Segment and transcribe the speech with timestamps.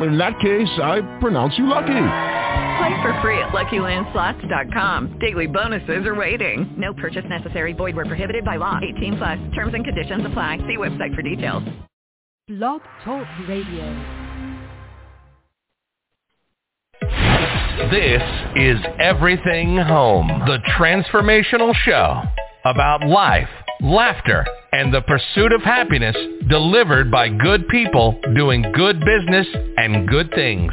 [0.00, 1.92] In that case, I pronounce you lucky.
[2.78, 5.18] Play for free at LuckyLandSlots.com.
[5.20, 6.74] Daily bonuses are waiting.
[6.76, 7.72] No purchase necessary.
[7.72, 8.80] Void where prohibited by law.
[8.96, 9.38] 18 plus.
[9.54, 10.58] Terms and conditions apply.
[10.66, 11.62] See website for details.
[12.48, 14.24] Blog Talk Radio.
[17.90, 18.22] This
[18.56, 22.22] is Everything Home, the transformational show
[22.64, 23.48] about life,
[23.80, 26.16] laughter, and the pursuit of happiness
[26.48, 30.72] delivered by good people doing good business and good things.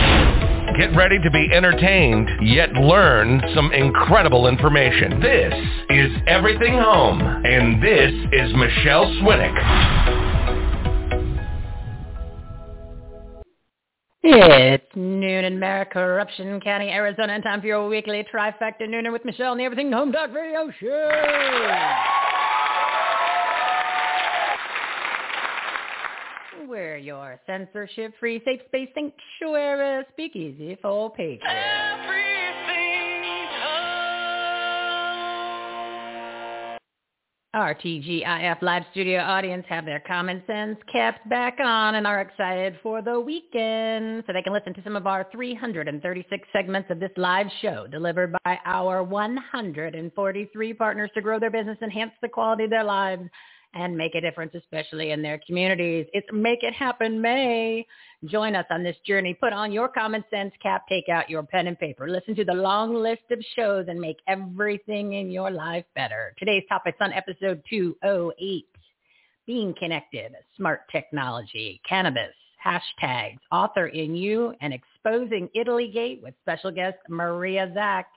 [0.77, 5.19] Get ready to be entertained, yet learn some incredible information.
[5.19, 5.53] This
[5.89, 10.21] is Everything Home, and this is Michele Swinick.
[14.23, 19.25] It's noon in Merrick, Corruption County, Arizona, and time for your weekly trifecta nooner with
[19.25, 21.09] Michele and the Everything Home Talk Radio Show.
[26.71, 31.43] We're your censorship-free, safe space sanctuary speakeasy for patriots.
[37.53, 42.77] Our TGIF live studio audience have their common sense kept back on and are excited
[42.81, 47.11] for the weekend so they can listen to some of our 336 segments of this
[47.17, 52.69] live show delivered by our 143 partners to grow their business, enhance the quality of
[52.69, 53.23] their lives,
[53.73, 56.05] and make a difference, especially in their communities.
[56.13, 57.85] It's Make It Happen May.
[58.25, 59.33] Join us on this journey.
[59.33, 62.09] Put on your common sense cap, take out your pen and paper.
[62.09, 66.33] Listen to the long list of shows and make everything in your life better.
[66.37, 68.65] Today's topic's on episode 208.
[69.47, 72.33] Being connected, smart technology, cannabis,
[72.63, 78.07] hashtags, author in you, and exposing Italy Gate with special guest Maria Zack.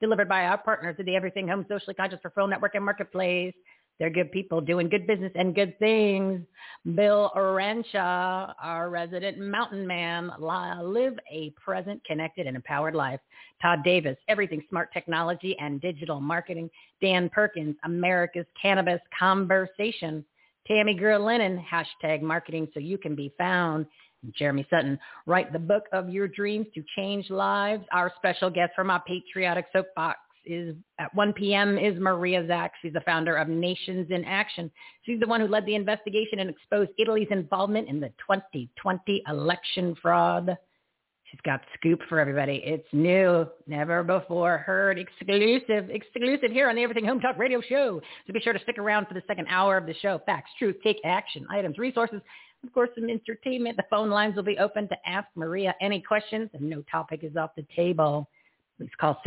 [0.00, 3.52] Delivered by our partners at the Everything Home Socially Conscious Referral Network and Marketplace.
[4.00, 6.40] They're good people doing good business and good things.
[6.94, 13.20] Bill Ranshaw, our resident mountain man, live a present, connected, and empowered life.
[13.60, 16.70] Todd Davis, everything smart technology and digital marketing.
[17.02, 20.24] Dan Perkins, America's Cannabis Conversation.
[20.66, 23.84] Tammy Lennon, hashtag marketing so you can be found.
[24.34, 27.84] Jeremy Sutton, write the book of your dreams to change lives.
[27.92, 31.78] Our special guest from our patriotic soapbox is at 1 p.m.
[31.78, 32.72] is Maria Zack.
[32.82, 34.70] She's the founder of Nations in Action.
[35.02, 39.96] She's the one who led the investigation and exposed Italy's involvement in the 2020 election
[40.00, 40.56] fraud.
[41.30, 42.60] She's got scoop for everybody.
[42.64, 48.00] It's new, never before heard, exclusive, exclusive here on the Everything Home Talk Radio Show.
[48.26, 50.20] So be sure to stick around for the second hour of the show.
[50.26, 52.20] Facts, truth, take action, items, resources,
[52.64, 53.76] of course, some entertainment.
[53.76, 57.36] The phone lines will be open to ask Maria any questions, and no topic is
[57.36, 58.28] off the table.
[58.80, 59.20] Please call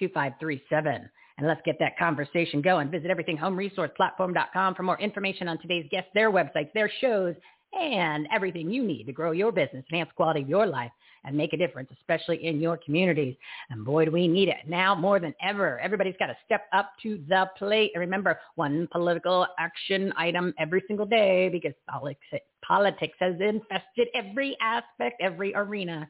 [0.00, 1.08] 646-668-2537.
[1.38, 2.90] And let's get that conversation going.
[2.90, 7.34] Visit everythinghomeresourceplatform.com for more information on today's guests, their websites, their shows,
[7.72, 10.92] and everything you need to grow your business, enhance quality of your life,
[11.24, 13.34] and make a difference, especially in your communities.
[13.70, 15.80] And boy, do we need it now more than ever.
[15.80, 17.92] Everybody's got to step up to the plate.
[17.94, 25.22] And remember, one political action item every single day because politics has infested every aspect,
[25.22, 26.08] every arena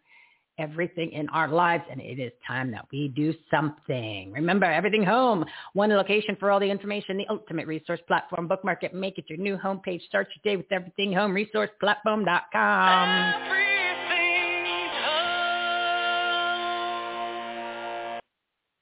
[0.59, 4.33] everything in our lives and it is time that we do something.
[4.33, 8.49] Remember, everything home, one location for all the information, the ultimate resource platform.
[8.49, 10.03] Bookmark it, make it your new homepage.
[10.03, 13.35] Start your day with everything home, resourceplatform.com.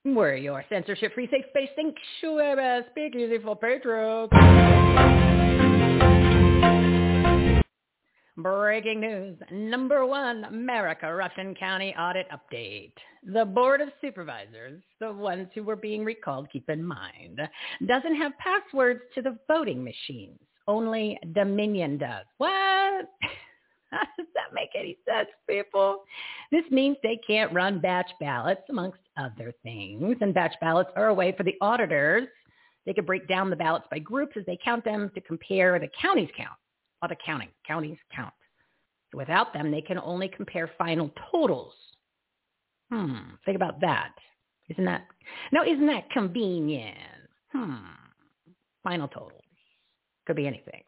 [0.05, 2.83] We're your censorship-free safe space sanctuary.
[2.91, 4.33] Speak easy for patriots.
[8.35, 9.37] Breaking news.
[9.51, 12.93] Number one, America Russian County audit update.
[13.31, 17.39] The Board of Supervisors, the ones who were being recalled, keep in mind,
[17.85, 20.39] doesn't have passwords to the voting machines.
[20.67, 22.25] Only Dominion does.
[22.37, 23.05] What?
[24.17, 26.03] Does that make any sense, people?
[26.51, 30.17] This means they can't run batch ballots, amongst other things.
[30.21, 32.27] And batch ballots are a way for the auditors.
[32.87, 35.89] They could break down the ballots by groups as they count them to compare the
[36.01, 36.57] county's count
[37.11, 37.49] of counting.
[37.67, 38.33] Counties count.
[39.13, 41.73] Without them, they can only compare final totals.
[42.91, 44.13] Hmm, think about that.
[44.69, 45.05] Isn't that,
[45.51, 46.97] no, isn't that convenient?
[47.51, 47.75] Hmm,
[48.83, 49.41] final totals.
[50.25, 50.83] Could be anything.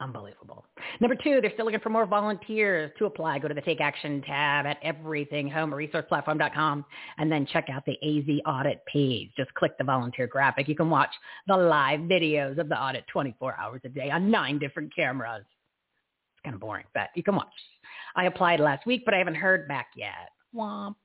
[0.00, 0.64] Unbelievable.
[1.00, 3.38] Number two, they're still looking for more volunteers to apply.
[3.38, 6.84] Go to the Take Action tab at everythinghomeresourceplatform.com
[7.18, 9.30] and then check out the AZ audit page.
[9.36, 10.66] Just click the volunteer graphic.
[10.66, 11.14] You can watch
[11.46, 15.44] the live videos of the audit 24 hours a day on nine different cameras.
[15.44, 17.46] It's kind of boring, but you can watch.
[18.16, 20.32] I applied last week, but I haven't heard back yet.
[20.54, 20.96] Womp.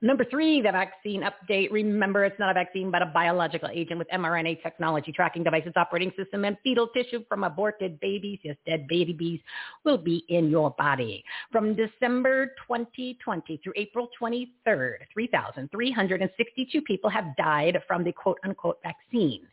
[0.00, 1.70] Number three, the vaccine update.
[1.70, 6.12] Remember, it's not a vaccine, but a biological agent with mRNA technology, tracking devices, operating
[6.16, 8.38] system, and fetal tissue from aborted babies.
[8.42, 9.40] Yes, dead babies
[9.84, 11.24] will be in your body.
[11.50, 19.46] From December 2020 through April 23rd, 3,362 people have died from the quote-unquote vaccine.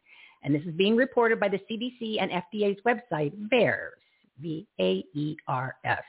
[0.43, 3.99] And this is being reported by the CDC and FDA's website, VAERS,
[4.41, 6.03] V-A-E-R-S.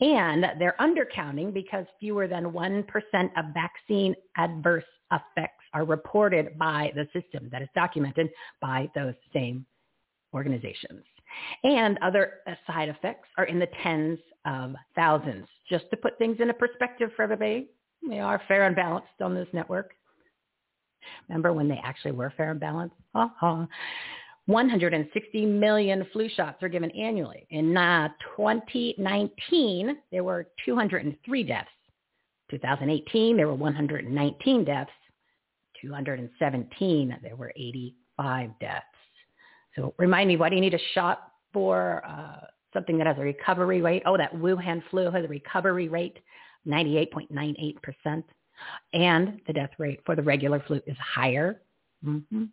[0.00, 2.84] And they're undercounting because fewer than 1%
[3.36, 8.30] of vaccine adverse effects are reported by the system that is documented
[8.60, 9.64] by those same
[10.34, 11.04] organizations.
[11.64, 12.34] And other
[12.66, 15.46] side effects are in the tens of thousands.
[15.68, 17.68] Just to put things into perspective for everybody,
[18.08, 19.92] they are fair and balanced on this network.
[21.28, 22.96] Remember when they actually were fair and balanced?
[23.14, 23.66] Uh-huh.
[24.46, 27.46] 160 million flu shots are given annually.
[27.50, 31.68] In uh, 2019, there were 203 deaths.
[32.50, 34.90] 2018, there were 119 deaths.
[35.80, 38.84] 217, there were 85 deaths.
[39.76, 43.22] So remind me, why do you need a shot for uh, something that has a
[43.22, 44.02] recovery rate?
[44.06, 46.18] Oh, that Wuhan flu has a recovery rate,
[46.66, 48.24] 98.98%.
[48.92, 51.62] And the death rate for the regular flu is higher.
[52.04, 52.44] Mm-hmm.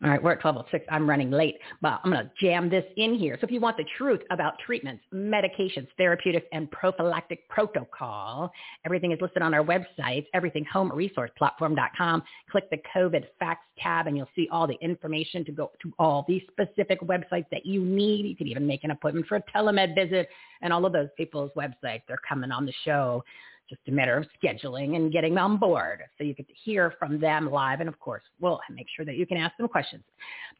[0.00, 0.82] All right, we're at 12.06.
[0.90, 3.36] I'm running late, but I'm going to jam this in here.
[3.40, 8.52] So if you want the truth about treatments, medications, therapeutics, and prophylactic protocol,
[8.84, 12.22] everything is listed on our website, everythinghomeresourceplatform.com.
[12.48, 16.24] Click the COVID facts tab and you'll see all the information to go to all
[16.28, 18.24] these specific websites that you need.
[18.24, 20.28] You can even make an appointment for a telemed visit
[20.62, 22.02] and all of those people's websites.
[22.06, 23.24] They're coming on the show
[23.68, 26.02] just a matter of scheduling and getting them on board.
[26.16, 27.80] So you get to hear from them live.
[27.80, 30.02] And of course, we'll make sure that you can ask them questions.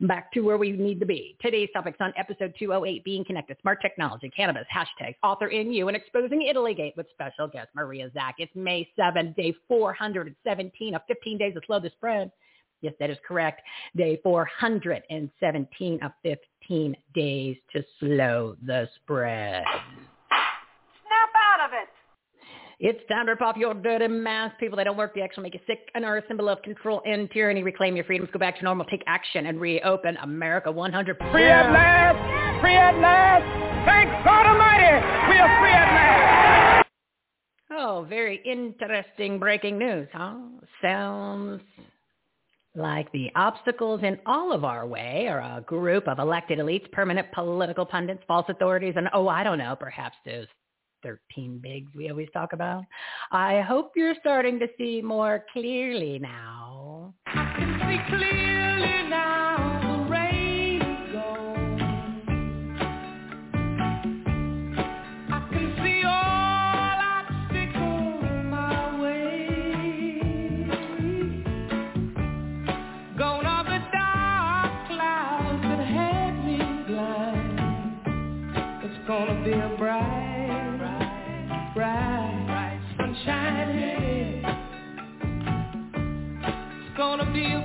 [0.00, 1.36] Back to where we need to be.
[1.40, 5.96] Today's topics on episode 208, Being Connected, Smart Technology, Cannabis, Hashtags, Author in You, and
[5.96, 8.36] Exposing Italygate with special guest Maria Zack.
[8.38, 12.30] It's May 7th, day 417 of 15 days to slow the spread.
[12.80, 13.62] Yes, that is correct.
[13.96, 19.64] Day 417 of 15 days to slow the spread.
[22.80, 24.56] It's time to rip off your dirty mask.
[24.60, 27.02] People that don't work the action make you sick and are a symbol of control
[27.04, 27.64] and tyranny.
[27.64, 28.30] Reclaim your freedoms.
[28.32, 28.86] Go back to normal.
[28.86, 31.32] Take action and reopen America 100%.
[31.32, 32.60] Free at last.
[32.60, 33.84] Free at last.
[33.84, 34.94] Thank God Almighty.
[35.28, 36.88] We are free at last.
[37.72, 40.36] Oh, very interesting breaking news, huh?
[40.80, 41.60] Sounds
[42.76, 47.26] like the obstacles in all of our way are a group of elected elites, permanent
[47.32, 50.46] political pundits, false authorities, and oh, I don't know, perhaps those
[51.02, 52.84] 13 bigs we always talk about.
[53.32, 57.14] I hope you're starting to see more clearly now.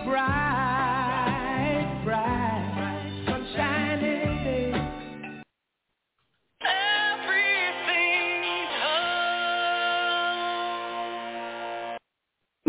[0.03, 0.52] Bright,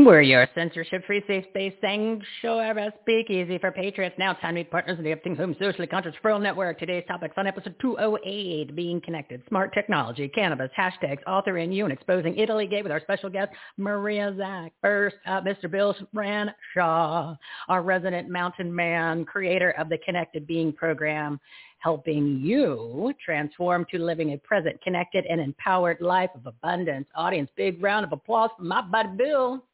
[0.05, 4.15] We're your censorship-free, safe-space sanctuary speakeasy for patriots.
[4.19, 6.79] Now time to meet partners in the Everything Home Socially Conscious Referral Network.
[6.79, 11.93] Today's topics on episode 208, Being Connected, Smart Technology, Cannabis, Hashtags, Author in You, and
[11.93, 14.75] Exposing Italygate with our special guest, Maria Zack.
[14.83, 15.71] First up, Mr.
[15.71, 21.41] Bill Ranshaw, our resident mountain man, creator of the Connected Being program,
[21.79, 27.07] helping you transform to living a present, connected, and empowered life of abundance.
[27.15, 29.65] Audience, big round of applause for my buddy Bill.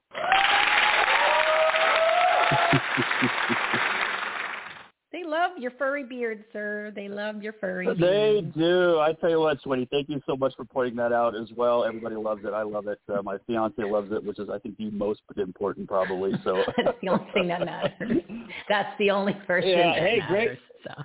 [5.13, 6.93] They love your furry beard, sir.
[6.95, 8.99] They love your furry They do.
[8.99, 11.85] I tell you what, Sweetie, thank you so much for pointing that out as well.
[11.85, 12.53] Everybody loves it.
[12.53, 13.01] I love it.
[13.13, 16.33] Uh, my fiance loves it, which is, I think, the most important probably.
[16.45, 18.23] So That's the only thing that matters.
[18.69, 20.59] That's the only first Yeah, thing hey, matters.
[20.59, 20.59] great.
[20.85, 21.05] So.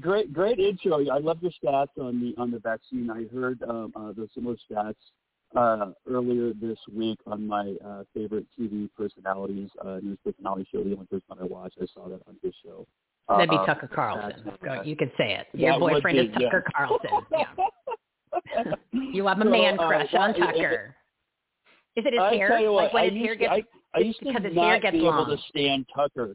[0.00, 1.08] great, great intro.
[1.08, 3.10] I love your stats on the on the vaccine.
[3.10, 4.94] I heard um, uh, the similar stats
[5.56, 10.82] uh, earlier this week on my uh, favorite TV personalities uh, news personality show.
[10.82, 12.86] The only person I watch, I saw that on his show.
[13.28, 14.52] That'd be Uh, Tucker Carlson.
[14.64, 15.46] Go, you could say it.
[15.52, 16.86] Your boyfriend be, is Tucker yeah.
[16.86, 17.10] Carlson.
[17.30, 18.74] Yeah.
[18.92, 20.96] You have a So, man uh, crush on Tucker.
[21.96, 22.48] Is it his I hair?
[22.48, 23.62] tell you what, like when I his hair to, gets I,
[23.94, 25.22] I used to because his not hair gets be long.
[25.22, 26.34] able to stand Tucker.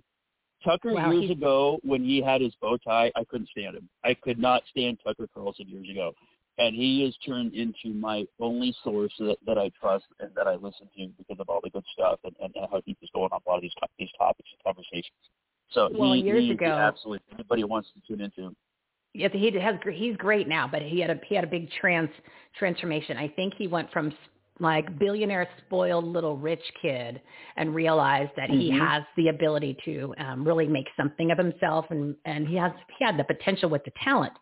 [0.64, 3.90] Tucker years ago when he had his bow tie, I couldn't stand him.
[4.04, 6.14] I could not stand Tucker Carlson years ago,
[6.58, 10.56] and he has turned into my only source that, that I trust and that I
[10.56, 13.40] listen to because of all the good stuff and, and how deep he's going on
[13.46, 15.14] a lot of these to- these topics and conversations.
[15.72, 18.56] So Well, he, years he, ago- absolutely anybody wants to tune into him.
[19.14, 19.76] Yes, he has.
[19.94, 22.10] He's great now, but he had a he had a big trans
[22.60, 23.18] transformation.
[23.18, 24.14] I think he went from
[24.60, 27.22] like billionaire spoiled little rich kid
[27.56, 28.80] and realized that he Mhm.
[28.88, 33.06] has the ability to um, really make something of himself and and he has he
[33.06, 34.34] had the potential with the talent.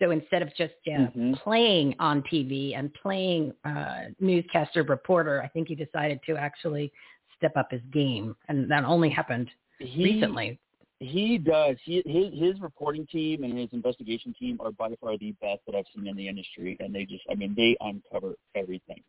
[0.00, 1.34] So instead of just uh, Mhm.
[1.42, 6.90] playing on TV and playing uh, newscaster reporter, I think he decided to actually
[7.36, 10.58] step up his game, and that only happened He, recently.
[11.00, 11.76] He does.
[11.84, 15.74] He, his his reporting team and his investigation team are by far the best that
[15.74, 19.02] I've seen in the industry, and they just, I mean, they uncover everything.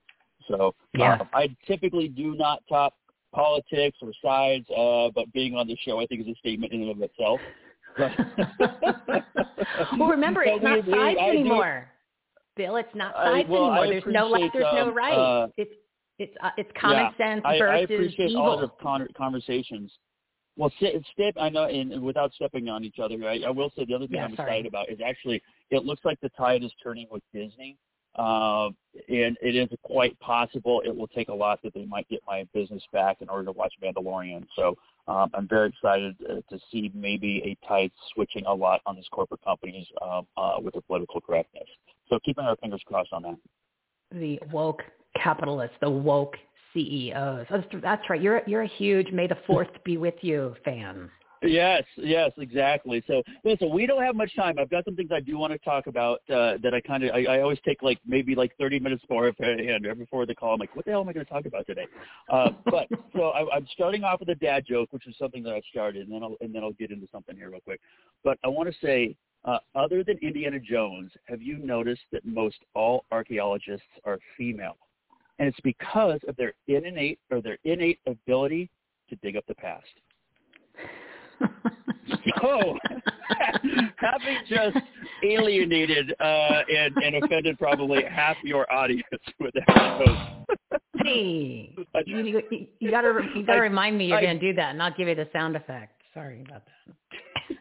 [0.47, 1.15] So Yeah.
[1.15, 2.93] um, I typically do not talk
[3.33, 6.81] politics or sides, uh, but being on the show, I think is a statement in
[6.81, 7.41] and of itself.
[7.97, 9.25] But-
[9.97, 11.89] Well, remember, it's not we- we- sides I do- anymore.
[12.57, 13.87] Bill, it's not I- sides well, I anymore.
[14.01, 14.43] There's no left.
[14.45, 15.13] appreciate, There's no um, right.
[15.17, 15.71] uh, it's
[16.19, 18.41] it's uh, it's common yeah, sense I, I versus appreciate evil.
[18.43, 19.91] all the con- conversations.
[20.57, 21.33] Well, st- step.
[21.39, 24.05] I know, and, and without stepping on each other, I, I will say the other
[24.07, 24.49] thing Yeah, I'm sorry.
[24.49, 27.77] excited about is actually it looks like the tide is turning with Disney,
[28.15, 28.75] um,
[29.07, 32.45] and it is quite possible it will take a lot that they might get my
[32.53, 34.45] business back in order to watch Mandalorian.
[34.55, 34.75] So
[35.07, 39.07] um, I'm very excited uh, to see maybe a tide switching a lot on these
[39.11, 41.67] corporate companies um, uh, with the political correctness.
[42.09, 43.37] So keeping our fingers crossed on that.
[44.11, 44.83] the woke
[45.15, 46.35] capitalists, the woke
[46.73, 47.47] CEOs.
[47.49, 48.21] That's, that's right.
[48.21, 51.09] You're you're a huge May the Fourth be with you fan.
[51.43, 53.03] Yes, yes, exactly.
[53.07, 54.59] So listen, we don't have much time.
[54.59, 57.15] I've got some things I do want to talk about uh, that I kind of
[57.15, 60.53] I, I always take like maybe like 30 minutes before and before the call.
[60.53, 61.87] I'm like, what the hell am I going to talk about today?
[62.29, 65.53] Uh, but so I, I'm starting off with a dad joke, which is something that
[65.53, 67.81] I started, and then I'll and then I'll get into something here real quick.
[68.23, 72.57] But I want to say, uh, other than Indiana Jones, have you noticed that most
[72.75, 74.77] all archaeologists are female?
[75.39, 78.69] And it's because of their innate or their innate ability
[79.09, 79.87] to dig up the past.
[82.41, 82.77] So,
[83.97, 84.77] having just
[85.23, 89.03] alienated uh, and, and offended probably half your audience
[89.39, 90.41] with that joke.
[91.03, 91.73] Hey,
[92.05, 94.83] you, you, you gotta you gotta I- remind me you're I- gonna do that, and
[94.83, 96.01] I'll give you the sound effect.
[96.13, 96.95] Sorry about that.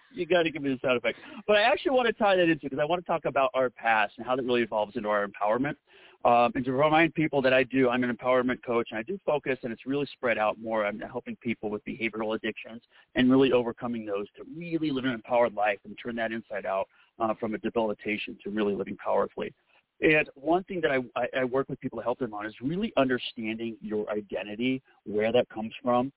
[0.12, 1.18] you got to give me the sound effect.
[1.46, 3.70] But I actually want to tie that into because I want to talk about our
[3.70, 5.76] past and how that really evolves into our empowerment.
[6.22, 9.18] Um, and to remind people that I do, I'm an empowerment coach, and I do
[9.24, 10.84] focus, and it's really spread out more.
[10.84, 12.82] I'm helping people with behavioral addictions
[13.14, 16.88] and really overcoming those to really live an empowered life and turn that inside out
[17.18, 19.54] uh, from a debilitation to really living powerfully.
[20.02, 22.54] And one thing that I, I, I work with people to help them on is
[22.60, 26.12] really understanding your identity, where that comes from,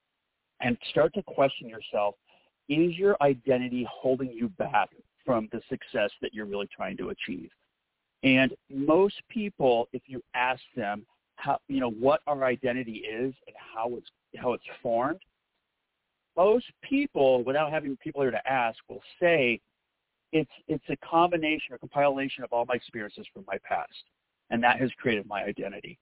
[0.59, 2.15] and start to question yourself
[2.69, 4.89] is your identity holding you back
[5.25, 7.49] from the success that you're really trying to achieve?
[8.23, 13.55] And most people, if you ask them how you know what our identity is and
[13.75, 15.19] how it's how it's formed,
[16.37, 19.59] most people, without having people here to ask, will say
[20.31, 23.91] it's it's a combination or compilation of all my experiences from my past,
[24.49, 25.99] and that has created my identity.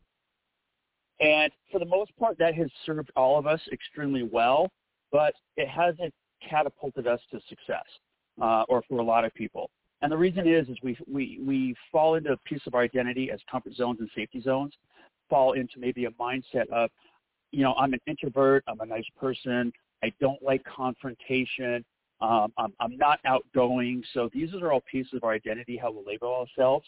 [1.20, 4.72] And for the most part, that has served all of us extremely well,
[5.12, 6.14] but it hasn't
[6.48, 7.86] catapulted us to success,
[8.42, 9.70] uh, or for a lot of people.
[10.02, 13.30] And the reason is, is we we we fall into a piece of our identity
[13.32, 14.74] as comfort zones and safety zones,
[15.30, 16.90] fall into maybe a mindset of,
[17.52, 19.72] you know, I'm an introvert, I'm a nice person,
[20.04, 21.86] I don't like confrontation,
[22.20, 24.04] um, I'm I'm not outgoing.
[24.14, 26.88] So these are all pieces of our identity, how we label ourselves.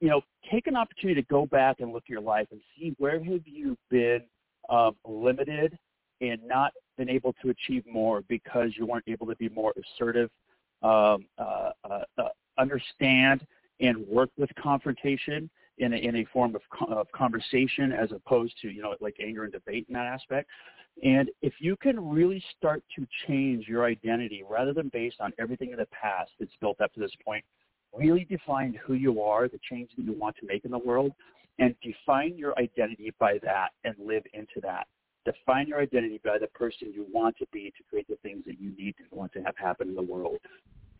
[0.00, 2.94] You know, take an opportunity to go back and look at your life and see
[2.98, 4.22] where have you been
[4.70, 5.76] um, limited
[6.22, 10.30] and not been able to achieve more because you weren't able to be more assertive,
[10.82, 13.46] um, uh, uh, uh, understand
[13.80, 18.54] and work with confrontation in a, in a form of, co- of conversation as opposed
[18.60, 20.48] to, you know, like anger and debate in that aspect.
[21.02, 25.70] And if you can really start to change your identity rather than based on everything
[25.70, 27.44] in the past that's built up to this point,
[27.96, 31.12] really define who you are, the change that you want to make in the world,
[31.58, 34.86] and define your identity by that and live into that.
[35.24, 38.60] Define your identity by the person you want to be to create the things that
[38.60, 40.38] you need to want to have happen in the world.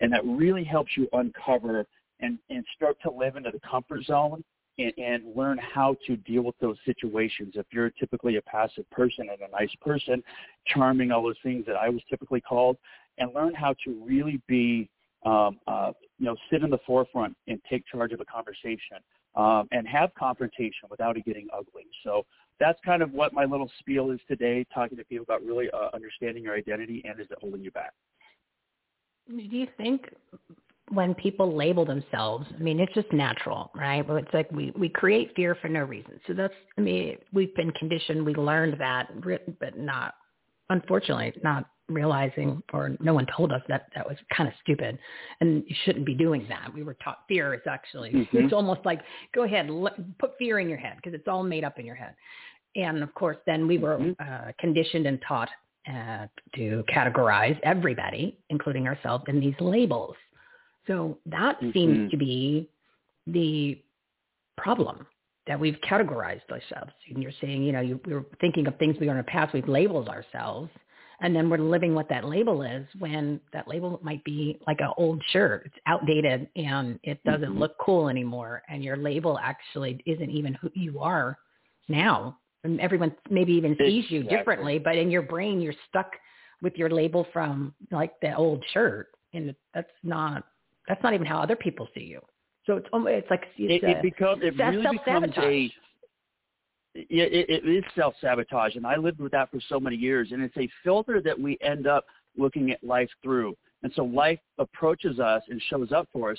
[0.01, 1.87] and that really helps you uncover
[2.21, 4.43] and, and start to live into the comfort zone
[4.79, 7.55] and, and learn how to deal with those situations.
[7.57, 10.23] If you're typically a passive person and a nice person,
[10.67, 12.77] charming, all those things that I was typically called,
[13.19, 14.89] and learn how to really be,
[15.25, 18.99] um, uh, you know, sit in the forefront and take charge of a conversation
[19.37, 21.85] um, and have confrontation without it getting ugly.
[22.05, 22.25] So
[22.61, 25.89] that's kind of what my little spiel is today, talking to people about really uh,
[25.95, 27.93] understanding your identity and is it holding you back.
[29.29, 30.03] Do you think
[30.91, 34.07] when people label themselves, I mean, it's just natural, right?
[34.07, 36.21] But it's like we, we create fear for no reason.
[36.27, 39.09] So that's, I mean, we've been conditioned, we learned that,
[39.61, 40.15] but not,
[40.69, 44.99] unfortunately, not realizing or no one told us that that was kind of stupid
[45.41, 46.73] and you shouldn't be doing that.
[46.73, 48.37] We were taught fear is actually, mm-hmm.
[48.37, 49.01] it's almost like,
[49.35, 51.97] go ahead, let, put fear in your head because it's all made up in your
[51.97, 52.15] head.
[52.77, 54.13] And of course, then we were mm-hmm.
[54.21, 55.49] uh, conditioned and taught
[55.89, 60.15] uh, to categorize everybody, including ourselves, in these labels.
[60.87, 61.73] So that mm-hmm.
[61.73, 62.69] seems to be
[63.27, 63.81] the
[64.57, 65.07] problem
[65.47, 66.93] that we've categorized ourselves.
[67.09, 69.53] And you're saying, you know, you, we're thinking of things we are in the past,
[69.53, 70.71] we've labeled ourselves,
[71.23, 74.93] and then we're living what that label is when that label might be like an
[74.97, 75.65] old shirt.
[75.67, 77.59] It's outdated and it doesn't mm-hmm.
[77.59, 78.63] look cool anymore.
[78.69, 81.39] And your label actually isn't even who you are
[81.89, 82.39] now.
[82.65, 86.11] And everyone maybe even sees you differently, but in your brain, you're stuck
[86.63, 89.09] with your label from like the old shirt.
[89.35, 90.45] And that's not
[90.89, 92.21] that's not even how other people see you.
[92.67, 95.73] So it's it's like it's it, it becomes it really becomes a
[96.95, 100.43] it, it is self sabotage, and I lived with that for so many years, and
[100.43, 102.05] it's a filter that we end up
[102.37, 103.55] looking at life through.
[103.83, 106.39] And so life approaches us and shows up for us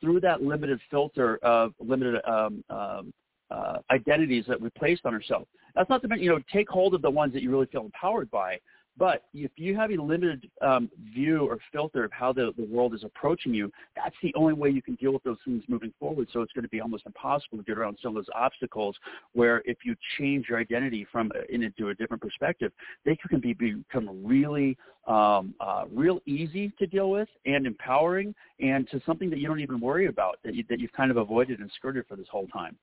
[0.00, 3.12] through that limited filter of limited um, um,
[3.50, 5.46] uh, identities that we placed on ourselves.
[5.74, 7.84] That's not to mention, you know, take hold of the ones that you really feel
[7.84, 8.58] empowered by,
[8.98, 12.94] but if you have a limited um, view or filter of how the, the world
[12.94, 16.28] is approaching you, that's the only way you can deal with those things moving forward.
[16.32, 18.96] So it's going to be almost impossible to get around some of those obstacles
[19.32, 22.72] where if you change your identity from uh, into a different perspective,
[23.04, 28.88] they can be, become really um, uh, real easy to deal with and empowering and
[28.90, 31.60] to something that you don't even worry about that, you, that you've kind of avoided
[31.60, 32.76] and skirted for this whole time.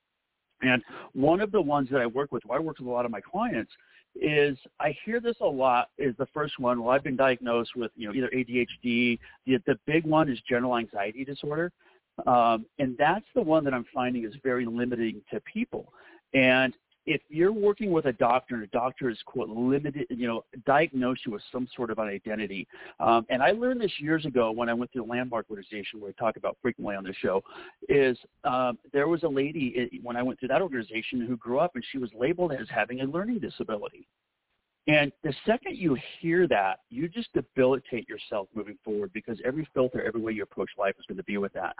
[0.61, 3.11] And one of the ones that I work with, I work with a lot of
[3.11, 3.71] my clients,
[4.15, 6.81] is I hear this a lot is the first one.
[6.81, 9.19] Well, I've been diagnosed with, you know, either ADHD.
[9.45, 11.71] The, the big one is general anxiety disorder.
[12.27, 15.93] Um, and that's the one that I'm finding is very limiting to people.
[16.33, 16.73] And
[17.09, 21.17] if you're working with a doctor and a doctor is quote limited, you know, diagnose
[21.25, 22.67] you with some sort of an identity.
[22.99, 26.11] Um, and I learned this years ago when I went through the landmark organization where
[26.11, 27.41] I talk about frequently on this show,
[27.89, 31.57] is um, there was a lady eh, when I went through that organization who grew
[31.57, 34.07] up and she was labeled as having a learning disability.
[34.87, 40.03] And the second you hear that, you just debilitate yourself moving forward because every filter,
[40.03, 41.75] every way you approach life is going to be with that,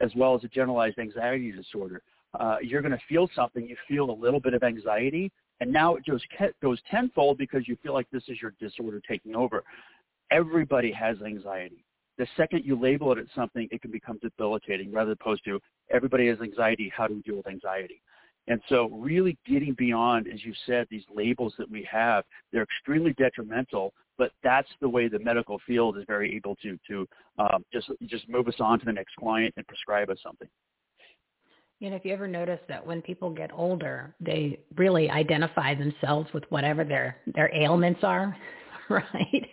[0.00, 2.02] as well as a generalized anxiety disorder
[2.38, 3.66] uh, you're going to feel something.
[3.66, 6.24] You feel a little bit of anxiety, and now it just
[6.62, 9.62] goes tenfold because you feel like this is your disorder taking over.
[10.30, 11.84] Everybody has anxiety.
[12.16, 16.28] The second you label it as something, it can become debilitating rather opposed to everybody
[16.28, 16.92] has anxiety.
[16.94, 18.00] How do we deal with anxiety?
[18.46, 23.14] And so really getting beyond, as you said, these labels that we have, they're extremely
[23.14, 27.90] detrimental, but that's the way the medical field is very able to, to um, just,
[28.06, 30.48] just move us on to the next client and prescribe us something.
[31.84, 36.32] You know, if you ever notice that when people get older, they really identify themselves
[36.32, 38.34] with whatever their their ailments are,
[38.88, 39.46] right?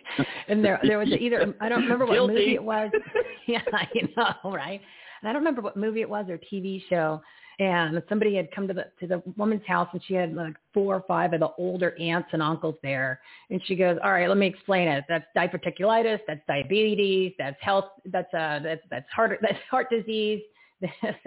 [0.48, 2.32] And there there was either I don't remember what Guilty.
[2.32, 2.90] movie it was.
[3.46, 3.60] yeah,
[3.92, 4.80] you know, right?
[5.20, 7.20] And I don't remember what movie it was or TV show.
[7.58, 10.94] And somebody had come to the to the woman's house and she had like four
[10.96, 13.20] or five of the older aunts and uncles there.
[13.50, 15.04] And she goes, "All right, let me explain it.
[15.06, 16.20] That's diverticulitis.
[16.26, 17.34] That's diabetes.
[17.36, 17.90] That's health.
[18.06, 20.40] That's uh that's that's heart that's heart disease."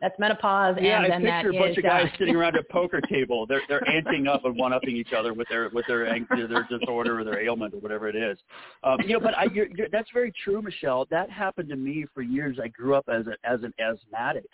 [0.00, 0.76] that's, menopause.
[0.80, 2.62] Yeah, and I then picture that a bunch is, of guys uh, sitting around a
[2.62, 3.46] poker table.
[3.46, 7.20] They're they're anting up and one upping each other with their with their their disorder
[7.20, 8.38] or their ailment or whatever it is.
[8.82, 11.06] Um, you know, but I you're, you're, that's very true, Michele.
[11.10, 12.58] That happened to me for years.
[12.62, 14.46] I grew up as a, as an asthmatic,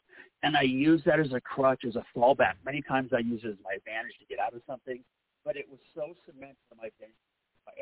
[0.42, 2.54] and I used that as a crutch, as a fallback.
[2.64, 5.00] Many times I used it as my advantage to get out of something,
[5.44, 6.90] but it was so cemented in my
[7.66, 7.72] my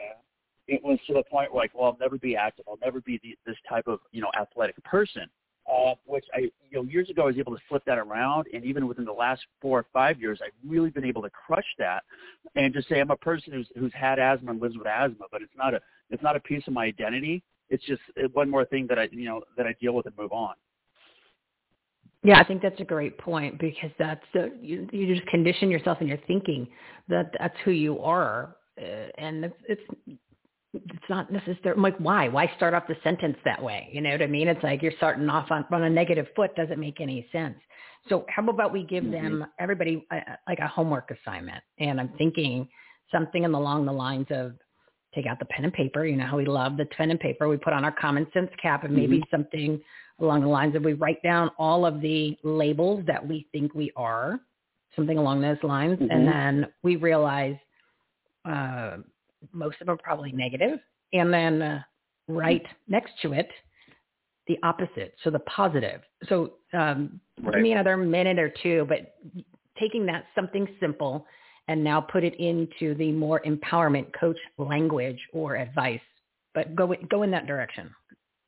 [0.69, 2.64] it was to the point where like, well, I'll never be active.
[2.69, 5.27] I'll never be the, this type of you know athletic person
[5.70, 8.64] uh, which I, you know, years ago I was able to flip that around, and
[8.64, 12.05] even within the last four or five years, I've really been able to crush that,
[12.55, 15.42] and just say I'm a person who's who's had asthma and lives with asthma, but
[15.42, 17.42] it's not a it's not a piece of my identity.
[17.68, 18.02] It's just
[18.33, 20.55] one more thing that I, you know, that I deal with and move on.
[22.22, 25.98] Yeah, I think that's a great point because that's uh, you, you just condition yourself
[26.00, 26.66] in your thinking
[27.09, 30.18] that that's who you are, uh, and it's, it's
[30.74, 31.74] it's not necessary.
[31.74, 32.29] I'm like, why?
[32.29, 33.88] Why start off the sentence that way?
[33.92, 34.48] You know what I mean?
[34.48, 36.55] It's like you're starting off on, on a negative foot.
[36.55, 37.57] Doesn't make any sense.
[38.09, 41.62] So how about we give them everybody a, like a homework assignment?
[41.79, 42.68] And I'm thinking
[43.12, 44.52] something along the lines of
[45.14, 46.05] take out the pen and paper.
[46.05, 47.48] You know how we love the pen and paper.
[47.48, 49.81] We put on our common sense cap and maybe something
[50.20, 53.92] along the lines of we write down all of the labels that we think we
[53.96, 54.40] are,
[54.94, 56.09] something along those lines, Mhm.
[56.11, 57.57] and then we realize
[58.44, 58.98] uh,
[59.52, 60.78] most of them are probably negative,
[61.12, 61.82] and then uh,
[62.28, 63.48] right next to it
[64.46, 66.00] the opposite, so the positive.
[66.28, 69.16] So um, give me another minute or two, but
[69.78, 71.26] taking that something simple
[71.68, 76.00] and now put it into the more empowerment coach language or advice,
[76.54, 77.90] but go go in that direction.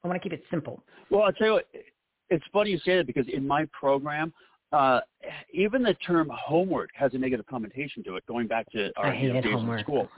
[0.04, 0.82] I want to keep it simple.
[1.10, 1.66] Well, I'll tell you what,
[2.30, 4.32] it's funny you say that because in my program,
[4.72, 5.00] uh,
[5.52, 9.32] even the term homework has a negative connotation to it, going back to our you
[9.32, 10.08] know, days in school.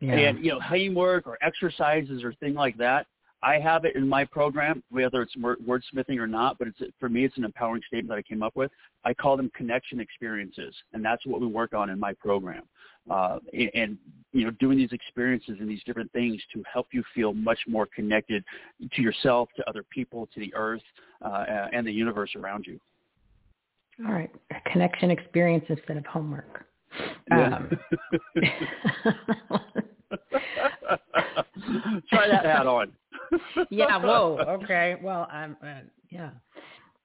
[0.00, 0.14] Yeah.
[0.14, 3.06] And, you know, homework or exercises or thing like that,
[3.42, 7.08] I have it in my program, whether it's word, wordsmithing or not, but it's for
[7.08, 8.70] me, it's an empowering statement that I came up with.
[9.04, 12.64] I call them connection experiences, and that's what we work on in my program.
[13.08, 13.98] Uh, and, and,
[14.32, 17.86] you know, doing these experiences and these different things to help you feel much more
[17.94, 18.44] connected
[18.92, 20.82] to yourself, to other people, to the earth,
[21.22, 22.78] uh, and the universe around you.
[24.06, 24.30] All right,
[24.72, 26.66] connection experience instead of homework.
[27.30, 27.56] Yeah.
[27.56, 27.70] Um,
[32.08, 32.92] Try that hat on.
[33.70, 33.98] yeah.
[33.98, 34.38] Whoa.
[34.62, 34.96] Okay.
[35.02, 36.30] Well, um, uh, yeah.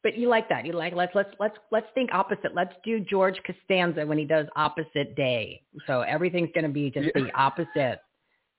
[0.04, 0.66] But you like that.
[0.66, 2.54] You like let's let's let's let's think opposite.
[2.54, 5.62] Let's do George Costanza when he does opposite day.
[5.88, 8.02] So everything's going to be just the opposite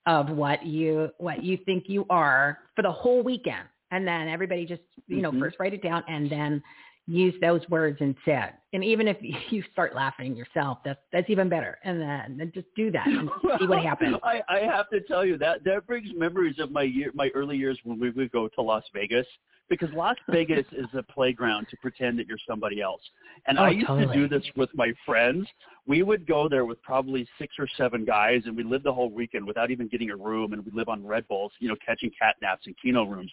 [0.07, 4.65] of what you what you think you are for the whole weekend, and then everybody
[4.65, 5.41] just you know Mhm.
[5.41, 6.63] first write it down and then
[7.07, 8.55] use those words instead.
[8.73, 9.17] And even if
[9.51, 11.79] you start laughing yourself, that's that's even better.
[11.85, 13.29] And then, then just do that and
[13.61, 14.17] see what happens.
[14.23, 17.57] I, I have to tell you that that brings memories of my year, my early
[17.57, 19.27] years when we would go to Las Vegas
[19.69, 23.01] because Las Vegas is a playground to pretend that you're somebody else.
[23.47, 25.47] And Oh, I used to do this with my friends.
[25.87, 29.11] We would go there with probably six or seven guys, and we lived the whole
[29.11, 32.11] weekend without even getting a room, and we live on Red Bulls, you know, catching
[32.19, 33.33] cat naps in Keno rooms.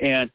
[0.00, 0.30] And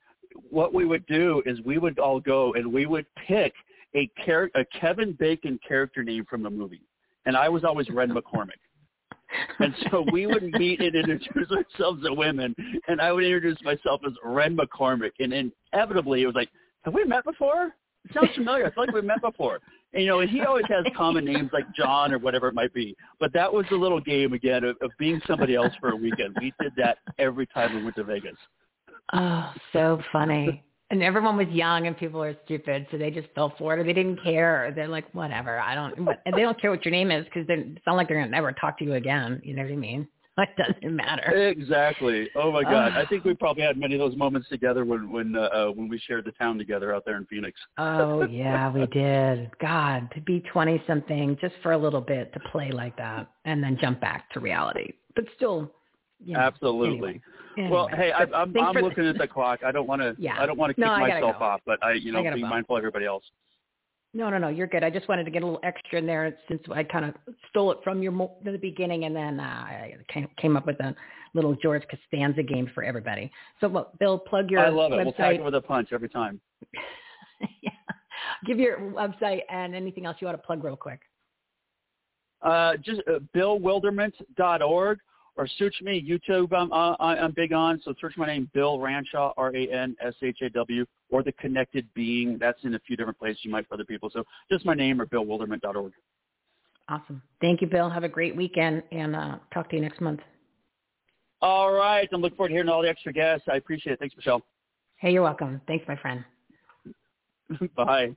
[0.50, 3.54] what we would do is we would all go and we would pick
[3.96, 6.82] a char- a Kevin Bacon character name from the movie,
[7.26, 8.60] and I was always Red McCormick.
[9.60, 12.56] And so we would meet and introduce ourselves to women,
[12.88, 16.50] and I would introduce myself as Red McCormick, and inevitably it was like,
[16.84, 17.74] "Have we met before?
[18.06, 18.66] It sounds familiar.
[18.66, 19.60] I feel like we've met before."
[19.94, 22.74] And, you know, and he always has common names like John or whatever it might
[22.74, 22.96] be.
[23.20, 26.38] But that was the little game again of, of being somebody else for a weekend.
[26.40, 28.38] We did that every time we went to Vegas.
[29.14, 30.64] Oh, so funny.
[30.90, 33.84] And everyone was young and people are stupid, so they just fell for it or
[33.84, 34.68] they didn't care.
[34.68, 37.26] Or they're like, whatever, I don't, but- and they don't care what your name is
[37.26, 39.42] because it's not like they're going to never talk to you again.
[39.44, 40.08] You know what I mean?
[40.38, 41.32] It doesn't matter.
[41.50, 42.30] Exactly.
[42.36, 42.94] Oh my God!
[42.94, 45.90] I think we probably had many of those moments together when when uh, uh, when
[45.90, 47.60] we shared the town together out there in Phoenix.
[47.80, 49.50] Oh yeah, we did.
[49.60, 53.64] God, to be 20 something just for a little bit to play like that and
[53.64, 54.94] then jump back to reality.
[55.16, 55.74] But still,
[56.26, 57.22] know, Absolutely.
[57.58, 57.72] anyway.
[57.72, 59.62] Well, hey, I, but I'm, I'm looking at the clock.
[59.66, 60.16] I don't want to.
[60.20, 60.40] Yeah.
[60.40, 61.46] I don't want to kick I gotta myself go.
[61.46, 62.48] off, but I, you know, being go.
[62.48, 63.24] mindful of everybody else.
[64.14, 64.48] No, no, no.
[64.48, 64.84] You're good.
[64.84, 67.16] I just wanted to get a little extra in there since I kind of
[67.50, 70.80] stole it from your mo- the beginning, and then uh, I came, came up with
[70.80, 70.96] a
[71.34, 73.32] little George Costanza game for everybody.
[73.60, 74.98] So, look, Bill, plug your I love it.
[74.98, 75.40] We'll tag website.
[75.40, 76.40] it with a punch every time.
[77.62, 77.72] yeah.
[78.46, 81.02] Give your website and anything else you want to plug real quick.
[82.42, 85.00] Uh, just uh, billwilderment.org
[85.38, 86.52] or search me YouTube.
[86.54, 89.96] I'm uh, I- I'm big on so search my name Bill Ranshaw R A N
[90.02, 92.38] S H A W or the Connected Being.
[92.40, 94.10] That's in a few different places you might for other people.
[94.12, 95.94] So just my name or billwilderment.org.
[96.90, 97.22] Awesome.
[97.42, 97.90] Thank you, Bill.
[97.90, 100.22] Have a great weekend, and uh, talk to you next month.
[101.42, 102.08] All right.
[102.12, 103.48] I'm looking forward to hearing all the extra guests.
[103.52, 104.00] I appreciate it.
[104.00, 104.42] Thanks, Michele.
[104.96, 105.62] Hey, you're welcome.
[105.68, 106.24] Thanks, my friend.
[107.76, 108.16] Bye.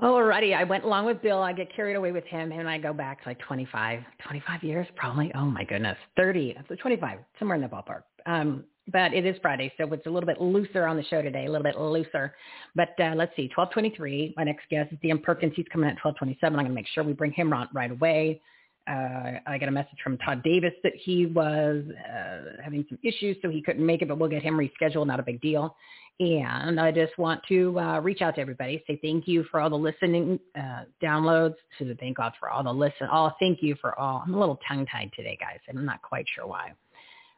[0.00, 1.42] Alrighty, I went along with Bill.
[1.42, 4.86] I get carried away with him, and I go back to like 25, 25 years
[4.94, 5.32] probably.
[5.34, 8.02] Oh my goodness, 30, so 25, somewhere in the ballpark.
[8.24, 11.46] Um, but it is Friday, so it's a little bit looser on the show today,
[11.46, 12.34] a little bit looser.
[12.76, 14.34] But uh, let's see, 1223.
[14.36, 15.52] My next guest is Dan Perkins.
[15.56, 16.56] He's coming at 1227.
[16.56, 18.40] I'm going to make sure we bring him on right away.
[18.88, 23.36] Uh, I got a message from Todd Davis that he was uh, having some issues,
[23.42, 25.06] so he couldn't make it, but we'll get him rescheduled.
[25.06, 25.76] Not a big deal.
[26.20, 29.70] And I just want to uh, reach out to everybody, say thank you for all
[29.70, 31.54] the listening uh, downloads.
[31.78, 33.06] So thank God for all the listen.
[33.10, 34.24] All thank you for all.
[34.26, 35.60] I'm a little tongue tied today, guys.
[35.68, 36.72] And I'm not quite sure why.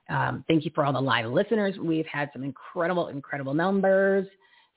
[0.08, 1.76] Um, thank you for all the live listeners.
[1.78, 4.26] We've had some incredible, incredible numbers.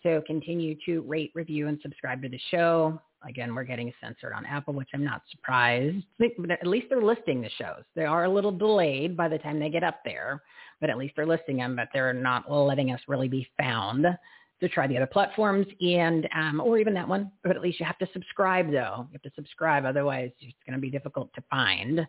[0.04, 3.00] So continue to rate, review, and subscribe to the show.
[3.28, 6.06] Again, we're getting censored on Apple, which I'm not surprised.
[6.20, 7.84] But at least they're listing the shows.
[7.96, 10.42] They are a little delayed by the time they get up there,
[10.82, 11.76] but at least they're listing them.
[11.76, 14.06] But they're not letting us really be found
[14.60, 17.32] to try the other platforms and um, or even that one.
[17.44, 19.08] But at least you have to subscribe though.
[19.10, 22.06] You have to subscribe, otherwise it's going to be difficult to find.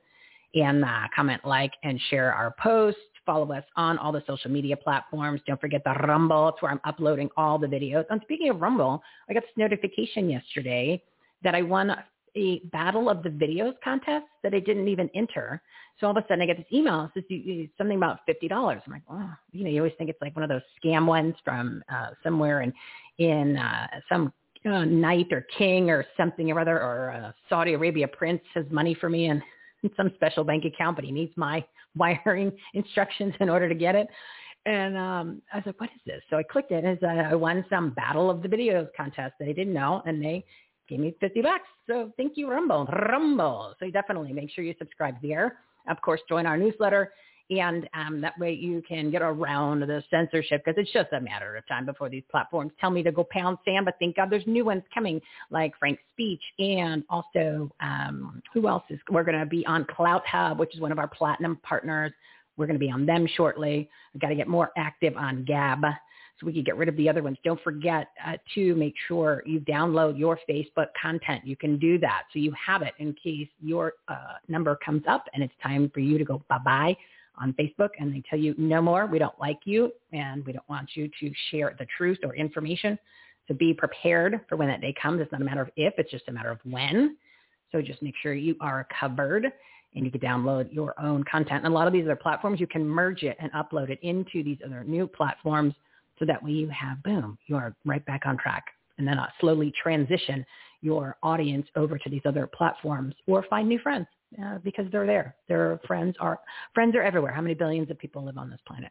[0.55, 2.99] And uh, comment, like, and share our post.
[3.27, 5.41] Follow us on all the social media platforms.
[5.47, 6.49] Don't forget the Rumble.
[6.49, 8.05] It's where I'm uploading all the videos.
[8.11, 11.03] And speaking of Rumble, I got this notification yesterday
[11.43, 11.97] that I won
[12.37, 15.63] a Battle of the Videos contest that I didn't even enter.
[15.99, 17.11] So all of a sudden I get this email.
[17.15, 18.83] It says something about fifty dollars.
[18.87, 21.35] I'm like, oh, you know, you always think it's like one of those scam ones
[21.45, 22.73] from uh, somewhere in
[23.19, 24.33] in uh, some
[24.67, 28.95] uh, knight or king or something or other, or uh, Saudi Arabia prince has money
[28.95, 29.41] for me in
[29.97, 31.65] some special bank account, but he needs my
[31.97, 34.09] wiring instructions in order to get it.
[34.67, 36.23] And um, I was like, what is this?
[36.31, 39.53] So I clicked it as I won some Battle of the Videos contest that I
[39.53, 40.45] didn't know, and they
[40.89, 41.69] gave me 50 bucks.
[41.87, 42.87] So thank you, Rumble.
[42.87, 43.75] Rumble.
[43.79, 45.59] So definitely make sure you subscribe there.
[45.89, 47.13] Of course, join our newsletter.
[47.51, 51.57] And um, that way you can get around the censorship because it's just a matter
[51.57, 53.85] of time before these platforms tell me to go pound sand.
[53.85, 58.85] But thank God there's new ones coming like Frank's Speech and also um, who else
[58.89, 62.13] is, we're going to be on Clout Hub, which is one of our platinum partners.
[62.57, 63.91] We're going to be on them shortly.
[64.15, 65.85] We've got to get more active on Gab
[66.41, 67.37] so we can get rid of the other ones.
[67.45, 71.43] Don't forget uh, to make sure you download your Facebook content.
[71.45, 75.27] You can do that so you have it in case your uh, number comes up
[75.35, 76.97] and it's time for you to go bye-bye
[77.41, 80.69] on Facebook and they tell you no more, we don't like you and we don't
[80.69, 82.99] want you to share the truth or information.
[83.49, 85.21] So be prepared for when that day comes.
[85.21, 87.17] It's not a matter of if, it's just a matter of when.
[87.73, 89.47] So just make sure you are covered
[89.95, 91.65] and you can download your own content.
[91.65, 94.43] And a lot of these other platforms, you can merge it and upload it into
[94.43, 95.75] these other new platforms
[96.19, 98.65] so that way you have, boom, you are right back on track.
[98.99, 100.45] And then uh, slowly transition
[100.81, 104.07] your audience over to these other platforms or find new friends
[104.43, 105.37] uh, because they're there.
[105.49, 106.41] Their friends are
[106.75, 107.33] friends are everywhere.
[107.33, 108.91] How many billions of people live on this planet?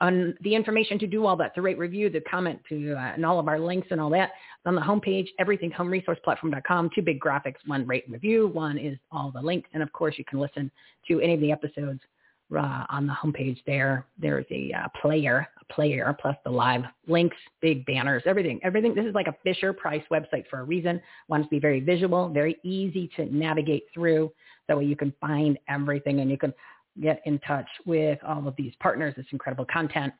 [0.00, 3.26] On the information to do all that, to rate, review, the comment, to uh, and
[3.26, 4.30] all of our links and all that
[4.64, 6.90] on the homepage, everything homeresourceplatform.com.
[6.94, 10.24] Two big graphics: one rate review, one is all the links, and of course you
[10.24, 10.70] can listen
[11.08, 12.00] to any of the episodes
[12.56, 14.06] uh, on the homepage there.
[14.18, 18.94] There's a uh, player, a player plus the live links, big banners, everything, everything.
[18.94, 21.00] This is like a Fisher Price website for a reason.
[21.28, 24.32] Wants to be very visual, very easy to navigate through.
[24.68, 26.52] That way you can find everything and you can
[27.00, 29.14] get in touch with all of these partners.
[29.16, 30.12] This incredible content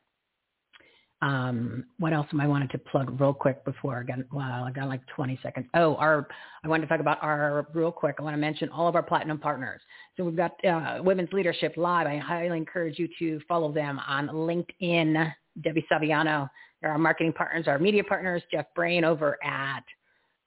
[1.22, 4.88] um, what else am I wanted to plug real quick before I got, I got
[4.88, 5.66] like 20 seconds.
[5.74, 6.26] Oh, our,
[6.64, 9.02] I wanted to talk about our, real quick, I want to mention all of our
[9.02, 9.82] platinum partners.
[10.16, 12.06] So we've got uh, Women's Leadership Live.
[12.06, 15.32] I highly encourage you to follow them on LinkedIn.
[15.62, 16.48] Debbie Saviano,
[16.80, 19.82] they're our marketing partners, our media partners, Jeff Brain over at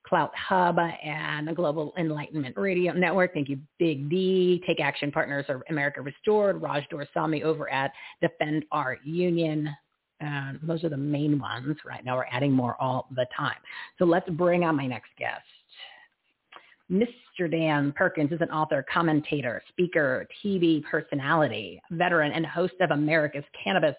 [0.08, 3.34] Clout Hub and the Global Enlightenment Radio Network.
[3.34, 4.62] Thank you, Big D.
[4.66, 6.62] Take Action Partners are America Restored.
[6.62, 9.70] Raj Dorsami over at Defend Our Union.
[10.24, 12.16] And those are the main ones right now.
[12.16, 13.58] We're adding more all the time.
[14.00, 15.44] So let's bring on my next guest.
[16.90, 17.52] Mr.
[17.52, 23.96] Dan Perkins is an author, commentator, speaker, TV personality, veteran, and host of America's Cannabis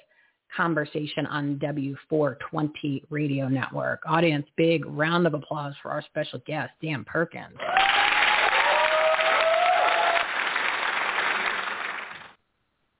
[0.56, 4.00] Conversation on W420 Radio Network.
[4.06, 7.56] Audience, big round of applause for our special guest, Dan Perkins.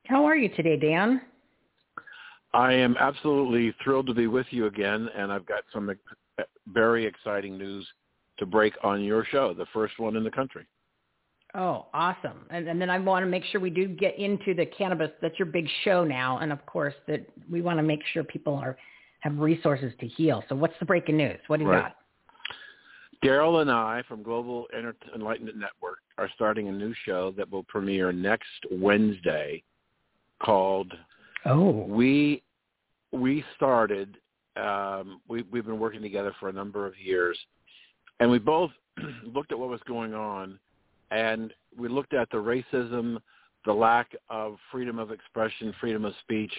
[0.06, 1.22] How are you today, Dan?
[2.54, 5.90] I am absolutely thrilled to be with you again, and I've got some
[6.68, 7.86] very exciting news
[8.38, 10.64] to break on your show, the first one in the country.
[11.56, 12.46] Oh, awesome.
[12.50, 15.10] And, and then I want to make sure we do get into the cannabis.
[15.20, 16.38] That's your big show now.
[16.38, 18.76] And of course that we want to make sure people are
[19.20, 20.42] have resources to heal.
[20.48, 21.38] So what's the breaking news?
[21.46, 21.84] What do you right.
[21.84, 21.96] got?
[23.24, 24.66] Daryl and I from Global
[25.14, 29.62] Enlightenment Network are starting a new show that will premiere next Wednesday
[30.42, 30.92] called
[31.44, 31.70] Oh.
[31.88, 32.42] We
[33.12, 34.16] we started
[34.56, 37.38] um, we we've been working together for a number of years
[38.20, 38.70] and we both
[39.24, 40.58] looked at what was going on
[41.10, 43.18] and we looked at the racism,
[43.64, 46.52] the lack of freedom of expression, freedom of speech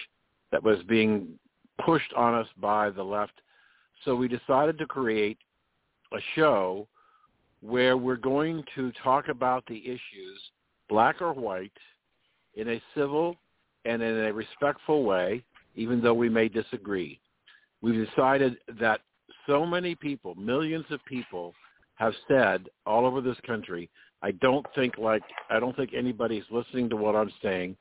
[0.52, 1.28] that was being
[1.84, 3.40] pushed on us by the left.
[4.04, 5.38] So we decided to create
[6.12, 6.86] a show
[7.60, 10.40] where we're going to talk about the issues,
[10.88, 11.72] black or white,
[12.54, 13.36] in a civil
[13.86, 15.42] and in a respectful way,
[15.74, 17.20] even though we may disagree.
[17.82, 19.00] We've decided that
[19.46, 21.54] so many people, millions of people,
[21.96, 23.88] have said all over this country,
[24.22, 27.76] I don't think like I don't think anybody's listening to what I'm saying,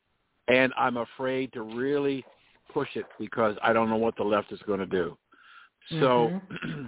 [0.47, 2.23] and I'm afraid to really
[2.73, 5.17] push it because I don't know what the left is going to do.
[5.89, 6.85] So mm-hmm.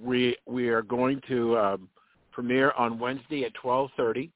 [0.02, 1.88] we we are going to um,
[2.32, 4.30] premiere on Wednesday at twelve thirty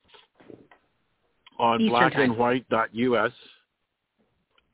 [1.59, 3.33] on blackandwhite.us.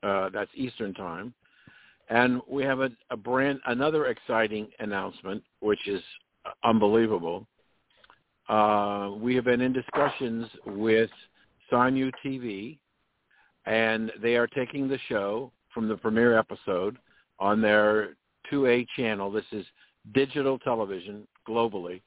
[0.05, 1.33] Uh, that's Eastern time,
[2.11, 6.03] and we have a, a brand another exciting announcement, which is
[6.62, 7.47] unbelievable.
[8.49, 11.11] Uh, we have been in discussions with
[11.73, 12.79] Simu TV,
[13.64, 16.99] and they are taking the show from the premiere episode
[17.38, 18.17] on their
[18.53, 19.31] 2A channel.
[19.31, 19.64] This is
[20.12, 22.03] digital television globally,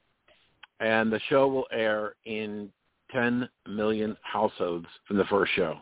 [0.78, 2.70] and the show will air in
[3.10, 5.78] 10 million households from the first show.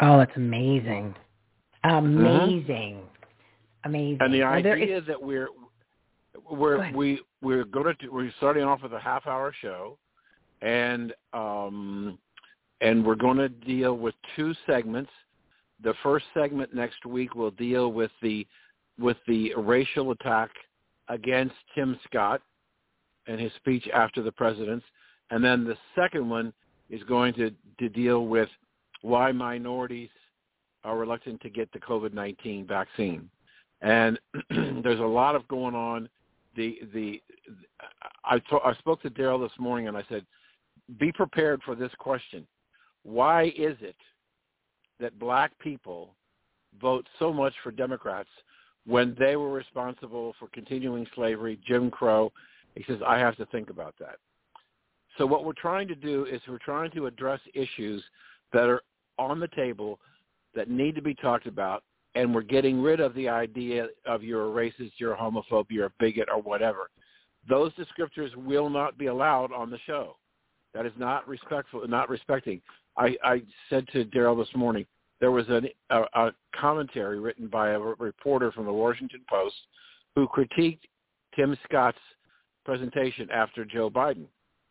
[0.00, 1.14] Oh, that's amazing.
[1.84, 2.96] Amazing.
[2.96, 3.88] Mm-hmm.
[3.88, 4.18] Amazing.
[4.20, 5.48] And the idea is, that we're
[6.50, 9.96] we're we we're going to we're starting off with a half hour show
[10.62, 12.18] and um
[12.80, 15.10] and we're going to deal with two segments.
[15.82, 18.46] The first segment next week will deal with the
[18.98, 20.50] with the racial attack
[21.08, 22.42] against Tim Scott
[23.26, 24.84] and his speech after the president's,
[25.30, 26.52] and then the second one
[26.90, 28.48] is going to to deal with
[29.02, 30.10] why minorities
[30.84, 33.28] are reluctant to get the COVID-19 vaccine.
[33.82, 34.18] And
[34.50, 36.08] there's a lot of going on.
[36.56, 37.22] The the
[38.24, 38.40] I,
[38.78, 40.26] spoke to Daryl this morning and I said,
[40.98, 42.46] be prepared for this question.
[43.02, 43.96] Why is it
[44.98, 46.14] that black people
[46.80, 48.28] vote so much for Democrats
[48.86, 52.32] when they were responsible for continuing slavery, Jim Crow?
[52.74, 54.16] He says, I have to think about that.
[55.18, 58.02] So what we're trying to do is we're trying to address issues
[58.52, 58.82] that are
[59.18, 59.98] on the table
[60.54, 61.82] that need to be talked about,
[62.14, 65.86] and we're getting rid of the idea of you're a racist, you're a homophobe, you're
[65.86, 66.90] a bigot, or whatever.
[67.48, 70.16] Those descriptors will not be allowed on the show.
[70.74, 72.60] That is not respectful, not respecting.
[72.96, 74.86] I, I said to Daryl this morning,
[75.20, 79.56] there was an, a, a commentary written by a reporter from the Washington Post
[80.14, 80.80] who critiqued
[81.36, 81.98] Tim Scott's
[82.64, 84.26] presentation after Joe Biden.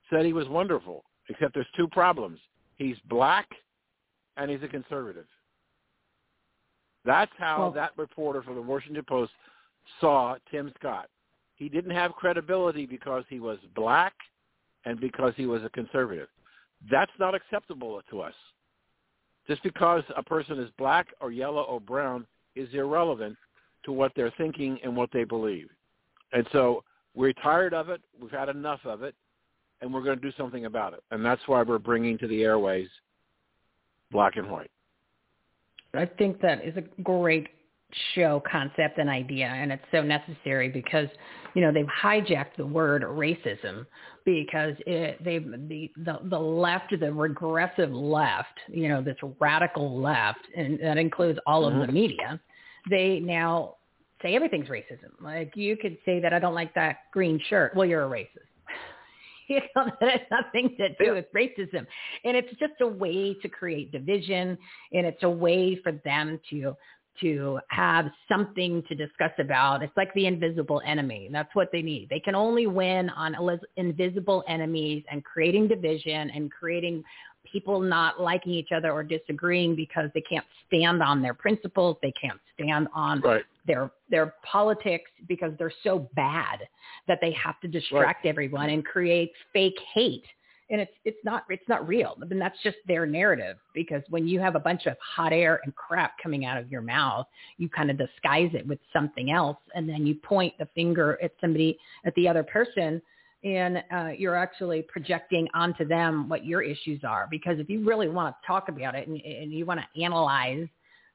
[0.09, 2.39] Said he was wonderful, except there's two problems.
[2.77, 3.47] He's black
[4.37, 5.25] and he's a conservative.
[7.05, 9.31] That's how well, that reporter from the Washington Post
[9.99, 11.09] saw Tim Scott.
[11.55, 14.13] He didn't have credibility because he was black
[14.85, 16.27] and because he was a conservative.
[16.89, 18.33] That's not acceptable to us.
[19.47, 23.35] Just because a person is black or yellow or brown is irrelevant
[23.83, 25.69] to what they're thinking and what they believe.
[26.33, 26.83] And so
[27.15, 28.01] we're tired of it.
[28.21, 29.15] We've had enough of it,
[29.81, 31.03] and we're going to do something about it.
[31.11, 32.87] And that's why we're bringing to the airways
[34.11, 34.71] black and white.
[35.93, 37.47] I think that is a great
[38.13, 41.07] show concept and idea and it's so necessary because
[41.55, 43.85] you know they've hijacked the word racism
[44.25, 50.41] because it, they the, the the left the regressive left you know this radical left
[50.55, 51.87] and that includes all of mm-hmm.
[51.87, 52.39] the media
[52.89, 53.75] they now
[54.21, 55.11] say everything's racism.
[55.21, 57.75] Like you could say that i don't like that green shirt.
[57.75, 58.48] Well you're a racist
[59.49, 61.85] you know, that has nothing to do with racism.
[62.23, 64.57] And it's just a way to create division
[64.93, 66.75] and it's a way for them to
[67.21, 69.83] to have something to discuss about.
[69.83, 71.27] It's like the invisible enemy.
[71.29, 72.07] That's what they need.
[72.09, 73.35] They can only win on
[73.75, 77.03] invisible enemies and creating division and creating
[77.51, 81.97] people not liking each other or disagreeing because they can't stand on their principles.
[82.01, 83.43] They can't stand on right.
[83.65, 86.59] Their their politics because they're so bad
[87.07, 88.29] that they have to distract right.
[88.29, 90.25] everyone and create fake hate.
[90.71, 92.15] And it's it's not it's not real.
[92.21, 95.59] I mean that's just their narrative because when you have a bunch of hot air
[95.63, 97.25] and crap coming out of your mouth,
[97.57, 101.31] you kind of disguise it with something else and then you point the finger at
[101.41, 103.01] somebody at the other person
[103.43, 107.27] and uh, you're actually projecting onto them what your issues are.
[107.31, 110.67] Because if you really want to talk about it and, and you want to analyze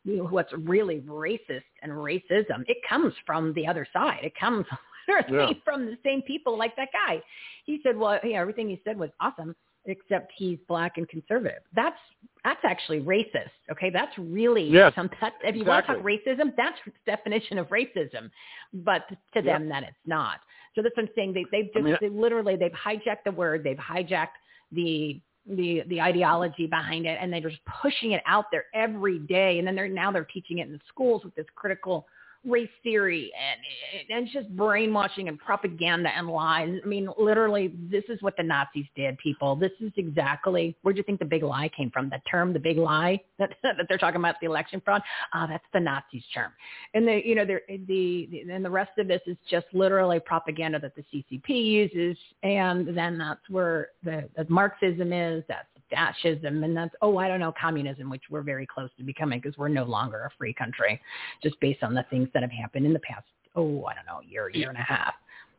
[0.05, 4.21] what's really racist and racism, it comes from the other side.
[4.23, 4.67] It comes
[5.09, 5.61] literally yeah.
[5.65, 7.23] from the same people like that guy.
[7.65, 9.55] He said, well, yeah, everything he said was awesome,
[9.87, 11.63] except he's black and conservative.
[11.75, 11.97] That's
[12.45, 13.51] that's actually racist.
[13.71, 15.09] Okay, that's really yes, some.
[15.21, 15.67] That, if you exactly.
[15.67, 18.31] want to talk racism, that's the definition of racism.
[18.73, 20.41] But to them, that it's not.
[20.75, 21.33] So that's what I'm saying.
[21.35, 23.65] They they've just I mean, they literally they've hijacked the word.
[23.65, 24.37] They've hijacked
[24.73, 29.59] the the the ideology behind it, and they're just pushing it out there every day.
[29.59, 32.07] And then they're now they're teaching it in the schools with this critical
[32.45, 36.79] race theory and, and just brainwashing and propaganda and lies.
[36.83, 39.57] I mean, literally, this is what the Nazis did, people.
[39.57, 42.11] This is exactly, where do you think the big lie came from?
[42.11, 45.03] The term, the big lie that, that they're talking about the election fraud?
[45.33, 46.53] Ah, that's the Nazis term.
[46.95, 50.79] And the, you know, the, the, and the rest of this is just literally propaganda
[50.81, 52.17] that the CCP uses.
[52.43, 55.45] And then that's where the, the Marxism is.
[55.49, 59.41] That's fascism and that's oh I don't know communism which we're very close to becoming
[59.41, 61.01] because we're no longer a free country
[61.43, 64.21] just based on the things that have happened in the past oh I don't know
[64.27, 65.15] year year and a half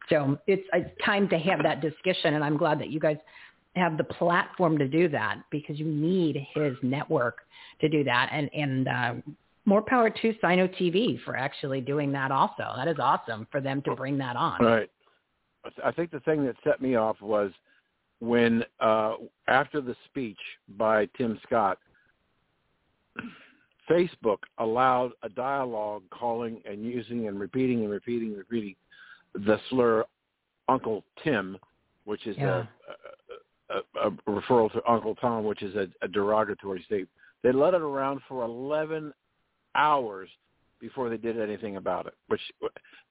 [0.09, 3.17] So it's it's time to have that discussion, and I'm glad that you guys
[3.75, 7.39] have the platform to do that because you need his network
[7.81, 9.13] to do that, and and uh,
[9.65, 12.31] more power to Sino TV for actually doing that.
[12.31, 14.63] Also, that is awesome for them to bring that on.
[14.63, 14.89] Right.
[15.83, 17.51] I think the thing that set me off was
[18.19, 19.15] when uh,
[19.47, 20.39] after the speech
[20.77, 21.77] by Tim Scott,
[23.89, 28.75] Facebook allowed a dialogue calling and using and repeating and repeating and repeating
[29.33, 30.03] the slur
[30.67, 31.57] Uncle Tim,
[32.05, 32.65] which is Yeah.
[33.69, 37.09] a, a, a referral to Uncle Tom, which is a, a derogatory statement.
[37.43, 39.13] They let it around for 11
[39.75, 40.29] hours
[40.79, 42.15] before they did anything about it.
[42.27, 42.41] Which,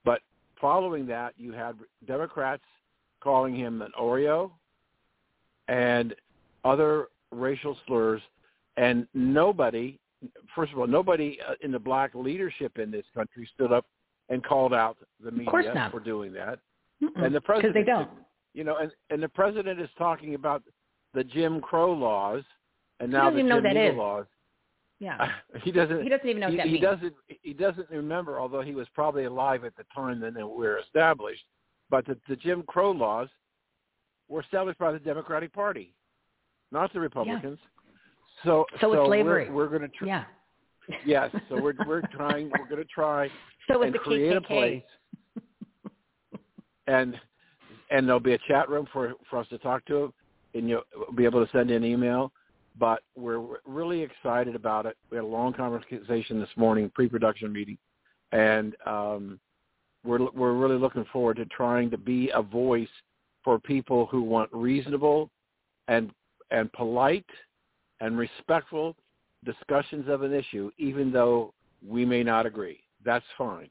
[0.04, 0.22] but
[0.60, 1.76] following that, you had
[2.06, 2.64] Democrats
[3.20, 4.50] calling him an Oreo
[5.68, 6.14] and
[6.64, 8.20] other racial slurs,
[8.76, 9.98] and nobody,
[10.54, 13.86] first of all, nobody uh, in the black leadership in this country stood up
[14.28, 16.58] and called out the media for doing that.
[17.02, 18.08] Mm-mm, And the president, they don't.
[18.54, 20.62] you know, and, and the president is talking about
[21.12, 22.42] the Jim Crow laws
[23.00, 23.96] and now the Jim what that Eagle is.
[23.96, 24.26] laws.
[25.00, 25.28] Yeah.
[25.62, 26.02] he doesn't.
[26.02, 26.84] He doesn't even know he, that he means.
[26.84, 27.14] doesn't.
[27.42, 31.42] He doesn't remember, although he was probably alive at the time that they were established.
[31.90, 33.28] But the, the Jim Crow laws
[34.28, 35.92] were established by the Democratic Party,
[36.72, 37.58] not the Republicans.
[38.44, 39.48] So, So was slavery.
[39.48, 39.96] We're, we're going to.
[39.96, 40.24] Tr- Yeah.
[41.06, 41.34] Yes.
[41.48, 42.50] So we're we're trying.
[42.50, 43.30] We're going to try
[43.68, 44.82] So and create a place.
[46.86, 47.18] And
[47.90, 50.12] and there'll be a chat room for for us to talk to,
[50.52, 50.82] and you'll
[51.14, 52.30] be able to send in email.
[52.78, 54.98] But we're really excited about it.
[55.10, 57.78] We had a long conversation this morning, pre-production meeting,
[58.32, 59.40] and um,
[60.04, 62.88] we're we're really looking forward to trying to be a voice
[63.44, 65.30] for people who want reasonable
[65.88, 66.10] and
[66.50, 67.26] and polite
[68.00, 68.96] and respectful
[69.44, 71.52] discussions of an issue, even though
[71.86, 72.80] we may not agree.
[73.04, 73.68] That's fine,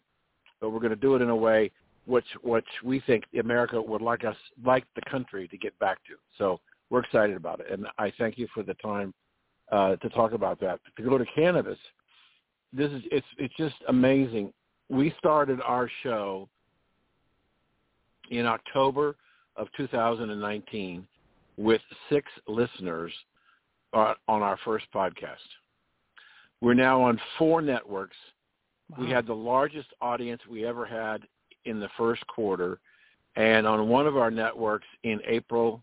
[0.61, 1.71] but we're going to do it in a way
[2.05, 6.13] which which we think America would like us like the country to get back to.
[6.37, 6.59] So
[6.89, 9.13] we're excited about it, and I thank you for the time
[9.71, 10.79] uh, to talk about that.
[10.97, 11.79] To go to cannabis,
[12.71, 14.53] this is it's it's just amazing.
[14.89, 16.49] We started our show
[18.29, 19.15] in October
[19.55, 21.07] of 2019
[21.57, 23.11] with six listeners
[23.93, 25.37] on our first podcast.
[26.61, 28.17] We're now on four networks.
[28.97, 31.23] We had the largest audience we ever had
[31.65, 32.79] in the first quarter,
[33.35, 35.81] and on one of our networks in April,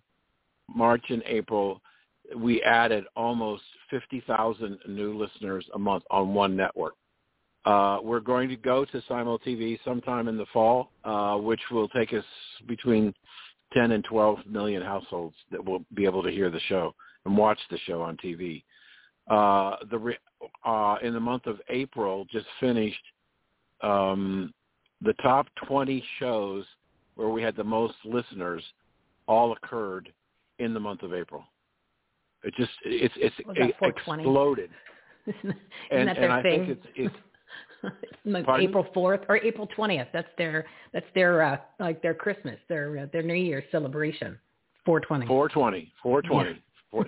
[0.68, 1.80] March and April,
[2.36, 6.94] we added almost 50,000 new listeners a month on one network.
[7.64, 11.88] Uh, we're going to go to Simul TV sometime in the fall, uh, which will
[11.88, 12.24] take us
[12.66, 13.12] between
[13.72, 16.94] 10 and 12 million households that will be able to hear the show
[17.24, 18.62] and watch the show on TV.
[19.28, 20.18] Uh, the re-
[20.64, 23.02] uh, in the month of April, just finished
[23.82, 24.52] um,
[25.02, 26.64] the top 20 shows
[27.14, 28.62] where we had the most listeners
[29.26, 30.12] all occurred
[30.58, 31.44] in the month of April.
[32.42, 34.70] It just it's it's it exploded.
[35.26, 35.56] Isn't
[35.90, 36.66] and, that and their I thing?
[36.66, 37.16] think it's it's It's
[38.24, 38.68] like Pardon?
[38.68, 40.08] April fourth or April twentieth.
[40.12, 44.38] That's their that's their uh, like their Christmas, their uh, their New Year's celebration.
[44.84, 45.26] Four twenty.
[45.26, 46.62] 420, 420.
[46.90, 47.06] Four,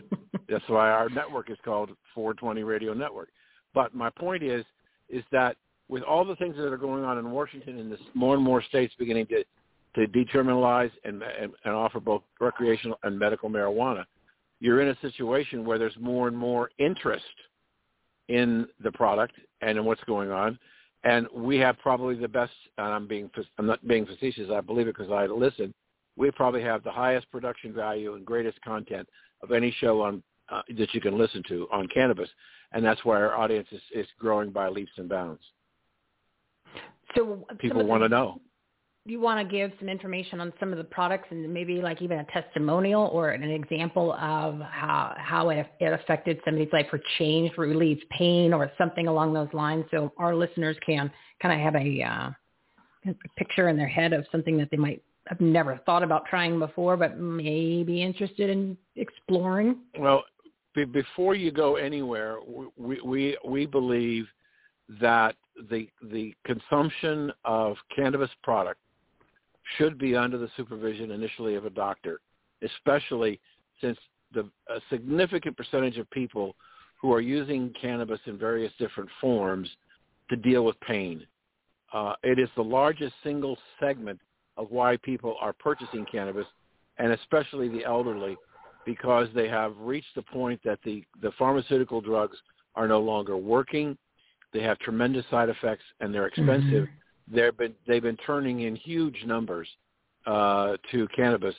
[0.49, 3.31] that's why our network is called 420 Radio Network.
[3.75, 4.65] But my point is,
[5.09, 5.57] is that
[5.89, 8.63] with all the things that are going on in Washington and this more and more
[8.63, 9.45] states beginning to
[9.95, 14.05] to decriminalize and, and and offer both recreational and medical marijuana,
[14.61, 17.25] you're in a situation where there's more and more interest
[18.33, 20.59] in the product and in what's going on.
[21.05, 24.89] And we have probably the best, and I'm being, I'm not being facetious, I believe
[24.89, 25.75] it because I listen,
[26.17, 29.07] we probably have the highest production value and greatest content
[29.43, 32.29] of any show on uh, that you can listen to on cannabis.
[32.73, 35.43] And that's why our audience is, is growing by leaps and bounds.
[37.15, 38.41] So People want to know.
[39.05, 42.21] You want to give some information on some of the products and maybe like even
[42.21, 47.59] a testimonial or an example of how how it, it affected somebody's life or changed,
[47.59, 52.03] relieves pain or something along those lines, so our listeners can kind of have a,
[52.03, 52.31] uh,
[53.11, 56.59] a picture in their head of something that they might have never thought about trying
[56.59, 59.79] before, but may be interested in exploring.
[59.99, 60.23] Well,
[60.75, 62.39] be, before you go anywhere,
[62.77, 64.27] we, we we believe
[65.01, 65.35] that
[65.71, 68.79] the the consumption of cannabis product
[69.77, 72.21] should be under the supervision initially of a doctor,
[72.63, 73.41] especially
[73.81, 73.99] since
[74.33, 76.55] the a significant percentage of people
[77.01, 79.69] who are using cannabis in various different forms
[80.31, 81.27] to deal with pain.
[81.93, 84.19] Uh, it is the largest single segment
[84.57, 86.47] of why people are purchasing cannabis,
[86.99, 88.37] and especially the elderly,
[88.87, 92.37] because they have reached the point that the, the pharmaceutical drugs
[92.75, 93.97] are no longer working.
[94.53, 96.89] They have tremendous side effects, and they're expensive.
[97.29, 99.69] They've been they've been turning in huge numbers,
[100.27, 101.55] uh, to cannabis.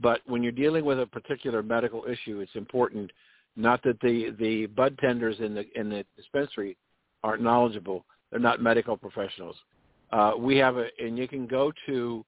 [0.00, 3.10] But when you're dealing with a particular medical issue, it's important
[3.56, 6.76] not that the the bud tenders in the in the dispensary
[7.22, 8.04] aren't knowledgeable.
[8.30, 9.56] They're not medical professionals.
[10.12, 12.24] Uh, we have a, and you can go to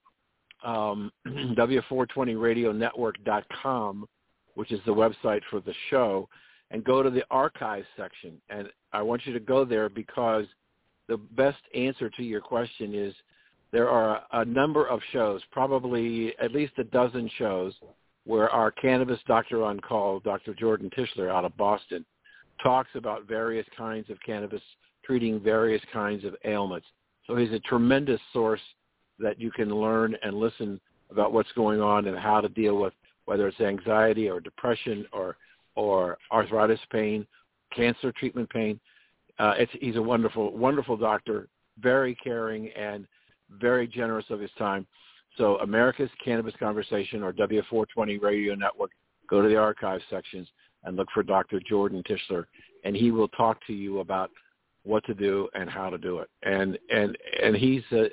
[0.64, 4.08] um, W420radionetwork.com,
[4.54, 6.28] which is the website for the show,
[6.70, 8.40] and go to the archives section.
[8.50, 10.46] And I want you to go there because
[11.08, 13.14] the best answer to your question is
[13.72, 17.74] there are a number of shows, probably at least a dozen shows,
[18.24, 20.54] where our cannabis doctor on call, Dr.
[20.54, 22.04] Jordan Tishler out of Boston,
[22.62, 24.62] talks about various kinds of cannabis
[25.04, 26.86] treating various kinds of ailments.
[27.26, 28.60] So he's a tremendous source
[29.18, 30.80] that you can learn and listen
[31.10, 32.92] about what's going on and how to deal with
[33.24, 35.36] whether it's anxiety or depression or
[35.74, 37.26] or arthritis pain,
[37.74, 38.78] cancer treatment pain.
[39.38, 41.48] Uh, it's, he's a wonderful, wonderful doctor,
[41.80, 43.06] very caring and
[43.60, 44.86] very generous of his time.
[45.38, 48.90] So America's Cannabis Conversation or W420 Radio Network,
[49.28, 50.46] go to the archive sections
[50.84, 51.60] and look for Dr.
[51.66, 52.44] Jordan Tishler,
[52.84, 54.30] and he will talk to you about
[54.84, 56.28] what to do and how to do it.
[56.42, 58.04] And and and he's uh,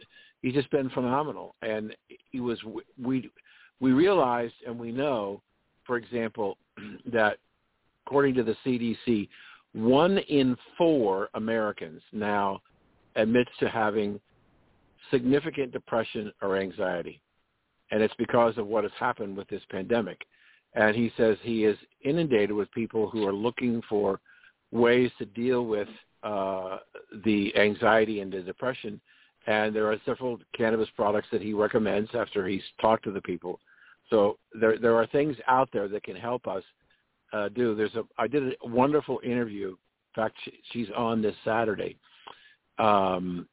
[0.41, 1.55] he's just been phenomenal.
[1.61, 1.95] And
[2.31, 2.59] he was
[3.01, 3.29] we
[3.79, 5.41] we realized and we know,
[5.85, 6.57] for example,
[7.11, 7.37] that
[8.05, 9.27] according to the CDC,
[9.79, 12.61] one in four Americans now
[13.15, 14.19] admits to having
[15.11, 17.21] significant depression or anxiety.
[17.91, 20.21] And it's because of what has happened with this pandemic.
[20.75, 24.19] And he says he is inundated with people who are looking for
[24.71, 25.87] ways to deal with
[26.23, 26.77] uh,
[27.23, 29.01] the anxiety and the depression.
[29.47, 33.59] And there are several cannabis products that he recommends after he's talked to the people.
[34.09, 36.63] So there there are things out there that can help us
[37.33, 37.75] uh, do.
[37.75, 39.69] There's a I did a wonderful interview.
[39.69, 41.97] In fact, she, she's on this Saturday.
[42.77, 43.47] Um,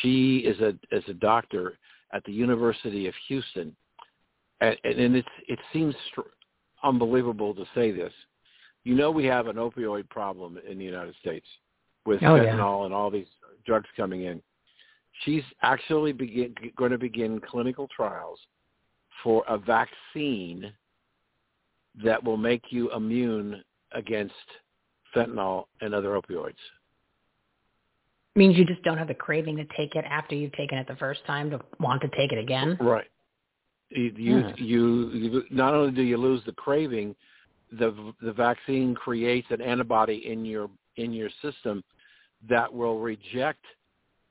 [0.00, 1.78] she is a is a doctor
[2.12, 3.74] at the University of Houston,
[4.60, 5.94] and, and it's it seems
[6.82, 8.12] unbelievable to say this.
[8.84, 11.46] You know, we have an opioid problem in the United States
[12.04, 12.84] with oh, fentanyl yeah.
[12.84, 13.26] and all these
[13.66, 14.40] drugs coming in.
[15.24, 18.38] She's actually begin, going to begin clinical trials
[19.24, 20.72] for a vaccine
[22.04, 24.34] that will make you immune against
[25.14, 26.54] fentanyl and other opioids.
[28.34, 30.96] Means you just don't have the craving to take it after you've taken it the
[30.96, 32.76] first time to want to take it again.
[32.80, 33.06] Right.
[33.90, 34.50] You you, Hmm.
[34.56, 37.14] you, you not only do you lose the craving,
[37.72, 41.82] the the vaccine creates an antibody in your in your system
[42.48, 43.64] that will reject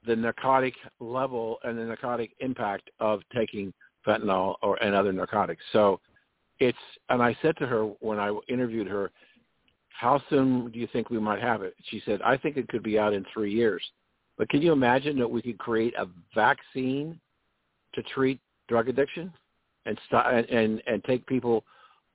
[0.05, 3.73] the narcotic level and the narcotic impact of taking
[4.05, 5.63] fentanyl or and other narcotics.
[5.73, 5.99] So
[6.59, 6.77] it's
[7.09, 9.11] and I said to her when I interviewed her,
[9.89, 11.75] how soon do you think we might have it?
[11.89, 13.81] She said, I think it could be out in three years.
[14.37, 17.19] But can you imagine that we could create a vaccine
[17.93, 19.31] to treat drug addiction
[19.85, 21.63] and stop and and, take people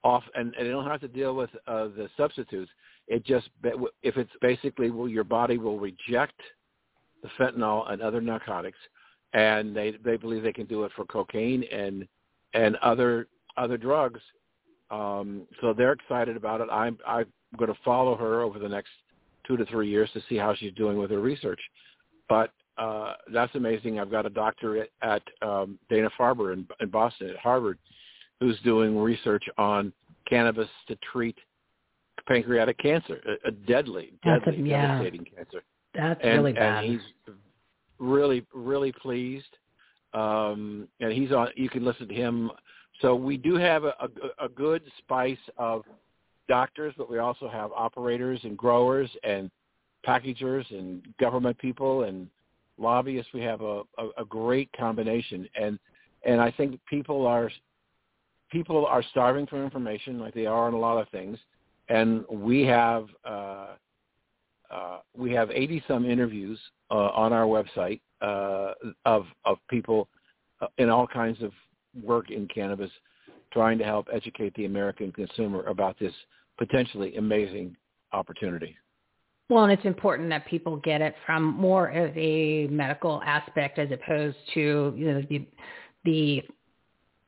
[0.03, 2.71] off and, and they don't have to deal with uh, the substitutes.
[3.09, 3.49] It just
[4.03, 6.41] if it's basically well, your body will reject
[7.23, 8.79] the fentanyl and other narcotics,
[9.33, 12.07] and they they believe they can do it for cocaine and
[12.55, 13.27] and other
[13.61, 14.21] other drugs.
[14.91, 16.69] Um, so they're excited about it.
[16.71, 18.91] I'm I'm going to follow her over the next
[19.47, 21.61] two to three years to see how she's doing with her research.
[22.29, 24.01] But uh, that's amazing.
[24.01, 27.79] I've got a doctor at, um, Dana Farber in, in Boston at Harvard
[28.41, 29.93] who's doing research on
[30.29, 31.37] cannabis to treat
[32.27, 34.99] pancreatic cancer, a, a deadly, That's a- deadly, yeah.
[34.99, 35.63] devastating cancer.
[35.95, 36.85] That's and, really bad.
[36.85, 37.35] And he's
[37.99, 39.57] really, really pleased.
[40.15, 41.49] Um, and he's on.
[41.57, 42.51] You can listen to him.
[43.01, 45.85] So we do have a, a, a good spice of
[46.49, 49.51] doctors, but we also have operators and growers and
[50.05, 52.29] packagers and government people and
[52.79, 53.33] lobbyists.
[53.33, 55.79] We have a, a, a great combination, and
[56.25, 57.51] and I think people are
[58.51, 61.39] people are starving for information, like they are on a lot of things,
[61.89, 63.69] and we have uh,
[64.71, 66.59] uh, we have eighty some interviews
[66.91, 68.75] uh, on our website uh,
[69.07, 70.09] of of people
[70.61, 71.53] uh, in all kinds of
[72.03, 72.91] work in cannabis,
[73.53, 76.13] trying to help educate the American consumer about this
[76.59, 77.77] potentially amazing
[78.13, 78.77] opportunity.
[79.49, 83.89] Well, and it's important that people get it from more of a medical aspect as
[83.91, 85.47] opposed to you know the
[86.05, 86.43] the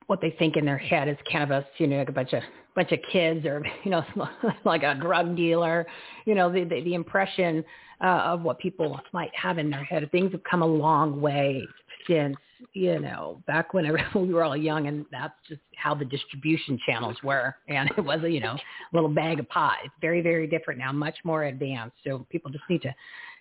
[0.06, 2.42] what they think in their head is cannabis, you know, like a bunch of
[2.76, 4.04] bunch of kids or you know
[4.64, 5.84] like a drug dealer,
[6.24, 7.64] you know, the the, the impression
[8.00, 10.08] uh, of what people might have in their head.
[10.12, 11.66] Things have come a long way
[12.06, 12.36] since
[12.72, 17.16] you know back when we were all young, and that's just how the distribution channels
[17.22, 18.56] were, and it was a you know
[18.92, 19.78] little bag of pie.
[19.84, 21.96] It's very very different now, much more advanced.
[22.04, 22.94] So people just need to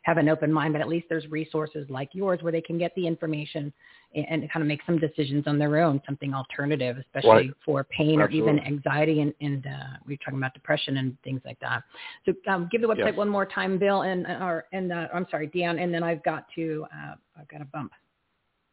[0.04, 2.94] have an open mind, but at least there's resources like yours where they can get
[2.96, 3.72] the information
[4.16, 7.52] and, and kind of make some decisions on their own, something alternative, especially Right.
[7.64, 11.42] for pain or even anxiety and, and uh, we are talking about depression and things
[11.46, 11.84] like that.
[12.26, 13.16] So um, give the website Yes.
[13.18, 16.46] one more time, Bill, and or and uh, I'm sorry, Dan, and then I've got
[16.56, 17.92] to uh, I've got a bump.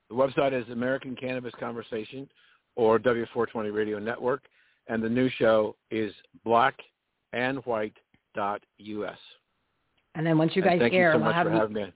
[0.08, 2.28] The website is American Cannabis Conversation
[2.76, 4.42] or W420 Radio Network,
[4.86, 6.12] and the new show is
[6.46, 7.92] blackandwhite.us.
[10.14, 11.92] And then once you And guys thank air, you so we'll have you,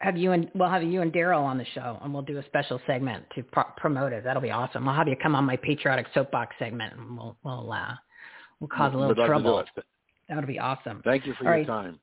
[0.00, 2.44] have you and we'll have you and Daryl on the show, and we'll do a
[2.46, 4.24] special segment to pro- promote it.
[4.24, 4.88] That'll be awesome.
[4.88, 7.94] I'll have you come on my patriotic soapbox segment, and we'll we'll uh,
[8.58, 9.58] we'll cause a little love trouble.
[9.60, 9.68] it.
[10.28, 11.02] That would be awesome.
[11.04, 11.66] Thank you for All your right.
[11.66, 12.00] time.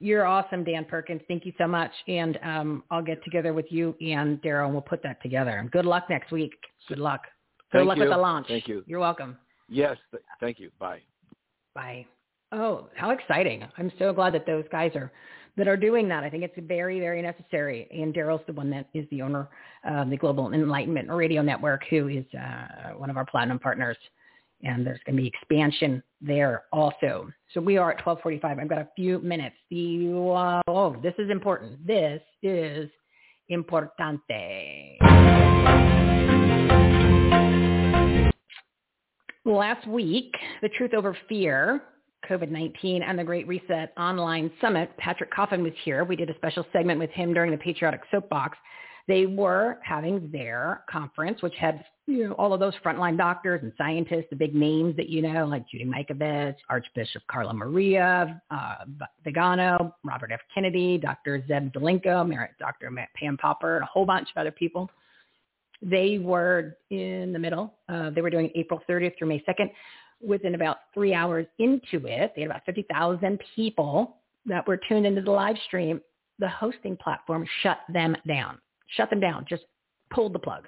[0.00, 1.20] You're awesome, Dan Perkins.
[1.26, 1.90] Thank you so much.
[2.06, 5.68] And um, I'll get together with you and Daryl, and we'll put that together.
[5.72, 6.52] Good luck next week.
[6.88, 7.22] Good luck.
[7.72, 8.04] Good Thank luck you.
[8.04, 8.46] with the launch.
[8.48, 8.84] Thank you.
[8.86, 9.36] You're welcome.
[9.68, 10.70] Yes, th- thank you.
[10.78, 11.00] Bye.
[11.74, 12.06] Bye.
[12.50, 13.62] Oh, how exciting!
[13.76, 15.12] I'm so glad that those guys are
[15.58, 16.24] that are doing that.
[16.24, 17.88] I think it's very, very necessary.
[17.90, 19.48] And Daryl's the one that is the owner
[19.84, 23.98] of the Global Enlightenment Radio Network, who is uh, one of our platinum partners.
[24.62, 27.30] And there's going to be expansion there also.
[27.54, 28.44] So we are at 12:45.
[28.44, 29.56] I've got a few minutes.
[29.70, 31.86] The uh, oh, this is important.
[31.86, 32.90] This is
[33.50, 34.98] importante.
[39.44, 41.82] Last week, the Truth Over Fear,
[42.28, 46.04] COVID-19, and the Great Reset Online Summit, Patrick Coffin was here.
[46.04, 48.58] We did a special segment with him during the Patriotic Soapbox.
[49.06, 53.72] They were having their conference, which had you know all of those frontline doctors and
[53.76, 58.76] scientists, the big names that you know, like Judy Mikovits, Archbishop Carlo Maria uh,
[59.24, 60.40] Vigano, Robert F.
[60.52, 61.44] Kennedy, Dr.
[61.48, 62.90] Zev Zelenko, Mer- Dr.
[63.14, 64.90] Pam Popper, and a whole bunch of other people.
[65.82, 67.74] They were in the middle.
[67.88, 69.70] Uh, they were doing April 30th through May 2nd.
[70.26, 75.20] Within about three hours into it, they had about 50,000 people that were tuned into
[75.20, 76.00] the live stream.
[76.38, 78.58] The hosting platform shut them down.
[78.96, 79.44] Shut them down.
[79.48, 79.64] Just
[80.10, 80.66] pulled the plug.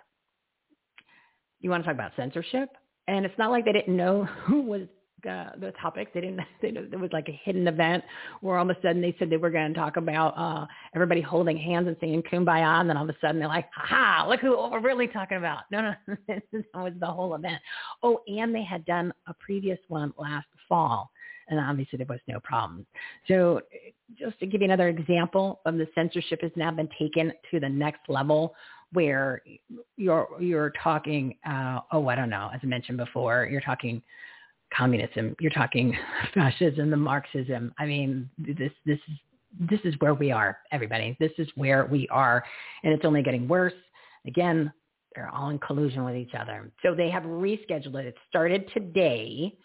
[1.61, 2.70] You want to talk about censorship?
[3.08, 4.82] And it's not like they didn't know who was
[5.28, 6.14] uh, the topic.
[6.14, 6.40] They didn't.
[6.62, 8.04] They, it was like a hidden event
[8.42, 11.22] where all of a sudden they said they were going to talk about uh, everybody
[11.22, 14.26] holding hands and singing "Kumbaya," and then all of a sudden they're like, "Ha!
[14.28, 16.42] Look who we're really talking about." No, no, that
[16.74, 17.61] was the whole event.
[18.02, 21.11] Oh, and they had done a previous one last fall,
[21.51, 22.86] and obviously there was no problem.
[23.28, 23.61] So,
[24.18, 27.68] just to give you another example of the censorship has now been taken to the
[27.68, 28.55] next level
[28.92, 29.42] where
[29.96, 34.03] you're you're talking uh, oh I don't know as I mentioned before you're talking
[34.76, 35.96] communism you're talking
[36.34, 37.72] fascism the Marxism.
[37.78, 39.14] I mean this this is
[39.68, 41.16] this is where we are everybody.
[41.20, 42.44] This is where we are
[42.82, 43.74] and it's only getting worse.
[44.26, 44.72] Again
[45.14, 46.70] they're all in collusion with each other.
[46.82, 48.07] So they have rescheduled it.
[48.07, 49.57] It started today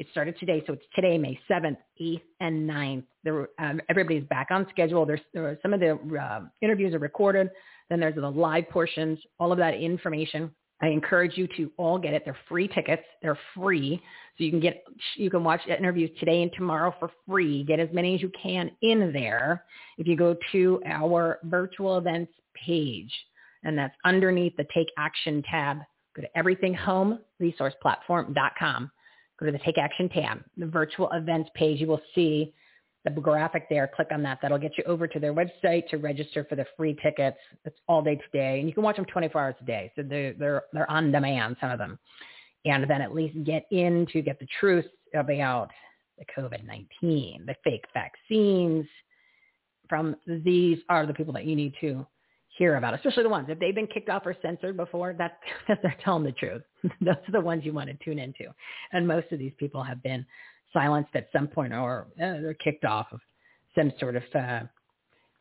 [0.00, 3.04] it started today, so it's today, May 7th, 8th, and 9th.
[3.22, 5.04] There, um, everybody's back on schedule.
[5.04, 7.50] There's there are, some of the uh, interviews are recorded.
[7.90, 10.50] Then there's the live portions, all of that information.
[10.80, 12.22] I encourage you to all get it.
[12.24, 13.02] They're free tickets.
[13.20, 14.00] They're free.
[14.38, 14.82] So you can get,
[15.16, 17.62] you can watch interviews today and tomorrow for free.
[17.64, 19.66] Get as many as you can in there.
[19.98, 22.32] If you go to our virtual events
[22.66, 23.12] page,
[23.64, 25.80] and that's underneath the Take Action tab,
[26.16, 28.90] go to everythinghomeresourceplatform.com
[29.40, 31.80] go to the Take Action tab, the virtual events page.
[31.80, 32.52] You will see
[33.04, 33.90] the graphic there.
[33.94, 34.38] Click on that.
[34.42, 37.38] That'll get you over to their website to register for the free tickets.
[37.64, 39.90] It's all day today, and you can watch them 24 hours a day.
[39.96, 41.98] So they're they're they're on demand, some of them,
[42.64, 45.70] and then at least get in to get the truth about
[46.18, 48.86] the COVID-19, the fake vaccines.
[49.88, 52.06] From these are the people that you need to
[52.60, 55.14] hear about, especially the ones if they've been kicked off or censored before.
[55.14, 55.38] That
[55.82, 56.62] they're telling the truth.
[57.00, 58.52] Those are the ones you want to tune into,
[58.92, 60.24] and most of these people have been
[60.72, 63.20] silenced at some point or uh, they're kicked off of
[63.74, 64.60] some sort of uh,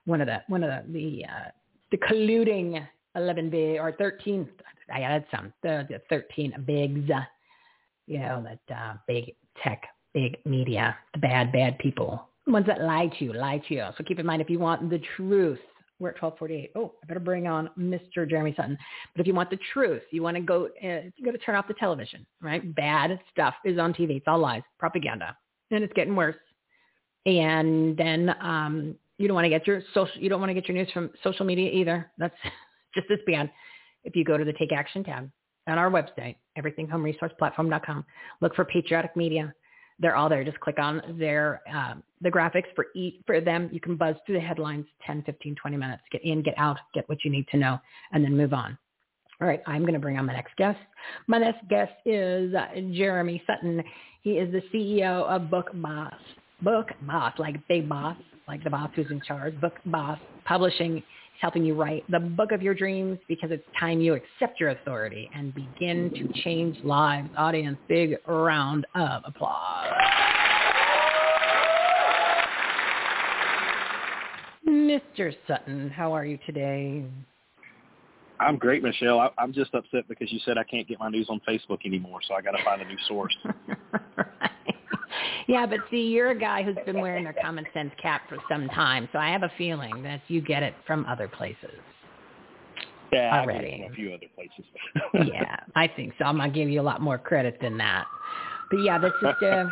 [0.06, 1.50] one of the one of the the, uh,
[1.92, 4.48] the colluding 11 big or 13.
[4.94, 7.22] I added some the, the 13 bigs, uh,
[8.08, 12.82] you know that uh, big tech, big media, the bad bad people, the ones that
[12.82, 13.86] lie to you, lie to you.
[13.98, 15.60] So keep in mind if you want the truth.
[16.00, 16.72] We're at 1248.
[16.76, 18.30] Oh, I better bring on Mr.
[18.30, 18.78] Jeremy Sutton.
[19.14, 21.56] But if you want the truth, you want to go, uh, you got to turn
[21.56, 22.74] off the television, right?
[22.74, 24.18] Bad stuff is on TV.
[24.18, 25.36] It's all lies, propaganda,
[25.72, 26.38] and it's getting worse.
[27.26, 30.70] And then um, you don't want to get your social, you don't want to get
[30.70, 32.10] your news from social media either.
[32.18, 32.36] That's
[32.95, 33.52] just as bad.
[34.06, 35.30] If you go to the Take Action tab
[35.68, 38.06] on our website, everythinghomeresourceplatform.com,
[38.39, 39.54] look for Patriotic Media.
[40.00, 40.43] They're all there.
[40.43, 43.70] Just click on their um, the graphics for each for them.
[43.72, 46.04] You can buzz through the headlines 10, 15, 20 minutes.
[46.12, 47.80] Get in, get out, get what you need to know,
[48.12, 48.78] and then move on.
[49.41, 50.80] All right, I'm going to bring on my next guest.
[51.28, 53.82] My next guest is uh, Jeremy Sutton.
[54.22, 56.14] He is the CEO of Book Boss.
[56.62, 58.18] Book Boss, like big boss,
[58.50, 59.60] like the boss who's in charge.
[59.62, 61.04] Book Boss Publishing is
[61.40, 65.30] helping you write the book of your dreams because it's time you accept your authority
[65.34, 67.30] and begin to change lives.
[67.38, 69.88] Audience, big round of applause.
[74.68, 75.34] Mr.
[75.48, 77.06] Sutton, how are you today?
[78.40, 79.20] I'm great, Michele.
[79.20, 82.20] I, I'm just upset because you said I can't get my news on Facebook anymore,
[82.28, 83.36] so I got to find a new source.
[85.48, 88.68] Yeah, but see, you're a guy who's been wearing a common sense cap for some
[88.70, 91.72] time, so I have a feeling that you get it from other places.
[93.12, 93.88] Yeah, already.
[93.90, 94.66] a few other places.
[95.34, 96.26] yeah, I think so.
[96.26, 98.06] I'm gonna give you a lot more credit than that.
[98.70, 99.66] But yeah, that's just uh,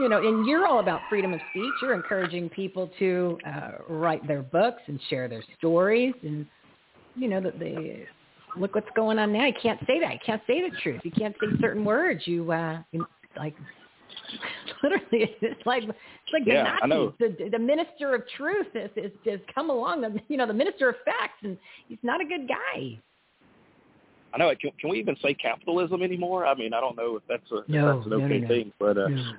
[0.00, 1.72] you know, and you're all about freedom of speech.
[1.80, 6.46] You're encouraging people to uh, write their books and share their stories, and
[7.14, 8.06] you know that they
[8.56, 9.46] look what's going on now.
[9.46, 10.12] You can't say that.
[10.14, 11.00] You can't say the truth.
[11.04, 12.26] You can't say certain words.
[12.26, 12.78] You uh,
[13.36, 13.54] like
[14.82, 16.80] literally it's like it's like yeah, the Nazis.
[16.82, 17.14] I know.
[17.18, 20.02] The, the minister of truth is, is is come along.
[20.02, 21.56] The, you know, the minister of facts, and
[21.88, 22.98] he's not a good guy.
[24.32, 24.52] I know.
[24.60, 26.44] Can, can we even say capitalism anymore?
[26.44, 28.48] I mean, I don't know if that's a no, if that's an okay no, no,
[28.48, 29.32] thing, but uh, no.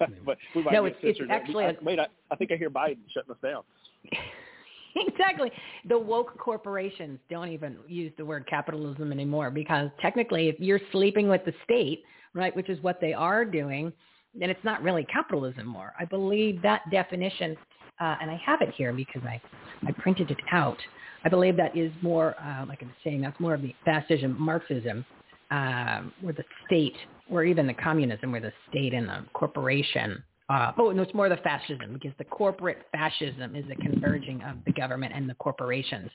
[0.24, 1.98] but we might No, get it's- it's actually I, a- wait.
[1.98, 3.62] I, I think I hear Biden shutting us down.
[4.96, 5.50] exactly.
[5.88, 11.28] The woke corporations don't even use the word capitalism anymore because technically, if you're sleeping
[11.28, 13.92] with the state, right, which is what they are doing,
[14.34, 15.92] then it's not really capitalism more.
[15.98, 17.56] I believe that definition,
[18.00, 19.40] uh, and I have it here because I,
[19.86, 20.78] I printed it out.
[21.24, 25.04] I believe that is more, uh, like I'm saying, that's more of the fascism, Marxism,
[25.50, 26.94] um, where the state,
[27.30, 30.22] or even the communism, where the state and the corporation.
[30.48, 34.56] Uh, oh, no, it's more the fascism because the corporate fascism is the converging of
[34.64, 36.10] the government and the corporations.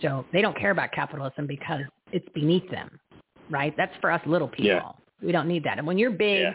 [0.00, 1.80] So they don't care about capitalism because
[2.12, 2.98] it's beneath them,
[3.50, 3.74] right?
[3.76, 4.64] That's for us little people.
[4.64, 4.92] Yeah.
[5.20, 5.78] We don't need that.
[5.78, 6.52] And when you're big Yeah.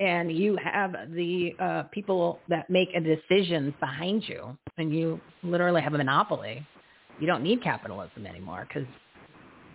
[0.00, 5.82] And you have the uh, people that make a decision behind you and you literally
[5.82, 6.66] have a monopoly,
[7.20, 8.88] you don't need capitalism anymore because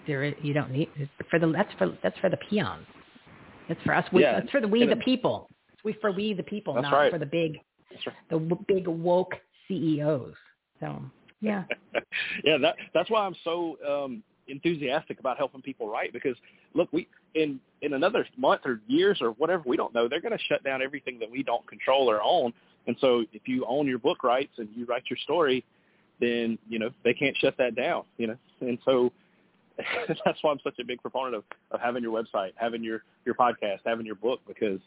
[0.08, 0.90] there is, you don't need
[1.30, 2.86] for the that's for that's for the peons.
[3.70, 4.06] It's for us.
[4.12, 5.50] We, Yeah, It's for the we the people.
[5.74, 7.12] It's we for we the people, not right.
[7.12, 7.60] for the big
[8.06, 8.16] right.
[8.30, 9.36] the w- big woke
[9.68, 10.34] CEOs.
[10.80, 11.02] So
[11.42, 11.64] yeah,
[12.44, 16.36] yeah, that that's why I'm so um enthusiastic about helping people write because
[16.76, 20.38] look, we in in another month or years or whatever, we don't know, they're going
[20.38, 22.54] to shut down everything that we don't control or own.
[22.88, 25.64] And so if you own your book rights and you write your story,
[26.20, 28.38] then, you know, they can't shut that down, you know.
[28.62, 29.12] And so
[30.26, 33.36] that's why I'm such a big proponent of, of having your website, having your, your
[33.36, 34.80] podcast, having your book because,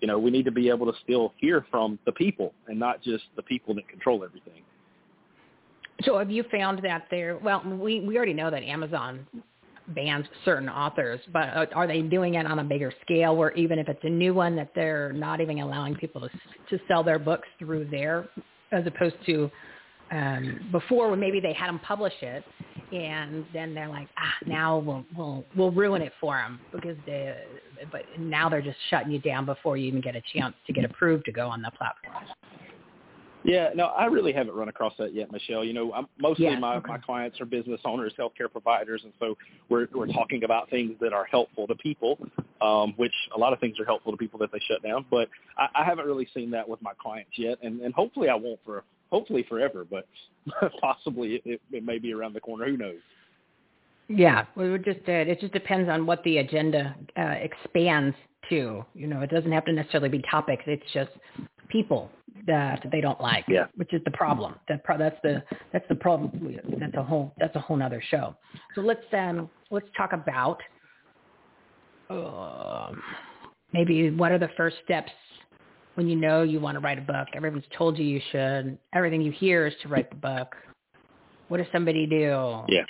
[0.00, 3.02] you know, we need to be able to still hear from the people and not
[3.02, 4.62] just the people that control everything.
[6.02, 7.36] So have you found that there?
[7.36, 9.26] Well, we we already know that Amazon
[9.94, 13.36] bans certain authors, but uh, are they doing it on a bigger scale?
[13.36, 16.30] Where even if it's a new one, that they're not even allowing people to
[16.70, 18.28] to sell their books through there,
[18.72, 19.50] as opposed to
[20.10, 22.44] um, before when maybe they had them publish it,
[22.92, 27.34] and then they're like, ah, now we'll we'll we'll ruin it for them because they.
[27.90, 30.84] But now they're just shutting you down before you even get a chance to get
[30.84, 32.24] approved to go on the platform.
[33.44, 35.64] Yeah, no, I really haven't run across that yet, Michele.
[35.64, 36.88] You know, I'm, mostly Yeah, my, okay.
[36.88, 39.36] my clients are business owners, healthcare providers, and so
[39.68, 42.18] we're we're talking about things that are helpful to people,
[42.60, 45.06] um, which a lot of things are helpful to people that they shut down.
[45.10, 48.34] But I, I haven't really seen that with my clients yet, and, and hopefully I
[48.34, 50.06] won't for hopefully forever, but
[50.80, 52.66] possibly it, it, may be around the corner.
[52.66, 53.00] Who knows?
[54.08, 58.16] Yeah, we would just uh, it just depends on what the agenda uh, expands
[58.50, 58.84] to.
[58.94, 60.64] You know, it doesn't have to necessarily be topics.
[60.66, 61.10] It's just
[61.70, 62.10] people
[62.46, 63.44] that they don't like.
[63.48, 63.66] Yeah.
[63.76, 64.54] which is the problem.
[64.68, 65.42] That pro- that's the
[65.72, 66.56] that's the problem.
[66.78, 68.36] That's a whole that's a whole nother show.
[68.74, 70.60] So let's um let's talk about
[72.08, 73.02] um
[73.72, 75.12] maybe what are the first steps
[75.94, 77.28] when you know you want to write a book.
[77.34, 78.78] Everyone's told you you should.
[78.94, 80.54] Everything you hear is to write the book.
[81.48, 82.62] What does somebody do?
[82.68, 82.82] Yeah.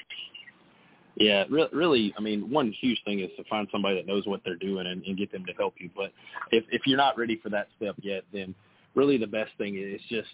[1.17, 4.41] Yeah, re- really, I mean, one huge thing is to find somebody that knows what
[4.45, 5.91] they're doing and, and get them to help you.
[5.95, 6.13] But
[6.51, 8.55] if, if you're not ready for that step yet, then
[8.95, 10.29] really the best thing is just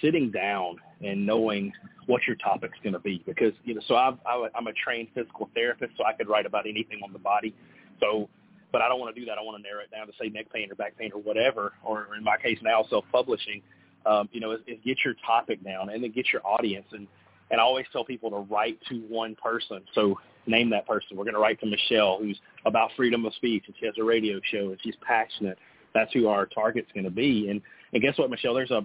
[0.00, 1.72] sitting down and knowing
[2.06, 3.22] what your topic's going to be.
[3.26, 6.46] Because, you know, so I've, I, I'm a trained physical therapist, so I could write
[6.46, 7.54] about anything on the body.
[8.00, 8.28] So,
[8.72, 9.38] but I don't want to do that.
[9.38, 11.72] I want to narrow it down to say neck pain or back pain or whatever,
[11.84, 13.62] or in my case now, self-publishing.
[14.04, 17.08] Um, you know, is, is get your topic down and then get your audience and
[17.48, 19.80] and I always tell people to write to one person.
[19.94, 20.18] So
[20.48, 21.16] name that person.
[21.16, 24.02] We're going to write to Michele, who's about freedom of speech, and she has a
[24.02, 25.56] radio show, and she's passionate
[25.96, 27.48] that's who our target's going to be.
[27.48, 27.60] And
[27.96, 28.52] and guess what, Michele?
[28.52, 28.82] There's a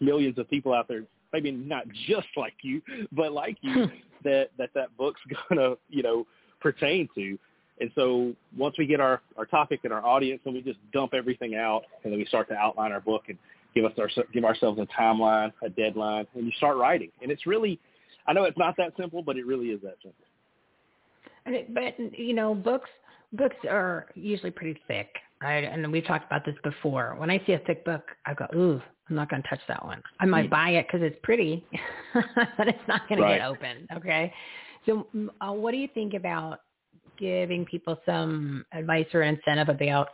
[0.00, 3.94] millions of people out there, maybe not just like you, but like you, hmm.
[4.24, 6.26] that that that book's going to you know
[6.60, 7.38] pertain to.
[7.80, 11.14] And so once we get our, our topic and our audience, and we just dump
[11.14, 13.38] everything out, and then we start to outline our book and
[13.74, 17.10] give us our give ourselves a timeline, a deadline, and you start writing.
[17.22, 17.80] And it's really,
[18.26, 21.72] I know it's not that simple, but it really is that simple.
[21.72, 22.90] But you know, books
[23.32, 25.64] books are usually pretty thick, right?
[25.64, 27.14] And we've talked about this before.
[27.18, 29.84] When I see a thick book, I go, ooh, I'm not going to touch that
[29.84, 30.02] one.
[30.20, 30.50] I might mm.
[30.50, 31.64] buy it because it's pretty,
[32.56, 33.34] but it's not going right.
[33.34, 33.88] to get open.
[33.96, 34.32] Okay.
[34.86, 35.06] So,
[35.40, 36.60] uh, what do you think about
[37.18, 40.08] giving people some advice or incentive about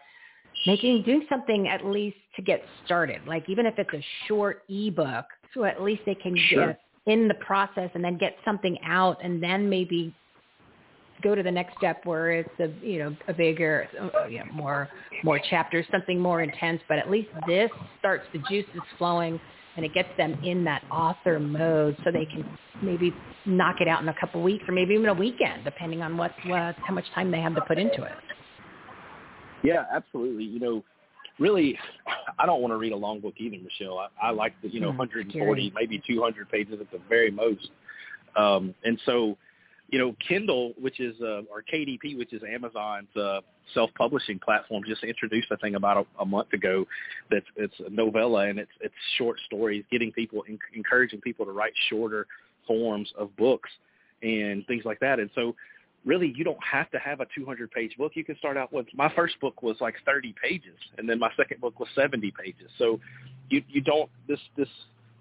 [0.66, 5.24] making doing something at least to get started like even if it's a short ebook
[5.55, 6.68] so at least they can sure.
[6.68, 10.12] get in the process and then get something out and then maybe
[11.23, 14.45] go to the next step where it's a you know a bigger uh, you know,
[14.53, 14.89] more
[15.25, 19.41] more chapters something more intense but at least this starts the juices flowing
[19.77, 22.45] and it gets them in that author mode so they can
[22.83, 23.14] maybe
[23.45, 26.17] knock it out in a couple of weeks or maybe even a weekend, depending on
[26.17, 28.12] what, what how much time they have to put into it.
[29.62, 30.45] Yeah, absolutely.
[30.45, 30.85] You know,
[31.39, 31.79] really,
[32.39, 33.99] I don't want to read a long book either, Michele.
[33.99, 35.73] I, I like the you know mm, 140, scary.
[35.75, 37.69] maybe 200 pages at the very most.
[38.37, 39.37] Um, and so
[39.89, 43.41] you know, Kindle, which is uh, or KDP, which is Amazon's uh,
[43.72, 46.87] self-publishing platform, just introduced a thing about a, a month ago.
[47.30, 51.53] That's it's a novella and it's it's short stories, getting people in, encouraging people to
[51.53, 52.26] write shorter
[52.66, 53.70] forms of books
[54.22, 55.20] and things like that.
[55.20, 55.55] And so,
[56.05, 58.12] really, you don't have to have a 200-page book.
[58.14, 61.30] You can start out with my first book was like 30 pages, and then my
[61.37, 62.70] second book was 70 pages.
[62.76, 62.99] So,
[63.51, 64.68] you you don't this this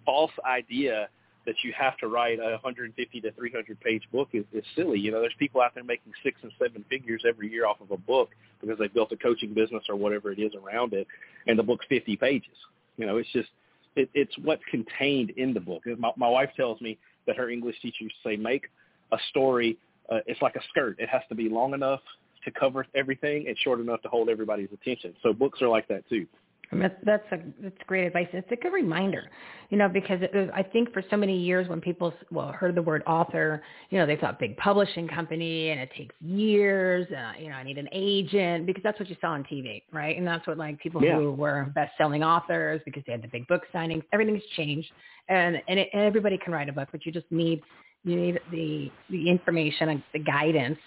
[0.05, 1.07] false idea
[1.45, 4.99] that you have to write a 150 to 300 page book is, is silly.
[4.99, 7.91] You know, there's people out there making six and seven figures every year off of
[7.91, 8.29] a book
[8.61, 11.07] because they built a coaching business or whatever it is around it,
[11.47, 12.55] and the book's 50 pages.
[12.97, 13.49] You know, it's just
[13.95, 15.83] it, it's what's contained in the book.
[15.97, 18.69] My, my wife tells me that her English teacher used to say, make
[19.11, 19.77] a story.
[20.11, 20.97] Uh, it's like a skirt.
[20.99, 22.01] It has to be long enough
[22.43, 25.15] to cover everything and short enough to hold everybody's attention.
[25.23, 26.27] So books are like that too.
[26.71, 28.27] That's a that's great advice.
[28.33, 29.29] It's a good reminder,
[29.69, 32.75] you know, because it was, I think for so many years when people well heard
[32.75, 37.07] the word author, you know, they thought big publishing company and it takes years.
[37.11, 40.17] Uh, you know, I need an agent because that's what you saw on TV, right?
[40.17, 41.15] And that's what like people yeah.
[41.15, 44.03] who were best-selling authors because they had the big book signings.
[44.11, 44.89] Everything's changed,
[45.29, 47.61] and and, it, and everybody can write a book, but you just need
[48.03, 50.79] you need the the information and the guidance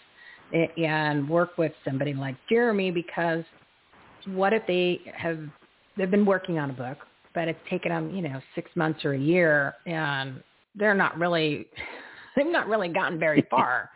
[0.52, 3.44] and work with somebody like Jeremy because
[4.26, 5.38] what if they have
[5.98, 6.98] they've been working on a book,
[7.34, 10.42] but it's taken them, you know, six months or a year, and
[10.74, 11.66] they're not really,
[12.36, 13.90] they've not really gotten very far.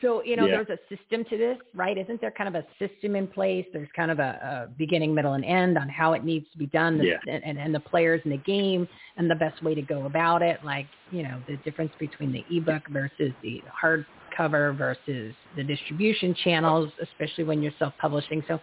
[0.00, 0.62] So, you know, yeah.
[0.62, 1.98] there's a system to this, right?
[1.98, 3.66] Isn't there kind of a system in place?
[3.72, 6.66] There's kind of a, a beginning, middle, and end on how it needs to be
[6.66, 7.14] done yeah.
[7.26, 8.86] and, and, and the players in the game
[9.16, 10.60] and the best way to go about it.
[10.64, 16.92] Like, you know, the difference between the ebook versus the hardcover versus the distribution channels,
[17.02, 18.44] especially when you're self-publishing.
[18.46, 18.60] So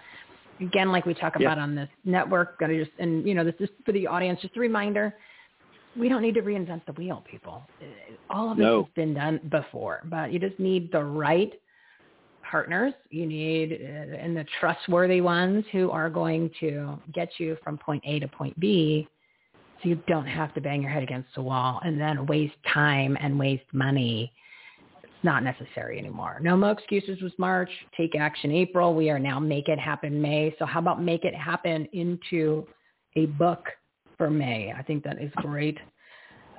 [0.59, 3.69] again, like we talk about on this network, gotta just, and you know, this is
[3.85, 5.15] for the audience, just a reminder,
[5.97, 7.63] we don't need to reinvent the wheel, people.
[8.29, 8.83] All of this no.
[8.83, 11.53] has been done before, but you just need the right
[12.49, 12.93] partners.
[13.09, 18.03] You need, uh, and the trustworthy ones who are going to get you from point
[18.05, 19.07] A to point B
[19.81, 23.17] so you don't have to bang your head against the wall and then waste time
[23.19, 24.31] and waste money
[25.25, 26.39] not necessary anymore.
[26.41, 27.69] No more excuses was March.
[27.97, 28.93] Take action April.
[28.93, 30.55] We are now make it happen May.
[30.57, 32.65] So how about make it happen into
[33.17, 33.65] a book
[34.17, 34.71] for May?
[34.71, 35.77] I think that is great.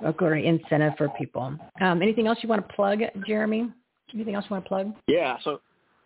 [0.05, 1.57] A great incentive for people.
[1.81, 3.73] Um, anything else you want to plug, Jeremy?
[4.13, 4.93] Anything else you want to plug?
[5.07, 5.39] Yeah.
[5.43, 5.61] So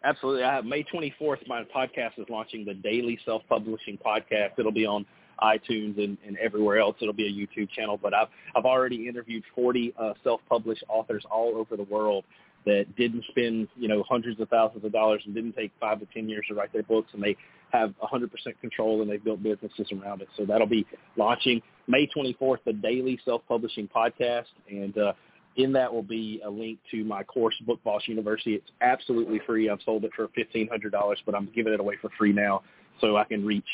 [0.05, 0.45] absolutely.
[0.45, 1.49] I have May 24th.
[1.49, 4.51] My podcast is launching the Daily Self Publishing Podcast.
[4.59, 5.05] It'll be on
[5.43, 6.97] iTunes and, and everywhere else.
[7.01, 7.99] It'll be a YouTube channel.
[8.01, 12.25] But I've I've already interviewed 40 uh, self-published authors all over the world
[12.67, 16.07] that didn't spend, you know, hundreds of thousands of dollars and didn't take five to
[16.13, 17.37] 10 years to write their books and they
[17.73, 18.29] have 100%
[18.61, 20.29] control and they've built businesses around it.
[20.37, 20.87] So that'll be
[21.17, 24.47] launching May 24th, the daily self-publishing podcast.
[24.69, 25.13] And uh,
[25.57, 28.55] in that will be a link to my course, Book Boss University.
[28.55, 29.71] It's absolutely free.
[29.71, 32.63] I've sold it for $1,500, but I'm giving it away for free now
[33.01, 33.65] so I can reach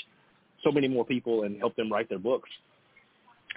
[0.65, 2.49] so many more people and help them write their books.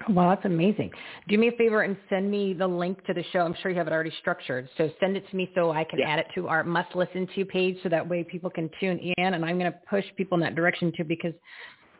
[0.07, 0.91] Well, that's amazing.
[1.27, 3.39] Do me a favor and send me the link to the show.
[3.39, 4.69] I'm sure you have it already structured.
[4.77, 6.09] So send it to me so I can yeah.
[6.09, 9.33] add it to our must listen to page so that way people can tune in.
[9.33, 11.33] And I'm going to push people in that direction too because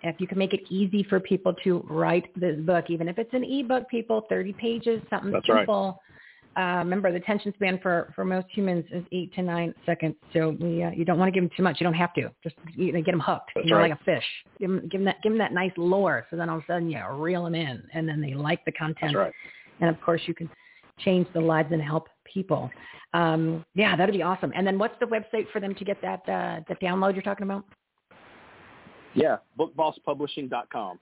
[0.02, 3.34] if you can make it easy for people to write this book, even if it's
[3.34, 6.02] an ebook, people, 30 pages, something That's simple.
[6.58, 10.16] Uh, remember, the attention span for, for most humans is eight to nine seconds.
[10.34, 11.78] So we, uh, you don't want to give them too much.
[11.80, 12.32] You don't have to.
[12.44, 13.52] Just you know, get them hooked.
[13.56, 13.92] That's you know, right.
[13.92, 14.24] like a fish.
[14.60, 16.26] Give them, give them that give them that nice lure.
[16.30, 18.72] So then all of a sudden you reel them in, and then they like the
[18.72, 19.16] content.
[19.16, 19.32] Right.
[19.80, 20.50] And of course, you can
[21.00, 22.70] change the lives and help people.
[23.14, 24.52] Um, yeah, that'd be awesome.
[24.56, 27.46] And then what's the website for them to get that uh, that download you're talking
[27.46, 27.64] about?
[29.14, 31.00] Yeah, bookbosspublishing.com.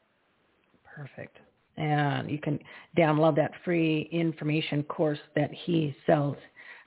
[0.83, 1.37] Perfect.
[1.77, 2.59] And you can
[2.97, 6.35] download that free information course that he sells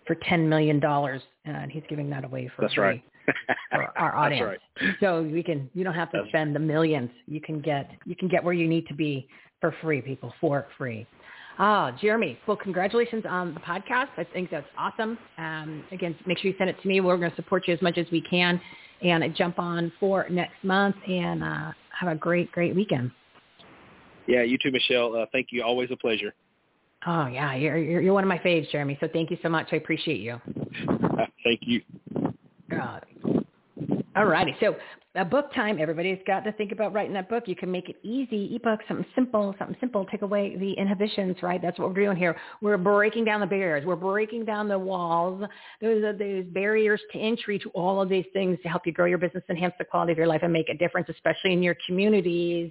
[0.07, 0.83] for $10 million.
[1.45, 3.03] And he's giving that away for That's free right.
[3.71, 4.59] for our audience.
[4.81, 4.95] Right.
[5.01, 7.11] So we can, you don't have to That's- spend the millions.
[7.27, 9.29] You can get, you can get where you need to be
[9.61, 11.07] for free, people, for free.
[11.59, 12.39] Ah, Jeremy.
[12.47, 14.09] Well, congratulations on the podcast.
[14.17, 15.19] I think that's awesome.
[15.37, 17.01] Um, again, make sure you send it to me.
[17.03, 18.59] We're going to support you as much as we can
[19.03, 23.11] and jump on for next month and uh, have a great, great weekend.
[24.31, 25.17] Yeah, you too, Michele.
[25.17, 25.63] Uh, thank you.
[25.65, 26.33] Always a pleasure.
[27.07, 28.97] Oh yeah, you're, you're you're one of my faves, Jeremy.
[29.01, 29.69] So thank you so much.
[29.73, 30.41] I appreciate you.
[31.43, 31.83] thank you.
[32.71, 33.05] God.
[34.15, 34.55] All righty.
[34.61, 34.77] So
[35.17, 35.81] a book time.
[35.81, 37.45] Everybody's got to think about writing that book.
[37.47, 38.55] You can make it easy.
[38.55, 40.05] Ebook, something simple, something simple.
[40.05, 41.61] Take away the inhibitions, right?
[41.61, 42.37] That's what we're doing here.
[42.63, 43.85] We're breaking down the barriers.
[43.85, 45.43] We're breaking down the walls.
[45.81, 49.07] Those are those barriers to entry to all of these things to help you grow
[49.07, 51.77] your business, enhance the quality of your life, and make a difference, especially in your
[51.87, 52.71] communities.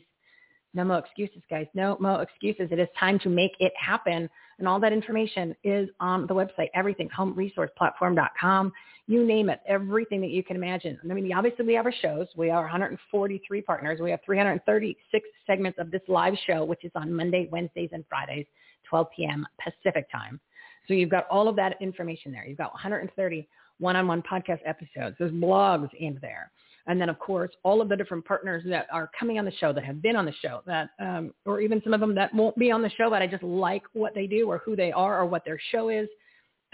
[0.73, 1.65] No more excuses, guys.
[1.73, 2.69] No more excuses.
[2.71, 4.29] It is time to make it happen.
[4.59, 8.71] And all that information is on the website, everything, homeresourceplatform.com,
[9.07, 10.99] you name it, everything that you can imagine.
[11.03, 12.27] I mean, obviously we have our shows.
[12.35, 13.99] We are 143 partners.
[13.99, 18.45] We have 336 segments of this live show, which is on Monday, Wednesdays, and Fridays,
[18.87, 19.47] 12 p.m.
[19.63, 20.39] Pacific time.
[20.87, 22.45] So you've got all of that information there.
[22.45, 23.47] You've got 130
[23.79, 25.15] one-on-one podcast episodes.
[25.17, 26.51] There's blogs in there.
[26.87, 29.73] And then, of course, all of the different partners that are coming on the show,
[29.73, 32.57] that have been on the show, that um, or even some of them that won't
[32.57, 35.19] be on the show, but I just like what they do or who they are
[35.19, 36.07] or what their show is,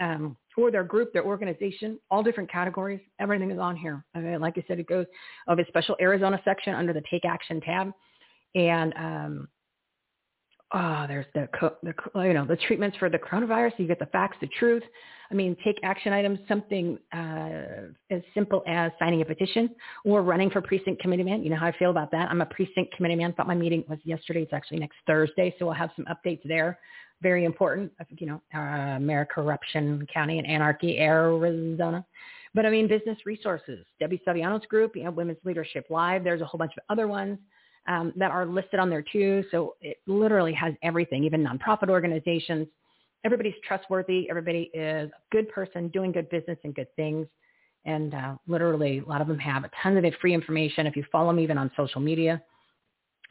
[0.00, 3.00] um, or their group, their organization, all different categories.
[3.20, 4.04] Everything is on here.
[4.16, 5.06] Okay, like I said, it goes
[5.48, 7.92] of a special Arizona section under the Take Action tab,
[8.54, 9.48] and um,
[10.72, 11.48] oh, there's the,
[11.82, 13.72] the you know the treatments for the coronavirus.
[13.78, 14.82] You get the facts, the truth.
[15.30, 19.70] I mean, take action items, something uh, as simple as signing a petition
[20.04, 21.42] or running for precinct committee man.
[21.42, 22.30] You know how I feel about that.
[22.30, 23.32] I'm a precinct committee man.
[23.32, 24.42] Thought my meeting was yesterday.
[24.42, 26.78] It's actually next Thursday, so we'll have some updates there.
[27.22, 27.90] Very important.
[27.98, 32.04] I think, you know, uh, Mayor Corruption County and Anarchy, Arizona.
[32.54, 33.84] But I mean, business resources.
[33.98, 36.24] Debbie Saviano's group, you know, Women's Leadership Live.
[36.24, 37.38] There's a whole bunch of other ones
[37.88, 39.44] um, that are listed on there too.
[39.50, 42.66] So it literally has everything, even nonprofit organizations.
[43.24, 44.28] Everybody's trustworthy.
[44.30, 47.26] Everybody is a good person doing good business and good things.
[47.84, 50.86] And uh, literally, a lot of them have a ton of free information.
[50.86, 52.42] If you follow them even on social media,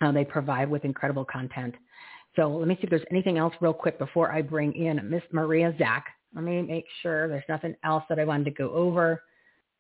[0.01, 1.75] uh, they provide with incredible content.
[2.35, 5.23] So let me see if there's anything else real quick before I bring in Miss
[5.31, 6.05] Maria Zack.
[6.33, 9.21] Let me make sure there's nothing else that I wanted to go over.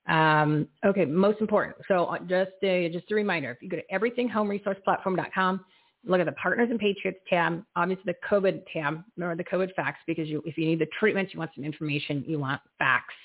[0.07, 1.77] Um, okay, most important.
[1.87, 5.65] So uh, just a, just a reminder, if you go to everythinghomeresourceplatform.com,
[6.05, 9.99] look at the Partners and Patriots tab, obviously the COVID tab, remember the COVID facts,
[10.05, 13.15] because you, if you need the treatments, you want some information, you want facts,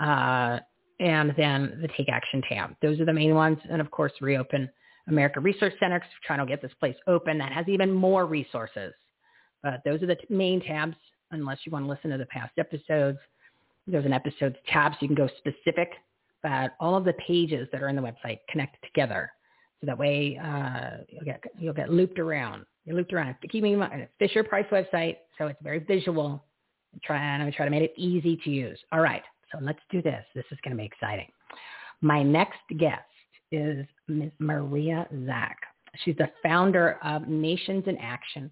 [0.00, 0.58] uh,
[1.00, 2.74] and then the Take Action tab.
[2.80, 3.58] Those are the main ones.
[3.70, 4.70] And of course, Reopen
[5.08, 7.36] America Research Center, 'cause we're trying to get this place open.
[7.36, 8.94] That has even more resources.
[9.62, 10.96] But those are the t- main tabs,
[11.32, 13.18] unless you want to listen to the past episodes.
[13.86, 15.92] There's an episodes tab, so you can go specific,
[16.42, 19.30] but all of the pages that are in the website connect together.
[19.80, 22.64] So that way uh, you'll get you'll get looped around.
[22.84, 23.36] You're looped around.
[23.50, 26.44] Keeping in mind, Fisher Price website, so it's very visual.
[26.94, 28.78] I'm trying to try to make it easy to use.
[28.92, 29.22] All right,
[29.52, 30.24] so let's do this.
[30.34, 31.28] This is going to be exciting.
[32.00, 33.02] My next guest
[33.52, 34.30] is Ms.
[34.38, 35.58] Maria Zack.
[36.04, 38.50] She's the founder of Nations in Action.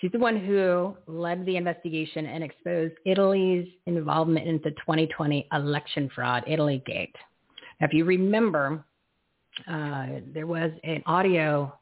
[0.00, 6.08] She's the one who led the investigation and exposed Italy's involvement in the 2020 election
[6.14, 7.16] fraud, Italy Gate.
[7.80, 8.84] Now, if you remember,
[9.66, 11.72] uh, there was an audio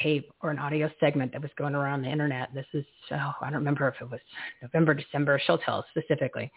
[0.00, 2.52] tape or an audio segment that was going around the internet.
[2.54, 4.20] This is, oh, I don't remember if it was
[4.62, 6.52] November, December, she'll tell us specifically.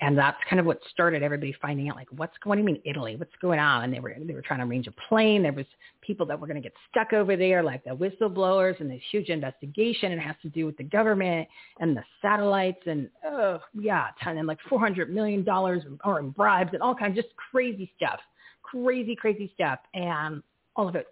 [0.00, 2.58] And that's kind of what started everybody finding out, like, what's going?
[2.58, 3.14] You mean Italy?
[3.14, 3.84] What's going on?
[3.84, 5.42] And they were they were trying to arrange a plane.
[5.42, 5.66] There was
[6.00, 9.28] people that were going to get stuck over there, like the whistleblowers, and this huge
[9.28, 10.10] investigation.
[10.10, 14.36] And It has to do with the government and the satellites, and oh yeah, ton
[14.38, 17.92] and like four hundred million dollars or in bribes and all kinds of just crazy
[17.96, 18.18] stuff,
[18.62, 20.42] crazy crazy stuff, and
[20.74, 21.06] all of it,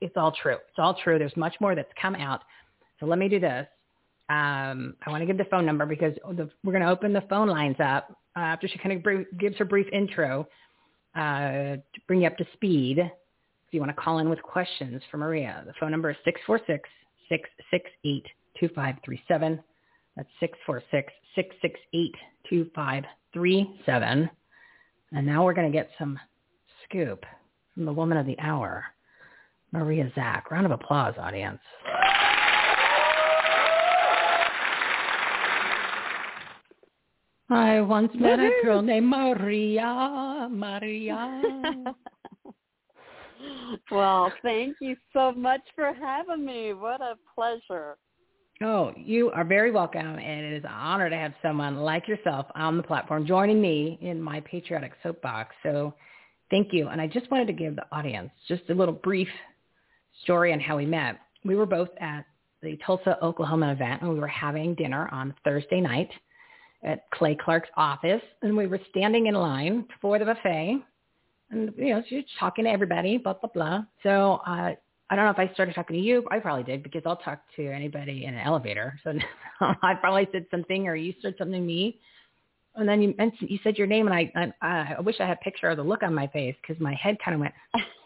[0.00, 0.54] it's all true.
[0.54, 1.18] It's all true.
[1.18, 2.40] There's much more that's come out.
[3.00, 3.66] So let me do this.
[4.30, 7.24] Um, I want to give the phone number because the, we're going to open the
[7.28, 10.48] phone lines up uh, after she kind of br- gives her brief intro
[11.14, 12.98] uh, to bring you up to speed.
[12.98, 16.16] If you want to call in with questions for Maria, the phone number is
[18.62, 19.62] 646-668-2537.
[20.16, 20.28] That's
[22.50, 24.30] 646-668-2537.
[25.12, 26.18] And now we're going to get some
[26.88, 27.24] scoop
[27.74, 28.84] from the woman of the hour,
[29.72, 30.50] Maria Zack.
[30.50, 31.60] Round of applause, audience.
[37.50, 40.48] I once met a girl named Maria.
[40.50, 41.40] Maria.
[43.90, 46.72] well, thank you so much for having me.
[46.72, 47.98] What a pleasure.
[48.62, 52.46] Oh, you are very welcome, and it is an honor to have someone like yourself
[52.54, 55.54] on the platform joining me in my patriotic soapbox.
[55.62, 55.92] So
[56.50, 56.88] thank you.
[56.88, 59.28] And I just wanted to give the audience just a little brief
[60.22, 61.18] story on how we met.
[61.44, 62.24] We were both at
[62.62, 66.08] the Tulsa, Oklahoma event, and we were having dinner on Thursday night
[66.84, 70.82] at Clay Clark's office, and we were standing in line for the buffet,
[71.50, 73.84] and you know, she was talking to everybody, blah blah blah.
[74.02, 74.74] So uh,
[75.10, 76.26] I don't know if I started talking to you.
[76.30, 78.98] I probably did because I'll talk to anybody in an elevator.
[79.04, 79.14] So
[79.60, 81.98] I probably said something, or you said something to me,
[82.76, 85.38] and then you mentioned you said your name, and I I, I wish I had
[85.38, 87.54] a picture of the look on my face because my head kind of went.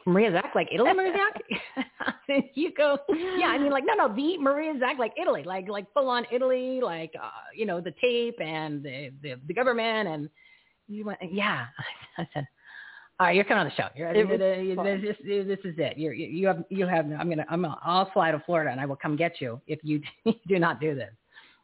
[0.08, 1.86] Maria Zack, like Italy, Maria Zack.
[2.54, 2.98] you go,
[3.38, 3.46] yeah.
[3.46, 6.80] I mean, like no, no, the Maria Zack, like Italy, like like full on Italy,
[6.82, 10.28] like uh, you know the tape and the, the the government, and
[10.88, 11.66] you went, yeah.
[12.18, 12.46] I said,
[13.20, 13.88] all right, you're coming on the show.
[13.96, 15.98] You're, this, this, this is it.
[15.98, 17.06] You're, you have you have.
[17.06, 19.80] I'm gonna I'm gonna, I'll fly to Florida and I will come get you if
[19.82, 20.02] you
[20.46, 21.12] do not do this.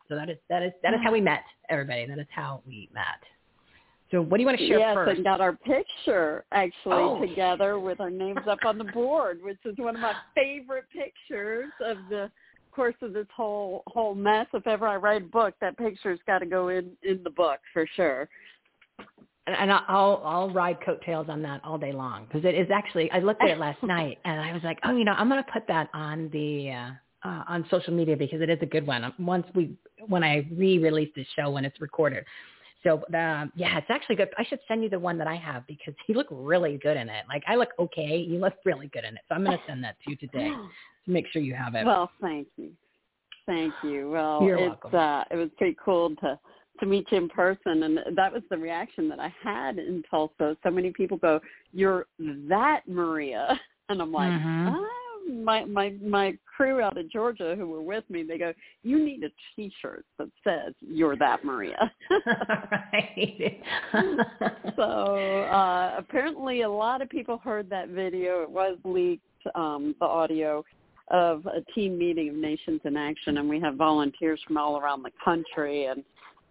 [0.08, 2.06] So that is that is that is how we met, everybody.
[2.06, 3.22] That is how we met.
[4.14, 5.08] So what do you want to share yes, first?
[5.08, 7.20] Yes, and got our picture actually Oh.
[7.20, 11.72] together with our names up on the board, which is one of my favorite pictures
[11.80, 12.30] of the
[12.70, 14.46] course of this whole whole mess.
[14.54, 17.58] If ever I write a book, that picture's got to go in in the book
[17.72, 18.28] for sure.
[19.48, 23.10] and, and I'll I'll ride coattails on that all day long because it is actually
[23.10, 25.42] I looked at it last night and I was like, oh, you know, I'm going
[25.42, 28.86] to put that on the uh, uh, on social media because it is a good
[28.86, 29.12] one.
[29.18, 32.24] Once we when I re-release the show when it's recorded.
[32.84, 34.28] So uh, yeah, it's actually good.
[34.38, 37.08] I should send you the one that I have because you look really good in
[37.08, 37.24] it.
[37.28, 39.22] Like I look okay, you look really good in it.
[39.28, 40.50] So I'm going to send that to you today
[41.06, 41.84] to make sure you have it.
[41.84, 42.70] Well, thank you,
[43.46, 44.10] thank you.
[44.10, 44.98] Well, You're it's welcome.
[44.98, 46.38] uh, it was pretty cool to
[46.80, 50.56] to meet you in person, and that was the reaction that I had in Tulsa.
[50.62, 51.40] So many people go,
[51.72, 53.58] "You're that Maria,"
[53.88, 54.68] and I'm like, Mhm.
[54.68, 58.52] "Ah." My my my crew out of Georgia who were with me, they go,
[58.82, 61.92] "You need a T-shirt that says you're that Maria."
[62.26, 63.62] right.
[64.76, 64.82] so
[65.50, 68.42] uh, apparently, a lot of people heard that video.
[68.42, 69.24] It was leaked,
[69.54, 70.64] um, the audio
[71.08, 75.02] of a team meeting of Nations in Action, and we have volunteers from all around
[75.02, 76.02] the country, and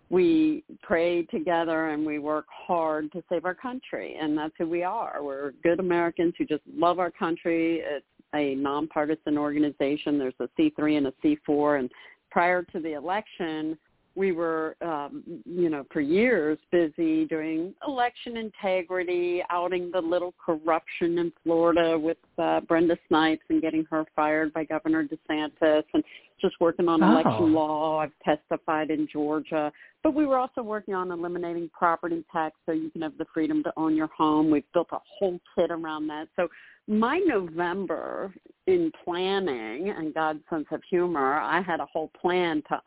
[0.10, 4.84] we pray together and we work hard to save our country, and that's who we
[4.84, 5.24] are.
[5.24, 7.82] We're good Americans who just love our country.
[7.84, 10.18] It's a nonpartisan organization.
[10.18, 11.92] There's a C3 and a C4, and
[12.32, 13.78] prior to the election,
[14.16, 21.18] we were, um, you know, for years busy doing election integrity, outing the little corruption
[21.18, 26.04] in Florida with uh, Brenda Snipes and getting her fired by Governor DeSantis, and
[26.40, 27.12] just working on Oh.
[27.12, 28.00] election law.
[28.00, 29.72] I've testified in Georgia,
[30.04, 33.64] but we were also working on eliminating property tax so you can have the freedom
[33.64, 34.52] to own your home.
[34.52, 36.28] We've built a whole kit around that.
[36.36, 36.50] So
[36.88, 38.34] my November
[38.68, 42.80] in planning and God's sense of humor, I had a whole plan to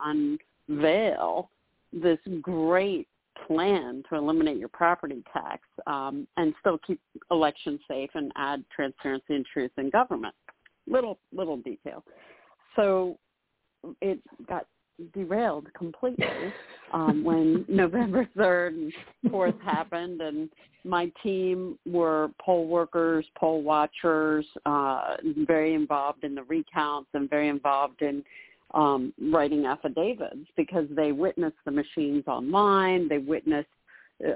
[0.67, 1.49] unveil
[1.93, 3.07] this great
[3.45, 6.99] plan to eliminate your property tax um, and still keep
[7.31, 10.33] elections safe and add transparency and truth in government.
[10.87, 12.03] Little little detail.
[12.75, 13.17] So
[14.01, 14.65] it got
[15.13, 16.25] derailed completely
[16.93, 18.93] um, when November 3rd and
[19.31, 20.49] 4th happened and
[20.83, 27.49] my team were poll workers, poll watchers, uh, very involved in the recounts and very
[27.49, 28.23] involved in
[28.73, 33.07] um, writing affidavits because they witnessed the machines online.
[33.07, 33.69] They witnessed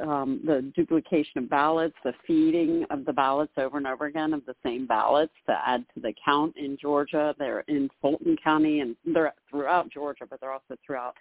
[0.08, 4.46] um, the duplication of ballots, the feeding of the ballots over and over again of
[4.46, 7.36] the same ballots to add to the count in Georgia.
[7.40, 11.16] They're in Fulton County and they're throughout Georgia, but they're also throughout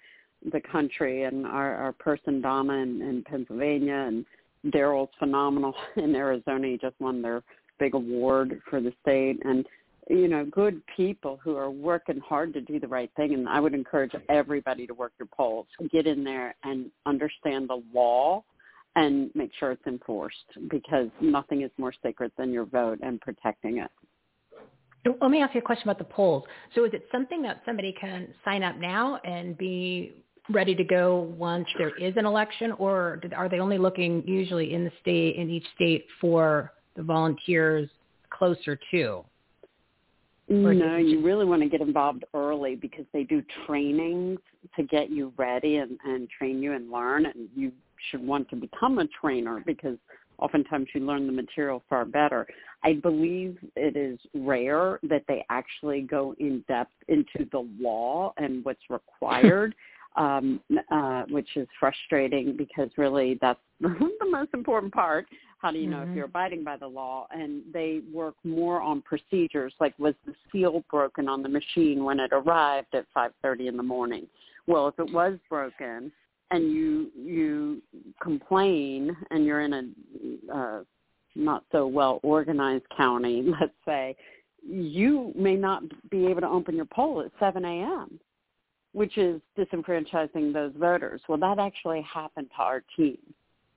[0.52, 1.24] the country.
[1.24, 4.26] And our, our person Donna in, in Pennsylvania and
[4.66, 6.68] Daryl's phenomenal in Arizona.
[6.68, 7.42] He just won their
[7.78, 9.38] big award for the state.
[9.44, 9.66] And
[10.10, 13.32] you know, good people who are working hard to do the right thing.
[13.32, 17.82] And I would encourage everybody to work your polls, get in there and understand the
[17.94, 18.42] law
[18.96, 20.36] and make sure it's enforced
[20.68, 23.90] because nothing is more sacred than your vote and protecting it.
[25.22, 26.42] Let me ask you a question about the polls.
[26.74, 31.32] So is it something that somebody can sign up now and be ready to go
[31.38, 35.48] once there is an election, or are they only looking usually in the state, in
[35.48, 37.88] each state, for the volunteers
[38.30, 39.24] closer to?
[40.50, 44.40] No, you really want to get involved early because they do trainings
[44.74, 47.26] to get you ready and, and train you and learn.
[47.26, 47.70] And you
[48.10, 49.96] should want to become a trainer because
[50.38, 52.48] oftentimes you learn the material far better.
[52.82, 58.64] I believe it is rare that they actually go in depth into the law and
[58.64, 59.74] what's required,
[60.16, 60.60] um,
[60.90, 65.26] uh, which is frustrating because really that's the most important part.
[65.60, 66.10] How do you know Mm-hmm.
[66.10, 67.26] if you're abiding by the law?
[67.30, 72.18] And they work more on procedures, like was the seal broken on the machine when
[72.18, 74.26] it arrived at 5:30 in the morning?
[74.66, 76.12] Well, if it was broken,
[76.50, 77.82] and you you
[78.22, 80.84] complain and you're in a uh,
[81.34, 84.16] not so well organized county, let's say,
[84.66, 88.18] you may not be able to open your poll at 7 a.m.,
[88.92, 91.20] which is disenfranchising those voters.
[91.28, 93.18] Well, that actually happened to our team.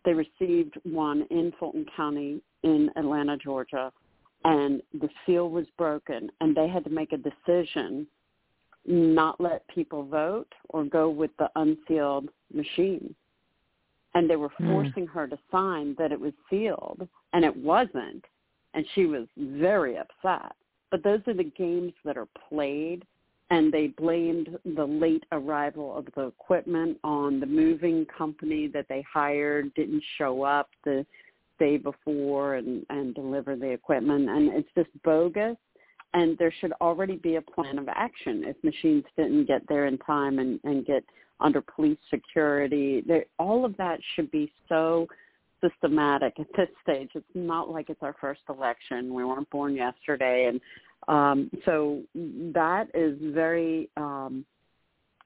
[0.05, 3.91] They received one in Fulton County in Atlanta, Georgia,
[4.43, 8.05] and the seal was broken, and they had to make a decision
[8.85, 13.15] not let people vote or go with the unsealed machine.
[14.13, 14.67] And they were Hmm.
[14.67, 18.25] forcing her to sign that it was sealed, and it wasn't.
[18.73, 20.55] And she was very upset.
[20.89, 23.05] But those are the games that are played,
[23.53, 29.05] and they blamed the late arrival of the equipment on the moving company that they
[29.13, 31.05] hired didn't show up the
[31.59, 34.27] day before and, and deliver the equipment.
[34.27, 35.55] And it's just bogus
[36.15, 39.99] and there should already be a plan of action if machines didn't get there in
[39.99, 41.03] time and, and get
[41.39, 43.03] under police security.
[43.05, 45.07] There, all of that should be so
[45.61, 47.09] systematic at this stage.
[47.13, 49.13] It's not like it's our first election.
[49.13, 50.59] We weren't born yesterday, and
[51.07, 52.01] um, so
[52.53, 54.45] that is very um,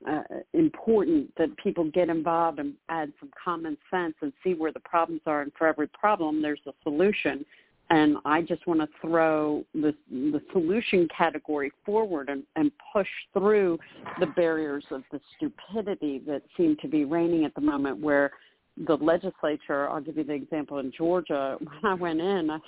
[0.07, 0.21] uh,
[0.53, 5.21] important that people get involved and add some common sense and see where the problems
[5.25, 5.41] are.
[5.41, 7.45] And for every problem, there's a solution
[7.89, 13.79] and I just want to throw the the solution category forward and, and push through
[14.19, 18.01] the barriers of the stupidity that seem to be reigning at the moment.
[18.01, 18.31] Where
[18.85, 21.57] the legislature, I'll give you the example in Georgia.
[21.81, 22.59] When I went in, I,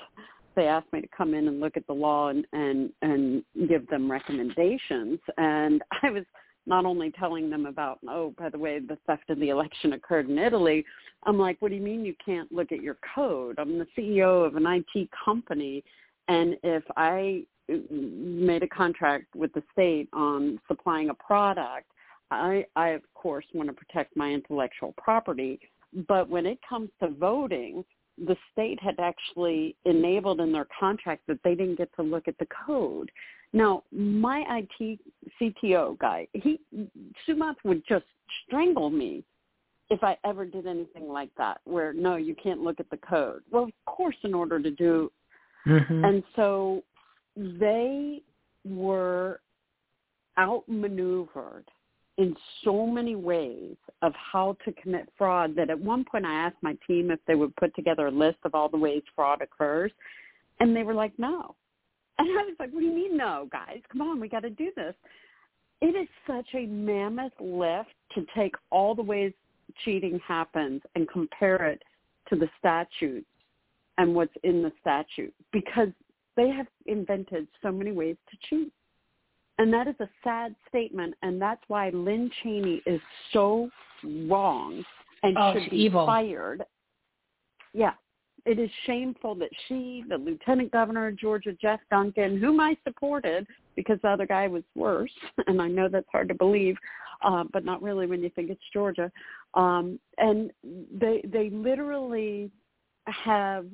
[0.56, 3.88] they asked me to come in and look at the law and and and give
[3.88, 6.26] them recommendations, and I was
[6.66, 10.30] not only telling them about, oh, by the way, the theft of the election occurred
[10.30, 10.86] in Italy,
[11.24, 13.56] I'm like, what do you mean you can't look at your code?
[13.58, 15.84] I'm the CEO of an IT company,
[16.28, 21.88] and if I uh, made a contract with the state on supplying a product,
[22.32, 25.60] I, I of course want to protect my intellectual property.
[26.08, 27.84] But when it comes to voting,
[28.26, 32.38] the state had actually enabled in their contract that they didn't get to look at
[32.38, 33.12] the code.
[33.54, 35.00] Now, my IT
[35.42, 36.60] CTO guy, he
[37.28, 38.06] Sumat would just
[38.46, 39.24] strangle me
[39.90, 43.42] if I ever did anything like that, where no, you can't look at the code.
[43.50, 45.12] Well, of course, in order to do,
[45.68, 46.06] Mm-hmm.
[46.06, 46.84] and so
[47.36, 48.22] they
[48.66, 49.42] were
[50.38, 51.66] outmaneuvered
[52.20, 52.36] in
[52.66, 56.78] so many ways of how to commit fraud that at one point I asked my
[56.86, 59.92] team if they would put together a list of all the ways fraud occurs,
[60.60, 61.56] and they were like, no.
[62.18, 63.80] And I was like, what do you mean no, guys?
[63.90, 64.94] Come on, we got to do this.
[65.82, 69.32] It is such a mammoth lift to take all the ways
[69.86, 71.82] cheating happens and compare it
[72.28, 73.26] to the statute
[73.98, 75.88] and what's in the statute because
[76.36, 78.74] they have invented so many ways to cheat.
[79.60, 83.02] And that is a sad statement, and that's why Lynn Cheney is
[83.34, 83.70] so
[84.04, 84.84] wrong
[85.22, 86.06] and Oh, should be evil.
[86.06, 86.64] fired.
[87.74, 87.92] Yeah,
[88.46, 93.46] it is shameful that she, the lieutenant governor of Georgia, Jeff Duncan, whom I supported
[93.76, 95.12] because the other guy was worse,
[95.48, 96.78] and I know that's hard to believe,
[97.22, 99.12] uh, but not really when you think it's Georgia.
[99.56, 102.50] Um, and they they literally
[103.08, 103.66] have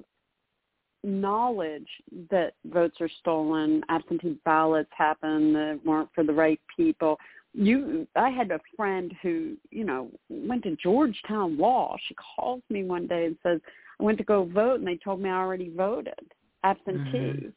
[1.06, 1.88] knowledge
[2.32, 7.18] that votes are stolen, absentee ballots happen that weren't for the right people.
[7.54, 11.96] You, I had a friend who, you know, went to Georgetown Law.
[12.08, 13.62] She calls me one day and says,
[14.00, 16.34] "I went to go vote, and they told me I already voted
[16.64, 17.48] absentee." Mm-hmm.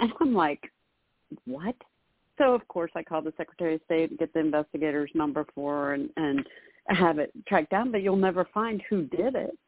[0.00, 0.72] And I'm like,
[1.44, 1.76] "What?"
[2.38, 5.72] So of course I call the Secretary of State and get the investigator's number for
[5.74, 6.44] her and and
[6.88, 9.58] have it tracked down, but you'll never find who did it.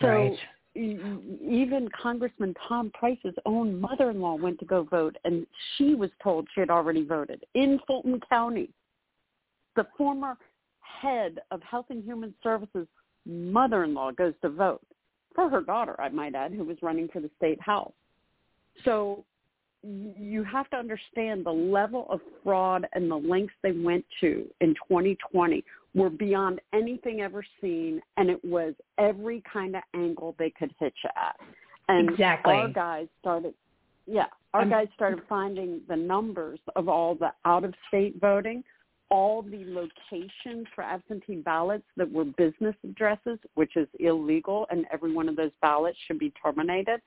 [0.00, 0.38] So Right.
[0.74, 5.46] Even Congressman Tom Price's own mother-in-law went to go vote, and
[5.76, 8.70] she was told she had already voted in Fulton County.
[9.76, 10.36] The former
[10.80, 12.86] head of Health and Human Services
[13.26, 14.82] mother-in-law goes to vote
[15.34, 17.92] for her daughter, I might add, who was running for the state house.
[18.84, 19.24] So
[19.82, 24.74] you have to understand the level of fraud and the lengths they went to in
[24.88, 30.74] 2020 were beyond anything ever seen, and it was every kind of angle they could
[30.78, 31.38] hit you at.
[31.88, 32.54] And Exactly.
[32.54, 33.54] our guys started,
[34.06, 38.64] yeah, our I'm- guys started finding the numbers of all the out-of-state voting.
[39.10, 45.12] all the locations for absentee ballots that were business addresses, which is illegal, and every
[45.12, 46.98] one of those ballots should be terminated.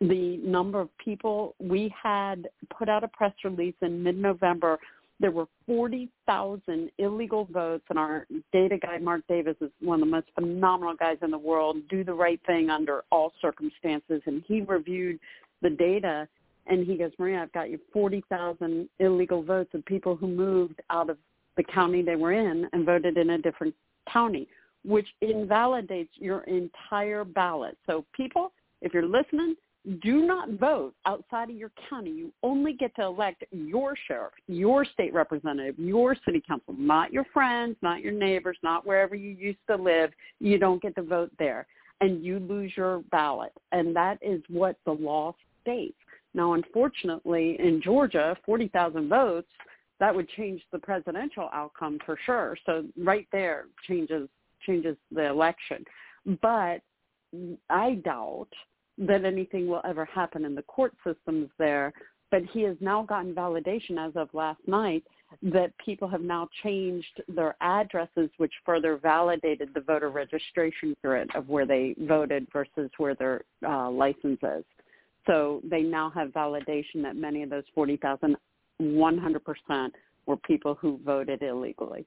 [0.00, 4.78] The number of people we had put out a press release in mid-November.
[5.20, 10.10] There were 40,000 illegal votes, and our data guy, Mark Davis, is one of the
[10.10, 14.62] most phenomenal guys in the world, do the right thing under all circumstances, and he
[14.62, 15.20] reviewed
[15.60, 16.26] the data
[16.66, 21.10] and he goes, Maria, I've got you 40,000 illegal votes of people who moved out
[21.10, 21.18] of
[21.56, 23.74] the county they were in and voted in a different
[24.10, 24.48] county,
[24.84, 27.76] which invalidates your entire ballot.
[27.86, 28.52] So people,
[28.82, 29.56] if you're listening,
[30.02, 32.10] do not vote outside of your county.
[32.10, 37.24] You only get to elect your sheriff, your state representative, your city council, not your
[37.32, 40.10] friends, not your neighbors, not wherever you used to live.
[40.38, 41.66] You don't get to vote there.
[42.02, 43.52] And you lose your ballot.
[43.72, 45.96] And that is what the law states.
[46.34, 49.48] Now, unfortunately, in Georgia, 40,000 votes,
[49.98, 52.56] that would change the presidential outcome for sure.
[52.66, 54.28] So right there changes
[54.66, 55.84] changes the election.
[56.42, 56.80] But
[57.68, 58.48] I doubt
[59.00, 61.92] that anything will ever happen in the court systems there.
[62.30, 65.02] But he has now gotten validation as of last night
[65.42, 71.48] that people have now changed their addresses, which further validated the voter registration grid of
[71.48, 74.64] where they voted versus where their uh, license is.
[75.26, 78.36] So they now have validation that many of those 40,000,
[78.80, 79.90] 100%
[80.26, 82.06] were people who voted illegally.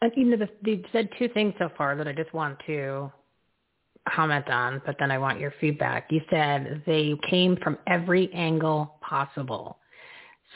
[0.00, 3.10] And you know, they've said two things so far that I just want to
[4.14, 6.06] comment on, but then I want your feedback.
[6.10, 9.78] You said they came from every angle possible.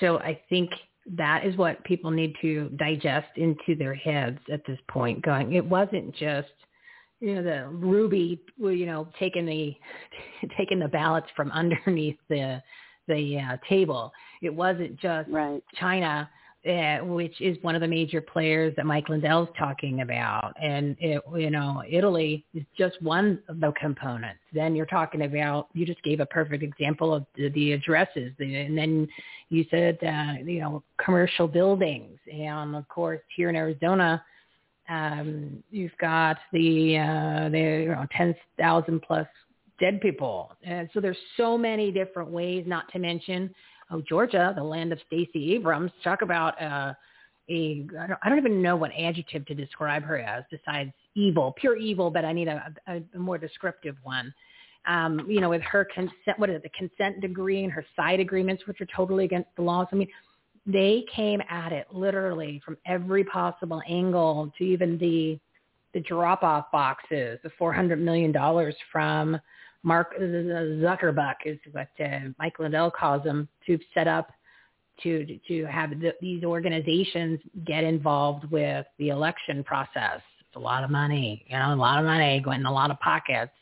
[0.01, 0.71] So I think
[1.17, 5.65] that is what people need to digest into their heads at this point going, it
[5.65, 6.49] wasn't just–
[7.23, 9.75] you know the Ruby, you know, taking the
[10.59, 12.61] taking the ballots from underneath the
[13.09, 14.13] the uh, table.
[14.43, 15.63] It wasn't just right.
[15.77, 16.29] China,
[16.69, 21.23] uh, which is one of the major players that Mike Lindell's talking about, and it,
[21.37, 24.41] you know, Italy is just one of the components.
[24.53, 28.79] Then you're talking about you just gave a perfect example of the, the addresses, and
[28.79, 29.09] then
[29.49, 34.23] you said uh, you know commercial buildings, and of course here in Arizona
[34.89, 39.27] um, you've got the uh, the you know, ten thousand plus
[39.81, 42.65] dead people, and so there's so many different ways.
[42.67, 43.55] Not to mention,
[43.93, 45.93] oh Georgia, the land of Stacey Abrams.
[46.03, 46.95] Talk about uh,
[47.49, 51.55] a I don't, I don't even know what adjective to describe her as besides evil,
[51.59, 52.11] pure evil.
[52.11, 54.33] But I need a, a, a more descriptive one.
[54.87, 58.19] Um, you know, with her consent, what is it, the consent decree and her side
[58.19, 59.87] agreements, which are totally against the laws.
[59.93, 60.09] I mean,
[60.67, 65.39] they came at it literally from every possible angle to even the
[65.95, 69.39] the drop off boxes, the four hundred million dollars from
[69.83, 74.31] Mark Zuckerbuck is what uh, Mike Lindell calls them to set up
[75.03, 80.21] to to have the, these organizations get involved with the election process.
[80.41, 82.91] It's a lot of money, you know, a lot of money going in a lot
[82.91, 83.53] of pockets,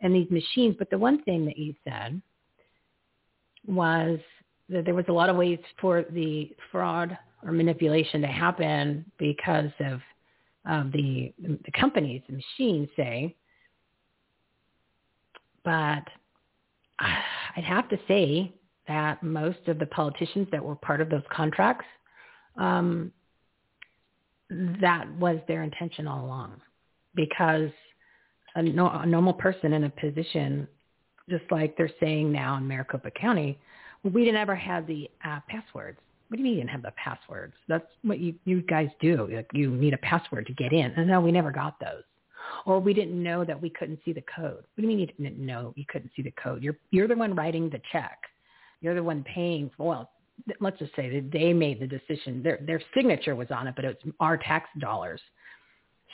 [0.00, 0.76] and these machines.
[0.78, 2.20] But the one thing that you said
[3.66, 4.18] was
[4.68, 9.70] that there was a lot of ways for the fraud or manipulation to happen because
[9.80, 10.00] of
[10.64, 13.36] um, the the companies, the machines, say.
[15.64, 16.04] But
[16.98, 18.52] I'd have to say
[18.88, 21.86] that most of the politicians that were part of those contracts,
[22.56, 23.12] um,
[24.80, 26.60] that was their intention all along,
[27.14, 27.70] because
[28.56, 30.66] a, no, a normal person in a position,
[31.28, 33.58] just like they're saying now in Maricopa County,
[34.02, 35.98] we didn't ever have the uh, passwords.
[36.28, 37.54] What do you mean you didn't have the passwords?
[37.68, 39.28] That's what you, you guys do.
[39.32, 40.92] Like you need a password to get in.
[40.96, 42.02] And no, we never got those.
[42.66, 44.64] Or we didn't know that we couldn't see the code.
[44.64, 46.62] What do you mean you didn't know you couldn't see the code?
[46.62, 48.18] You're, you're the one writing the check.
[48.80, 49.70] You're the one paying.
[49.78, 50.10] Well,
[50.60, 52.42] let's just say that they made the decision.
[52.42, 55.20] Their, their signature was on it, but it's our tax dollars.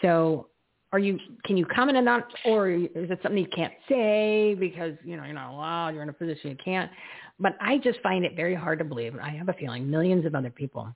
[0.03, 0.49] So
[0.93, 4.95] are you can you comment on that or is it something you can't say because
[5.05, 6.91] you know you're not allowed you're in a position you can't
[7.39, 9.15] but I just find it very hard to believe.
[9.23, 10.95] I have a feeling millions of other people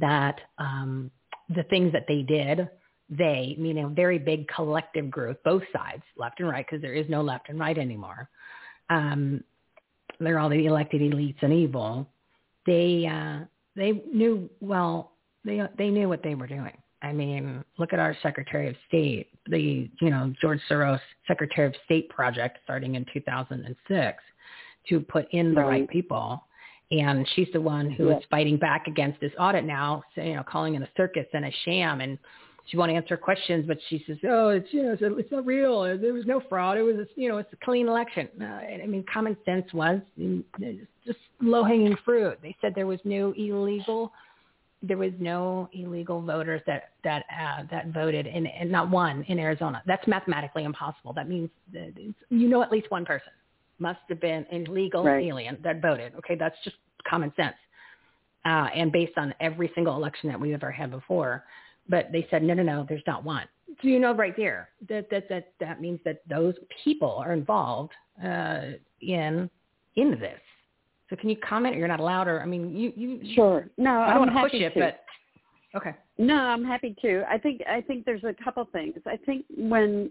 [0.00, 1.10] that um,
[1.54, 2.68] the things that they did,
[3.16, 7.08] they, meaning a very big collective group, both sides, left and right, because there is
[7.08, 8.28] no left and right anymore.
[8.90, 9.44] Um,
[10.18, 12.08] they're all the elected elites and evil.
[12.66, 13.44] They uh,
[13.76, 15.12] they knew well.
[15.44, 16.76] They they knew what they were doing.
[17.02, 21.74] I mean, look at our Secretary of State, the you know George Soros Secretary of
[21.84, 24.22] State project starting in 2006
[24.88, 26.42] to put in the right, right people.
[26.90, 30.74] And she's the one who is fighting back against this audit now, you know, calling
[30.74, 32.02] it a circus and a sham.
[32.02, 32.18] And
[32.66, 35.82] she won't answer questions, but she says, "Oh, it's you know, it's not real.
[35.98, 36.78] There was no fraud.
[36.78, 40.00] It was, a, you know, it's a clean election." Uh, I mean, common sense was
[41.04, 42.38] just low hanging fruit.
[42.42, 44.12] They said there was no illegal
[44.82, 49.38] there was no illegal voters that that uh, that voted, and, and not one in
[49.38, 49.82] Arizona.
[49.86, 51.12] That's mathematically impossible.
[51.12, 51.92] That means that
[52.30, 53.32] you know at least one person
[53.78, 55.24] must have been an illegal Right.
[55.24, 56.14] alien that voted.
[56.16, 56.76] Okay, that's just
[57.08, 57.54] common sense,
[58.44, 61.44] uh, and based on every single election that we've ever had before.
[61.88, 62.86] But they said no, no, no.
[62.88, 63.46] There's not one.
[63.80, 66.54] So you know right there that that that that means that those
[66.84, 67.92] people are involved
[68.24, 69.50] uh, in
[69.96, 70.40] in this.
[71.10, 71.74] So can you comment?
[71.74, 73.68] Or you're not allowed, or I mean, you you Sure.
[73.76, 74.80] No, I I'm don't want to push it, to.
[74.80, 75.00] but
[75.76, 75.94] okay.
[76.18, 77.24] No, I'm happy to.
[77.28, 78.94] I think I think there's a couple things.
[79.06, 80.10] I think when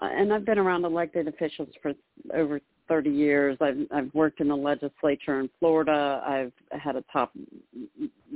[0.00, 1.92] uh, and I've been around elected officials for
[2.34, 3.56] over 30 years.
[3.60, 6.22] I've I've worked in the legislature in Florida.
[6.26, 7.32] I've had a top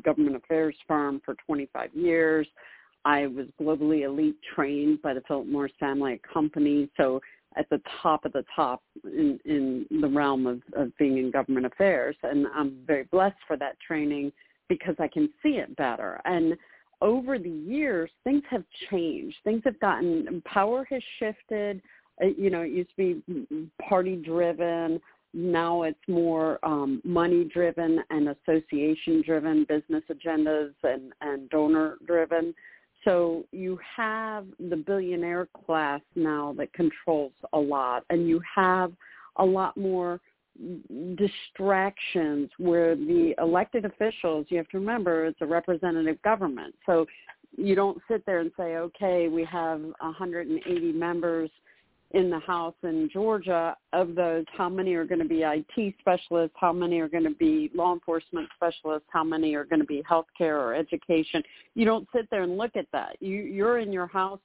[0.05, 2.47] government affairs firm for 25 years.
[3.05, 7.20] I was globally elite trained by the Philip Morris family company, so
[7.56, 11.66] at the top of the top in, in the realm of, of being in government
[11.66, 12.16] affairs.
[12.23, 14.32] And I'm very blessed for that training
[14.68, 16.20] because I can see it better.
[16.24, 16.56] And
[17.01, 19.36] over the years, things have changed.
[19.44, 21.82] Things have gotten, power has shifted.
[22.20, 25.01] You know, it used to be party driven.
[25.34, 32.55] Now it's more um, money driven and association driven, business agendas and, and donor driven.
[33.05, 38.93] So you have the billionaire class now that controls a lot, and you have
[39.36, 40.20] a lot more
[41.16, 46.74] distractions where the elected officials, you have to remember, it's a representative government.
[46.86, 47.06] So
[47.56, 51.51] you don't sit there and say, okay, we have 180 members
[52.12, 53.76] in the House in Georgia.
[53.92, 56.56] Of those, how many are going to be IT specialists?
[56.58, 59.08] How many are going to be law enforcement specialists?
[59.12, 61.42] How many are going to be healthcare or education?
[61.74, 63.16] You don't sit there and look at that.
[63.20, 64.40] You, you're in your House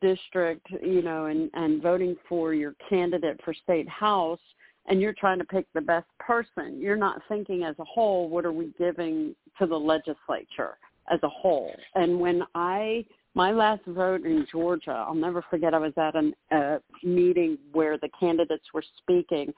[0.00, 4.38] district, you know, and, and voting for your candidate for state house
[4.86, 6.80] and you're trying to pick the best person.
[6.80, 10.78] You're not thinking as a whole, what are we giving to the legislature
[11.12, 11.74] as a whole?
[11.94, 13.04] And when I,
[13.34, 16.14] my last vote in Georgia, I'll never forget, I was at
[16.50, 19.52] a meeting where the candidates were speaking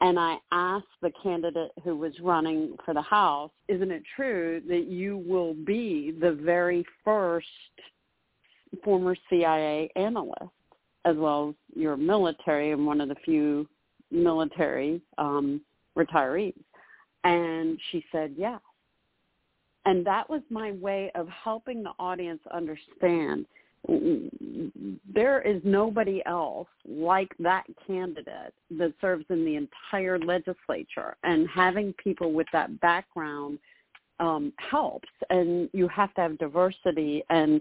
[0.00, 4.86] and I asked the candidate who was running for the House, isn't it true that
[4.86, 7.46] you will be the very first
[8.84, 10.52] former CIA analyst
[11.04, 13.68] as well as your military and one of the few
[14.12, 15.60] military um,
[15.96, 16.54] retirees?
[17.24, 18.60] And she said, yes.
[19.88, 23.46] And that was my way of helping the audience understand
[25.14, 31.16] there is nobody else like that candidate that serves in the entire legislature.
[31.22, 33.58] And having people with that background
[34.20, 35.08] um, helps.
[35.30, 37.22] And you have to have diversity.
[37.30, 37.58] And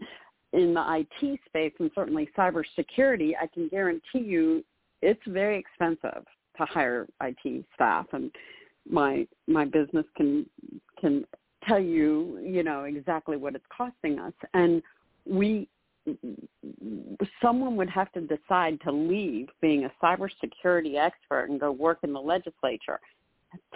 [0.52, 4.66] in the IT space and certainly cybersecurity, I can guarantee you
[5.02, 6.26] it's very expensive
[6.58, 8.32] to hire IT staff and
[8.90, 10.46] my my business can
[11.00, 11.26] can
[11.68, 14.34] tell you you know exactly what it's costing us.
[14.54, 14.82] And
[15.26, 15.68] we
[17.42, 22.14] someone would have to decide to leave being a cybersecurity expert and go work in
[22.14, 23.00] the legislature.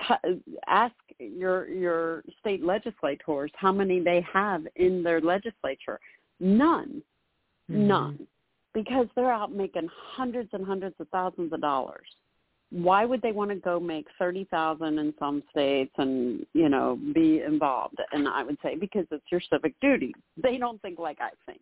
[0.08, 6.00] T- ask your your state legislators how many they have in their legislature.
[6.40, 7.02] None.
[7.70, 7.88] Mm-hmm.
[7.88, 8.28] none.
[8.74, 12.08] Because they're out making hundreds and hundreds of thousands of dollars
[12.72, 16.98] why would they want to go make thirty thousand in some states and you know
[17.14, 17.98] be involved?
[18.12, 20.14] And i would say because it's your civic duty.
[20.42, 21.62] They don't think like i think.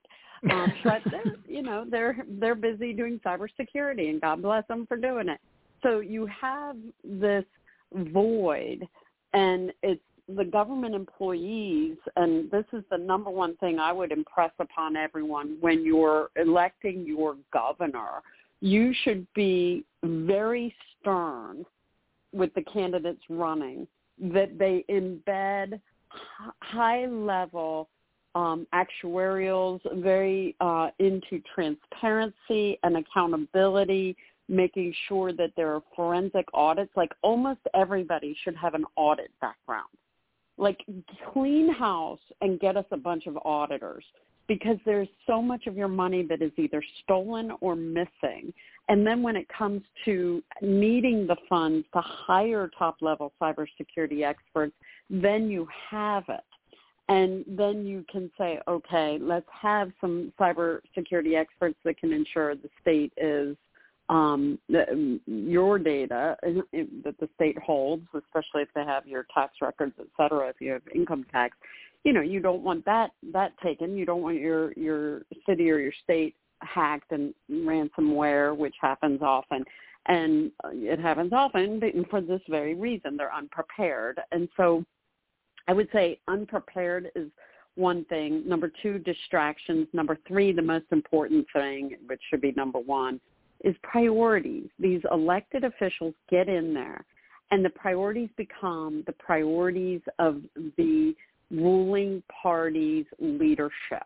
[0.52, 4.98] Um but they're you know they're they're busy doing cybersecurity and god bless them for
[4.98, 5.40] doing it.
[5.82, 7.46] So you have this
[7.94, 8.88] void
[9.34, 10.02] and it's
[10.36, 15.58] the government employees and this is the number one thing i would impress upon everyone
[15.60, 18.22] when you're electing your governor
[18.62, 21.66] you should be very stern
[22.34, 23.88] with the candidates running
[24.20, 25.80] that they embed
[26.60, 27.90] high level
[28.36, 34.16] um, actuarials very uh, into transparency and accountability
[34.50, 36.92] making sure that there are forensic audits.
[36.96, 39.88] Like almost everybody should have an audit background.
[40.58, 40.84] Like
[41.32, 44.04] clean house and get us a bunch of auditors
[44.50, 48.52] because there's so much of your money that is either stolen or missing.
[48.90, 54.74] And then when it comes to needing the funds to hire top level cybersecurity experts,
[55.10, 56.42] then you have it.
[57.08, 62.70] And then you can say, okay, let's have some cybersecurity experts that can ensure the
[62.82, 63.56] state is
[64.10, 64.58] um,
[65.28, 70.50] your data that the state holds, especially if they have your tax records, et cetera,
[70.50, 71.56] if you have income tax,
[72.04, 73.98] you know, you don't want that that taken.
[73.98, 79.64] You don't want your your city or your state hacked and ransomware, which happens often,
[80.08, 83.18] and it happens often for this very reason.
[83.18, 84.84] They're unprepared, and so
[85.68, 87.30] I would say unprepared is
[87.76, 88.48] one thing.
[88.48, 89.88] Number two, distractions.
[89.94, 93.22] Number three, the most important thing, which should be number one,
[93.64, 94.70] is priorities.
[94.80, 97.06] These elected officials get in there
[97.52, 100.42] and the priorities become the priorities of
[100.78, 101.16] the
[101.52, 104.04] ruling party's leadership.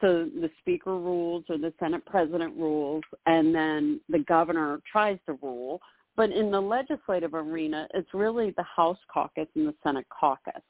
[0.00, 5.38] So the speaker rules or the Senate president rules and then the governor tries to
[5.42, 5.80] rule.
[6.16, 10.62] But in the legislative arena, it's really the House caucus and the Senate caucus.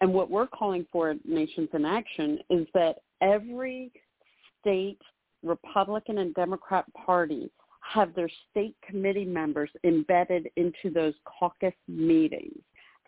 [0.00, 3.90] And what we're calling for at Nations in Action is that every
[4.60, 5.00] state
[5.42, 7.50] Republican and Democrat party
[7.80, 12.58] have their state committee members embedded into those caucus meetings.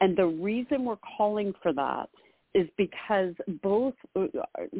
[0.00, 2.08] And the reason we're calling for that
[2.58, 4.26] is because both uh,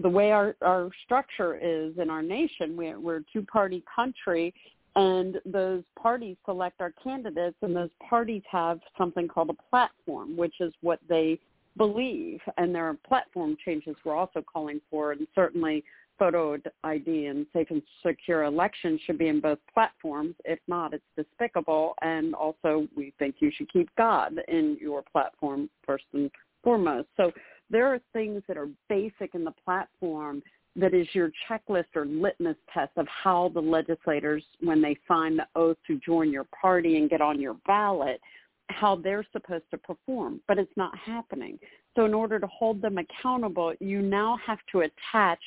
[0.02, 4.52] the way our, our structure is in our nation, we're, we're a two-party country,
[4.96, 10.54] and those parties select our candidates, and those parties have something called a platform, which
[10.58, 11.38] is what they
[11.76, 12.40] believe.
[12.56, 15.84] And there are platform changes we're also calling for, and certainly
[16.18, 20.34] photo ID and safe and secure elections should be in both platforms.
[20.44, 21.94] If not, it's despicable.
[22.02, 26.28] And also, we think you should keep God in your platform first and
[26.64, 27.06] foremost.
[27.16, 27.30] So
[27.70, 30.42] there are things that are basic in the platform
[30.76, 35.46] that is your checklist or litmus test of how the legislators, when they sign the
[35.56, 38.20] oath to join your party and get on your ballot,
[38.68, 41.58] how they're supposed to perform, but it's not happening.
[41.96, 45.40] So in order to hold them accountable, you now have to attach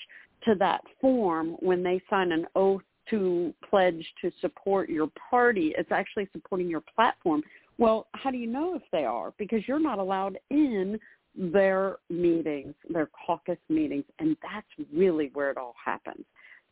[0.43, 5.91] to that form when they sign an oath to pledge to support your party, it's
[5.91, 7.43] actually supporting your platform.
[7.77, 9.33] Well, how do you know if they are?
[9.37, 10.99] Because you're not allowed in
[11.35, 16.25] their meetings, their caucus meetings, and that's really where it all happens.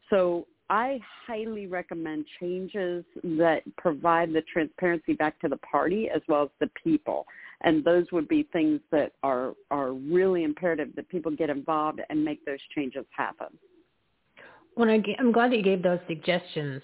[0.10, 6.44] So I highly recommend changes that provide the transparency back to the party as well
[6.44, 7.26] as the people.
[7.62, 12.24] And those would be things that are, are really imperative that people get involved and
[12.24, 13.48] make those changes happen.
[14.76, 16.82] Well, I'm glad that you gave those suggestions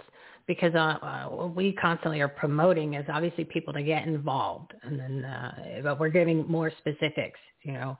[0.47, 4.99] because uh, uh, what we constantly are promoting is obviously people to get involved, and
[4.99, 7.39] then uh, but we're giving more specifics.
[7.65, 7.97] You know,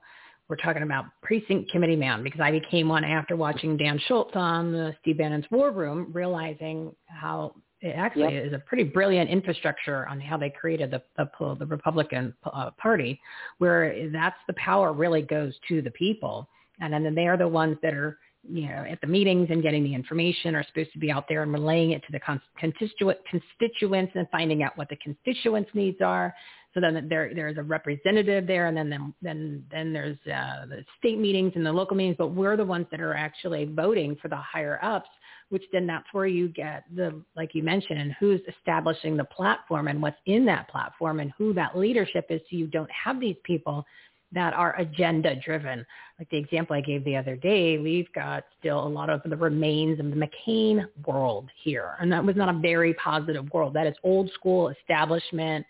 [0.47, 4.71] we're talking about precinct committee man because I became one after watching Dan Schultz on
[4.71, 8.45] the Steve Bannon's War Room, realizing how it actually yep.
[8.45, 13.19] is a pretty brilliant infrastructure on how they created the the, the Republican uh, Party,
[13.57, 16.47] where that's the power really goes to the people,
[16.79, 19.83] and then they are the ones that are you know, at the meetings and getting
[19.83, 22.19] the information are supposed to be out there and relaying it to the
[22.59, 26.33] constituent constituents and finding out what the constituents' needs are.
[26.75, 31.17] So then there there's a representative there, and then then then, there's uh, the state
[31.17, 32.17] meetings and the local meetings.
[32.19, 35.09] But we're the ones that are actually voting for the higher ups,
[35.49, 39.87] which then that's where you get the like you mentioned, and who's establishing the platform
[39.87, 42.41] and what's in that platform and who that leadership is.
[42.51, 43.85] So you don't have these people
[44.33, 45.85] that are agenda driven.
[46.19, 49.37] Like the example I gave the other day, we've got still a lot of the
[49.37, 51.95] remains of the McCain world here.
[52.01, 53.73] And that was not a very positive world.
[53.73, 55.65] That is old school establishment,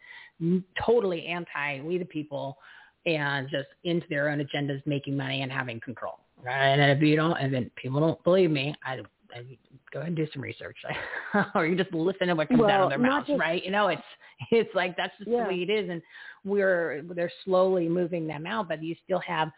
[0.86, 2.58] totally anti we the people
[3.06, 6.20] and just into their own agendas, making money and having control.
[6.44, 6.68] Right.
[6.68, 9.00] And if you don't, and then people don't believe me, I,
[9.34, 9.58] I
[9.92, 10.78] go ahead and do some research,
[11.56, 13.64] or you just listen to what comes well, out of their mouths, just, right?
[13.64, 14.02] You know, it's
[14.52, 15.44] it's like that's just yeah.
[15.44, 16.02] the way it is, and
[16.44, 19.52] we're they're slowly moving them out, but you still have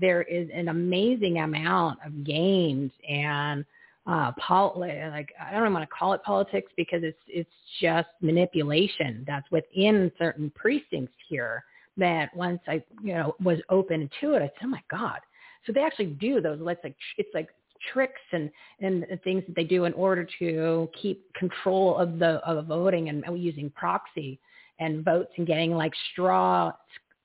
[0.00, 3.64] there is an amazing amount of games and
[4.08, 9.24] uh pol- like I don't want to call it politics because it's it's just manipulation
[9.26, 11.62] that's within certain precincts here
[11.96, 15.20] that once I you know was open to it I said oh my god.
[15.66, 17.48] So they actually do those let's like it's like
[17.92, 22.66] tricks and, and things that they do in order to keep control of the of
[22.66, 24.40] voting and using proxy
[24.80, 26.72] and votes and getting like straw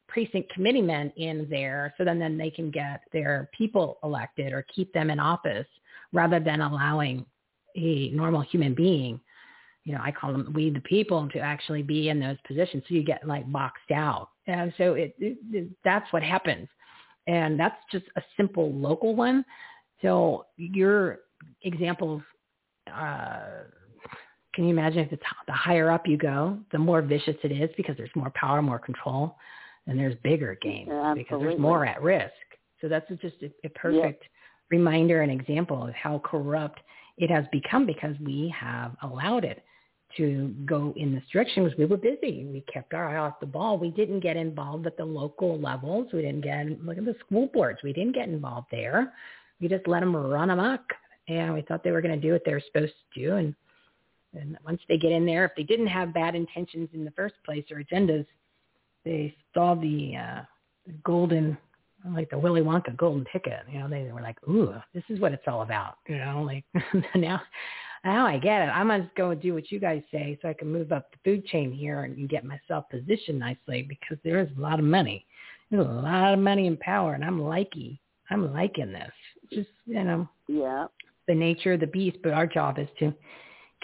[0.07, 4.91] precinct committeemen in there so then, then they can get their people elected or keep
[4.93, 5.65] them in office
[6.13, 7.25] rather than allowing
[7.75, 9.19] a normal human being
[9.83, 12.83] you know i call them we the people to actually be in those positions.
[12.87, 14.29] So you get like boxed out.
[14.47, 16.67] And so it, it, it that's what happens.
[17.27, 19.45] And that's just a simple local one.
[20.01, 21.19] So your
[21.61, 22.21] examples,
[22.93, 23.63] uh,
[24.53, 27.69] can you imagine if it's the higher up you go, the more vicious it is
[27.77, 29.35] because there's more power, more control,
[29.87, 32.33] and there's bigger games yeah, because there's more at risk.
[32.81, 34.25] So that's just a, a perfect.
[34.77, 36.79] Reminder and example of how corrupt
[37.17, 39.63] it has become because we have allowed it
[40.17, 42.45] to go in this direction because we were busy.
[42.45, 43.77] We kept our eye off the ball.
[43.77, 46.07] We didn't get involved at the local levels.
[46.13, 47.79] We didn't get, look at the school boards.
[47.83, 49.13] We didn't get involved there
[49.63, 50.81] we just let them run amok.
[51.27, 53.35] And we thought they were going to do what they were supposed to do.
[53.35, 53.55] And,
[54.33, 57.35] and once they get in there, if they didn't have bad intentions in the first
[57.45, 58.25] place or agendas,
[59.05, 60.41] they saw the uh,
[61.05, 61.57] golden
[62.11, 63.61] like the Willy Wonka golden ticket.
[63.71, 65.97] You know, they were like, ooh, this is what it's all about.
[66.07, 66.65] You know, like
[67.15, 67.41] now,
[68.03, 68.71] now I get it.
[68.71, 71.17] I'm gonna go and do what you guys say so I can move up the
[71.23, 75.25] food chain here and get myself positioned nicely because there is a lot of money.
[75.71, 77.97] There's a lot of money and power, and I'm liking,
[78.29, 79.11] I'm liking this.
[79.51, 80.87] Just you know, yeah,
[81.27, 82.17] the nature of the beast.
[82.21, 83.13] But our job is to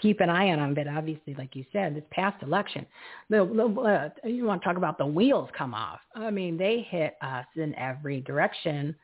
[0.02, 0.74] keep an eye on them.
[0.74, 2.86] But obviously, like you said, this past election,
[3.30, 6.00] the, the uh, you want to talk about the wheels come off.
[6.16, 8.96] I mean, they hit us in every direction.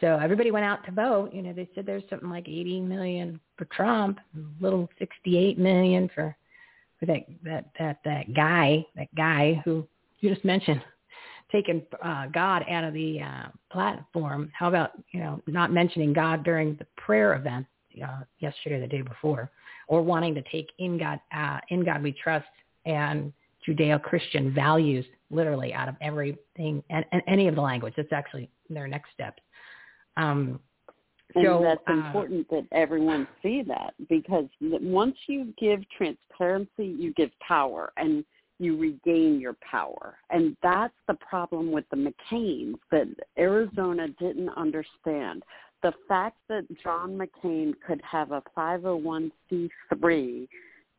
[0.00, 1.32] So everybody went out to vote.
[1.32, 4.18] You know, they said there's something like 80 million for Trump,
[4.60, 6.36] little 68 million for
[6.98, 9.86] for that that that that guy, that guy who
[10.20, 10.82] you just mentioned,
[11.50, 14.50] taking uh, God out of the uh, platform.
[14.52, 17.66] How about you know not mentioning God during the prayer event
[18.02, 19.50] uh, yesterday, or the day before?
[19.88, 22.46] or wanting to take in God, uh, in God we trust
[22.86, 23.32] and
[23.66, 27.94] Judeo-Christian values literally out of everything and, and any of the language.
[27.96, 29.38] That's actually their next step.
[30.16, 30.60] Um,
[31.32, 37.12] so and that's uh, important that everyone see that because once you give transparency, you
[37.14, 38.24] give power and
[38.58, 40.18] you regain your power.
[40.30, 45.42] And that's the problem with the McCains that Arizona didn't understand
[45.84, 50.48] the fact that John McCain could have a 501c3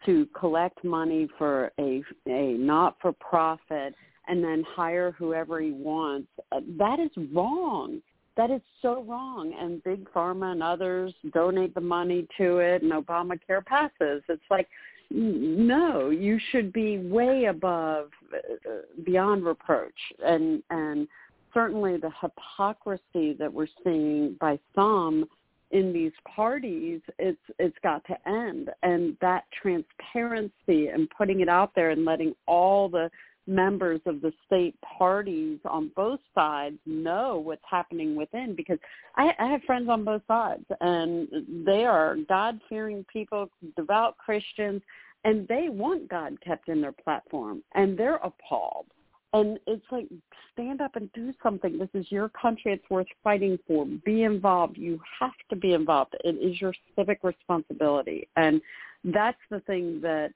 [0.06, 3.96] to collect money for a a not-for-profit
[4.28, 8.00] and then hire whoever he wants, uh, that is wrong.
[8.38, 9.56] That is so wrong.
[9.60, 14.22] And Big Pharma and others donate the money to it, and Obamacare passes.
[14.30, 14.68] It's like,
[15.10, 20.00] no, you should be way above, uh, beyond reproach.
[20.24, 21.08] And and
[21.56, 25.26] certainly the hypocrisy that we're seeing by some
[25.72, 28.70] in these parties it's it's got to end.
[28.84, 33.10] And that transparency and putting it out there and letting all the
[33.48, 38.80] members of the state parties on both sides know what's happening within because
[39.16, 41.28] I, I have friends on both sides and
[41.66, 44.82] they are God fearing people, devout Christians,
[45.26, 48.88] and they want God kept in their platform and they're appalled
[49.36, 50.08] and it's like
[50.54, 51.78] stand up and do something.
[51.78, 52.72] This is your country.
[52.72, 53.86] It's worth fighting for.
[54.06, 54.78] Be involved.
[54.78, 56.16] You have to be involved.
[56.24, 58.30] It is your civic responsibility.
[58.38, 58.62] And
[59.04, 60.32] that's the thing that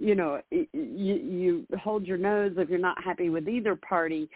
[0.00, 4.28] you know you, you hold your nose if you're not happy with either party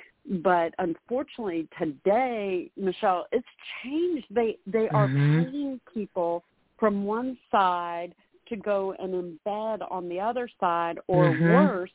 [0.43, 3.47] but unfortunately today Michele it's
[3.83, 5.51] changed they they are mm-hmm.
[5.51, 6.43] paying people
[6.79, 8.15] from one side
[8.49, 11.53] to go and embed on the other side or mm-hmm.
[11.53, 11.91] worse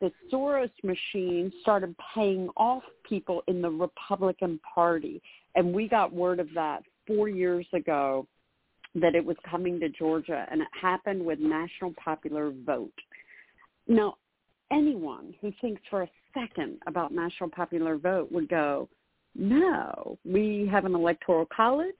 [0.00, 5.20] the Soros machine started paying off people in the Republican Party.
[5.54, 8.26] And we got word of that four years ago
[8.94, 12.92] that it was coming to Georgia, and it happened with National Popular Vote.
[13.86, 14.16] Now,
[14.70, 18.88] anyone who thinks for a second about National Popular Vote would go,
[19.34, 21.94] no, we have an electoral college.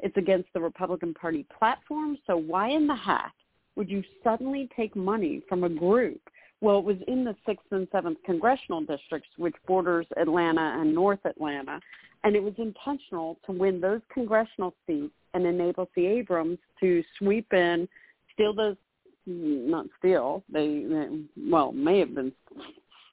[0.00, 2.18] It's against the Republican Party platform.
[2.26, 3.32] So why in the heck
[3.76, 6.20] would you suddenly take money from a group
[6.62, 11.18] well, it was in the 6th and 7th congressional districts, which borders Atlanta and North
[11.24, 11.80] Atlanta,
[12.22, 16.06] and it was intentional to win those congressional seats and enable C.
[16.06, 17.88] Abrams to sweep in,
[18.32, 18.76] steal those,
[19.26, 20.86] not steal, they,
[21.50, 22.32] well, may have been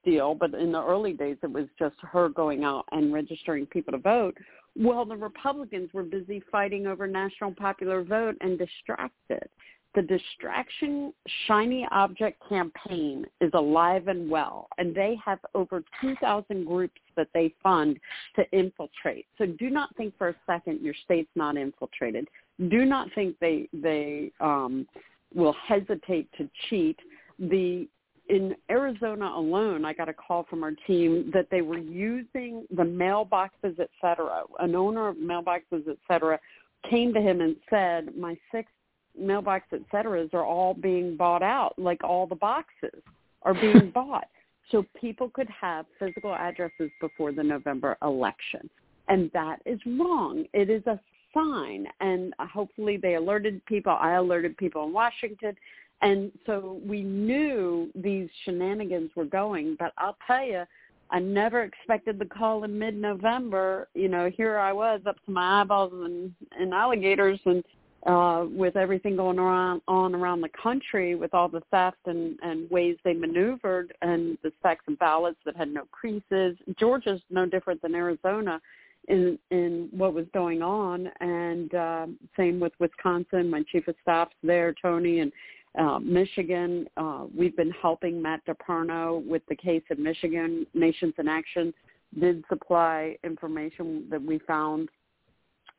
[0.01, 3.93] steal, but in the early days it was just her going out and registering people
[3.93, 4.37] to vote.
[4.75, 9.49] Well, the Republicans were busy fighting over national popular vote and distracted
[9.95, 11.13] the distraction
[11.47, 17.53] shiny object campaign is alive and well and they have over 2000 groups that they
[17.63, 17.99] fund
[18.35, 19.25] to infiltrate.
[19.37, 22.27] So do not think for a second your state's not infiltrated.
[22.69, 24.87] Do not think they they um
[25.33, 26.97] will hesitate to cheat.
[27.39, 27.87] The
[28.29, 32.83] in Arizona alone, I got a call from our team that they were using the
[32.83, 34.43] mailboxes, et cetera.
[34.59, 36.39] An owner of mailboxes, et cetera,
[36.87, 38.71] came to him and said, my six
[39.19, 43.01] mailbox et ceteras are all being bought out, like all the boxes
[43.43, 44.27] are being bought.
[44.71, 48.69] So people could have physical addresses before the November election.
[49.07, 50.45] And that is wrong.
[50.53, 50.99] It is a
[51.33, 51.87] sign.
[51.99, 53.97] And hopefully they alerted people.
[53.99, 55.55] I alerted people in Washington.
[56.01, 59.75] And so we knew these shenanigans were going.
[59.79, 60.63] But I'll tell you,
[61.11, 63.87] I never expected the call in mid-November.
[63.95, 67.63] You know, here I was up to my eyeballs in, in alligators and
[68.05, 72.69] uh, with everything going on, on around the country with all the theft and, and
[72.71, 76.55] ways they maneuvered and the stacks of ballots that had no creases.
[76.79, 78.59] Georgia's no different than Arizona
[79.07, 82.05] in in what was going on and uh,
[82.37, 83.49] same with Wisconsin.
[83.49, 85.31] My chief of staff's there, Tony, and
[85.77, 86.87] uh, Michigan.
[86.95, 91.73] Uh, we've been helping Matt DePerno with the case of Michigan Nations in Action
[92.19, 94.89] did supply information that we found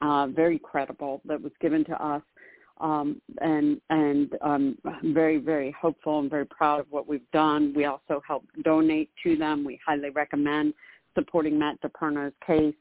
[0.00, 2.22] uh, very credible that was given to us.
[2.80, 7.74] Um, and and um, I'm very very hopeful and very proud of what we've done.
[7.76, 9.64] We also help donate to them.
[9.64, 10.72] We highly recommend
[11.14, 12.74] supporting Matt DePerno's case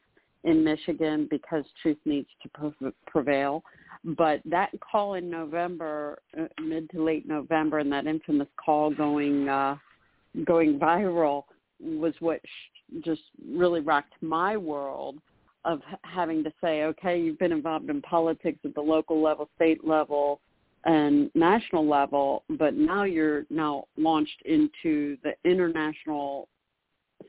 [0.46, 3.64] in Michigan because truth needs to prevail.
[4.06, 9.50] But that call in November, uh, mid to late November, and that infamous call going
[9.50, 9.76] uh,
[10.46, 11.44] going viral
[11.82, 15.18] was what sh- just really rocked my world
[15.66, 19.86] of having to say, okay, you've been involved in politics at the local level, state
[19.86, 20.40] level,
[20.86, 26.48] and national level, but now you're now launched into the international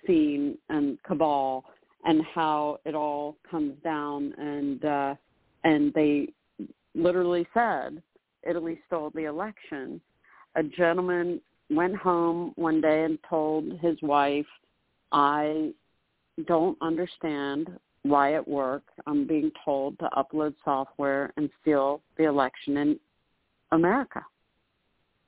[0.06, 1.64] scene and cabal
[2.04, 5.14] and how it all comes down and uh
[5.64, 6.28] and they
[6.94, 8.00] literally said
[8.48, 10.00] Italy stole the election.
[10.54, 14.46] A gentleman went home one day and told his wife,
[15.12, 15.72] I
[16.46, 17.68] don't understand
[18.02, 23.00] why at work I'm being told to upload software and steal the election in
[23.72, 24.24] America.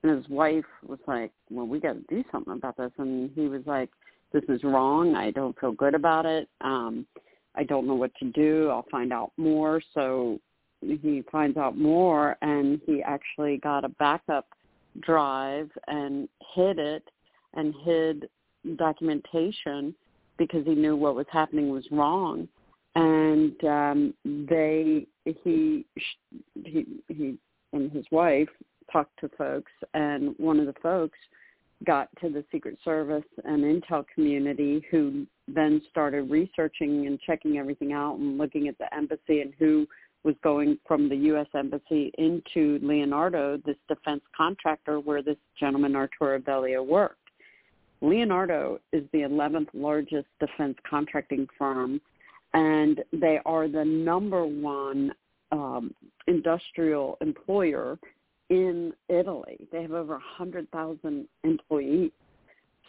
[0.02, 2.90] And his wife was like, well, we got to do something about this.
[2.98, 3.90] And he was like,
[4.32, 5.14] this is wrong.
[5.14, 6.48] I don't feel good about it.
[6.62, 7.06] Um,
[7.54, 8.68] I don't know what to do.
[8.70, 9.80] I'll find out more.
[9.94, 10.40] So
[10.80, 14.46] he finds out more and he actually got a backup
[15.00, 17.04] drive and hid it
[17.54, 18.28] and hid
[18.76, 19.94] documentation
[20.38, 22.48] because he knew what was happening was wrong
[22.94, 25.84] and um they he
[26.64, 27.38] he he
[27.72, 28.48] and his wife
[28.92, 31.18] talked to folks and one of the folks
[31.84, 37.92] got to the secret service and intel community who then started researching and checking everything
[37.92, 39.86] out and looking at the embassy and who
[40.24, 41.48] was going from the U.S.
[41.54, 47.18] Embassy into Leonardo, this defense contractor where this gentleman Arturo D'Elia worked.
[48.00, 52.00] Leonardo is the 11th largest defense contracting firm,
[52.54, 55.12] and they are the number one
[55.50, 55.94] um,
[56.26, 57.98] industrial employer
[58.50, 59.68] in Italy.
[59.70, 62.10] They have over 100,000 employees.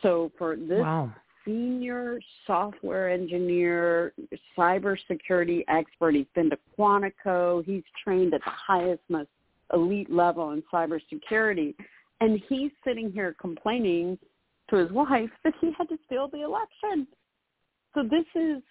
[0.02, 1.14] So for this wow
[1.46, 4.14] senior software engineer,
[4.58, 6.16] cybersecurity expert.
[6.16, 7.64] He's been to Quantico.
[7.66, 9.30] He's trained at the highest, most
[9.74, 11.76] elite level in cybersecurity.
[12.22, 14.18] And he's sitting here complaining
[14.70, 17.08] to his wife that he had to steal the election.
[17.94, 18.62] So this is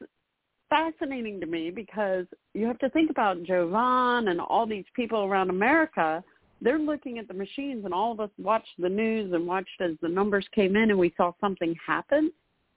[0.72, 5.50] fascinating to me because you have to think about Jovan and all these people around
[5.50, 6.24] America.
[6.60, 9.92] They're looking at the machines and all of us watched the news and watched as
[10.00, 12.30] the numbers came in and we saw something happen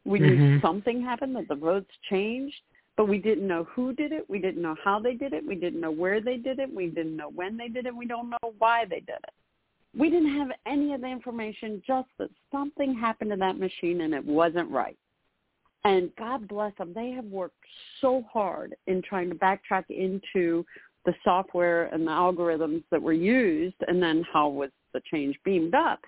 [0.05, 0.65] we knew mm-hmm.
[0.65, 2.55] something happened, that the votes changed,
[2.95, 4.30] but we didn't know who did it.
[4.30, 5.45] We didn't know how they did it.
[5.45, 6.73] We didn't know where they did it.
[6.73, 7.95] We didn't know when they did it.
[7.95, 9.34] We don't know why they did it.
[9.97, 14.13] We didn't have any of the information, just that something happened to that machine and
[14.13, 14.97] it wasn't right.
[15.85, 16.93] And God bless them.
[16.93, 17.63] They have worked
[18.01, 20.65] so hard in trying to backtrack into
[21.05, 25.75] the software and the algorithms that were used and then how was the change beamed
[25.75, 25.99] up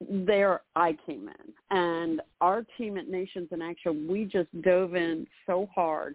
[0.00, 1.76] there I came in.
[1.76, 6.14] And our team at Nations in Action, we just dove in so hard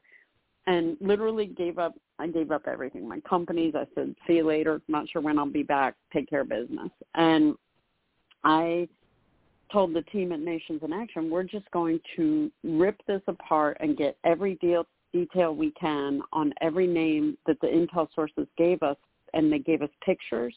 [0.68, 3.08] and literally gave up I gave up everything.
[3.10, 6.42] My companies, I said, see you later, not sure when I'll be back, take care
[6.42, 6.92] of business.
[7.16, 7.56] And
[8.44, 8.88] I
[9.74, 13.98] told the team at Nations in Action, we're just going to rip this apart and
[13.98, 18.98] get every deal detail we can on every name that the intel sources gave us
[19.34, 20.56] and they gave us pictures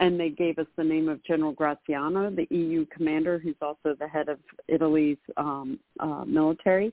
[0.00, 4.06] and they gave us the name of General Graziano, the EU commander, who's also the
[4.06, 6.92] head of Italy's um, uh, military,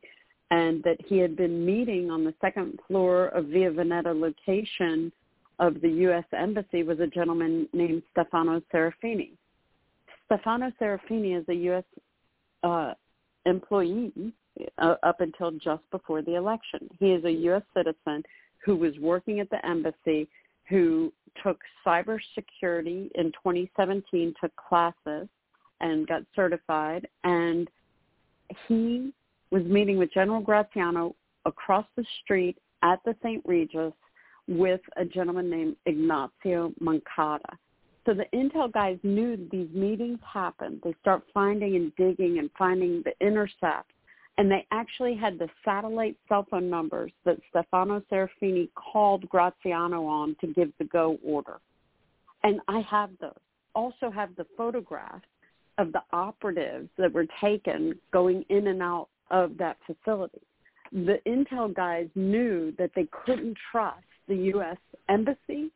[0.49, 5.11] and that he had been meeting on the second floor of Via Veneto location
[5.59, 6.25] of the U.S.
[6.35, 9.31] Embassy was a gentleman named Stefano Serafini.
[10.25, 11.83] Stefano Serafini is a U.S.
[12.63, 12.93] Uh,
[13.45, 14.11] employee
[14.77, 16.89] uh, up until just before the election.
[16.99, 17.61] He is a U.S.
[17.75, 18.23] citizen
[18.63, 20.27] who was working at the embassy
[20.67, 25.27] who took cybersecurity in 2017, took classes
[25.81, 27.07] and got certified.
[27.23, 27.69] And
[28.67, 29.13] he
[29.51, 31.15] was meeting with General Graziano
[31.45, 33.43] across the street at the St.
[33.45, 33.93] Regis
[34.47, 37.57] with a gentleman named Ignazio Moncada.
[38.05, 40.81] So the intel guys knew these meetings happened.
[40.83, 43.91] They start finding and digging and finding the intercepts.
[44.37, 50.35] and they actually had the satellite cell phone numbers that Stefano Serafini called Graziano on
[50.41, 51.59] to give the go order.
[52.43, 53.31] And I have those.
[53.75, 55.25] Also have the photographs
[55.77, 60.41] of the operatives that were taken going in and out of that facility.
[60.91, 64.77] The intel guys knew that they couldn't trust the U.S.
[65.09, 65.71] embassy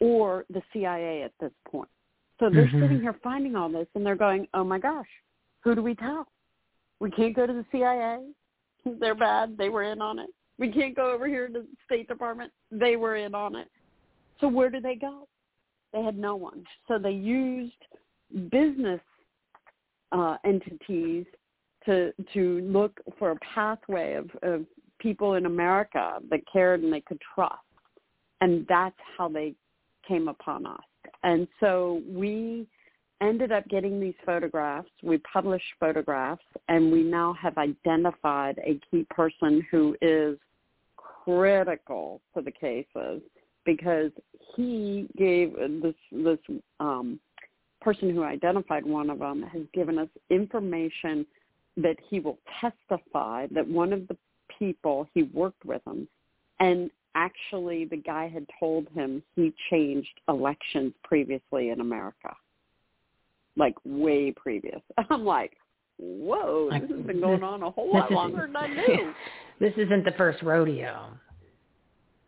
[0.00, 1.88] or the CIA at this point.
[2.40, 2.82] So they're mm-hmm.
[2.82, 5.08] sitting here finding all this and they're going, oh my gosh,
[5.64, 6.28] who do we tell?
[7.00, 8.20] We can't go to the CIA.
[9.00, 9.56] They're bad.
[9.58, 10.30] They were in on it.
[10.58, 12.52] We can't go over here to the State Department.
[12.70, 13.68] They were in on it.
[14.40, 15.26] So where do they go?
[15.92, 16.64] They had no one.
[16.86, 17.72] So they used
[18.50, 19.00] business
[20.12, 21.26] uh, entities
[21.86, 24.64] to to look for a pathway of, of
[24.98, 27.54] people in America that cared and they could trust,
[28.40, 29.54] and that's how they
[30.08, 30.80] came upon us.
[31.22, 32.66] And so we
[33.20, 34.88] ended up getting these photographs.
[35.02, 40.38] We published photographs, and we now have identified a key person who is
[40.96, 43.20] critical to the cases
[43.66, 44.10] because
[44.56, 46.38] he gave this this
[46.80, 47.20] um,
[47.80, 51.26] person who identified one of them has given us information
[51.76, 54.16] that he will testify that one of the
[54.58, 56.08] people he worked with him
[56.60, 62.34] and actually the guy had told him he changed elections previously in America.
[63.56, 64.80] Like way previous.
[65.10, 65.56] I'm like,
[65.98, 69.12] whoa, this has been going on a whole lot longer than I knew.
[69.60, 71.08] This isn't the first rodeo.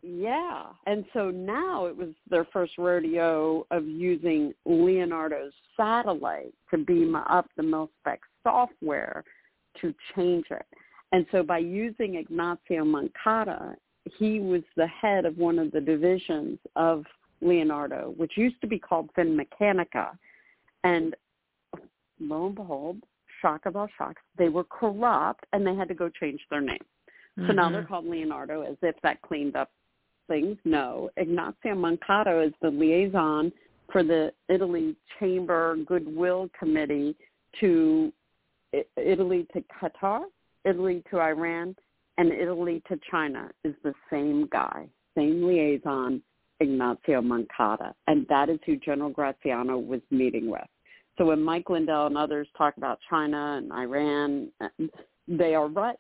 [0.03, 0.65] Yeah.
[0.89, 7.47] And so now it was their first rodeo of using Leonardo's satellite to beam up
[7.57, 9.23] the MilSpec software
[9.81, 10.67] to change it.
[11.13, 13.77] And so by using Ignazio Moncada,
[14.19, 17.05] he was the head of one of the divisions of
[17.41, 20.11] Leonardo, which used to be called Finmeccanica.
[20.85, 21.15] And
[22.19, 22.99] lo and behold,
[23.41, 26.79] shock of all shocks, they were corrupt and they had to go change their name.
[27.37, 27.57] So mm-hmm.
[27.57, 29.71] now they're called Leonardo as if that cleaned up
[30.29, 30.57] things.
[30.65, 31.11] No.
[31.19, 33.53] Ignazio Moncada is the liaison
[33.91, 37.17] for the Italy Chamber Goodwill Committee
[37.61, 38.13] to
[38.97, 40.23] Italy to Qatar,
[40.65, 41.75] Italy to Iran,
[42.19, 46.23] and Italy to China is the same guy, same liaison,
[46.61, 47.95] Ignazio Moncada.
[48.07, 50.61] And that is who General Graziano was meeting with.
[51.19, 54.49] So when Mike Lindell and others talk about China and Iran,
[55.29, 55.97] they are right.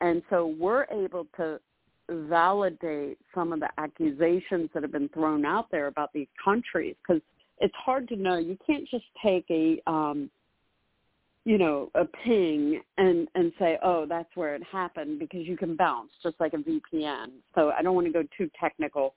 [0.00, 1.60] And so we're able to
[2.08, 7.22] validate some of the accusations that have been thrown out there about these countries because
[7.58, 8.38] it's hard to know.
[8.38, 10.30] You can't just take a um,
[11.50, 15.74] you know, a ping and and say, "Oh, that's where it happened," because you can
[15.74, 17.32] bounce just like a VPN.
[17.56, 19.14] So I don't want to go too technical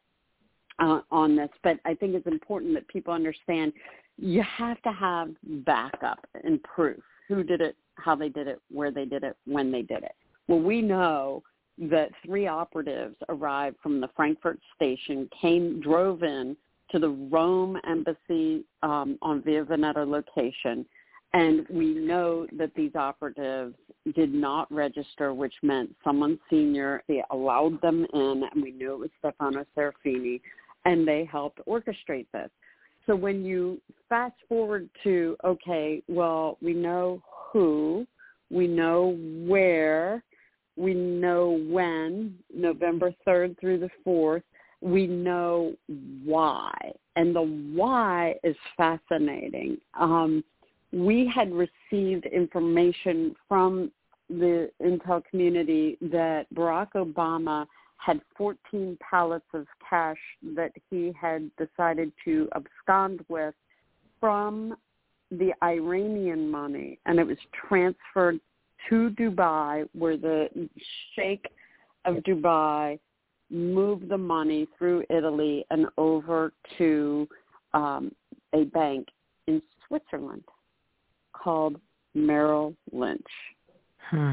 [0.80, 3.72] uh, on this, but I think it's important that people understand
[4.18, 5.30] you have to have
[5.64, 7.04] backup and proof.
[7.28, 7.76] Who did it?
[7.98, 8.60] How they did it?
[8.72, 9.38] Where they did it?
[9.46, 10.16] When they did it?
[10.48, 11.44] Well, we know
[11.78, 16.58] that three operatives arrived from the Frankfurt station, came, drove in
[16.90, 20.84] to the Rome embassy um, on Via Veneto location
[21.34, 23.76] and we know that these operatives
[24.16, 29.00] did not register, which meant someone senior, they allowed them in, and we knew it
[29.00, 30.42] was Stefano Serafini,
[30.86, 32.50] and they helped orchestrate this.
[33.08, 38.06] So when you fast forward to, okay, well, we know who,
[38.50, 40.24] we know where,
[40.78, 44.44] we know when, November 3rd through the 4th,
[44.82, 45.74] we know
[46.24, 46.74] why.
[47.16, 47.42] And the
[47.74, 49.78] why is fascinating.
[50.00, 50.44] Um,
[50.94, 53.92] we had received information from
[54.30, 57.66] the intel community that Barack Obama
[57.98, 60.18] had 14 pallets of cash
[60.56, 63.56] that he had decided to abscond with
[64.20, 64.76] from
[65.32, 67.38] the Iranian money, and it was
[67.68, 68.40] transferred
[68.88, 70.48] to Dubai, where the
[71.16, 71.46] Sheikh
[72.06, 73.00] of Dubai
[73.50, 77.28] moved the money through Italy and over to
[77.74, 78.12] um,
[78.54, 79.08] a bank
[79.48, 80.44] in Switzerland
[81.34, 81.80] called
[82.14, 83.22] Merrill Lynch.
[84.10, 84.32] Hmm.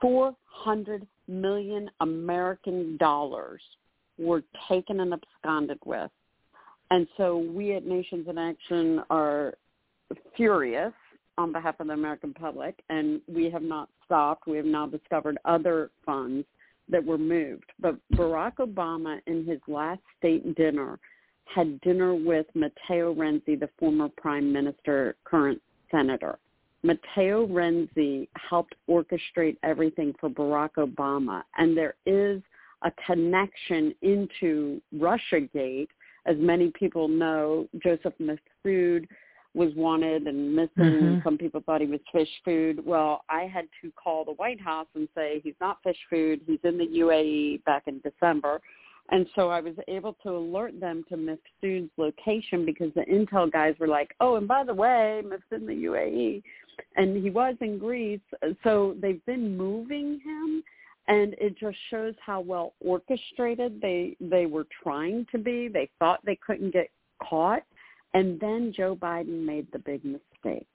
[0.00, 3.60] 400 million American dollars
[4.18, 6.10] were taken and absconded with.
[6.90, 9.54] And so we at Nations in Action are
[10.36, 10.92] furious
[11.38, 14.46] on behalf of the American public, and we have not stopped.
[14.46, 16.46] We have now discovered other funds
[16.88, 17.72] that were moved.
[17.80, 20.98] But Barack Obama, in his last state dinner,
[21.46, 25.60] had dinner with Matteo Renzi, the former prime minister, current
[25.92, 26.38] senator.
[26.82, 32.42] Matteo Renzi helped orchestrate everything for Barack Obama, and there is
[32.82, 35.88] a connection into Russiagate.
[36.26, 39.06] As many people know, Joseph Mifsud
[39.54, 40.70] was wanted and missing.
[40.78, 41.18] Mm-hmm.
[41.24, 42.84] Some people thought he was fish food.
[42.84, 46.40] Well, I had to call the White House and say he's not fish food.
[46.46, 48.60] He's in the UAE back in December.
[49.10, 53.74] And so I was able to alert them to Mifsud's location because the intel guys
[53.78, 56.42] were like, oh, and by the way, Mifsud in the UAE.
[56.96, 58.20] And he was in Greece.
[58.62, 60.62] So they've been moving him.
[61.08, 65.68] And it just shows how well orchestrated they, they were trying to be.
[65.68, 66.88] They thought they couldn't get
[67.22, 67.64] caught.
[68.14, 70.68] And then Joe Biden made the big mistake.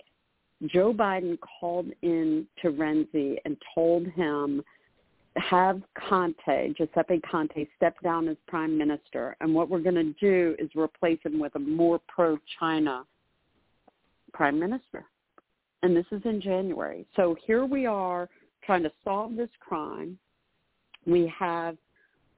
[0.66, 4.64] Joe Biden called in to Renzi and told him
[5.38, 10.55] have Conte, Giuseppe Conte, step down as prime minister, and what we're going to do
[10.59, 13.05] is replace him with a more pro-China
[14.34, 15.05] prime minister.
[15.84, 17.05] And this is in January.
[17.15, 18.30] So here we are
[18.64, 20.18] trying to solve this crime.
[21.05, 21.77] We have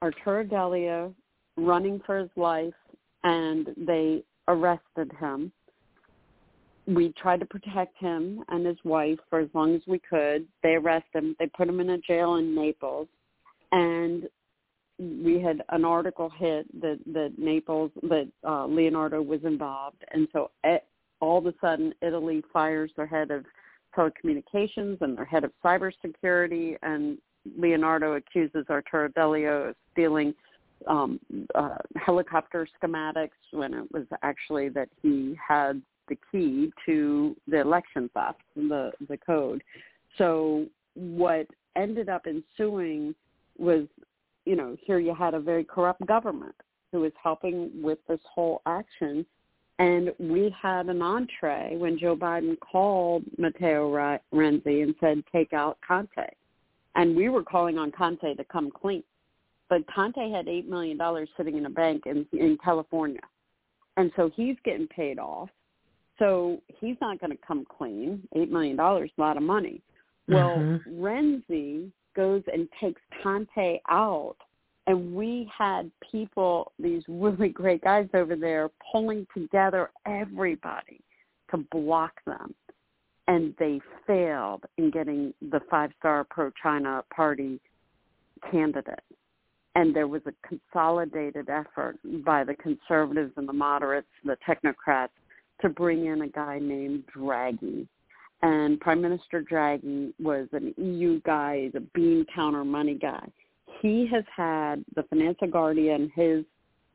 [0.02, 1.10] Arturo D'Elia
[1.56, 2.74] running for his life,
[3.24, 5.52] and they arrested him.
[6.94, 10.46] We tried to protect him and his wife for as long as we could.
[10.62, 11.36] They arrested him.
[11.38, 13.08] They put him in a jail in Naples,
[13.72, 14.28] and
[14.98, 20.50] we had an article hit that that Naples that uh, Leonardo was involved, and so
[20.64, 20.84] it,
[21.20, 23.44] all of a sudden Italy fires their head of
[23.96, 27.18] telecommunications and their head of cybersecurity, and
[27.56, 30.34] Leonardo accuses Arturo D'Elia of stealing
[30.86, 31.20] um,
[31.54, 35.80] uh, helicopter schematics when it was actually that he had
[36.10, 39.62] the key to the election theft, the the code.
[40.18, 41.46] So what
[41.76, 43.14] ended up ensuing
[43.58, 43.86] was,
[44.44, 46.54] you know, here you had a very corrupt government
[46.92, 49.24] who was helping with this whole action.
[49.78, 53.90] And we had an entree when Joe Biden called Matteo
[54.34, 56.26] Renzi and said, take out Conte.
[56.96, 59.02] And we were calling on Conte to come clean.
[59.70, 60.98] But Conte had $8 million
[61.36, 63.20] sitting in a bank in, in California.
[63.96, 65.48] And so he's getting paid off.
[66.20, 68.22] So he's not going to come clean.
[68.36, 69.82] $8 million is a lot of money.
[70.28, 71.02] Well, mm-hmm.
[71.02, 74.36] Renzi goes and takes Conte out
[74.86, 81.00] and we had people, these really great guys over there, pulling together everybody
[81.52, 82.54] to block them.
[83.28, 87.60] And they failed in getting the five-star pro-China party
[88.50, 89.04] candidate.
[89.76, 95.10] And there was a consolidated effort by the conservatives and the moderates, the technocrats,
[95.62, 97.86] to bring in a guy named Draghi.
[98.42, 103.28] And Prime Minister Draghi was an EU guy, he's a bean counter money guy
[103.80, 106.44] he has had the Finanza Guardian his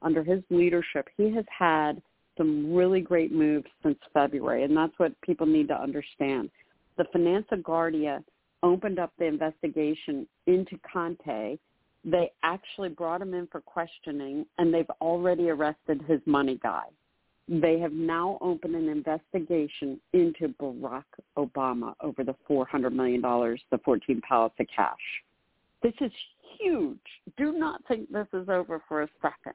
[0.02, 2.02] under his leadership, he has had
[2.38, 6.50] some really great moves since February, and that's what people need to understand.
[6.98, 8.24] The Finanza Guardia
[8.62, 11.58] opened up the investigation into Conte.
[12.04, 16.86] They actually brought him in for questioning, and they've already arrested his money guy.
[17.48, 21.04] They have now opened an investigation into Barack
[21.38, 24.96] Obama over the $400 million, the 14 pallets of cash.
[25.84, 26.12] This is
[26.58, 26.98] huge.
[27.38, 29.54] Do not think this is over for a second.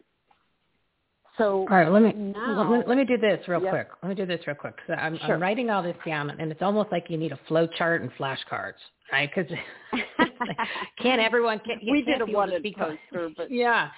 [1.39, 3.71] So all right, let me now, let, let me do this real yep.
[3.71, 3.89] quick.
[4.03, 4.75] Let me do this real quick.
[4.87, 5.35] So I'm, sure.
[5.35, 8.11] I'm writing all this down, and it's almost like you need a flow chart and
[8.15, 8.75] flashcards,
[9.11, 9.31] right?
[9.35, 9.51] Because
[11.03, 11.61] can't everyone?
[11.61, 13.89] Can't, we did a wanted poster, but yeah,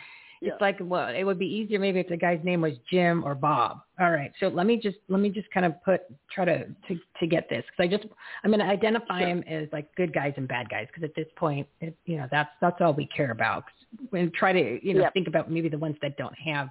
[0.42, 3.34] it's like well, it would be easier maybe if the guy's name was Jim or
[3.34, 3.80] Bob.
[4.00, 6.02] All right, so let me just let me just kind of put
[6.32, 8.12] try to to, to get this because I just
[8.42, 9.28] I'm going to identify sure.
[9.28, 12.26] him as like good guys and bad guys because at this point, it, you know,
[12.30, 13.64] that's that's all we care about.
[14.12, 15.14] And try to you know yep.
[15.14, 16.68] think about maybe the ones that don't have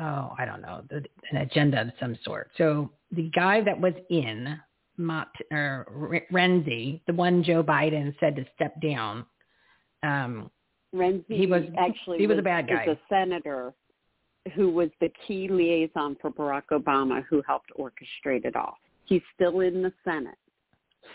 [0.00, 2.50] oh I don't know the, an agenda of some sort.
[2.58, 4.58] So the guy that was in
[4.98, 9.24] Mott or Renzi, the one Joe Biden said to step down.
[10.02, 10.50] Um,
[10.94, 12.84] Renzi he was actually he was, was a bad guy.
[12.84, 13.74] A senator
[14.54, 18.78] who was the key liaison for Barack Obama, who helped orchestrate it all.
[19.04, 20.38] He's still in the Senate.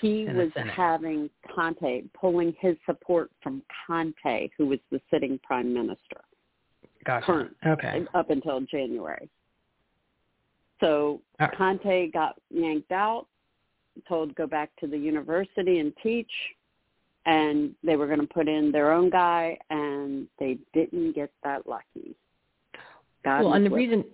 [0.01, 0.73] He in was Senate.
[0.73, 6.21] having Conte pulling his support from Conte, who was the sitting prime minister.
[7.05, 7.25] Gotcha.
[7.25, 8.05] Current, okay.
[8.13, 9.29] Up until January.
[10.79, 13.27] So uh, Conte got yanked out,
[14.07, 16.31] told go back to the university and teach
[17.25, 21.67] and they were going to put in their own guy, and they didn't get that
[21.67, 22.15] lucky.
[23.23, 23.77] God well, and the with.
[23.77, 24.05] reason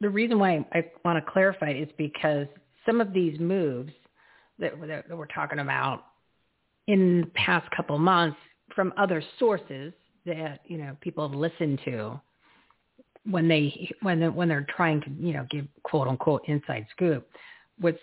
[0.00, 2.46] the reason why I want to clarify is because
[2.86, 3.92] some of these moves
[4.58, 6.04] that, that we're talking about
[6.86, 8.38] in the past couple of months
[8.74, 9.92] from other sources
[10.26, 12.20] that you know people have listened to
[13.28, 17.28] when they when they, when they're trying to you know give quote unquote inside scoop
[17.80, 17.94] was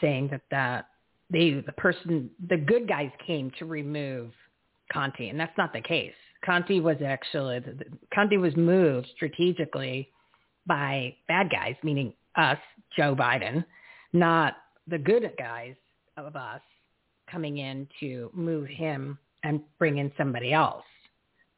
[0.00, 0.86] saying that that
[1.30, 4.32] they the person the good guys came to remove
[4.92, 6.12] Conte, and that's not the case.
[6.44, 7.62] Conte was actually
[8.14, 10.10] Conte was moved strategically
[10.66, 12.58] by bad guys, meaning us,
[12.96, 13.64] Joe Biden,
[14.12, 14.54] not
[14.86, 15.74] the good guys
[16.16, 16.60] of us
[17.30, 20.84] coming in to move him and bring in somebody else.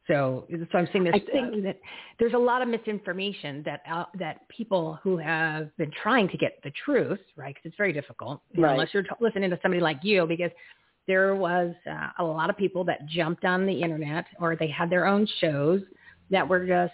[0.07, 1.79] So, so I'm saying this, think, uh, that
[2.19, 6.59] there's a lot of misinformation that uh, that people who have been trying to get
[6.63, 7.55] the truth, right?
[7.55, 8.71] Because it's very difficult, right.
[8.71, 10.51] unless you're t- listening to somebody like you, because
[11.07, 14.89] there was uh, a lot of people that jumped on the internet or they had
[14.89, 15.81] their own shows
[16.31, 16.93] that were just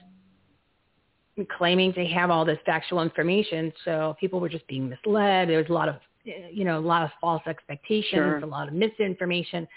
[1.58, 3.72] claiming to have all this factual information.
[3.86, 5.50] So people were just being misled.
[5.50, 5.96] There was a lot of
[6.26, 8.38] you know, a lot of false expectations, Sure.
[8.40, 9.68] a lot of misinformation.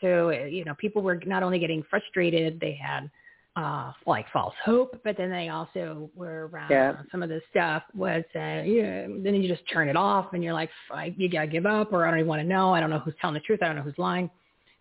[0.00, 3.10] So, uh, you know, people were not only getting frustrated, they had
[3.56, 6.96] uh, like false hope, but then they also were around Yeah.
[7.10, 10.52] some of the stuff was, uh, yeah, then you just turn it off and you're
[10.52, 12.74] like, I, you got to give up or I don't even want to know.
[12.74, 13.60] I don't know who's telling the truth.
[13.62, 14.28] I don't know who's lying.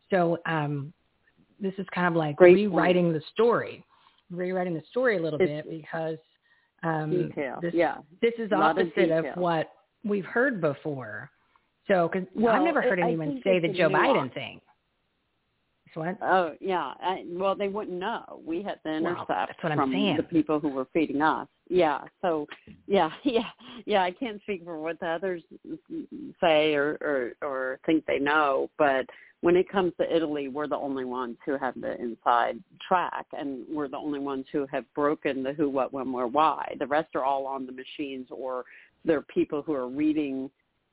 [0.09, 0.91] So um,
[1.61, 3.85] this is kind of like Great rewriting the story,
[4.29, 6.17] rewriting the story a little It's- bit because
[6.83, 7.97] um, Detail, this, yeah.
[8.21, 9.69] this is lot of opposite of, what
[10.03, 11.31] we've heard before.
[11.87, 14.59] So, because I've never heard I- I anyone say the Joe Biden thing.
[15.95, 16.17] What?
[16.21, 16.93] Oh yeah.
[17.01, 18.41] I, well, they wouldn't know.
[18.45, 20.17] We had the Well, intercept that's what I'm from saying.
[20.17, 21.47] the people who were feeding us.
[21.69, 22.01] Yeah.
[22.21, 22.47] So
[22.87, 23.49] yeah, yeah,
[23.85, 24.03] yeah.
[24.03, 25.41] I can't speak for what the others
[26.41, 29.05] say or or, or think they know, but
[29.41, 32.57] when it comes to Italy, we're the only ones who have the inside
[32.87, 36.75] track, and we're the only ones who have broken the who, what, when, where, why.
[36.79, 38.63] The rest are all on the machines, or
[39.03, 40.49] they're people who are reading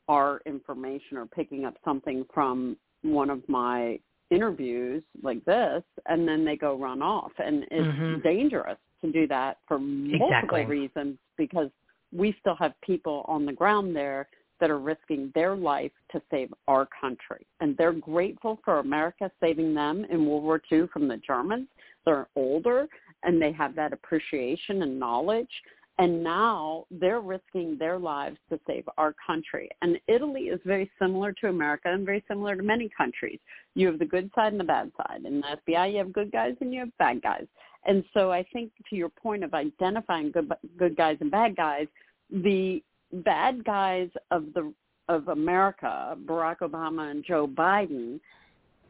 [0.08, 3.98] our information or picking up something from one of my
[4.32, 8.22] interviews like this and then they go run off and it's Mhm.
[8.22, 10.64] dangerous to do that for multiple Exactly.
[10.64, 11.70] reasons because
[12.12, 14.28] we still have people on the ground there
[14.58, 19.74] that are risking their life to save our country and they're grateful for America saving
[19.74, 21.68] them in World War II from the Germans
[22.04, 22.88] they're older
[23.24, 25.62] and they have that appreciation and knowledge
[25.98, 29.68] and now they're risking their lives to save our country.
[29.82, 33.38] And Italy is very similar to America and very similar to many countries.
[33.74, 35.24] You have the good side and the bad side.
[35.24, 37.46] In the FBI, you have good guys and you have bad guys.
[37.84, 41.88] And so I think to your point of identifying good, good guys and bad guys,
[42.30, 42.82] the
[43.12, 44.72] bad guys of the
[45.08, 48.20] of America, Barack Obama and Joe Biden,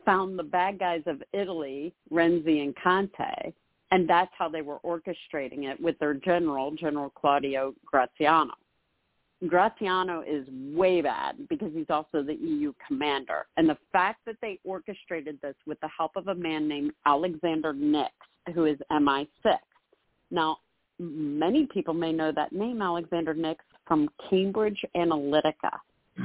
[0.04, 3.52] found the bad guys of Italy, Renzi and Conte,
[3.92, 8.54] and that's how they were orchestrating it with their general, General Claudio Graziano.
[9.46, 13.46] Graziano is way bad because he's also the EU commander.
[13.56, 17.74] And the fact that they orchestrated this with the help of a man named Alexander
[17.74, 18.12] Nix,
[18.54, 19.58] who is MI6.
[20.30, 20.58] Now,
[20.98, 25.78] many people may know that name, Alexander Nix, from Cambridge Analytica.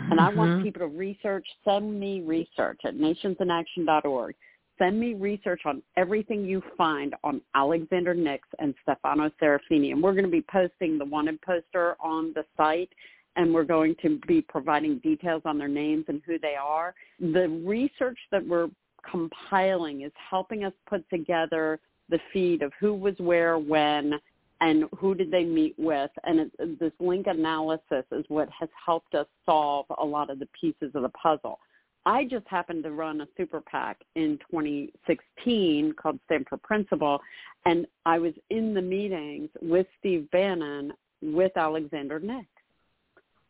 [0.10, 0.62] And I want Mhm.
[0.62, 4.36] people to research, send me research at nationsinaction.org.
[4.78, 9.92] Send me research on everything you find on Alexander Nix and Stefano Serafini.
[9.92, 12.90] And we're going to be posting the wanted poster on the site
[13.38, 16.94] and we're going to be providing details on their names and who they are.
[17.20, 18.70] The research that we're
[19.10, 21.80] compiling is helping us put together
[22.10, 24.14] the feed of who was where, when,
[24.60, 26.10] and who did they meet with.
[26.24, 30.48] And it, this link analysis is what has helped us solve a lot of the
[30.60, 31.60] pieces of the puzzle.
[32.08, 37.20] I just happened to run a super PAC in 2016 called Stand for Principle,
[37.66, 42.48] and I was in the meetings with Steve Bannon with Alexander Nix.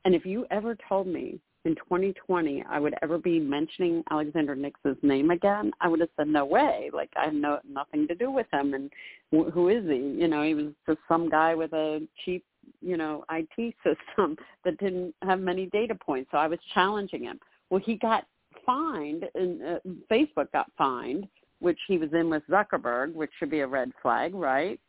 [0.06, 4.98] And if you ever told me in 2020 I would ever be mentioning Alexander Nix's
[5.04, 6.90] name again, I would have said no way.
[6.92, 8.92] Like I have no nothing to do with him, and
[9.32, 10.20] wh- who is he?
[10.20, 12.44] You know, he was just some guy with a cheap,
[12.82, 14.36] you know, IT system
[14.66, 16.32] that didn't have many data points.
[16.32, 17.40] So I was challenging him.
[17.70, 18.26] Well, he got
[18.68, 19.80] fined, and uh,
[20.12, 21.28] Facebook got fined,
[21.60, 24.80] which he was in with Zuckerberg, which should be a red flag, right?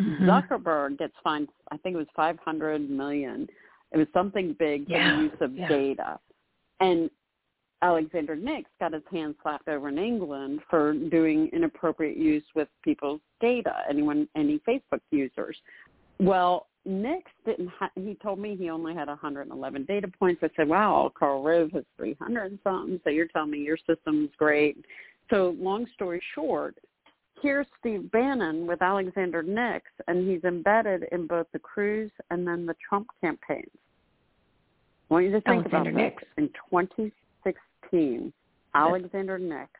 [0.00, 0.28] Mm-hmm.
[0.28, 1.48] Zuckerberg gets fined.
[1.70, 3.46] I think it was 500 million.
[3.92, 5.68] It was something big for Yeah, the use of yeah.
[5.68, 6.18] data,
[6.80, 7.08] and
[7.82, 13.20] Alexander Nix got his hand slapped over in England for doing inappropriate use with people's
[13.40, 13.82] data.
[13.88, 15.56] Anyone, any Facebook users.
[16.18, 17.68] Well, Nix didn't.
[17.68, 20.42] Ha- he told me he only had 111 data points.
[20.42, 24.30] I said, "Wow, Karl Rove has 300 and something." So you're telling me your system's
[24.36, 24.84] great.
[25.30, 26.78] So long story short,
[27.42, 32.66] here's Steve Bannon with Alexander Nix, and he's embedded in both the Cruz and then
[32.66, 33.70] the Trump campaigns.
[35.10, 36.22] I want you to think Alexander about Nix.
[36.22, 36.30] this.
[36.36, 38.32] In 2016,
[38.74, 39.70] Alexander Nix,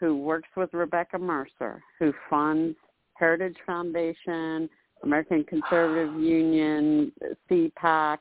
[0.00, 2.76] who works with Rebecca Mercer, who funds
[3.14, 4.68] Heritage Foundation,
[5.02, 7.12] American Conservative Union,
[7.50, 8.18] CPAC,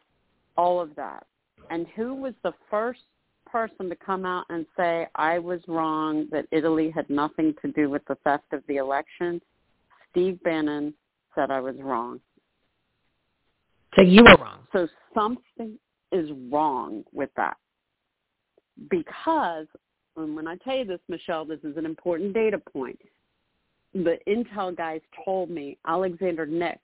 [0.57, 1.25] all of that.
[1.69, 3.01] And who was the first
[3.45, 7.89] person to come out and say, I was wrong, that Italy had nothing to do
[7.89, 9.41] with the theft of the election?
[10.11, 10.93] Steve Bannon
[11.35, 12.19] said I was wrong.
[13.95, 14.59] So you were wrong.
[14.73, 15.77] So something
[16.11, 17.57] is wrong with that.
[18.89, 19.65] Because,
[20.15, 22.99] and when I tell you this, Michele, this is an important data point.
[24.03, 26.79] The Intel guys told me Alexander Nix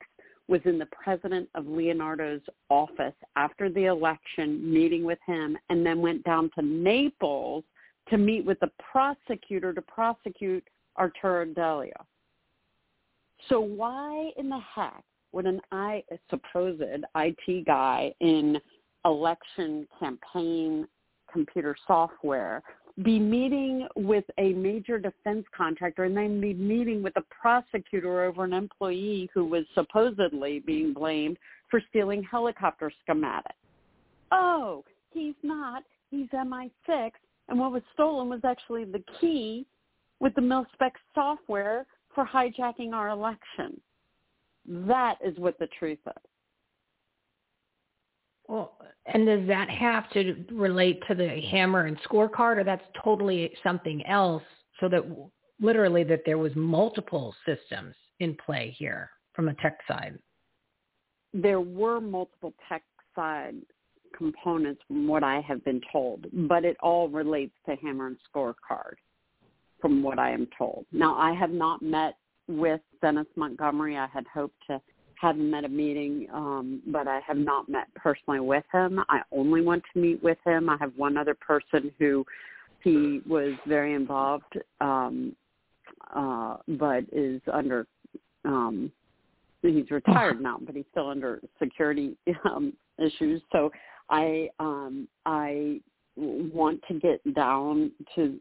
[0.48, 6.00] was in the president of Leonardo's office after the election, meeting with him, and then
[6.00, 7.62] went down to Naples
[8.10, 10.64] to meet with the prosecutor to prosecute
[10.98, 12.04] Arturo D'Elia.
[13.48, 16.82] So why in the heck would an I a supposed
[17.16, 18.58] IT guy in
[19.04, 20.86] election campaign
[21.32, 22.62] computer software
[23.02, 28.44] be meeting with a major defense contractor and then be meeting with a prosecutor over
[28.44, 31.36] an employee who was supposedly being blamed
[31.70, 33.42] for stealing helicopter schematics.
[34.30, 35.82] Oh, he's not.
[36.10, 37.10] He's MI6.
[37.48, 39.66] And what was stolen was actually the key
[40.20, 43.80] with the mil-spec software for hijacking our election.
[44.66, 46.22] That is what the truth is.
[48.48, 53.52] Well, and does that have to relate to the hammer and scorecard, or that's totally
[53.62, 54.42] something else?
[54.80, 55.04] So that
[55.60, 60.18] literally that there was multiple systems in play here from a tech side.
[61.32, 62.82] There were multiple tech
[63.14, 63.56] side
[64.16, 68.94] components from what I have been told, but it all relates to hammer and scorecard
[69.80, 70.86] from what I am told.
[70.92, 72.16] Now, I have not met
[72.48, 73.96] with Dennis Montgomery.
[73.96, 74.80] I had hoped to
[75.20, 79.00] have him at a meeting, um, but I have not met personally with him.
[79.08, 80.68] I only want to meet with him.
[80.68, 82.24] I have one other person who
[82.82, 85.34] he was very involved, um,
[86.14, 87.86] uh, but is under.
[88.44, 88.92] Um,
[89.62, 93.40] he's retired now, but he's still under security um, issues.
[93.52, 93.70] So
[94.10, 95.80] I um, I
[96.16, 98.38] want to get down to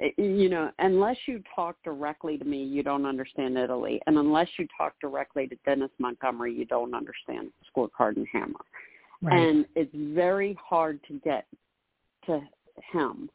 [0.00, 4.48] Eh, you know, unless you talk directly to me, you don't understand Italy, and unless
[4.58, 8.60] you talk directly to Dennis Montgomery, you don't understand scorecard and hammer.
[9.22, 9.38] Right.
[9.38, 11.46] And it's very hard to get
[12.26, 12.40] to
[12.92, 13.30] him,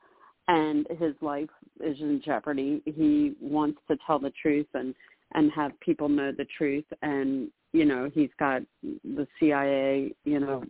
[0.47, 1.49] and his life
[1.83, 2.81] is in jeopardy.
[2.85, 4.93] He wants to tell the truth and
[5.33, 10.63] and have people know the truth, and you know, he's got the CIA, you know,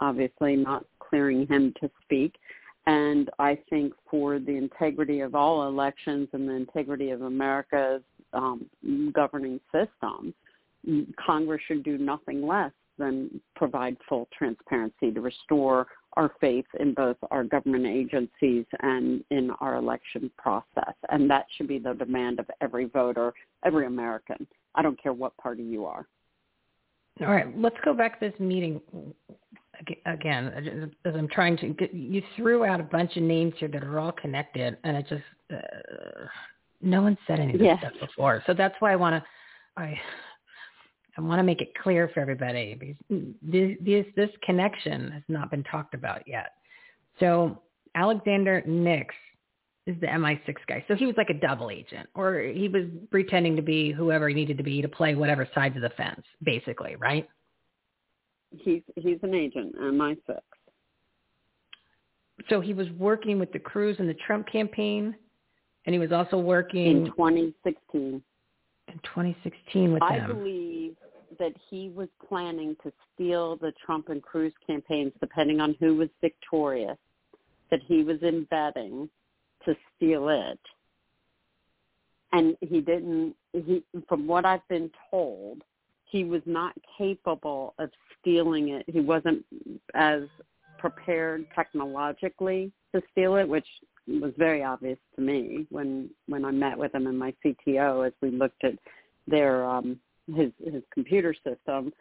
[0.00, 2.34] obviously not clearing him to speak
[2.86, 8.02] and I think for the integrity of all elections and the integrity of America's
[8.32, 8.66] um,
[9.12, 10.32] governing system,
[11.24, 17.16] Congress should do nothing less than provide full transparency to restore our faith in both
[17.30, 20.94] our government agencies and in our election process.
[21.10, 23.34] And that should be the demand of every voter,
[23.64, 24.46] every American.
[24.74, 26.06] I don't care what party you are.
[27.20, 28.80] All right, let's go back to this meeting
[30.06, 33.82] again, as I'm trying to get, you threw out a bunch of names here that
[33.84, 35.22] are all connected, and it just
[35.52, 36.26] uh,
[36.80, 38.42] no one said any of this stuff before.
[38.46, 39.28] So that's why I want to
[39.80, 39.98] I
[41.16, 45.50] I want to make it clear for everybody because this, this this connection has not
[45.50, 46.52] been talked about yet.
[47.20, 47.62] So
[47.94, 49.14] Alexander Nix
[49.86, 50.84] is the MI6 guy.
[50.88, 54.34] So he was like a double agent, or he was pretending to be whoever he
[54.34, 57.28] needed to be to play whatever sides of the fence, basically, right?
[58.50, 60.38] He's he's an agent, uh, MI6.
[62.48, 65.14] So he was working with the Cruz in the Trump campaign,
[65.84, 68.22] and he was also working in 2016.
[68.88, 70.30] In 2016 with I them.
[70.30, 70.96] I believe
[71.38, 76.08] that he was planning to steal the Trump and Cruz campaigns, depending on who was
[76.20, 76.96] victorious.
[77.70, 79.08] That he was embedding
[79.64, 80.60] to steal it,
[82.32, 83.34] and he didn't.
[83.52, 85.62] He, from what I've been told,
[86.06, 88.84] he was not capable of stealing it.
[88.88, 89.44] He wasn't
[89.94, 90.22] as
[90.78, 93.66] prepared technologically to steal it, which
[94.06, 98.12] was very obvious to me when when I met with him and my CTO as
[98.22, 98.74] we looked at
[99.26, 99.98] their um
[100.34, 101.92] his his computer system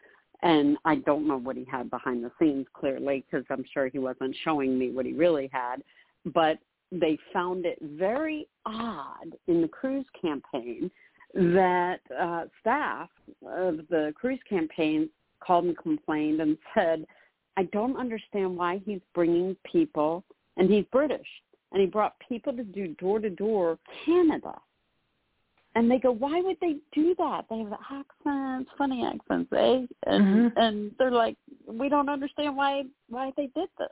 [0.44, 3.98] and I don't know what he had behind the scenes clearly because I'm sure he
[3.98, 5.78] wasn't showing me what he really had
[6.26, 6.60] but
[6.92, 10.92] they found it very odd in the Cruz campaign
[11.36, 13.10] that uh, staff
[13.46, 15.10] of the Cruz campaign
[15.40, 17.06] called and complained and said,
[17.58, 20.24] I don't understand why he's bringing people,
[20.58, 21.28] and he's British,
[21.72, 24.54] and he brought people to do door-to-door Canada.
[25.76, 27.46] And they go, why would they do that?
[27.50, 29.86] They have accents, funny accents, eh?
[30.08, 30.58] And mm-hmm.
[30.58, 31.36] and they're like,
[31.68, 33.88] we don't understand why why they did this.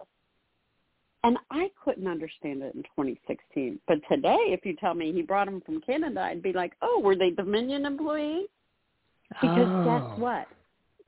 [1.23, 3.79] And I couldn't understand it in 2016.
[3.87, 6.99] But today, if you tell me he brought them from Canada, I'd be like, oh,
[6.99, 8.47] were they Dominion employees?
[9.41, 9.85] Because oh.
[9.85, 10.47] guess what?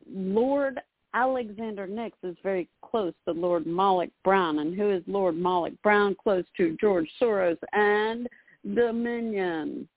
[0.10, 0.80] Lord
[1.14, 4.60] Alexander Nix is very close to Lord Malloch Brown.
[4.60, 6.78] And who is Lord Malloch Brown close to?
[6.80, 8.28] George Soros and
[8.74, 9.88] Dominion.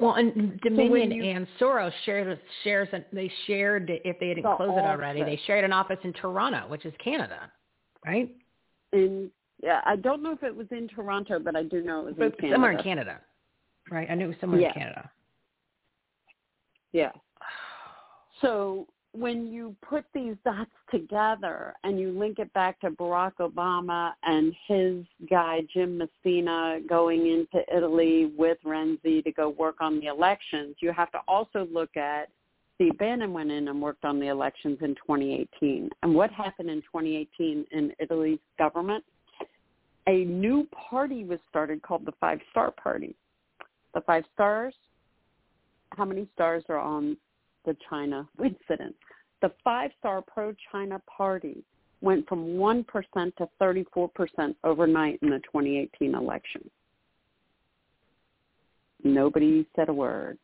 [0.00, 2.88] Well, and Dominion so you, and Soros shared shares.
[3.12, 5.22] They shared if they didn't close it already.
[5.22, 7.50] They shared an office in Toronto, which is Canada,
[8.04, 8.34] right?
[8.94, 9.30] In
[9.62, 12.14] yeah, I don't know if it was in Toronto, but I do know it was
[12.16, 12.54] but in Canada.
[12.54, 13.20] Somewhere in Canada,
[13.90, 14.10] right?
[14.10, 14.68] I knew it was somewhere yeah.
[14.68, 15.10] in Canada.
[16.92, 17.12] Yeah.
[18.40, 24.12] So when you put these dots together and you link it back to Barack Obama
[24.24, 30.06] and his guy Jim Messina going into Italy with Renzi to go work on the
[30.06, 32.28] elections, you have to also look at
[32.74, 35.90] Steve Bannon went in and worked on the elections in 2018.
[36.02, 39.04] And what happened in 2018 in Italy's government?
[40.06, 43.14] A new party was started called the Five Star Party.
[43.94, 44.74] The Five Stars,
[45.90, 47.16] how many stars are on
[47.64, 48.96] the China incident?
[49.40, 51.62] The Five Star Pro-China Party
[52.00, 52.84] went from 1%
[53.36, 56.70] to 34% overnight in the 2018 election.
[59.02, 60.38] Nobody said a word.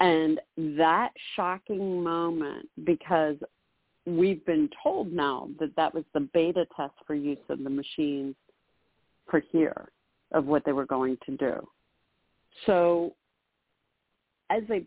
[0.00, 3.36] And that shocking moment, because
[4.04, 8.34] we've been told now that that was the beta test for use of the machines
[9.30, 9.88] for here
[10.32, 11.68] of what they were going to do.
[12.66, 13.14] So
[14.50, 14.84] as a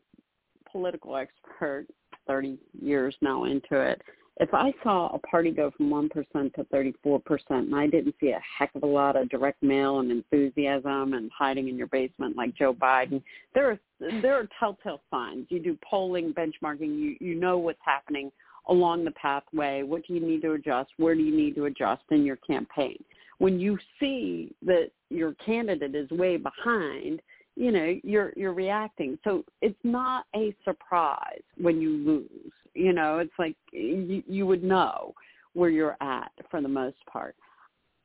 [0.72, 1.88] political expert,
[2.28, 4.02] 30 years now into it,
[4.40, 8.40] if I saw a party go from 1% to 34% and I didn't see a
[8.58, 12.56] heck of a lot of direct mail and enthusiasm and hiding in your basement like
[12.56, 13.22] Joe Biden,
[13.54, 13.80] there are
[14.22, 15.48] there are telltale signs.
[15.50, 18.32] You do polling, benchmarking, you you know what's happening
[18.70, 19.84] along the pathway.
[19.84, 20.92] What do you need to adjust?
[20.96, 23.04] Where do you need to adjust in your campaign?
[23.40, 27.22] When you see that your candidate is way behind,
[27.60, 33.20] you know you're you're reacting so it's not a surprise when you lose you know
[33.20, 35.14] it's like you, you would know
[35.54, 37.36] where you're at for the most part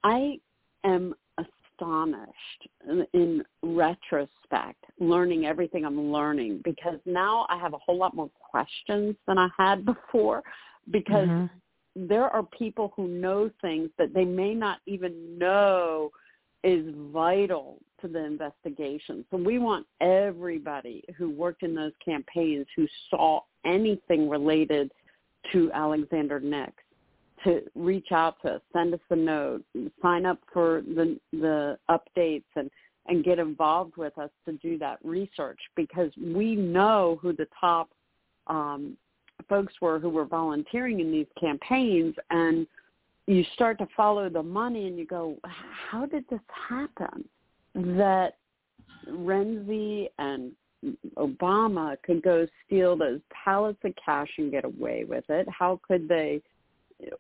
[0.03, 0.37] i
[0.85, 2.69] am astonished
[3.15, 9.15] in retrospect learning everything i'm learning because now i have a whole lot more questions
[9.29, 10.43] than i had before
[10.91, 12.09] because mm-hmm.
[12.09, 16.11] there are people who know things that they may not even know
[16.65, 17.79] is vital
[18.09, 19.25] the investigation.
[19.31, 24.93] So we want everybody who worked in those campaigns who saw anything related
[25.53, 26.73] to Alexander Nix
[27.45, 29.63] to reach out to us, send us a note,
[30.01, 32.71] sign up for the the updates and
[33.07, 37.91] and get involved with us to do that research because we know who the top
[38.47, 38.97] um,
[39.49, 42.67] folks were who were volunteering in these campaigns and
[43.27, 45.37] you start to follow the money and you go,
[45.91, 47.25] how did this happen?
[47.75, 48.37] That
[49.09, 50.53] Renzi and
[51.17, 55.47] Obama could go steal those pallets of cash and get away with it?
[55.49, 56.43] How could they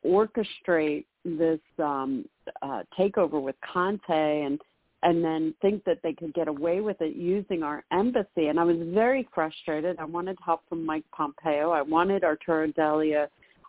[0.04, 2.26] orchestrate this um,
[2.62, 4.60] uh, takeover with Conte and
[5.02, 8.46] and then think that they could get away with it using our embassy?
[8.46, 9.98] And I was very frustrated.
[9.98, 11.72] I wanted help from Mike Pompeo.
[11.72, 13.28] I wanted Arturo D'Elia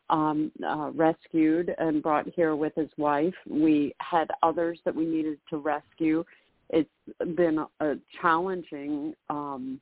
[0.09, 3.33] um, uh, rescued and brought here with his wife.
[3.49, 6.23] We had others that we needed to rescue.
[6.69, 6.89] It's
[7.35, 9.79] been a challenging, um,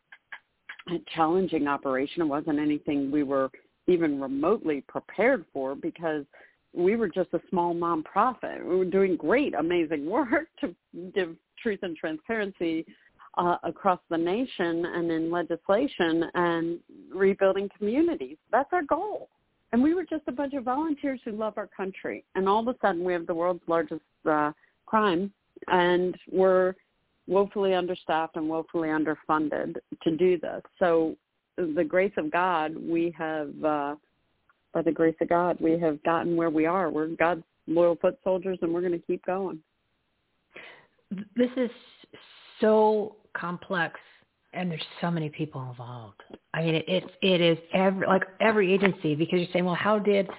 [0.90, 2.22] a challenging operation.
[2.22, 3.50] It wasn't anything we were
[3.88, 6.26] even remotely prepared for because
[6.74, 8.64] we were just a small nonprofit.
[8.66, 10.76] We were doing great, amazing work to
[11.14, 12.86] give truth and transparency
[13.38, 16.80] uh, across the nation and in legislation and
[17.14, 18.38] rebuilding communities.
[18.52, 19.30] That's our goal.
[19.72, 22.24] And we were just a bunch of volunteers who love our country.
[22.36, 24.52] And all of a sudden, we have the world's largest uh,
[24.86, 25.34] crime,
[25.68, 26.76] and we're
[27.28, 30.62] woefully understaffed and woefully underfunded to do this.
[30.80, 31.16] So,
[31.58, 33.96] the grace of God, we have, uh,
[34.74, 36.90] by the grace of God, we have gotten where we are.
[36.90, 39.60] We're God's loyal foot soldiers, and we're going to keep going.
[41.36, 41.70] This is
[42.60, 44.00] so complex
[44.54, 46.22] and there's so many people involved.
[46.54, 50.00] I mean, it it, it is every like every agency because you're saying, well, how
[50.00, 50.30] did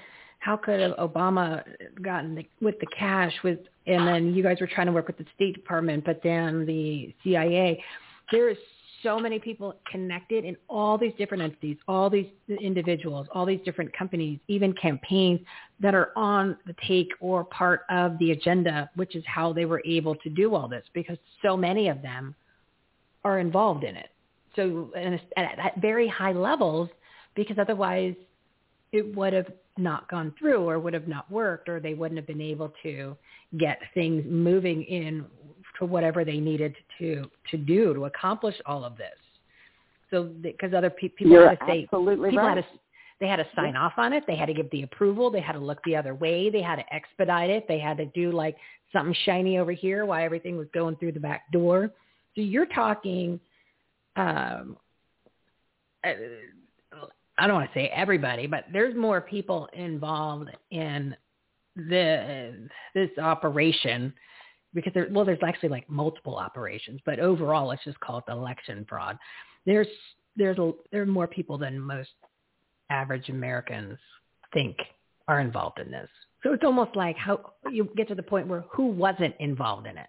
[0.44, 1.64] how could Obama
[2.02, 5.16] gotten the, with the cash with, and then you guys were trying to work with
[5.16, 7.82] the State Department, but then the CIA.
[8.30, 8.58] There is
[9.02, 12.26] so many people connected in all these different entities, all these
[12.60, 15.40] individuals, all these different companies, even campaigns
[15.80, 19.82] that are on the take or part of the agenda, which is how they were
[19.86, 22.34] able to do all this because so many of them
[23.24, 24.10] are involved in it.
[24.56, 26.90] So and at very high levels,
[27.34, 28.14] because otherwise
[28.92, 29.46] it would have
[29.76, 33.16] not gone through or would have not worked or they wouldn't have been able to
[33.59, 35.24] get things moving in
[35.78, 39.16] to whatever they needed to to do to accomplish all of this.
[40.10, 42.56] So because other pe- people You're had to say absolutely people right.
[42.56, 42.80] had to
[43.20, 44.24] they had to sign off on it.
[44.26, 45.30] They had to give the approval.
[45.30, 46.51] They had to look the other way.
[46.51, 47.66] They had to expedite it.
[47.68, 48.56] They had to do like
[48.92, 51.90] something shiny over here while everything was going through the back door.
[52.34, 53.38] So you're talking
[54.16, 54.76] um,
[56.05, 56.12] uh,
[57.39, 61.16] I don't want to say everybody, but there's more people involved in
[61.77, 64.12] the this operation
[64.74, 68.86] because there well there's actually like multiple operations, but overall let's just call it election
[68.89, 69.19] fraud.
[69.66, 69.89] There's
[70.36, 72.11] there's a, there are more people than most
[72.90, 73.98] average Americans
[74.52, 74.77] think
[75.28, 76.09] are involved in this.
[76.43, 79.97] So it's almost like how you get to the point where who wasn't involved in
[79.97, 80.06] it.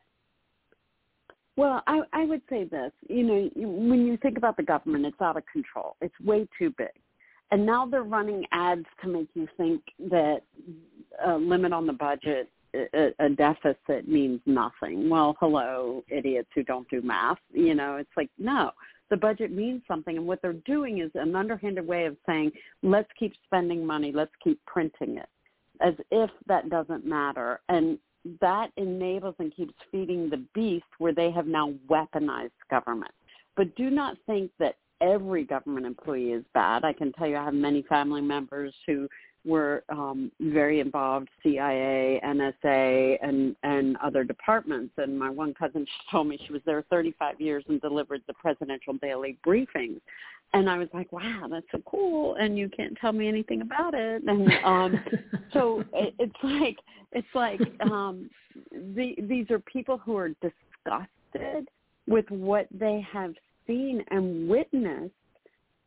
[1.57, 2.91] Well, I, I would say this.
[3.07, 5.95] You know, when you think about the government, it's out of control.
[6.01, 6.89] It's way too big.
[7.51, 10.41] And now they're running ads to make you think that
[11.25, 15.09] a limit on the budget, a, a deficit means nothing.
[15.09, 17.37] Well, hello, idiots who don't do math.
[17.53, 18.71] You know, it's like, no,
[19.09, 20.17] the budget means something.
[20.17, 22.51] And what they're doing is an underhanded way of saying,
[22.81, 25.29] let's keep spending money, let's keep printing it,
[25.81, 27.61] as if that doesn't matter.
[27.69, 27.99] And
[28.41, 33.11] that enables and keeps feeding the beast where they have now weaponized government.
[33.55, 36.83] But do not think that every government employee is bad.
[36.83, 39.07] I can tell you I have many family members who
[39.45, 44.93] were um, very involved, CIA, NSA, and, and other departments.
[44.97, 48.33] And my one cousin she told me she was there 35 years and delivered the
[48.33, 50.01] presidential daily briefings.
[50.53, 52.35] And I was like, wow, that's so cool.
[52.35, 54.23] And you can't tell me anything about it.
[54.25, 55.03] And um,
[55.53, 56.77] so it, it's like,
[57.11, 57.59] it's like
[57.91, 58.29] um,
[58.71, 61.67] the, these are people who are disgusted
[62.07, 63.33] with what they have
[63.67, 65.13] seen and witnessed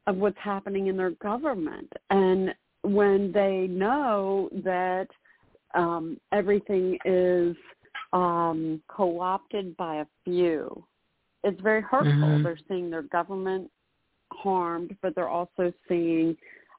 [0.06, 1.92] of what's happening in their government.
[2.10, 5.08] And when they know that
[5.74, 7.56] um, everything is
[8.12, 10.84] um, co-opted by a few,
[11.44, 12.12] it's very hurtful.
[12.12, 12.42] Mm-hmm.
[12.42, 13.70] They're seeing their government
[14.32, 16.36] harmed, but they're also seeing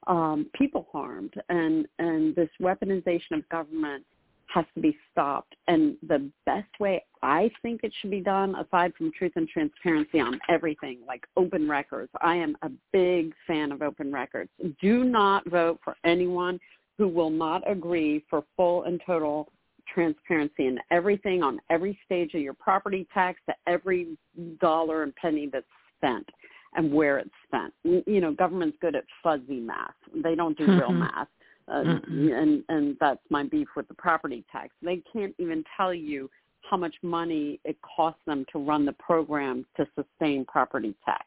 [0.08, 4.06] um, people harmed, and and this weaponization of government
[4.54, 5.56] has to be stopped.
[5.68, 10.20] And the best way I think it should be done, aside from truth and transparency
[10.20, 14.50] on everything, like open records, I am a big fan of open records.
[14.82, 16.60] Do not vote for anyone
[16.98, 19.50] who will not agree for full and total
[19.94, 24.18] transparency in everything on every stage of your property tax to every
[24.60, 25.66] dollar and penny that's
[25.98, 26.28] spent
[26.76, 27.74] and where it's spent.
[27.84, 29.96] You know, government's good at fuzzy math.
[30.24, 31.00] They don't do real mm-hmm.
[31.00, 31.28] math
[31.72, 34.74] uh, and and that's my beef with the property tax.
[34.82, 36.30] They can't even tell you
[36.70, 41.26] how much money it costs them to run the program to sustain property tax.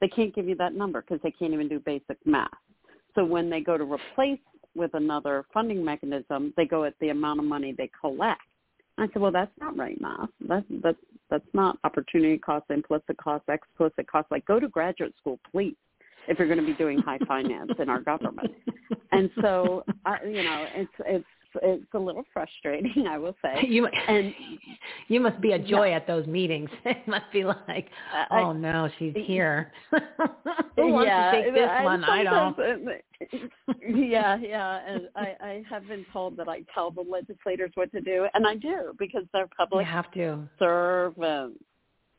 [0.00, 2.50] They can't give you that number because they can't even do basic math.
[3.14, 4.40] So when they go to replace
[4.74, 8.40] with another funding mechanism, they go at the amount of money they collect.
[8.98, 10.28] I said, well, that's not right math.
[10.48, 10.98] That's that's
[11.30, 14.30] that's not opportunity cost, implicit cost, explicit cost.
[14.30, 15.74] Like, go to graduate school, please
[16.28, 18.50] if you're going to be doing high finance in our government.
[19.12, 21.26] And so, uh, you know, it's it's
[21.62, 23.66] it's a little frustrating, I will say.
[23.66, 24.34] You and
[25.08, 25.96] you must be a joy yeah.
[25.96, 26.70] at those meetings.
[26.84, 27.88] It must be like,
[28.30, 29.72] oh I, no, she's here.
[30.76, 32.04] Who wants yeah, to take this I, one?
[32.04, 32.56] I don't.
[33.88, 38.00] yeah, yeah, and I, I have been told that I tell the legislators what to
[38.00, 40.48] do, and I do because they're public you have to.
[40.58, 41.58] servants.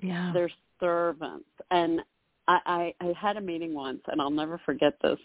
[0.01, 2.01] Yeah, they're servants, and
[2.47, 5.17] I, I, I had a meeting once, and I'll never forget this,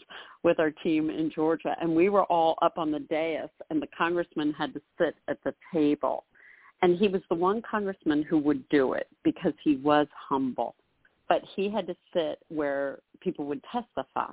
[0.43, 3.89] with our team in Georgia, and we were all up on the dais, and the
[3.97, 6.25] congressman had to sit at the table,
[6.83, 10.75] and he was the one congressman who would do it because he was humble,
[11.29, 14.33] but he had to sit where people would testify,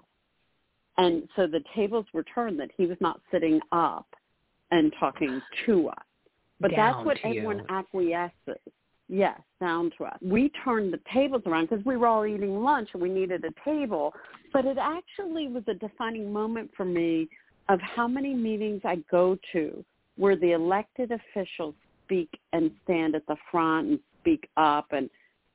[0.98, 4.08] and so the tables were turned that he was not sitting up
[4.72, 5.96] and talking to us,
[6.60, 7.66] but Down that's what everyone you.
[7.70, 8.72] acquiesces
[9.10, 10.18] Yes, down to us.
[10.22, 13.70] We turned the tables around because we were all eating lunch and we needed a
[13.70, 14.14] table.
[14.52, 17.30] But it actually was a defining moment for me
[17.70, 19.84] of how many meetings I go to
[20.18, 21.76] where the elected officials
[22.06, 25.10] speak and stand at the front and speak up and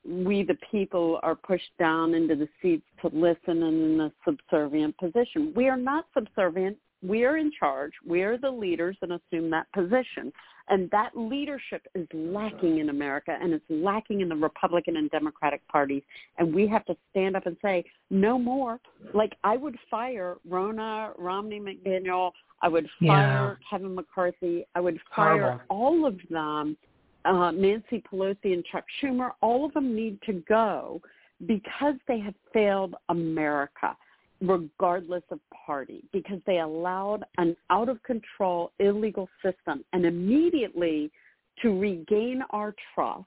[0.04, 4.96] we the people are pushed down into the seats to listen and in a subservient
[4.98, 5.52] position.
[5.54, 7.92] We are not subservient we are in charge.
[8.06, 10.32] We are the leaders and assume that position.
[10.68, 15.66] And that leadership is lacking in America and it's lacking in the Republican and Democratic
[15.68, 16.02] parties.
[16.38, 18.78] And we have to stand up and say, no more.
[19.14, 22.30] Like I would fire Ronna, Romney McDaniel.
[22.62, 23.68] I would fire Yeah.
[23.68, 24.64] Kevin McCarthy.
[24.74, 25.64] I would fire Horrible.
[25.68, 26.76] all of them.
[27.24, 31.00] Uh, Nancy Pelosi and Chuck Schumer, all of them need to go
[31.46, 33.96] because they have failed America
[34.42, 41.10] regardless of party because they allowed an out of control illegal system and immediately
[41.60, 43.24] to regain our trust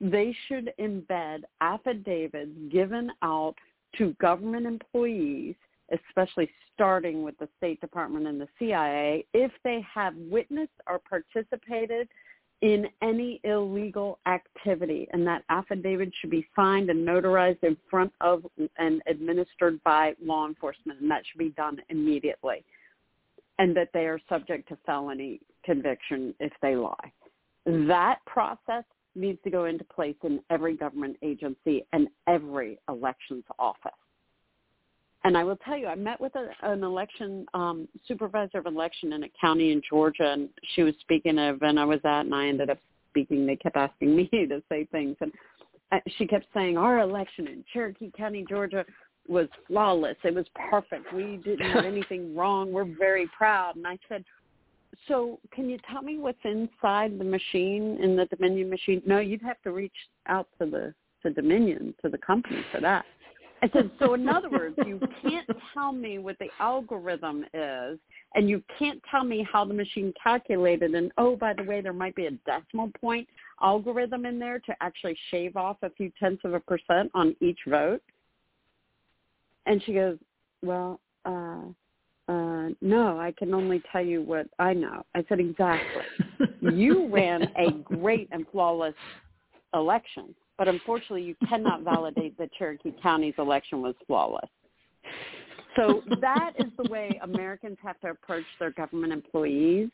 [0.00, 3.54] they should embed affidavits given out
[3.96, 5.54] to government employees
[6.08, 12.08] especially starting with the State Department and the CIA if they have witnessed or participated
[12.62, 18.44] in any illegal activity and that affidavit should be signed and notarized in front of
[18.78, 22.64] and administered by law enforcement and that should be done immediately
[23.58, 27.12] and that they are subject to felony conviction if they lie.
[27.66, 28.84] That process
[29.14, 33.92] needs to go into place in every government agency and every elections office.
[35.24, 39.12] And I will tell you, I met with a, an election um, supervisor of election
[39.12, 42.22] in a county in Georgia, and she was speaking at an event I was at,
[42.22, 42.78] and I ended up
[43.10, 43.46] speaking.
[43.46, 45.32] They kept asking me to say things, and
[45.92, 48.84] uh, she kept saying our election in Cherokee County, Georgia
[49.28, 50.16] was flawless.
[50.24, 51.12] It was perfect.
[51.12, 52.72] We didn't have anything wrong.
[52.72, 53.76] We're very proud.
[53.76, 54.24] And I said,
[55.08, 59.02] so can you tell me what's inside the machine in the Dominion machine?
[59.06, 59.92] No, you'd have to reach
[60.26, 63.04] out to the to Dominion to the company for that.
[63.62, 67.98] I said, so in other words, you can't tell me what the algorithm is,
[68.34, 70.96] and you can't tell me how the machine calculated.
[70.96, 73.28] And oh, by the way, there might be a decimal point
[73.62, 77.60] algorithm in there to actually shave off a few tenths of a percent on each
[77.68, 78.02] vote.
[79.66, 80.18] And she goes,
[80.62, 81.62] well, uh,
[82.28, 85.04] uh, no, I can only tell you what I know.
[85.14, 86.02] I said, exactly.
[86.60, 88.94] you ran a great and flawless
[89.72, 94.48] election but unfortunately you cannot validate that Cherokee County's election was flawless.
[95.76, 99.88] So that is the way Americans have to approach their government employees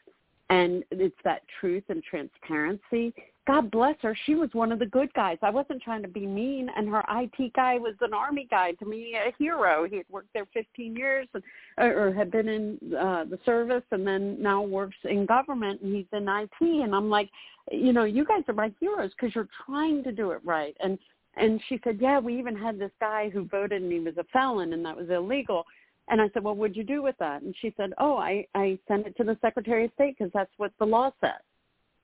[0.50, 3.14] and it's that truth and transparency.
[3.48, 4.14] God bless her.
[4.26, 5.38] She was one of the good guys.
[5.40, 8.84] I wasn't trying to be mean, and her IT guy was an army guy to
[8.84, 9.88] me, a hero.
[9.88, 11.42] He had worked there 15 years, and,
[11.78, 16.04] or had been in uh, the service, and then now works in government, and he's
[16.12, 16.60] in IT.
[16.60, 17.30] And I'm like,
[17.72, 20.76] you know, you guys are my heroes because you're trying to do it right.
[20.80, 20.98] And
[21.38, 24.24] and she said, yeah, we even had this guy who voted, and he was a
[24.24, 25.64] felon, and that was illegal.
[26.08, 27.40] And I said, well, what'd you do with that?
[27.40, 30.50] And she said, oh, I, I sent it to the Secretary of State because that's
[30.58, 31.40] what the law says.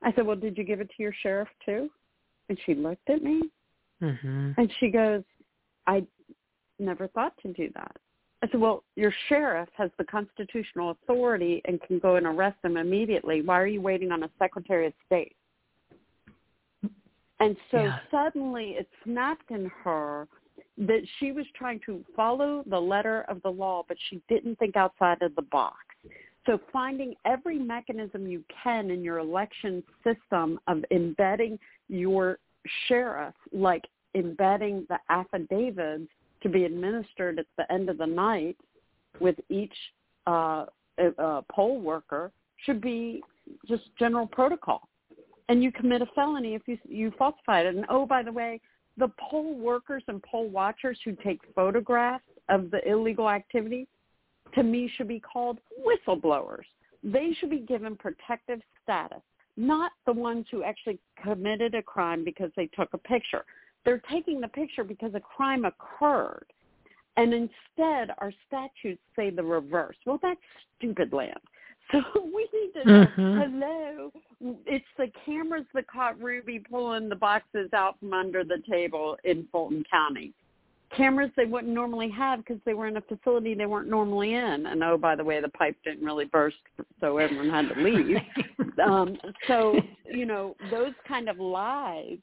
[0.04, 1.90] I said, well, did you give it to your sheriff too?
[2.48, 3.42] And she looked at me
[4.02, 4.52] mm-hmm.
[4.56, 5.22] and she goes,
[5.86, 6.04] I
[6.78, 7.96] never thought to do that.
[8.42, 12.76] I said, well, your sheriff has the constitutional authority and can go and arrest them
[12.76, 13.40] immediately.
[13.40, 15.34] Why are you waiting on a Secretary of State?
[17.40, 17.98] And so yeah.
[18.10, 20.28] suddenly it snapped in her
[20.76, 24.76] that she was trying to follow the letter of the law, but she didn't think
[24.76, 25.76] outside of the box.
[26.46, 31.58] So finding every mechanism you can in your election system of embedding
[31.88, 32.38] your
[32.86, 33.84] sheriff, like
[34.14, 36.10] embedding the affidavits
[36.42, 38.56] to be administered at the end of the night
[39.20, 39.74] with each
[40.26, 40.66] uh,
[41.18, 42.30] uh, poll worker
[42.64, 43.22] should be
[43.66, 44.88] just general protocol.
[45.48, 47.74] And you commit a felony if you you falsify it.
[47.74, 48.60] And oh, by the way,
[48.96, 53.86] the poll workers and poll watchers who take photographs of the illegal activity,
[54.54, 56.64] to me, should be called whistleblowers.
[57.02, 59.20] They should be given protective status,
[59.56, 63.44] not the ones who actually committed a crime because they took a picture.
[63.84, 66.46] They're taking the picture because a crime occurred.
[67.16, 69.96] And instead, our statutes say the reverse.
[70.04, 70.40] Well, that's
[70.78, 71.40] stupid land.
[71.92, 73.40] So we need to know, mm-hmm.
[73.40, 74.10] hello,
[74.64, 79.46] it's the cameras that caught Ruby pulling the boxes out from under the table in
[79.52, 80.32] Fulton County.
[80.96, 84.66] Cameras they wouldn't normally have because they were in a facility they weren't normally in.
[84.66, 86.56] And oh, by the way, the pipe didn't really burst,
[87.00, 88.16] so everyone had to leave.
[88.84, 89.16] um,
[89.48, 92.18] so, you know, those kind of lies,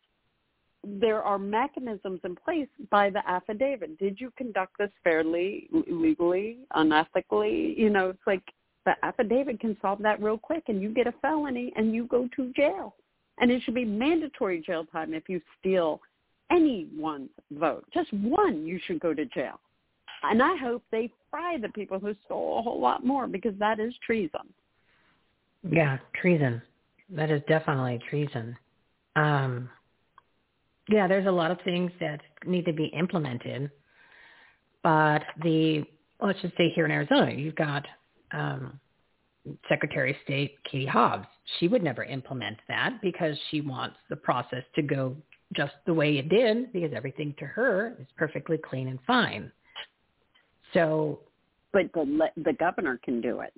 [0.83, 3.99] there are mechanisms in place by the affidavit.
[3.99, 7.77] Did you conduct this fairly, legally, unethically?
[7.77, 8.43] You know, it's like
[8.85, 12.27] the affidavit can solve that real quick and you get a felony and you go
[12.35, 12.95] to jail.
[13.39, 16.01] And it should be mandatory jail time if you steal
[16.51, 17.85] anyone's vote.
[17.93, 19.59] Just one, you should go to jail.
[20.23, 23.79] And I hope they fry the people who stole a whole lot more because that
[23.79, 24.41] is treason.
[25.69, 26.61] Yeah, treason.
[27.09, 28.55] That is definitely treason.
[29.15, 29.69] Um,
[30.89, 33.71] yeah, there's a lot of things that need to be implemented.
[34.83, 35.83] But the,
[36.21, 37.85] let's just say here in Arizona, you've got
[38.31, 38.79] um,
[39.69, 41.27] Secretary of State Katie Hobbs.
[41.59, 45.15] She would never implement that because she wants the process to go
[45.53, 49.51] just the way it did because everything to her is perfectly clean and fine.
[50.73, 51.19] So,
[51.73, 53.53] but the the governor can do it.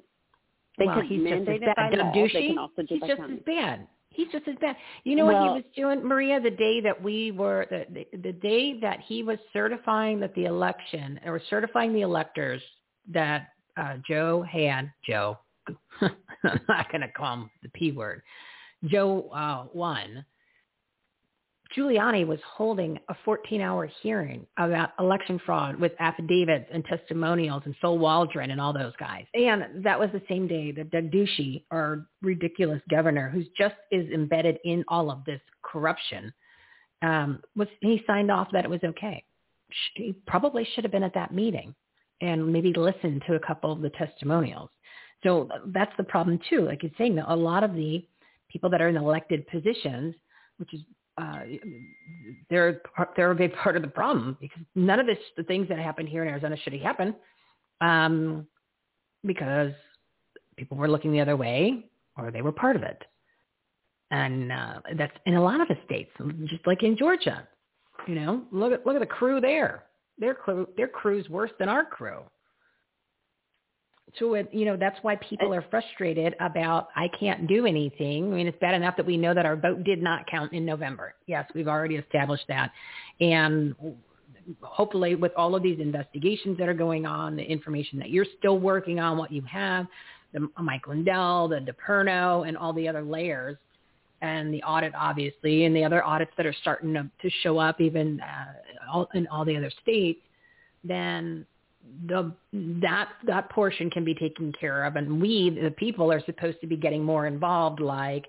[0.78, 1.62] They well, he's just as bad.
[1.62, 2.14] it by law.
[2.14, 3.36] Douche, they can also do he's just county.
[3.36, 3.88] as bad.
[4.10, 4.76] He's just as bad.
[5.04, 8.18] You know well, what he was doing, Maria, the day that we were the, the
[8.18, 12.62] the day that he was certifying that the election or certifying the electors
[13.12, 15.38] that uh, Joe had Joe.
[16.02, 18.22] I'm not going to call him the p word.
[18.86, 20.26] Joe uh, won.
[21.76, 27.98] Giuliani was holding a 14-hour hearing about election fraud with affidavits and testimonials and Phil
[27.98, 29.26] Waldron and all those guys.
[29.34, 34.10] And that was the same day that Doug Ducey, our ridiculous governor, who's just is
[34.12, 36.34] embedded in all of this corruption,
[37.02, 39.24] um, was he signed off that it was okay.
[39.96, 41.74] He probably should have been at that meeting
[42.22, 44.70] and maybe listen to a couple of the testimonials.
[45.24, 46.62] So that's the problem too.
[46.62, 48.06] Like you're saying, that a lot of the
[48.50, 50.14] people that are in elected positions,
[50.58, 50.82] which is
[51.18, 51.40] uh,
[52.50, 52.82] they're
[53.16, 56.10] they're a big part of the problem because none of this the things that happened
[56.10, 57.14] here in Arizona should have happened
[57.82, 58.48] um,
[59.26, 59.72] because
[60.58, 61.86] people were looking the other way
[62.18, 63.04] or they were part of it,
[64.12, 66.12] and uh, that's in a lot of the states,
[66.46, 67.48] just like in Georgia.
[68.08, 69.84] You know, look at look at the crew there.
[70.18, 72.22] Their crew their crew's worse than our crew.
[74.20, 78.32] So it, you know that's why people are frustrated about I can't do anything.
[78.32, 80.66] I mean, it's bad enough that we know that our vote did not count in
[80.66, 81.16] November.
[81.26, 82.72] Yes, we've already established that,
[83.20, 83.76] and
[84.62, 88.60] hopefully with all of these investigations that are going on, the information that you're still
[88.60, 89.88] working on, what you have,
[90.34, 93.58] the Mike Lindell, the DePerno, and all the other layers,
[94.22, 97.82] and the audit obviously, and the other audits that are starting to, to show up
[97.82, 100.22] even uh, all, in all the other states,
[100.84, 101.46] then
[102.08, 102.34] the
[102.80, 106.68] that that portion can be taken care of, and we the people are supposed to
[106.68, 108.26] be getting more involved, like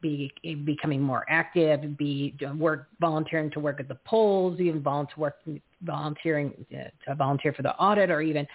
[0.00, 0.32] be
[0.64, 5.36] becoming more active, be work volunteering to work at the polls, even volunteer work,
[5.82, 8.46] volunteering uh, to volunteer for the audit, or even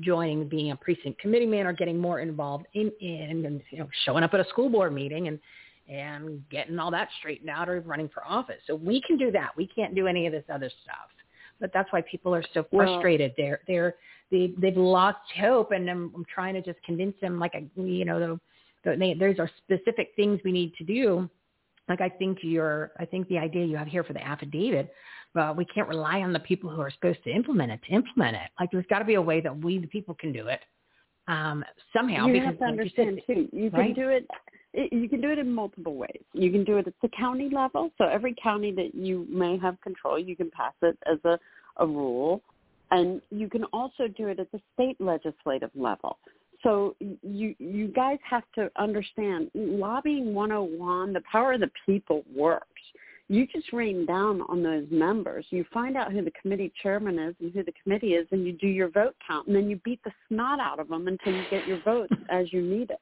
[0.00, 3.88] joining being a precinct committee man, or getting more involved in in and you know
[4.04, 5.38] showing up at a school board meeting and
[5.88, 8.60] and getting all that straightened out or running for office.
[8.66, 9.50] So we can do that.
[9.56, 11.08] We can't do any of this other stuff.
[11.60, 13.34] But that's why people are so frustrated.
[13.36, 13.94] Well, they're they're
[14.30, 18.04] they they've lost hope, and I'm, I'm trying to just convince them, like I, you
[18.04, 18.40] know the
[19.18, 21.28] there's are specific things we need to do.
[21.88, 24.92] Like I think your, I think the idea you have here for the affidavit,
[25.34, 28.36] but we can't rely on the people who are supposed to implement it to implement
[28.36, 28.50] it.
[28.58, 30.60] Like there's got to be a way that we, the people, can do it
[31.28, 32.26] um, somehow.
[32.26, 33.48] You because, have to understand said, too.
[33.52, 34.26] You can do it.
[34.72, 36.22] It- You can do it in multiple ways.
[36.32, 37.90] You can do it at the county level.
[37.98, 41.38] So every county that you may have control, you can pass it as a,
[41.76, 42.42] a rule.
[42.90, 46.18] And you can also do it at the state legislative level.
[46.62, 52.66] So you you guys have to understand lobbying 101, the power of the people works.
[53.28, 55.46] You just rain down on those members.
[55.50, 58.52] You find out who the committee chairman is and who the committee is, and you
[58.52, 61.44] do your vote count, and then you beat the snot out of them until you
[61.48, 63.00] get your votes as you need it.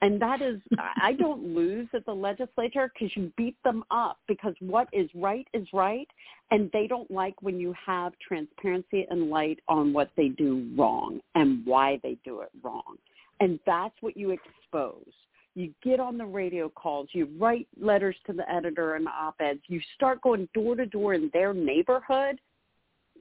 [0.00, 4.54] And that is, I don't lose at the legislature because you beat them up because
[4.60, 6.06] what is right is right.
[6.52, 11.20] And they don't like when you have transparency and light on what they do wrong
[11.34, 12.96] and why they do it wrong.
[13.40, 15.12] And that's what you expose.
[15.56, 19.80] You get on the radio calls, you write letters to the editor and op-eds, you
[19.96, 22.40] start going door to door in their neighborhood.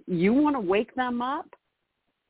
[0.05, 1.47] You want to wake them up?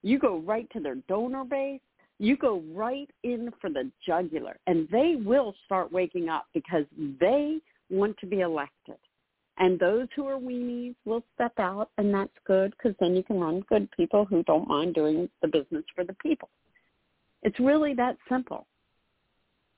[0.04, 1.82] You go right to their donor base
[2.20, 6.86] you go right in for the jugular and they will start waking up because
[7.20, 8.98] they want to be elected.
[9.60, 13.40] And those who are weenies will step out and that's good because then you can
[13.40, 16.50] run good people who don't mind doing the business for the people.
[17.44, 18.68] It's really that simple.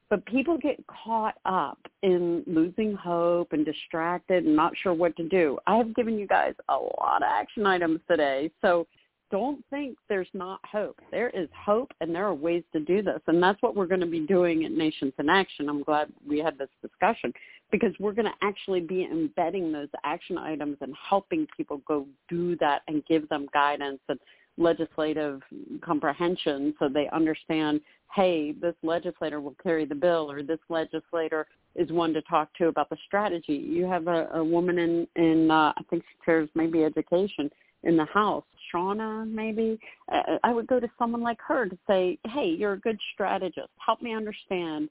[0.10, 5.30] But people get caught up in losing hope and distracted and not sure what to
[5.30, 5.60] do.
[5.68, 8.50] I have given you guys a lot of action items today.
[8.62, 8.88] So
[9.32, 11.00] don't think there's not hope.
[11.12, 13.20] There is hope and there are ways to do this.
[13.28, 15.70] And that's what we're going to be doing at Nations in Action.
[15.70, 17.34] I'm glad we had this discussion
[17.72, 22.56] because we're going to actually be embedding those action items and helping people go do
[22.58, 24.20] that and give them guidance and
[24.58, 25.42] legislative
[25.82, 27.80] comprehension so they understand,
[28.14, 32.68] hey, this legislator will carry the bill or this legislator is one to talk to
[32.68, 33.54] about the strategy.
[33.54, 37.50] You have a, a woman in, in uh, I think she chairs maybe education
[37.84, 39.80] in the house, Shauna maybe,
[40.12, 43.70] uh, I would go to someone like her to say, hey, you're a good strategist.
[43.84, 44.90] Help me understand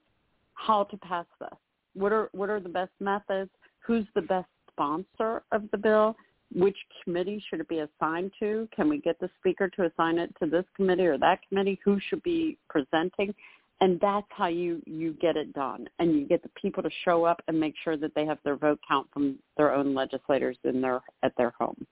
[0.55, 1.59] how to pass this.
[1.95, 3.51] What are what are the best methods?
[3.81, 6.17] Who's the best sponsor of the bill?
[6.55, 8.69] Which committee should it be assigned to?
[8.75, 11.79] Can we get the speaker to assign it to this committee or that committee?
[11.85, 13.35] Who should be presenting?
[13.81, 17.25] And that's how you you get it done, and you get the people to show
[17.25, 20.81] up and make sure that they have their vote count from their own legislators in
[20.81, 21.87] their at their home.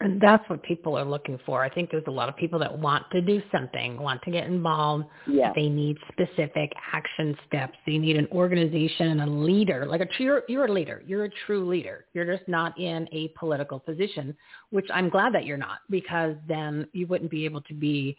[0.00, 1.64] And that's what people are looking for.
[1.64, 4.46] I think there's a lot of people that want to do something, want to get
[4.46, 5.06] involved.
[5.26, 5.52] Yeah.
[5.56, 7.76] They need specific action steps.
[7.84, 9.86] They need an organization and a leader.
[9.86, 11.02] Like a true, you're, you're a leader.
[11.04, 12.04] You're a true leader.
[12.12, 14.36] You're just not in a political position,
[14.70, 18.16] which I'm glad that you're not, because then you wouldn't be able to be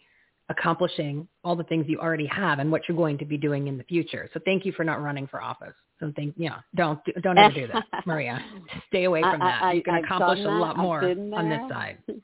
[0.50, 3.78] accomplishing all the things you already have and what you're going to be doing in
[3.78, 4.28] the future.
[4.34, 5.74] So thank you for not running for office.
[6.00, 8.44] So thank you know, don't don't ever do that, Maria.
[8.88, 9.62] Stay away from that.
[9.62, 11.98] I, you can I've accomplish a lot more on this side.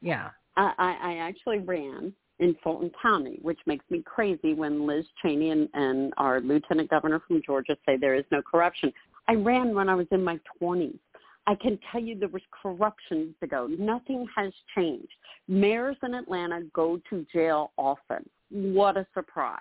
[0.00, 0.28] Yeah.
[0.58, 5.50] I, I I actually ran in Fulton County, which makes me crazy when Liz Cheney
[5.50, 8.92] and, and our lieutenant governor from Georgia say there is no corruption.
[9.28, 10.98] I ran when I was in my 20s.
[11.46, 13.66] I can tell you there was corruption to go.
[13.66, 15.12] Nothing has changed.
[15.46, 18.28] Mayors in Atlanta go to jail often.
[18.50, 19.60] What a surprise.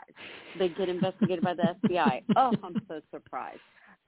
[0.58, 2.24] They get investigated by the FBI.
[2.36, 3.60] Oh, I'm so surprised.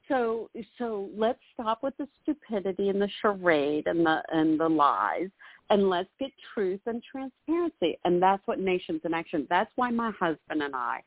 [0.07, 5.29] So so let's stop with the stupidity and the charade and the and the lies
[5.69, 7.97] and let's get truth and transparency.
[8.05, 9.47] And that's what Nations in Action.
[9.49, 11.01] That's why my husband and I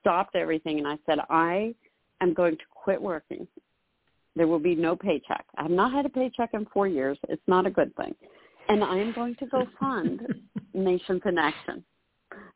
[0.00, 1.74] stopped everything and I said, I
[2.22, 3.46] am going to quit working
[4.36, 5.44] There will be no paycheck.
[5.56, 7.18] I have not had a paycheck in four years.
[7.28, 8.14] It's not a good thing.
[8.68, 10.22] And I am going to go fund
[10.74, 11.84] Nations in Action.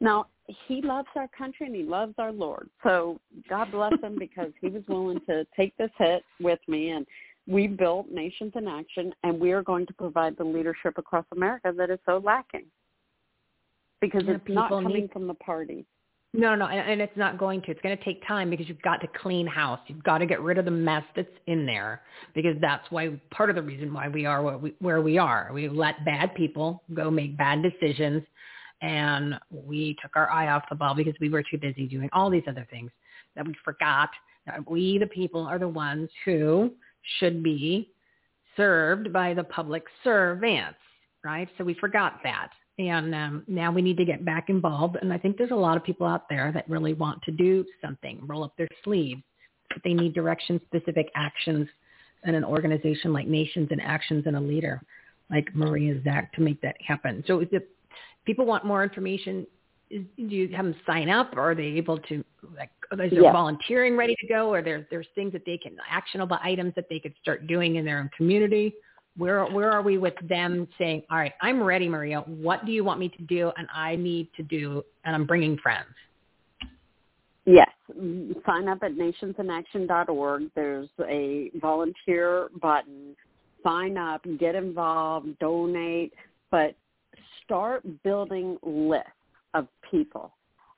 [0.01, 0.27] Now,
[0.69, 2.71] he loves our country and he loves our Lord.
[2.83, 7.05] So God bless him because he was willing to take this hit with me and
[7.47, 11.73] we built Nations in Action and we are going to provide the leadership across America
[11.77, 12.65] that is so lacking.
[14.01, 15.85] Because Yeah, it's not coming need- from the party.
[16.37, 17.71] No, no, and and it's not going to.
[17.71, 19.81] It's going to take time because you've got to clean house.
[19.87, 22.03] You've got to get rid of the mess that's in there
[22.35, 24.43] because that's why part of the reason why we are
[24.81, 25.51] where we are.
[25.55, 28.23] We let bad people go make bad decisions,
[28.83, 32.29] and we took our eye off the ball because we were too busy doing all
[32.29, 32.91] these other things
[33.35, 34.11] that we forgot
[34.47, 36.71] that we, the people, are the ones who
[37.19, 37.91] should be
[38.57, 40.79] served by the public servants,
[41.25, 41.49] right?
[41.59, 42.51] So we forgot that.
[42.79, 44.97] And um, now we need to get back involved.
[45.01, 47.65] And I think there's a lot of people out there that really want to do
[47.83, 49.23] something, roll up their sleeves,
[49.71, 51.69] but they need direction specific actions
[52.25, 54.83] and an organization like Nations and Actions and a leader
[55.31, 57.25] like Maria Zack to make that happen.
[57.27, 57.63] So if
[58.27, 59.47] people want more information,
[59.91, 62.25] is, do you have them sign up or are they able to,
[62.57, 63.33] like, is there Yes.
[63.33, 66.99] volunteering ready to go or there's, there's things that they can, actionable items that they
[66.99, 68.75] could start doing in their own community?
[69.17, 72.21] Where where are we with them saying, all right, I'm ready, Maria.
[72.21, 73.53] What do you want me to do?
[73.57, 75.89] And I need to do, and I'm bringing friends.
[77.47, 77.71] Yes.
[78.45, 80.51] Sign up at nationsinaction.org.
[80.55, 83.17] There's a volunteer button.
[83.63, 86.13] Sign up, get involved, donate,
[86.51, 86.75] but
[87.45, 89.11] start building lists
[89.55, 90.36] of people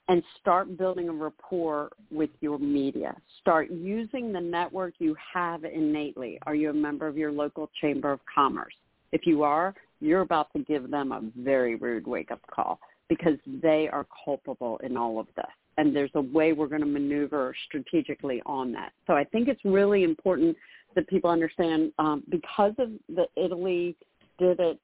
[0.08, 3.14] and start building a rapport with your media.
[3.40, 6.38] Start using the network you have innately.
[6.46, 8.74] Are you a member of your local chamber of commerce?
[9.12, 13.88] If you are, you're about to give them a very rude wake-up call because they
[13.92, 15.46] are culpable in all of this.
[15.76, 18.92] And there's a way we're going to maneuver strategically on that.
[19.06, 20.56] So I think it's really important
[20.94, 23.94] that people understand um, because of the Italy
[24.38, 24.80] did it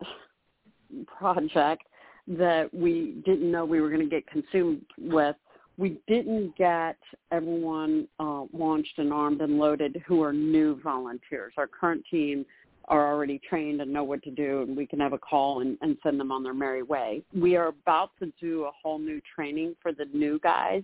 [1.19, 1.83] project
[2.27, 5.37] that we didn't know we were going to get consumed with.
[5.77, 6.97] We didn't get
[7.33, 11.53] everyone uh, launched and armed and loaded who are new volunteers.
[11.57, 12.47] Our current team
[12.89, 15.79] are already trained and know what to do, and we can have a call and,
[15.81, 17.23] and send them on their merry way.
[17.35, 20.83] We are about to do a whole new training for the new guys,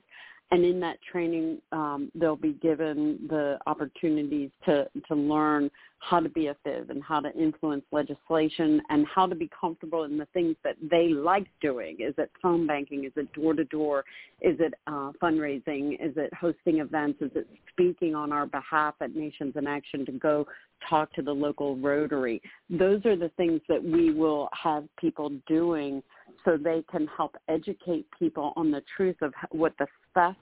[0.52, 5.70] and in that training, um, they'll be given the opportunities to to learn
[6.00, 10.04] how to be a fib and how to influence legislation and how to be comfortable
[10.04, 11.98] in the things that they like doing.
[12.00, 13.04] Is it phone banking?
[13.04, 14.04] Is it door to door?
[14.40, 15.94] Is it uh, fundraising?
[16.00, 17.20] Is it hosting events?
[17.20, 20.46] Is it speaking on our behalf at Nations in Action to go
[20.88, 22.40] talk to the local Rotary?
[22.70, 26.02] Those are the things that we will have people doing
[26.44, 30.38] so they can help educate people on the truth of what the theft,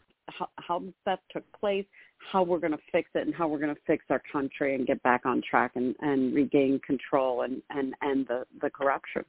[0.56, 1.86] how, the theft took place,
[2.32, 4.86] how we're going to fix it, and how we're going to fix our country and
[4.86, 9.24] get back on track and, and regain control and, and end the, the corruption.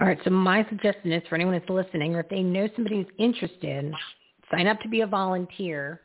[0.00, 0.18] All right.
[0.24, 3.92] So my suggestion is for anyone that's listening, or if they know somebody who's interested,
[4.50, 6.00] sign up to be a volunteer,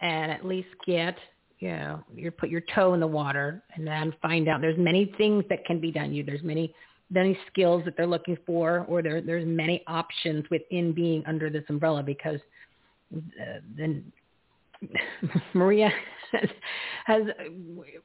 [0.00, 1.16] and at least get
[1.58, 4.62] you know you put your toe in the water, and then find out.
[4.62, 6.14] There's many things that can be done.
[6.14, 6.74] You there's many
[7.10, 11.64] many skills that they're looking for, or there there's many options within being under this
[11.68, 12.40] umbrella because
[13.14, 14.12] uh, then
[15.54, 15.90] Maria
[16.32, 16.48] has,
[17.06, 17.22] has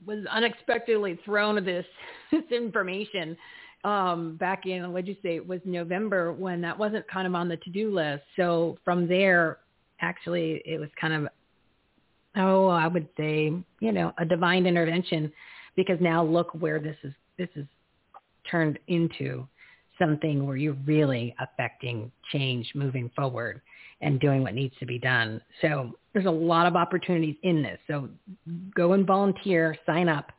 [0.06, 1.86] was unexpectedly thrown this
[2.32, 3.36] this information
[3.84, 7.50] um, back in what'd you say it was November when that wasn't kind of on
[7.50, 8.24] the to do list.
[8.38, 9.60] So from there,
[10.02, 11.28] actually, it was kind of
[12.36, 15.32] oh I would say you know a divine intervention
[15.76, 17.66] because now look where this is this is
[18.50, 19.48] turned into
[20.00, 23.62] something where you're really affecting change moving forward
[24.02, 25.42] and doing what needs to be done.
[25.62, 27.80] So there's a lot of opportunities in this.
[27.88, 28.10] So
[28.76, 30.32] go and volunteer, sign up,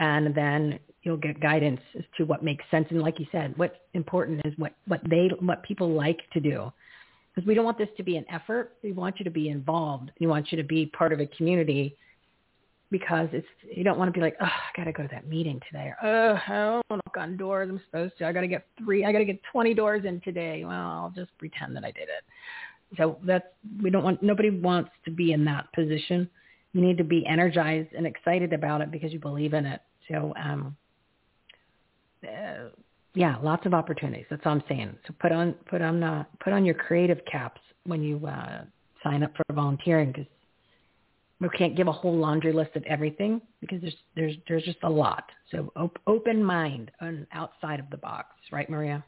[0.00, 2.86] and then you'll get guidance as to what makes sense.
[2.90, 6.72] And like you said, what's important is what, what they, what people like to do.
[7.34, 8.74] Because we don't want this to be an effort.
[8.82, 10.10] We want you to be involved.
[10.20, 11.96] We want you to be part of a community
[12.92, 15.26] because it's you don't want to be like, oh, I got to go to that
[15.26, 17.68] meeting today, or oh, I don't want to knock on doors.
[17.68, 18.26] I'm supposed to.
[18.26, 19.04] I got to get three.
[19.04, 20.62] I got to get 20 doors in today.
[20.64, 22.22] Well, I'll just pretend that I did it.
[22.98, 23.46] So that's
[23.82, 24.22] we don't want.
[24.22, 26.30] Nobody wants to be in that position.
[26.74, 29.80] You need to be energized and excited about it because you believe in it.
[30.08, 30.76] So, um,
[32.24, 32.68] uh,
[33.14, 34.26] yeah, lots of opportunities.
[34.30, 34.96] That's all I'm saying.
[35.06, 38.64] So put on put on uh, put on your creative caps when you uh,
[39.02, 40.26] sign up for volunteering because
[41.42, 44.90] we can't give a whole laundry list of everything because there's there's there's just a
[44.90, 45.24] lot.
[45.50, 49.04] So op- open mind and outside of the box, right, Maria?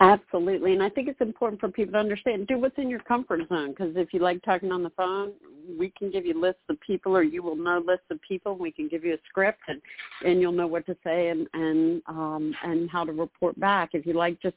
[0.00, 2.46] Absolutely, and I think it's important for people to understand.
[2.46, 5.32] Do what's in your comfort zone because if you like talking on the phone,
[5.78, 8.56] we can give you lists of people, or you will know lists of people.
[8.56, 9.82] We can give you a script, and
[10.24, 13.90] and you'll know what to say and and um, and how to report back.
[13.92, 14.56] If you like just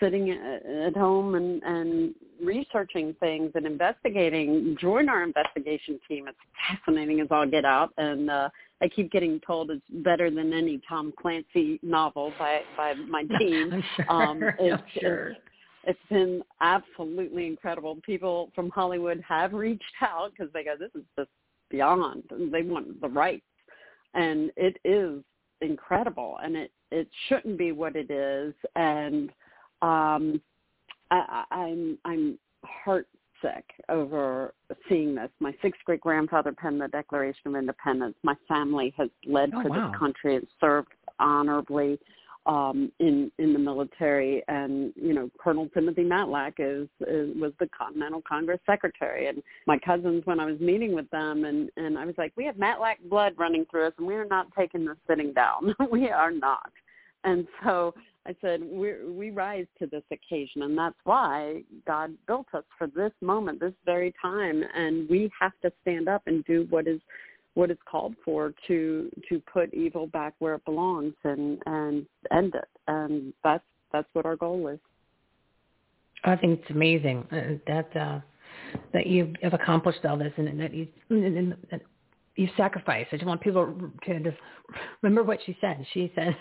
[0.00, 6.26] sitting at home and, and researching things and investigating, join our investigation team.
[6.28, 8.48] It's fascinating as all get out, and uh,
[8.82, 13.72] I keep getting told it's better than any Tom Clancy novel by by my team.
[13.72, 14.12] I'm sure.
[14.12, 15.28] Um, it's, I'm sure.
[15.30, 15.40] It's,
[15.86, 17.98] it's been absolutely incredible.
[18.04, 21.30] People from Hollywood have reached out because they go, "This is just
[21.70, 23.44] beyond." And They want the rights,
[24.14, 25.22] and it is
[25.60, 29.30] incredible, and it it shouldn't be what it is, and
[29.84, 30.40] um,
[31.10, 32.38] I, I'm I'm
[32.86, 34.54] heartsick over
[34.88, 35.30] seeing this.
[35.40, 38.14] My sixth great grandfather penned the Declaration of Independence.
[38.22, 39.90] My family has led Oh, for wow.
[39.90, 40.88] this country and served
[41.20, 41.98] honorably
[42.46, 44.42] um, in in the military.
[44.48, 49.28] And you know, Colonel Timothy Matlack is, is was the Continental Congress Secretary.
[49.28, 52.44] And my cousins, when I was meeting with them, and and I was like, we
[52.46, 55.74] have Matlack blood running through us, and we are not taking this sitting down.
[55.90, 56.72] we are not.
[57.24, 57.94] And so
[58.26, 63.12] I said, we rise to this occasion, and that's why God built us for this
[63.20, 67.00] moment, this very time, and we have to stand up and do what is
[67.52, 72.54] what is called for to to put evil back where it belongs and and end
[72.54, 72.68] it.
[72.88, 73.62] And that's
[73.92, 74.80] that's what our goal is.
[76.24, 78.20] I think it's amazing uh, that uh,
[78.92, 81.54] that you have accomplished all this and that you and
[82.36, 83.08] you sacrificed.
[83.12, 84.36] I just want people to just
[85.02, 85.84] remember what she said.
[85.92, 86.34] She said,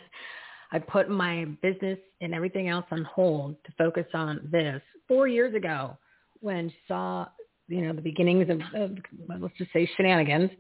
[0.74, 5.56] "I put my business and everything else on hold to focus on this." Four years
[5.56, 5.98] ago,
[6.42, 7.28] when she saw
[7.68, 8.98] you know the beginnings of, of
[9.40, 10.52] let's just say shenanigans,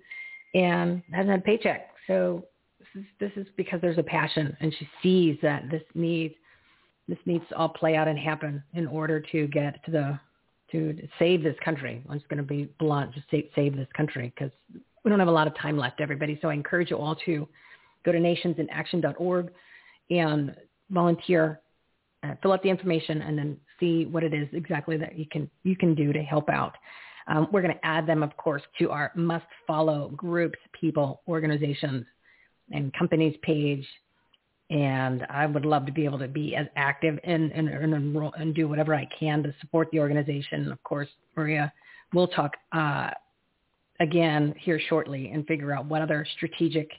[0.53, 1.89] and hasn't had a paycheck.
[2.07, 2.45] So
[2.79, 6.35] this is this is because there's a passion, and she sees that this needs
[7.07, 10.19] this needs to all play out and happen in order to get to the
[10.71, 12.03] to save this country.
[12.09, 14.51] I'm just going to be blunt, just save, save this country because
[15.03, 16.39] we don't have a lot of time left, everybody.
[16.41, 17.47] So I encourage you all to
[18.03, 19.51] go to nationsinaction.org
[20.19, 20.55] and
[20.89, 21.61] volunteer,
[22.23, 25.49] uh, fill out the information, and then see what it is exactly that you can
[25.63, 26.75] you can do to help out.
[27.27, 32.05] Um, we're going to add them, of course, to our must follow groups, people, organizations,
[32.71, 33.85] and companies page
[34.73, 38.33] and I would love to be able to be as active and and, and enroll
[38.33, 40.71] and do whatever I can to support the organization.
[40.71, 41.71] Of course, Maria,
[42.13, 43.11] we'll talk uh,
[43.99, 46.89] again here shortly and figure out what other strategic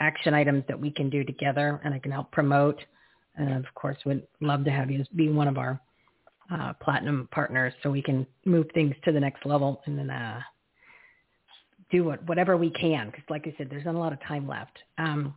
[0.00, 2.80] action items that we can do together, and I can help promote.
[3.36, 5.80] And of course, would love to have you as be one of our
[6.52, 10.40] uh, platinum partners so we can move things to the next level and then uh,
[11.90, 13.06] do what, whatever we can.
[13.06, 14.78] Because, like I said, there's not a lot of time left.
[14.98, 15.34] Um,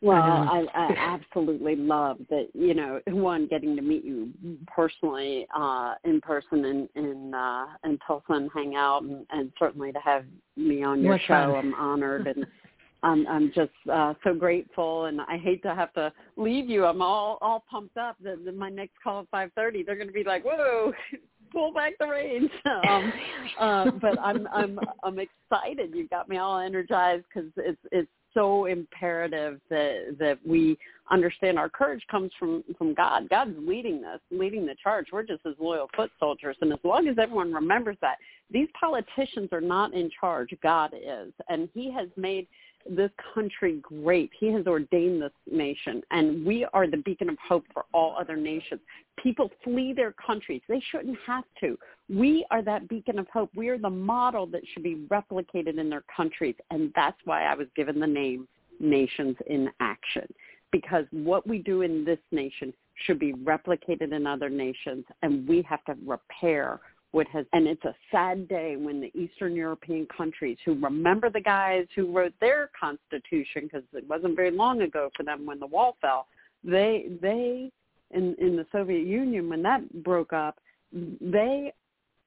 [0.00, 2.48] Well, Um, I, I absolutely love that.
[2.54, 4.30] You know, one getting to meet you
[4.66, 9.92] personally uh, in person in in, uh, in Tulsa and hang out, and, and certainly
[9.92, 10.24] to have
[10.56, 11.54] me on your show.
[11.54, 11.54] fun.
[11.54, 12.46] I'm honored, and
[13.02, 15.06] I'm I'm just uh, so grateful.
[15.06, 16.84] And I hate to have to leave you.
[16.84, 18.16] I'm all all pumped up.
[18.22, 20.92] That that my next call at 5:30, they're going to be like, "Whoa."
[21.50, 22.50] Pull back the reins,
[22.90, 23.12] um,
[23.58, 25.94] uh, but I'm I'm I'm excited.
[25.94, 30.76] You got me all energized because it's it's so imperative that that we
[31.10, 33.28] understand our courage comes from from God.
[33.30, 35.06] God's leading us, leading the charge.
[35.12, 38.18] We're just his loyal foot soldiers, and as long as everyone remembers that,
[38.50, 40.50] these politicians are not in charge.
[40.62, 42.46] God is, and He has made
[42.88, 44.30] this country great.
[44.38, 48.36] He has ordained this nation, and we are the beacon of hope for all other
[48.36, 48.80] nations.
[49.22, 50.62] People flee their countries.
[50.68, 51.78] They shouldn't have to.
[52.08, 53.50] We are that beacon of hope.
[53.54, 57.54] We are the model that should be replicated in their countries, and that's why I
[57.54, 58.48] was given the name
[58.80, 60.26] Nations in Action.
[60.70, 62.72] Because what we do in this nation
[63.06, 66.80] should be replicated in other nations, and we have to repair
[67.12, 71.40] what has and it's a sad day when the eastern european countries who remember the
[71.40, 75.66] guys who wrote their constitution because it wasn't very long ago for them when the
[75.66, 76.26] wall fell
[76.64, 77.70] they they
[78.10, 80.58] in in the soviet union when that broke up
[80.92, 81.72] they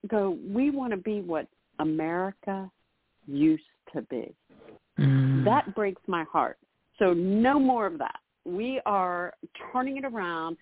[0.09, 1.47] go we want to be what
[1.79, 2.69] america
[3.27, 4.33] used to be.
[4.99, 5.45] Mm.
[5.45, 6.57] That breaks my heart.
[6.99, 8.19] So no more of that.
[8.45, 9.33] We are
[9.71, 10.57] turning it around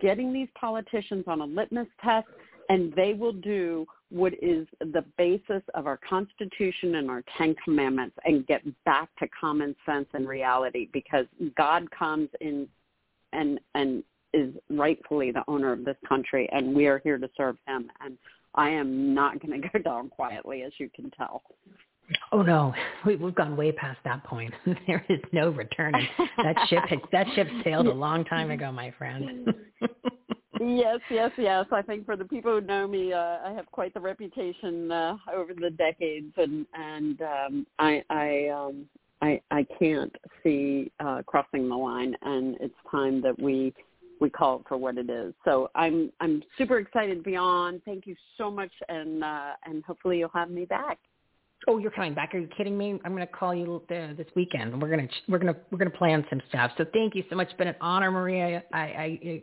[0.00, 2.26] getting these politicians on a litmus test
[2.68, 8.16] and they will do what is the basis of our Constitution and our Ten Commandments
[8.24, 11.26] and get back to common sense and reality because
[11.56, 12.68] God comes in
[13.32, 14.02] and and
[14.34, 18.16] is rightfully the owner of this country and we are here to serve him and
[18.54, 21.42] I am not going to go down quietly as you can tell.
[22.30, 22.74] Oh no,
[23.06, 24.52] we, we've gone way past that point.
[24.86, 26.06] there is no returning.
[26.36, 29.54] That ship had, that ship sailed a long time ago, my friend.
[30.64, 31.66] yes, yes, yes.
[31.72, 35.16] I think for the people who know me, uh, I have quite the reputation uh,
[35.32, 38.86] over the decades, and and um, I I um,
[39.20, 43.72] I I can't see uh, crossing the line, and it's time that we
[44.20, 45.34] we call it for what it is.
[45.44, 47.80] So I'm I'm super excited to be on.
[47.84, 50.98] Thank you so much, and uh, and hopefully you'll have me back.
[51.68, 52.34] Oh, you're coming back?
[52.34, 52.98] Are you kidding me?
[53.04, 54.80] I'm going to call you this weekend.
[54.82, 56.72] We're going to we're going to we're going to plan some stuff.
[56.76, 57.48] So thank you so much.
[57.48, 58.64] It's been an honor, Maria.
[58.72, 59.42] I, I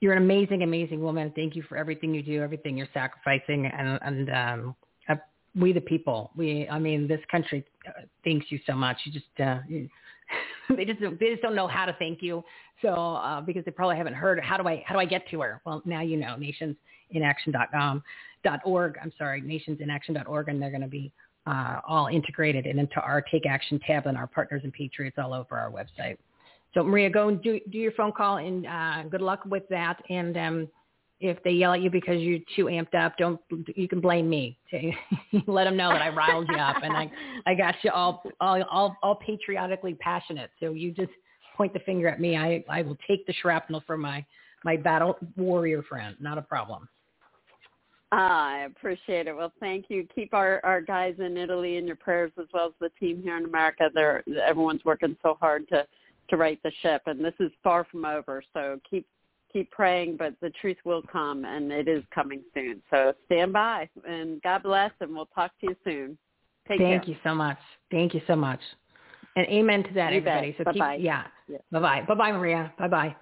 [0.00, 1.32] you're an amazing, amazing woman.
[1.34, 4.76] Thank you for everything you do, everything you're sacrificing, and and um,
[5.08, 5.16] uh,
[5.56, 6.30] we the people.
[6.36, 8.98] We, I mean, this country uh, thanks you so much.
[9.04, 9.88] You just uh, you,
[10.76, 12.44] they just they just don't know how to thank you.
[12.82, 15.40] So uh, because they probably haven't heard how do I how do I get to
[15.40, 15.60] her?
[15.64, 18.02] Well, now you know nationsinaction.com
[18.44, 18.96] dot org.
[19.02, 21.12] I'm sorry, nationsinaction.org, and they're going to be
[21.46, 25.34] uh, all integrated and into our Take Action tab and our partners and patriots all
[25.34, 26.18] over our website.
[26.74, 30.02] So Maria, go and do do your phone call, and uh, good luck with that.
[30.10, 30.68] And um,
[31.20, 33.40] if they yell at you because you're too amped up, don't
[33.74, 34.58] you can blame me.
[35.46, 37.10] Let them know that I riled you up and I
[37.46, 40.50] I got you all all all, all patriotically passionate.
[40.60, 41.10] So you just
[41.56, 42.36] point the finger at me.
[42.36, 44.24] I I will take the shrapnel for my
[44.64, 46.16] my battle warrior friend.
[46.20, 46.88] Not a problem.
[48.10, 49.36] I appreciate it.
[49.36, 50.06] Well, thank you.
[50.14, 53.36] Keep our, our guys in Italy in your prayers as well as the team here
[53.36, 53.90] in America.
[53.92, 55.86] They're everyone's working so hard to
[56.30, 58.42] to right the ship, and this is far from over.
[58.52, 59.06] So keep
[59.52, 62.82] keep praying, but the truth will come, and it is coming soon.
[62.90, 66.18] So stand by, and God bless, and we'll talk to you soon.
[66.68, 67.12] Take Thank care.
[67.14, 67.58] you so much.
[67.90, 68.60] Thank you so much.
[69.36, 70.50] And amen to that, You everybody.
[70.52, 70.66] bet.
[70.66, 70.96] So keep, Bye-bye.
[70.96, 71.24] yeah.
[71.48, 71.58] Yeah.
[71.70, 72.02] Bye bye.
[72.06, 72.72] Bye bye, Maria.
[72.78, 73.16] Bye bye.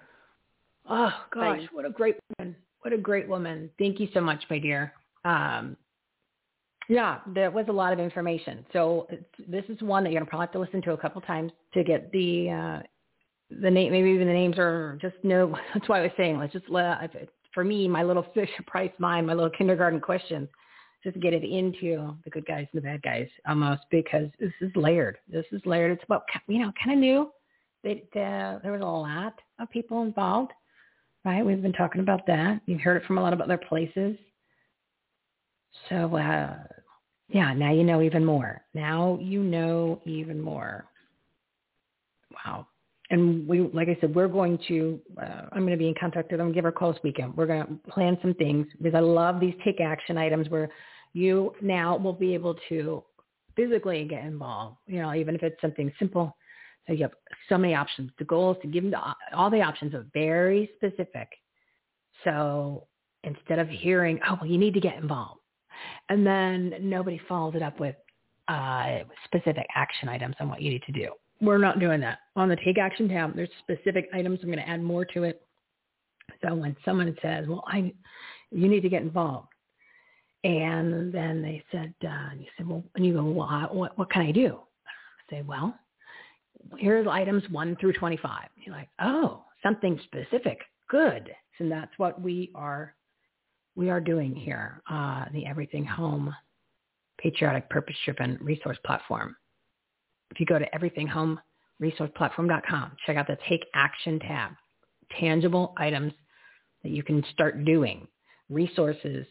[0.88, 1.68] Oh gosh, Bye.
[1.72, 2.56] what a great woman.
[2.80, 3.70] What a great woman.
[3.78, 4.92] Thank you so much, my dear.
[5.24, 5.76] Um,
[6.88, 8.64] yeah, there was a lot of information.
[8.72, 9.08] So
[9.48, 11.82] this is one that you're gonna probably have to listen to a couple times to
[11.82, 12.82] get the uh,
[13.50, 13.92] the name.
[13.92, 15.56] Maybe even the names are just no.
[15.74, 17.10] That's why I was saying let's just let
[17.52, 20.48] for me my little Fisher Price mind, my little kindergarten questions,
[21.02, 24.70] just get it into the good guys and the bad guys almost because this is
[24.74, 25.18] layered.
[25.28, 25.92] This is layered.
[25.92, 27.30] It's about you know kind of new.
[27.84, 30.52] That there was a lot of people involved,
[31.24, 31.44] right?
[31.44, 32.60] We've been talking about that.
[32.66, 34.16] You've heard it from a lot of other places.
[35.88, 36.56] So uh,
[37.28, 38.62] yeah, now you know even more.
[38.74, 40.86] Now you know even more.
[42.32, 42.66] Wow.
[43.10, 46.30] And we, like I said, we're going to, uh, I'm going to be in contact
[46.30, 47.36] with them, give her a call this weekend.
[47.36, 50.68] We're going to plan some things because I love these take action items where
[51.12, 53.04] you now will be able to
[53.54, 56.36] physically get involved, you know, even if it's something simple.
[56.86, 57.12] So you have
[57.48, 58.10] so many options.
[58.18, 61.28] The goal is to give them the, all the options are very specific.
[62.24, 62.86] So
[63.24, 65.40] instead of hearing, oh, well, you need to get involved.
[66.08, 67.96] And then nobody follows it up with
[68.48, 71.10] uh, specific action items on what you need to do.
[71.40, 72.20] We're not doing that.
[72.34, 74.40] On the Take Action tab, there's specific items.
[74.42, 75.42] I'm going to add more to it.
[76.42, 77.92] So when someone says, well, I,
[78.50, 79.48] you need to get involved.
[80.44, 84.10] And then they said, uh, you said, well, and you go, well, I- what, what
[84.10, 84.58] can I do?
[84.86, 85.74] I say, well,
[86.78, 88.48] here's items 1 through 25.
[88.64, 90.58] You're like, oh, something specific.
[90.88, 91.30] Good.
[91.58, 92.94] And that's what we are
[93.76, 96.34] we are doing here, uh, the Everything Home
[97.18, 99.36] Patriotic Purpose Driven Resource Platform.
[100.30, 100.68] If you go to
[101.80, 104.52] everythinghomeresourceplatform.com, check out the Take Action tab.
[105.20, 106.12] Tangible items
[106.82, 108.06] that you can start doing,
[108.50, 109.26] resources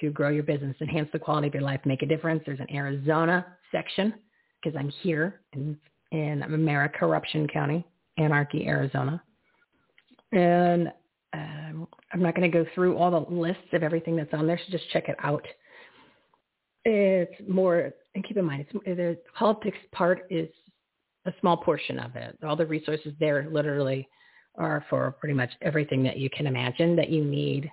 [0.00, 2.42] to grow your business, enhance the quality of your life, make a difference.
[2.44, 4.14] There's an Arizona section
[4.62, 5.78] because I'm here in,
[6.10, 7.86] in America, Corruption County,
[8.18, 9.22] Anarchy, Arizona.
[10.32, 10.92] And
[11.32, 14.58] um, I'm not going to go through all the lists of everything that's on there,
[14.58, 15.44] so just check it out.
[16.84, 20.48] It's more, and keep in mind, it's, the politics part is
[21.26, 22.36] a small portion of it.
[22.44, 24.08] All the resources there literally
[24.56, 27.70] are for pretty much everything that you can imagine that you need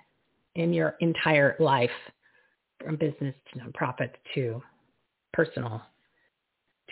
[0.54, 1.90] in your entire life,
[2.84, 4.62] from business to nonprofit to
[5.32, 5.82] personal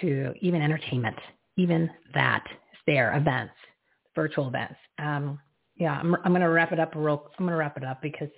[0.01, 1.17] to even entertainment,
[1.57, 3.53] even that is there, events,
[4.15, 4.77] virtual events.
[4.99, 5.39] Um,
[5.77, 7.31] yeah, I'm, I'm going to wrap it up real.
[7.39, 8.29] I'm going to wrap it up because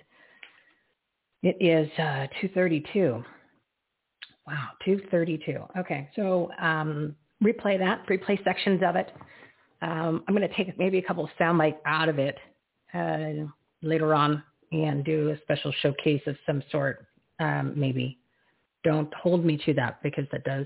[1.41, 3.23] it is uh, 2:32.
[4.47, 5.77] Wow, 2:32.
[5.79, 8.05] Okay, so um, replay that.
[8.07, 9.11] Replay sections of it.
[9.81, 12.37] Um, I'm going to take maybe a couple of sound bites out of it
[12.93, 13.45] uh,
[13.81, 17.05] later on and do a special showcase of some sort.
[17.39, 18.19] Um, maybe
[18.83, 20.65] don't hold me to that because that does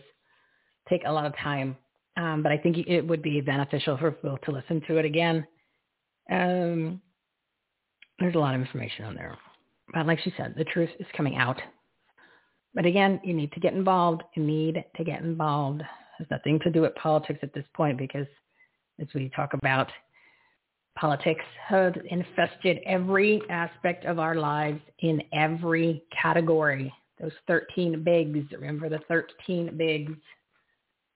[0.90, 1.76] take a lot of time.
[2.16, 5.46] Um, but I think it would be beneficial for people to listen to it again
[6.30, 7.02] um,
[8.20, 9.38] there's a lot of information on there.
[9.94, 11.62] But like she said, the truth is coming out.
[12.74, 14.24] But again, you need to get involved.
[14.36, 15.82] You need to get involved.
[16.18, 18.28] Has nothing to do with politics at this point because
[19.00, 19.90] as we talk about
[20.98, 26.92] Politics have infested every aspect of our lives in every category.
[27.22, 28.52] Those 13 bigs.
[28.52, 30.14] Remember the 13 bigs.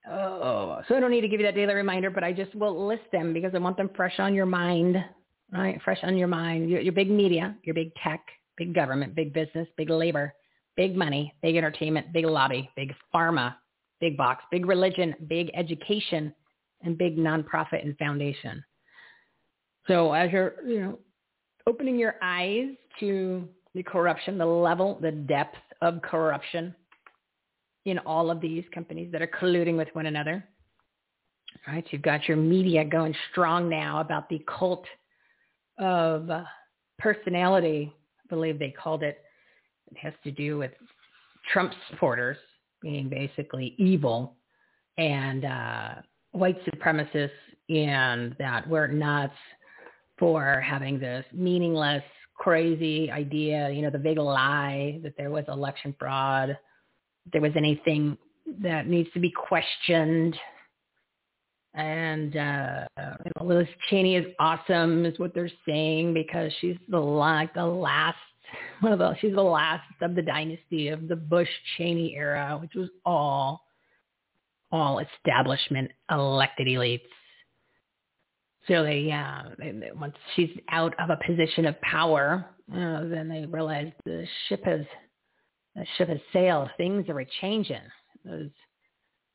[0.08, 2.86] Oh, so I don't need to give you that daily reminder, but I just will
[2.86, 5.04] list them because I want them fresh on your mind,
[5.52, 5.80] right?
[5.82, 6.70] Fresh on your mind.
[6.70, 8.20] Your, your big media, your big tech,
[8.56, 10.32] big government, big business, big labor,
[10.76, 13.54] big money, big entertainment, big lobby, big pharma,
[14.00, 16.34] big box, big religion, big education,
[16.82, 18.64] and big nonprofit and foundation.
[19.86, 20.98] So as you're, you know,
[21.66, 22.70] opening your eyes
[23.00, 26.74] to the corruption, the level, the depth of corruption
[27.84, 30.44] in all of these companies that are colluding with one another.
[31.66, 31.84] Right?
[31.90, 34.84] You've got your media going strong now about the cult
[35.78, 36.44] of uh,
[36.98, 39.18] personality, I believe they called it.
[40.00, 40.72] Has to do with
[41.52, 42.36] Trump supporters
[42.80, 44.36] being basically evil
[44.98, 45.94] and uh,
[46.32, 47.30] white supremacists
[47.68, 49.34] and that we're nuts
[50.18, 52.02] for having this meaningless,
[52.36, 56.56] crazy idea, you know, the big lie that there was election fraud,
[57.32, 58.16] there was anything
[58.60, 60.36] that needs to be questioned.
[61.74, 62.84] And uh,
[63.40, 68.18] Liz Cheney is awesome, is what they're saying, because she's the like the last
[68.80, 72.74] one of the she's the last of the dynasty of the Bush Cheney era, which
[72.74, 73.62] was all
[74.70, 77.00] all establishment elected elites.
[78.68, 83.44] So they, uh, they, once she's out of a position of power, uh, then they
[83.44, 84.82] realize the ship has
[85.74, 86.68] the ship has sailed.
[86.76, 87.80] Things are changing.
[88.24, 88.50] Those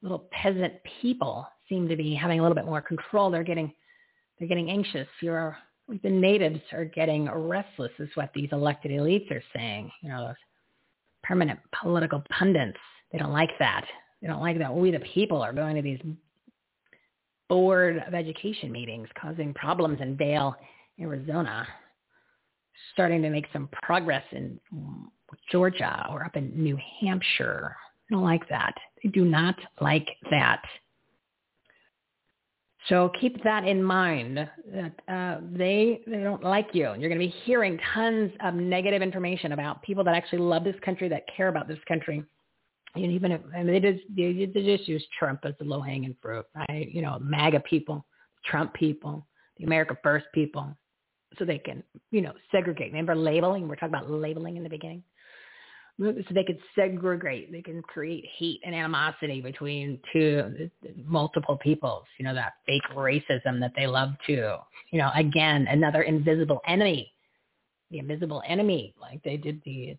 [0.02, 3.30] little peasant people seem to be having a little bit more control.
[3.30, 3.74] They're getting
[4.40, 5.08] they're getting anxious.
[5.22, 5.58] You're
[6.04, 9.90] the natives are getting restless, is what these elected elites are saying.
[10.02, 10.36] You know, those
[11.24, 12.78] permanent political pundits.
[13.12, 13.86] They don't like that.
[14.22, 16.02] They don't like that we the people are going to these
[17.50, 20.56] board of education meetings causing problems in Vail,
[21.00, 21.68] Arizona,
[22.94, 24.60] starting to make some progress in
[25.52, 27.76] Georgia or up in New Hampshire.
[28.10, 28.74] I don't like that.
[29.02, 30.62] They do not like that.
[32.90, 34.38] So keep that in mind
[34.74, 36.84] that uh, they they don't like you.
[36.98, 40.76] You're going to be hearing tons of negative information about people that actually love this
[40.86, 42.24] country, that care about this country,
[42.96, 45.82] and even if I mean, they just they, they just use Trump as the low
[45.82, 46.90] hanging fruit, right?
[46.92, 48.06] You know, MAGA people,
[48.46, 50.76] Trump people, the America First people,
[51.38, 52.92] so they can you know segregate.
[52.92, 53.68] Remember labeling?
[53.68, 55.04] We're talking about labeling in the beginning.
[56.00, 57.52] So they could segregate.
[57.52, 60.70] They can create hate and animosity between two
[61.06, 62.04] multiple peoples.
[62.20, 64.60] You know that fake racism that they love to.
[64.92, 67.12] You know, again, another invisible enemy.
[67.90, 69.98] The invisible enemy, like they did the.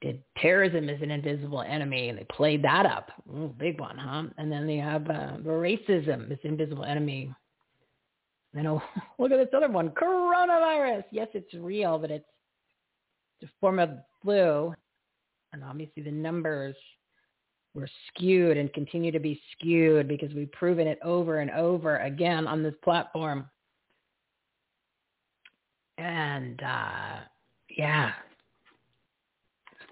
[0.00, 3.10] Did terrorism as an invisible enemy, and they played that up.
[3.30, 4.24] Ooh, big one, huh?
[4.38, 7.34] And then they have uh, racism as invisible enemy.
[8.54, 8.82] You know,
[9.18, 11.04] look at this other one, coronavirus.
[11.10, 12.24] Yes, it's real, but it's,
[13.60, 13.90] form of
[14.22, 14.74] flu,
[15.52, 16.76] and obviously the numbers
[17.74, 22.46] were skewed and continue to be skewed because we've proven it over and over again
[22.46, 23.48] on this platform.
[25.98, 27.20] And uh,
[27.76, 28.12] yeah,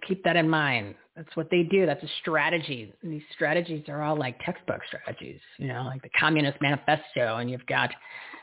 [0.07, 0.95] keep that in mind.
[1.17, 1.85] That's what they do.
[1.85, 2.93] That's a strategy.
[3.03, 7.51] And these strategies are all like textbook strategies, you know, like the Communist Manifesto, and
[7.51, 7.91] you've got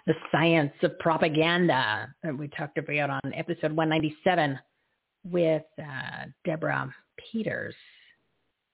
[0.06, 4.60] the science of propaganda that we talked about on episode 197
[5.24, 7.76] with uh, Deborah Peters.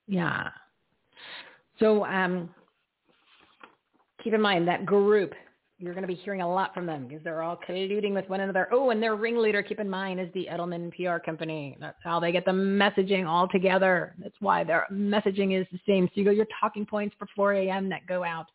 [0.06, 0.48] Yeah.
[1.80, 2.50] So um,
[4.22, 5.34] keep in mind that group
[5.78, 8.40] you're going to be hearing a lot from them because they're all colluding with one
[8.40, 8.66] another.
[8.72, 11.76] Oh, and their ringleader, keep in mind, is the Edelman PR company.
[11.78, 14.14] That's how they get the messaging all together.
[14.18, 16.06] That's why their messaging is the same.
[16.06, 17.90] So you go your talking points for 4 a.m.
[17.90, 18.46] that go out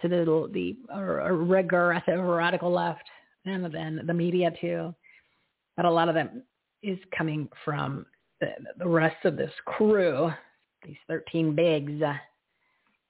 [0.00, 3.04] to the the uh, regressive radical left
[3.44, 4.94] and then the media too.
[5.76, 6.42] But a lot of them
[6.82, 8.06] is coming from
[8.40, 10.30] the, the rest of this crew,
[10.84, 12.02] these 13 bigs.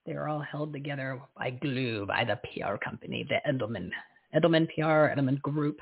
[0.04, 3.90] They're all held together by glue by the PR company, the Edelman,
[4.34, 5.78] Edelman PR, Edelman Group.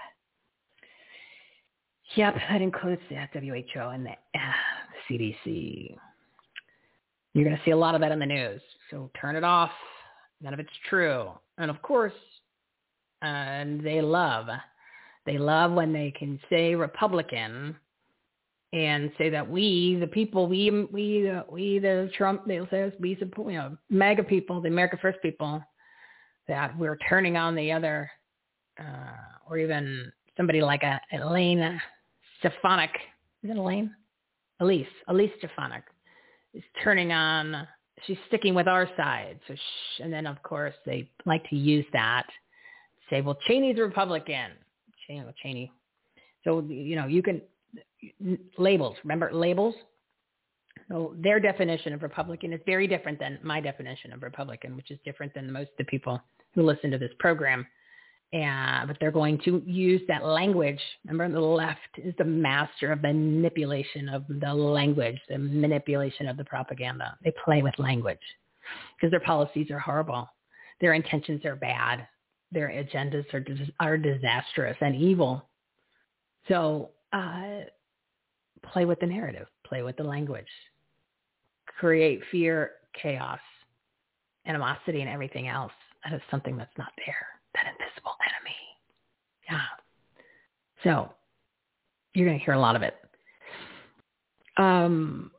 [2.17, 4.53] Yep, that includes the WHO and the uh,
[5.09, 5.97] CDC.
[7.33, 8.61] You're going to see a lot of that in the news.
[8.91, 9.71] So turn it off.
[10.41, 11.31] None of it's true.
[11.59, 12.13] And of course,
[13.23, 14.47] and they love,
[15.27, 17.77] they love when they can say Republican
[18.73, 23.17] and say that we, the people, we, we, uh, we, the Trump, they'll say we
[23.19, 25.63] support, you know, MAGA people, the America First people,
[26.47, 28.11] that we're turning on the other,
[28.79, 31.81] uh, or even somebody like a Elaine
[32.39, 32.91] Stefanik,
[33.43, 33.95] is it Elaine?
[34.61, 35.85] Elise, Elise Stefanik
[36.55, 37.67] is turning on
[38.07, 39.39] she's sticking with our side.
[39.49, 39.55] So,
[40.03, 42.27] and then of course they like to use that.
[43.09, 43.83] Say, well, Cheney's a
[45.19, 45.35] Republican.
[45.43, 45.73] Cheney, Cheney.
[46.45, 47.43] So you know you can
[48.59, 48.97] labels.
[49.05, 49.75] Remember labels.
[50.89, 54.99] So their definition of Republican is very different than my definition of Republican, which is
[55.05, 56.21] different than most of the people
[56.55, 57.67] who listen to this program.
[58.33, 60.79] And, but they're going to use that language.
[61.05, 66.45] Remember, the left is the master of manipulation of the language, the manipulation of the
[66.45, 67.17] propaganda.
[67.25, 68.19] They play with language
[68.97, 70.29] because their policies are horrible.
[70.81, 72.07] Their intentions are bad.
[72.53, 73.45] Their agendas are,
[73.79, 75.49] are disastrous and evil.
[76.49, 77.61] So uh,
[78.73, 80.49] play with the narrative, play with the language,
[81.79, 83.39] create fear, chaos,
[84.47, 85.73] animosity, and everything else.
[86.05, 88.57] That is something that's not there that invisible enemy.
[89.49, 89.61] Yeah.
[90.85, 91.13] So
[92.15, 92.97] you're going to hear a lot of it.
[94.57, 95.31] Um,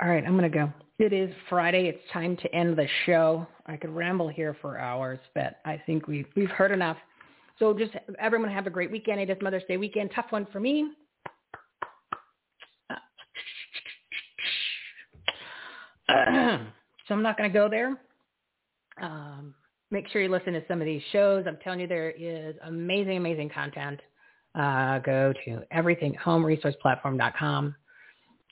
[0.00, 0.72] all right, I'm going to go.
[0.98, 1.88] It is Friday.
[1.88, 3.46] It's time to end the show.
[3.66, 6.96] I could ramble here for hours, but I think we've, we've heard enough.
[7.58, 9.20] So just everyone have a great weekend.
[9.20, 10.10] It is Mother's Day weekend.
[10.14, 10.92] Tough one for me.
[16.08, 16.14] so
[17.10, 18.00] I'm not going to go there.
[19.02, 19.54] Um,
[19.90, 21.44] make sure you listen to some of these shows.
[21.46, 24.00] I'm telling you, there is amazing, amazing content.
[24.54, 27.74] Uh, go to everythinghomeresourceplatform.com.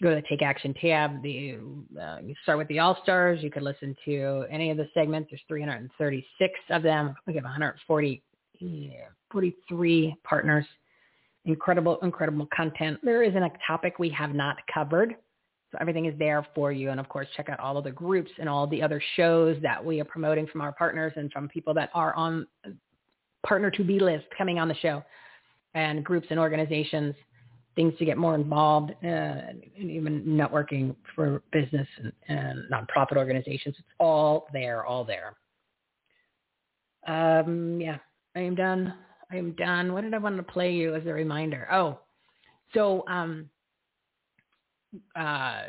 [0.03, 1.23] Go to the Take Action tab.
[1.23, 1.59] The
[2.01, 3.43] uh, you start with the All Stars.
[3.43, 5.31] You could listen to any of the segments.
[5.31, 7.15] There's 336 of them.
[7.27, 8.23] We have 140,
[8.59, 8.91] yeah,
[9.31, 10.67] 43 partners.
[11.45, 12.99] Incredible, incredible content.
[13.03, 15.15] There isn't a topic we have not covered.
[15.71, 16.91] So everything is there for you.
[16.91, 19.85] And of course, check out all of the groups and all the other shows that
[19.85, 22.47] we are promoting from our partners and from people that are on
[23.47, 25.03] partner to be list coming on the show
[25.75, 27.15] and groups and organizations,
[27.77, 33.75] things to get more involved uh, and even networking for business and, and nonprofit organizations.
[33.79, 35.37] It's all there, all there.
[37.07, 37.99] Um, yeah,
[38.37, 38.95] I am done.
[39.31, 39.93] I am done.
[39.93, 41.69] What did I want to play you as a reminder?
[41.73, 41.99] Oh,
[42.73, 43.49] so um,
[45.17, 45.63] uh,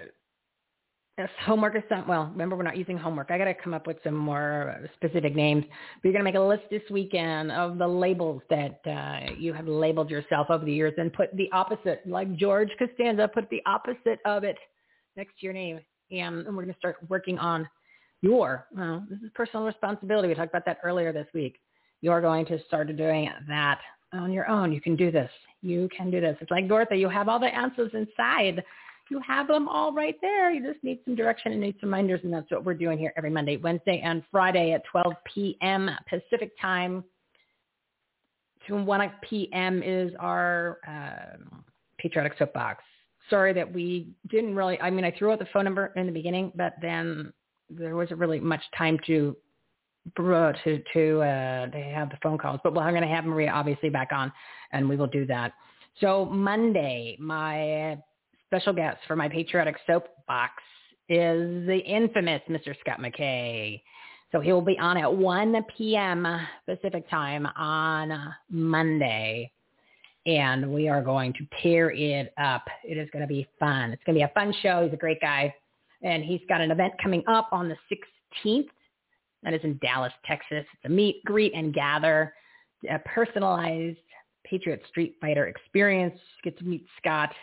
[1.46, 2.06] homework is done.
[2.08, 3.32] Well, remember we're not using homework.
[3.32, 5.64] I got to come up with some more specific names.
[5.64, 9.54] But you're going to make a list this weekend of the labels that uh, you
[9.54, 13.62] have labeled yourself over the years, and put the opposite, like George Costanza, put the
[13.66, 14.58] opposite of it
[15.16, 15.80] next to your name.
[16.12, 17.68] And, and we're going to start working on
[18.22, 18.68] your.
[18.76, 20.28] Well, this is personal responsibility.
[20.28, 21.60] We talked about that earlier this week.
[22.02, 23.80] You're going to start doing that
[24.14, 24.72] on your own.
[24.72, 25.32] You can do this.
[25.62, 26.38] You can do this.
[26.42, 26.98] It's like Dorothy.
[26.98, 28.64] You have all the answers inside
[29.10, 30.52] you have them all right there.
[30.52, 33.14] You just need some direction and need some reminders, and that's what we're doing here
[33.18, 35.90] every Monday, Wednesday, and Friday at 12 p.m.
[36.10, 37.04] Pacific time.
[38.68, 39.84] To 1 p.m.
[39.84, 41.38] is our uh,
[42.00, 42.84] patriotic soapbox.
[43.30, 44.80] Sorry that we didn't really.
[44.82, 47.32] I mean, I threw out the phone number in the beginning, but then
[47.70, 49.36] there wasn't really much time to
[50.16, 52.60] to to uh, to have the phone calls.
[52.64, 54.32] But well, I'm going to have Maria obviously back on,
[54.72, 55.54] and we will do that.
[56.02, 57.98] So Monday, my
[58.56, 60.64] special guest for my patriotic soapbox
[61.10, 62.74] is the infamous Mr.
[62.80, 63.82] Scott McKay.
[64.32, 66.26] So he will be on at 1 p.m.
[66.66, 69.52] Pacific time on Monday.
[70.26, 72.64] And we are going to tear it up.
[72.86, 73.92] It is going to be fun.
[73.92, 74.84] It's going to be a fun show.
[74.84, 75.54] He's a great guy.
[76.02, 77.76] And he's got an event coming up on the
[78.46, 78.70] 16th.
[79.44, 80.66] That is in Dallas, Texas.
[80.74, 82.34] It's a meet, greet, and gather,
[82.90, 83.98] a personalized
[84.46, 86.18] Patriot Street Fighter experience.
[86.42, 87.34] Get to meet Scott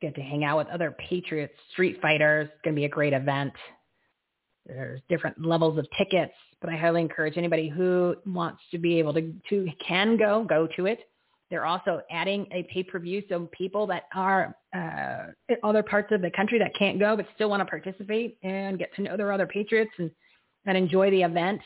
[0.00, 2.48] get to hang out with other Patriots, street fighters.
[2.52, 3.52] It's going to be a great event.
[4.66, 9.14] There's different levels of tickets, but I highly encourage anybody who wants to be able
[9.14, 11.00] to, to can go, go to it.
[11.50, 16.30] They're also adding a pay-per-view, so people that are uh, in other parts of the
[16.30, 19.46] country that can't go but still want to participate and get to know their other
[19.46, 20.10] Patriots and,
[20.66, 21.62] and enjoy the event,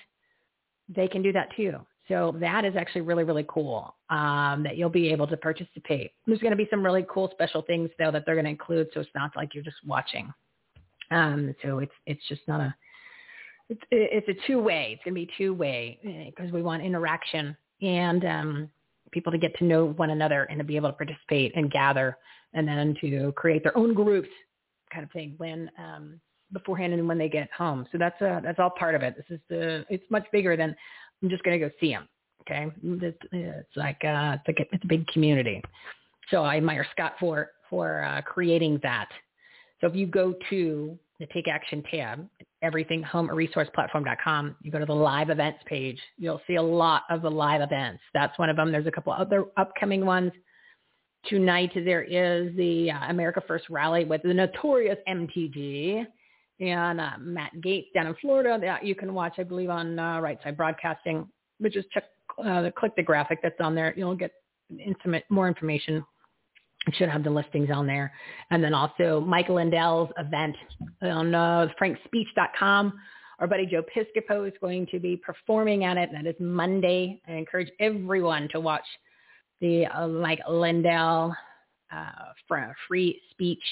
[0.88, 1.74] they can do that too.
[2.12, 6.10] So that is actually really, really cool um, that you'll be able to participate.
[6.26, 8.88] There's going to be some really cool special things though that they're going to include,
[8.92, 10.30] so it's not like you're just watching.
[11.10, 12.74] Um, so it's it's just not a
[13.70, 14.90] it's it's a two way.
[14.92, 18.70] It's going to be two way because we want interaction and um,
[19.10, 22.18] people to get to know one another and to be able to participate and gather
[22.52, 24.28] and then to create their own groups
[24.92, 26.20] kind of thing when um,
[26.52, 27.86] beforehand and when they get home.
[27.90, 29.16] So that's a, that's all part of it.
[29.16, 30.76] This is the it's much bigger than
[31.22, 32.08] I'm just going to go see him.
[32.42, 35.62] Okay, it's, it's like uh, it's like a, it's a big community.
[36.30, 39.08] So I admire Scott for for uh, creating that.
[39.80, 42.28] So if you go to the Take Action tab,
[42.62, 47.30] everything everythinghomeresourceplatform.com, you go to the live events page, you'll see a lot of the
[47.30, 48.02] live events.
[48.12, 48.72] That's one of them.
[48.72, 50.32] There's a couple other upcoming ones.
[51.28, 56.04] Tonight there is the uh, America First rally with the notorious MTG
[56.62, 60.20] and uh, Matt Gaetz down in Florida that you can watch, I believe, on uh,
[60.20, 61.26] Right Side Broadcasting.
[61.58, 62.04] But just check,
[62.44, 63.92] uh, click the graphic that's on there.
[63.96, 64.30] You'll get
[64.84, 66.04] intimate, more information.
[66.86, 68.12] It should have the listings on there.
[68.50, 70.56] And then also Mike Lindell's event
[71.02, 72.92] on uh, frankspeech.com.
[73.38, 76.10] Our buddy Joe Piscopo is going to be performing at it.
[76.12, 77.20] That is Monday.
[77.26, 78.84] I encourage everyone to watch
[79.60, 81.34] the uh, Mike Lindell
[81.92, 83.62] uh, free speech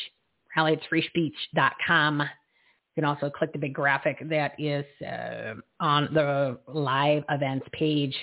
[0.57, 0.73] rally.
[0.73, 2.23] It's freespeech.com.
[2.95, 8.17] You can also click the big graphic that is uh, on the live events page.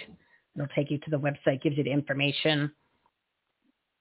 [0.56, 2.72] It'll take you to the website, gives you the information.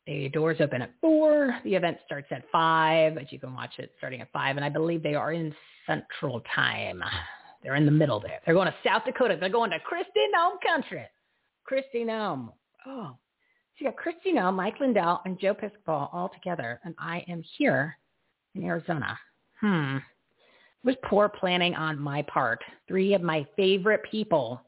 [0.07, 1.57] The doors open at four.
[1.65, 4.57] The event starts at five, but you can watch it starting at five.
[4.57, 5.55] And I believe they are in
[5.87, 7.03] Central Time.
[7.63, 8.41] They're in the middle there.
[8.45, 9.37] They're going to South Dakota.
[9.39, 11.03] They're going to Kristi Noem country.
[11.71, 12.53] Kristi Noem.
[12.87, 13.17] Oh,
[13.79, 17.43] so you got Kristi Noem, Mike Lindell, and Joe Piscopo all together, and I am
[17.59, 17.99] here
[18.55, 19.19] in Arizona.
[19.61, 19.99] Hmm.
[20.87, 22.63] Was poor planning on my part.
[22.87, 24.63] Three of my favorite people.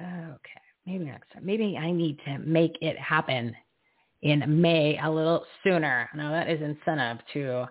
[0.00, 1.44] Okay, maybe next time.
[1.44, 3.56] Maybe I need to make it happen
[4.22, 6.08] in May a little sooner.
[6.14, 7.66] Now that is incentive to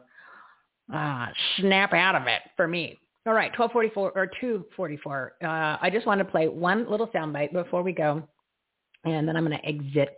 [0.94, 3.00] uh, snap out of it for me.
[3.26, 5.34] All right, 1244 or 244.
[5.42, 8.22] Uh, I just want to play one little soundbite before we go,
[9.06, 10.16] and then I'm going to exit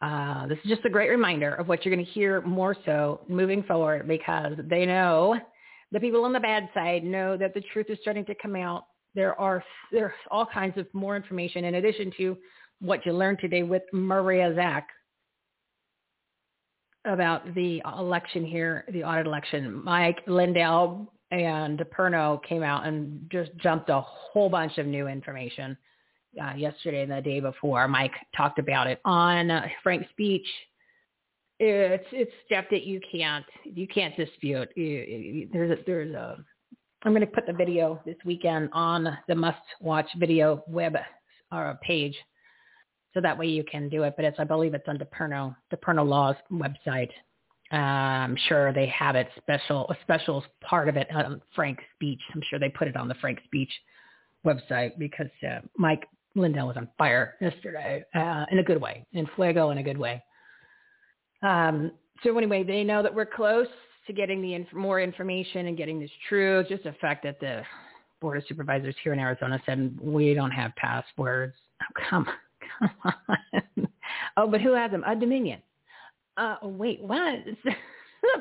[0.00, 3.20] uh, this is just a great reminder of what you're going to hear more so
[3.28, 5.36] moving forward because they know
[5.90, 8.84] the people on the bad side know that the truth is starting to come out.
[9.14, 12.36] There are there's all kinds of more information in addition to
[12.80, 14.88] what you learned today with Maria Zack
[17.04, 19.82] about the election here, the audit election.
[19.82, 25.76] Mike Lindell and Perno came out and just jumped a whole bunch of new information
[26.40, 27.86] uh, yesterday and the day before.
[27.88, 30.46] Mike talked about it on uh, Frank's speech.
[31.60, 34.68] It's it's stuff that you can't you can't dispute.
[34.76, 36.36] There's a, there's a
[37.04, 40.96] I'm going to put the video this weekend on the must watch video web
[41.52, 42.16] uh, page,
[43.14, 44.14] so that way you can do it.
[44.16, 47.10] But it's I believe it's on DePerno DePerno Law's website.
[47.72, 52.20] Uh, I'm sure they have it special a special part of it on Frank's speech.
[52.34, 53.70] I'm sure they put it on the Frank speech
[54.46, 56.04] website because uh, Mike
[56.40, 59.98] Lindell was on fire yesterday uh, in a good way, in fuego in a good
[59.98, 60.22] way.
[61.42, 61.92] Um,
[62.22, 63.68] so anyway, they know that we're close
[64.06, 66.64] to getting the inf- more information and getting this true.
[66.68, 67.62] Just the fact that the
[68.20, 71.54] board of supervisors here in Arizona said we don't have passwords.
[71.82, 72.26] Oh, come,
[72.78, 73.88] come on.
[74.36, 75.04] oh, but who has them?
[75.06, 75.60] A Dominion.
[76.36, 77.38] Uh, wait, what?
[77.64, 77.72] the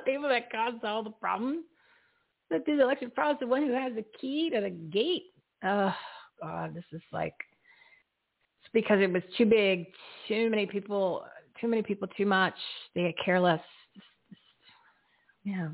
[0.06, 1.66] people that caused all the problems
[2.50, 5.34] that the election fraud, the one who has the key to the gate.
[5.64, 5.94] Oh
[6.42, 7.36] God, this is like
[8.78, 9.88] because it was too big,
[10.28, 11.26] too many people,
[11.60, 12.54] too many people, too much.
[12.94, 13.60] They get careless.
[15.44, 15.70] Yeah.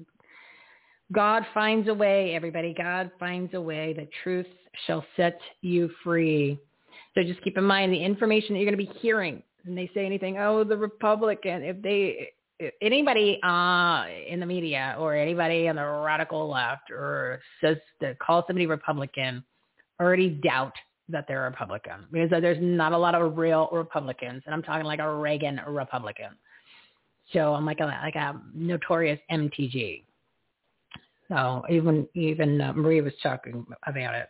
[1.11, 2.73] God finds a way, everybody.
[2.73, 3.91] God finds a way.
[3.91, 4.47] The truth
[4.87, 6.57] shall set you free.
[7.13, 9.43] So just keep in mind the information that you're going to be hearing.
[9.65, 14.95] And they say anything, oh, the Republican, if they, if anybody uh, in the media
[14.97, 19.43] or anybody on the radical left or says to call somebody Republican,
[19.99, 20.73] already doubt
[21.13, 24.99] that they're Republican because there's not a lot of real Republicans, and I'm talking like
[24.99, 26.31] a Reagan Republican.
[27.31, 30.03] So I'm like a like a notorious MTG.
[31.29, 34.29] So even even uh, Marie was talking about it.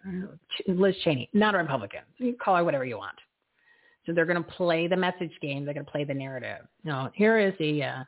[0.68, 2.02] Liz Cheney, not a Republican.
[2.18, 3.18] You call her whatever you want.
[4.06, 5.66] So they're going to play the message game.
[5.66, 6.68] They're going to play the narrative.
[6.84, 8.03] Now here is the uh,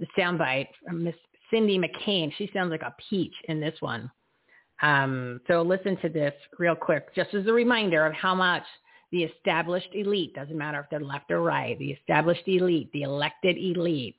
[0.00, 1.14] the soundbite from Miss
[1.50, 2.32] Cindy McCain.
[2.36, 4.10] She sounds like a peach in this one.
[4.82, 8.64] Um, so listen to this real quick, just as a reminder of how much
[9.12, 13.56] the established elite, doesn't matter if they're left or right, the established elite, the elected
[13.56, 14.16] elite,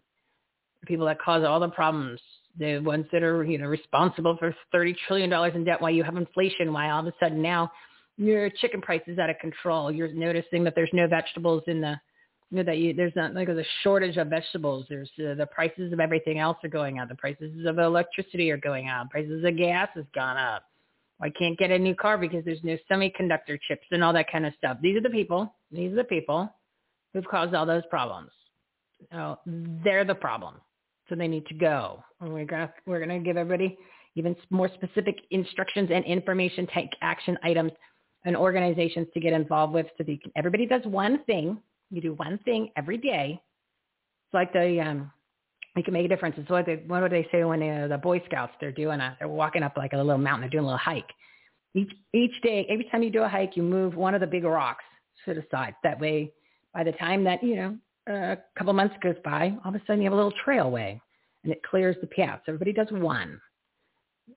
[0.80, 2.22] the people that cause all the problems,
[2.58, 6.16] the ones that are, you know, responsible for $30 trillion in debt while you have
[6.16, 7.70] inflation, why all of a sudden now
[8.18, 9.92] your chicken price is out of control.
[9.92, 11.96] You're noticing that there's no vegetables in the
[12.52, 14.86] you know, that you, there's not like a shortage of vegetables.
[14.90, 17.10] There's uh, the prices of everything else are going up.
[17.10, 19.10] The prices of electricity are going up.
[19.10, 20.64] Prices of gas has gone up.
[21.22, 24.46] I can't get a new car because there's no semiconductor chips and all that kind
[24.46, 24.78] of stuff.
[24.82, 25.54] These are the people.
[25.72, 26.54] These are the people
[27.14, 28.32] who've caused all those problems.
[29.12, 29.40] So
[29.84, 30.56] they're the problem.
[31.10, 32.04] So they need to go.
[32.20, 33.78] And we're gonna we're gonna give everybody
[34.16, 37.72] even more specific instructions and information, take action items,
[38.26, 39.88] and organizations to get involved with.
[39.98, 41.58] So that everybody does one thing
[41.92, 43.40] you do one thing every day.
[44.28, 45.12] It's like the um,
[45.76, 46.36] you can make a difference.
[46.38, 49.00] It's what they what do they say when they, uh, the Boy Scouts they're doing
[49.00, 51.10] a they're walking up like a little mountain, they're doing a little hike.
[51.74, 54.44] Each each day, every time you do a hike, you move one of the big
[54.44, 54.84] rocks
[55.26, 55.76] to the side.
[55.84, 56.32] That way,
[56.74, 60.02] by the time that you know a couple months goes by, all of a sudden
[60.02, 61.00] you have a little trailway,
[61.44, 62.42] and it clears the path.
[62.46, 63.40] So everybody does one.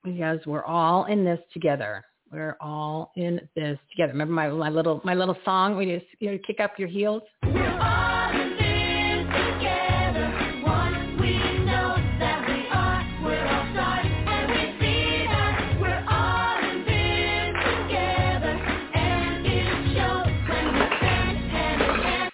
[0.04, 2.04] because we're all in this together.
[2.30, 4.12] We're all in this together.
[4.12, 5.76] Remember my, my little my little song?
[5.76, 7.22] We just you know, kick up your heels.
[7.42, 10.28] We're all in this together.
[10.62, 13.24] One, we know that we are.
[13.24, 18.54] We're all side by side, and we see that we're all in this together
[18.94, 20.14] and we show
[20.52, 22.30] when we stand together.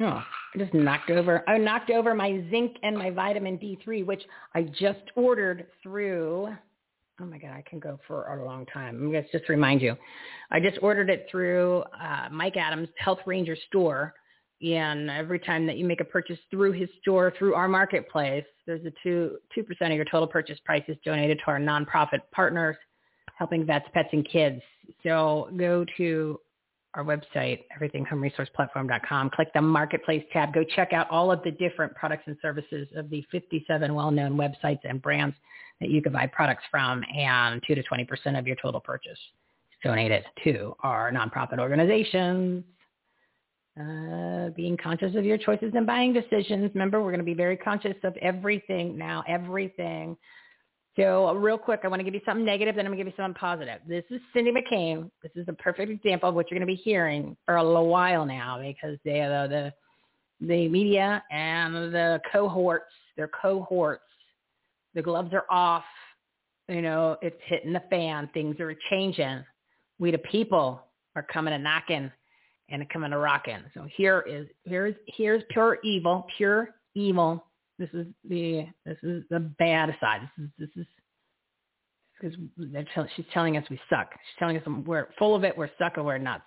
[0.00, 0.22] Oh,
[0.54, 1.44] I just knocked over.
[1.46, 4.22] I knocked over my zinc and my vitamin D3, which
[4.54, 6.48] I just ordered through.
[7.20, 8.96] Oh my God, I can go for a long time.
[8.96, 9.96] I'm going to just remind you.
[10.50, 14.14] I just ordered it through uh, Mike Adams Health Ranger store.
[14.62, 18.84] And every time that you make a purchase through his store, through our marketplace, there's
[18.84, 22.76] a two two percent of your total purchase price is donated to our nonprofit partners,
[23.36, 24.60] helping vets, pets, and kids.
[25.02, 26.40] So go to
[26.94, 29.30] our website, everythinghomeresourceplatform.com.
[29.30, 30.52] Click the Marketplace tab.
[30.52, 34.80] Go check out all of the different products and services of the 57 well-known websites
[34.84, 35.36] and brands
[35.80, 39.18] that you can buy products from, and 2 to 20% of your total purchase
[39.82, 42.64] donated to our nonprofit organizations.
[43.80, 46.70] Uh, being conscious of your choices and buying decisions.
[46.74, 50.16] Remember, we're going to be very conscious of everything now, everything.
[50.96, 53.04] So uh, real quick, I want to give you something negative, then I'm going to
[53.04, 53.80] give you something positive.
[53.86, 55.10] This is Cindy McCain.
[55.22, 57.88] This is a perfect example of what you're going to be hearing for a little
[57.88, 59.72] while now because they are the,
[60.40, 64.02] the media and the cohorts, their cohorts,
[64.94, 65.84] the gloves are off.
[66.68, 68.28] You know, it's hitting the fan.
[68.32, 69.44] Things are changing.
[69.98, 70.80] We the people
[71.16, 72.10] are coming and knocking
[72.68, 73.58] and coming to rocking.
[73.74, 77.44] So here is here's here's pure evil, pure evil
[77.80, 80.20] this is the this is the bad side.
[80.36, 80.86] This is this is
[82.20, 82.36] because
[82.94, 84.10] tell, she's telling us we suck.
[84.12, 85.56] She's telling us we're full of it.
[85.56, 86.44] We're stuck and we're nuts.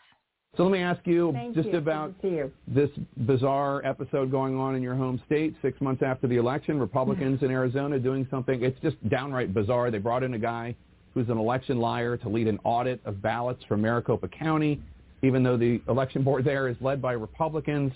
[0.56, 1.78] So let me ask you Thank just you.
[1.78, 2.52] about you.
[2.68, 2.92] this
[3.26, 6.80] bizarre episode going on in your home state six months after the election.
[6.80, 8.64] Republicans in Arizona doing something.
[8.64, 9.90] It's just downright bizarre.
[9.90, 10.76] They brought in a guy
[11.16, 14.80] who's an election liar to lead an audit of ballots from Maricopa County,
[15.24, 17.92] even though the election board there is led by Republicans.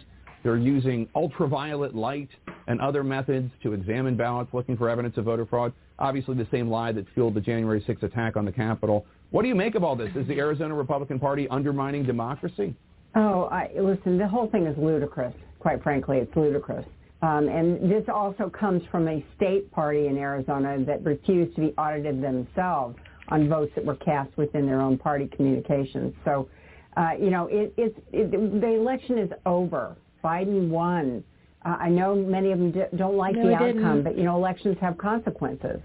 [0.47, 2.29] They're using ultraviolet light
[2.67, 5.73] and other methods to examine ballots looking for evidence of voter fraud.
[5.99, 9.05] Obviously the same lie that fueled the January 6th attack on the Capitol.
[9.31, 10.09] What do you make of all this?
[10.15, 12.73] Is the Arizona Republican Party undermining democracy?
[13.13, 15.33] Oh, I, listen, the whole thing is ludicrous.
[15.59, 16.85] Quite frankly, it's ludicrous.
[17.21, 21.73] Um, and this also comes from a state party in Arizona that refused to be
[21.77, 22.95] audited themselves
[23.27, 26.13] on votes that were cast within their own party communications.
[26.23, 26.47] So,
[26.95, 29.97] uh, you know, it, it's it, the election is over.
[30.23, 31.23] Biden won.
[31.65, 34.03] Uh, I know many of them d- don't like No, the outcome, didn't.
[34.03, 35.79] but you know, elections have consequences,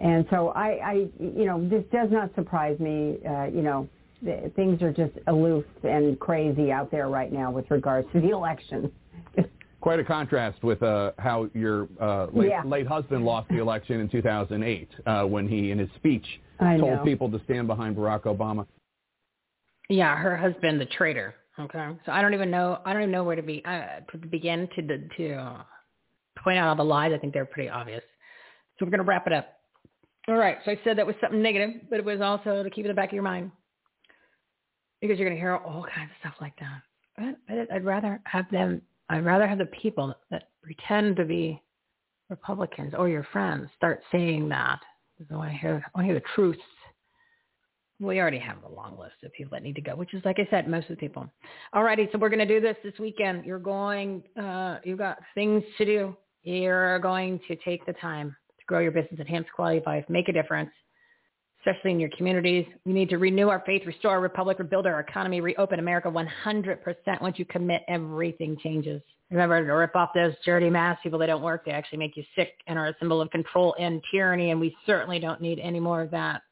[0.00, 3.18] and so I, I, you know, this does not surprise me.
[3.28, 3.88] Uh, you know,
[4.24, 8.30] th- things are just aloof and crazy out there right now with regards to the
[8.30, 8.90] election.
[9.80, 12.62] Quite a contrast with uh, how your uh, late, Yeah.
[12.64, 16.26] late husband lost the election in 2008 uh, when he, in his speech,
[16.58, 17.04] I told know.
[17.04, 18.66] people to stand behind Barack Obama.
[19.88, 21.34] Yeah, her husband, the traitor.
[21.60, 22.78] Okay, so I don't even know.
[22.84, 25.62] I don't even know where to be uh, to begin to to uh,
[26.42, 27.12] point out all the lies.
[27.14, 28.02] I think they're pretty obvious.
[28.78, 29.48] So we're gonna wrap it up.
[30.28, 30.58] All right.
[30.64, 32.94] So I said that was something negative, but it was also to keep in the
[32.94, 33.50] back of your mind
[35.00, 36.82] because you're gonna hear all kinds of stuff like that.
[37.16, 38.82] But, but I'd rather have them.
[39.08, 41.60] I'd rather have the people that pretend to be
[42.30, 44.78] Republicans or your friends start saying that.
[45.30, 45.84] I want to hear.
[45.84, 46.56] I want to hear the truth.
[48.00, 50.38] We already have a long list of people that need to go, which is, like
[50.38, 51.28] I said, most of the people.
[51.74, 53.44] Alrighty, so we're going to do this this weekend.
[53.44, 56.16] You're going, uh, you've got things to do.
[56.44, 60.28] You're going to take the time to grow your business, enhance quality of life, make
[60.28, 60.70] a difference,
[61.60, 62.64] especially in your communities.
[62.86, 67.20] We need to renew our faith, restore our republic, rebuild our economy, reopen America 100%.
[67.20, 69.02] Once you commit, everything changes.
[69.30, 71.64] Remember to rip off those dirty masks, people that don't work.
[71.64, 74.74] They actually make you sick and are a symbol of control and tyranny, and we
[74.86, 76.42] certainly don't need any more of that.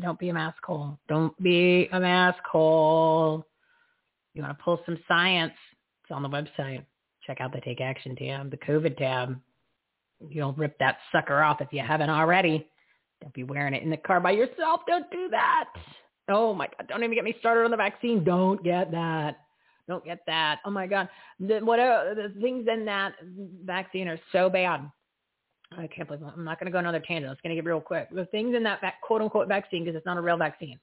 [0.00, 0.98] Don't be a mask hole.
[1.08, 3.44] Don't be a mask hole.
[4.34, 5.54] You want to pull some science?
[6.02, 6.84] It's on the website.
[7.26, 9.38] Check out the Take Action tab, the COVID tab.
[10.30, 12.68] You'll rip that sucker off if you haven't already.
[13.20, 14.80] Don't be wearing it in the car by yourself.
[14.86, 15.66] Don't do that.
[16.28, 16.86] Oh my God.
[16.88, 18.22] Don't even get me started on the vaccine.
[18.22, 19.40] Don't get that.
[19.88, 20.60] Don't get that.
[20.64, 21.08] Oh my God.
[21.40, 23.14] The, what are, the things in that
[23.64, 24.90] vaccine are so bad.
[25.76, 27.30] I can't believe I'm not going to go another tangent.
[27.30, 28.08] It's going to get real quick.
[28.10, 30.78] The things in that quote unquote vaccine, because it's not a real vaccine,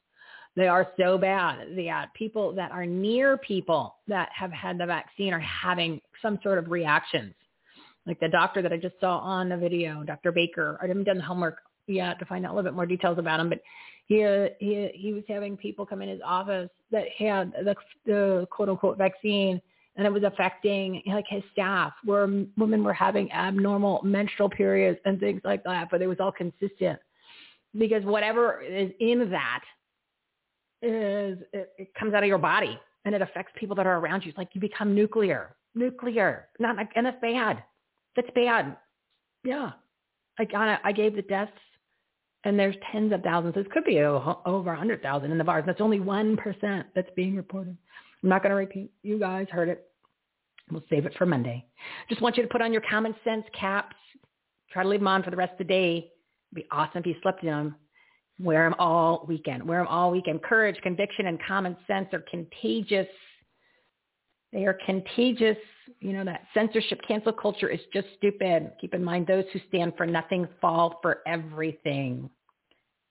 [0.56, 1.68] they are so bad.
[1.78, 6.58] Uh, people that are near people that have had the vaccine are having some sort
[6.58, 7.34] of reactions.
[8.06, 10.32] Like the doctor that I just saw on the video, Dr.
[10.32, 10.78] Baker.
[10.82, 11.58] I haven't done the homework
[11.88, 13.60] yet to find out a little bit more details about him, but
[14.06, 14.18] he
[14.60, 18.98] he he was having people come in his office that had the, the quote unquote
[18.98, 19.60] vaccine
[19.98, 25.20] and it was affecting like his staff where women were having abnormal menstrual periods and
[25.20, 27.00] things like that but it was all consistent
[27.78, 29.64] because whatever is in that
[30.82, 34.24] is it, it comes out of your body and it affects people that are around
[34.24, 34.30] you.
[34.30, 36.48] It's like you become nuclear, nuclear.
[36.60, 37.64] Not like, and that's bad.
[38.16, 38.76] That's bad.
[39.44, 39.72] Yeah.
[40.40, 41.52] Like I, I gave the deaths
[42.44, 43.56] and there's tens of thousands.
[43.56, 45.64] This could be over a 100,000 in the bars.
[45.66, 47.78] That's only 1% that's being reported.
[48.26, 48.92] I'm not going to repeat.
[49.04, 49.88] You guys heard it.
[50.72, 51.64] We'll save it for Monday.
[52.10, 53.96] Just want you to put on your common sense caps.
[54.72, 55.98] Try to leave them on for the rest of the day.
[56.52, 57.76] It'd be awesome if you slept in them.
[58.40, 59.64] Wear them all weekend.
[59.68, 60.42] Wear them all weekend.
[60.42, 63.06] Courage, conviction, and common sense are contagious.
[64.52, 65.58] They are contagious.
[66.00, 68.72] You know, that censorship cancel culture is just stupid.
[68.82, 72.32] Keep in mind those who stand for nothing fall for everything.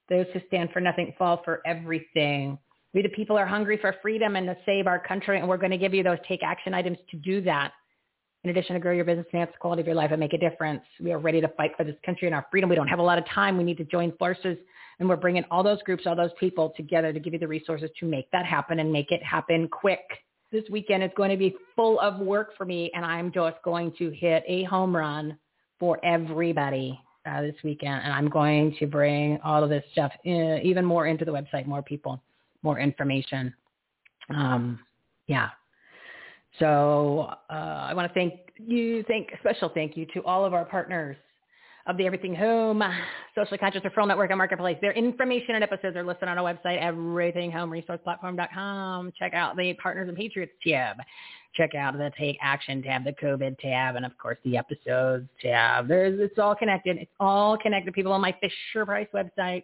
[0.09, 2.57] Those who stand for nothing fall for everything.
[2.95, 5.71] We the people are hungry for freedom and to save our country, and we're going
[5.71, 7.73] to give you those take action items to do that.
[8.45, 10.31] In addition to grow your business, and enhance the quality of your life, and make
[10.31, 10.81] a difference.
[11.01, 12.69] We are ready to fight for this country and our freedom.
[12.69, 13.57] We don't have a lot of time.
[13.57, 14.57] We need to join forces,
[14.99, 17.89] and we're bringing all those groups, all those people together to give you the resources
[17.99, 20.05] to make that happen and make it happen quick.
[20.53, 23.91] This weekend is going to be full of work for me, and I'm just going
[23.97, 25.37] to hit a home run
[25.79, 30.61] for everybody uh, this weekend, and I'm going to bring all of this stuff in,
[30.63, 32.21] even more into the website, more people,
[32.65, 33.53] more information.
[34.29, 34.79] Um,
[35.27, 35.49] yeah.
[36.59, 40.65] So uh, I want to thank you, thank special thank you to all of our
[40.65, 41.15] partners
[41.87, 42.83] of the Everything Home
[43.35, 44.77] Socially Conscious Referral Network and Marketplace.
[44.81, 49.13] Their information and episodes are listed on our website, everythinghomeresourceplatform.com.
[49.19, 50.97] Check out the Partners and Patriots tab.
[51.53, 55.87] Check out the Take Action tab, the COVID tab, and of course the episodes tab.
[55.87, 56.97] There's, it's all connected.
[56.97, 57.93] It's all connected.
[57.93, 59.63] People on my Fisher Price website,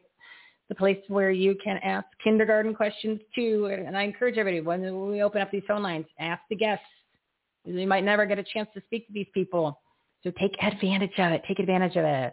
[0.72, 3.69] the place where you can ask kindergarten questions too.
[3.85, 6.85] And I encourage everybody when we open up these phone lines, ask the guests.
[7.66, 9.77] You might never get a chance to speak to these people
[10.24, 11.41] so take advantage of it.
[11.45, 12.32] Take advantage of it.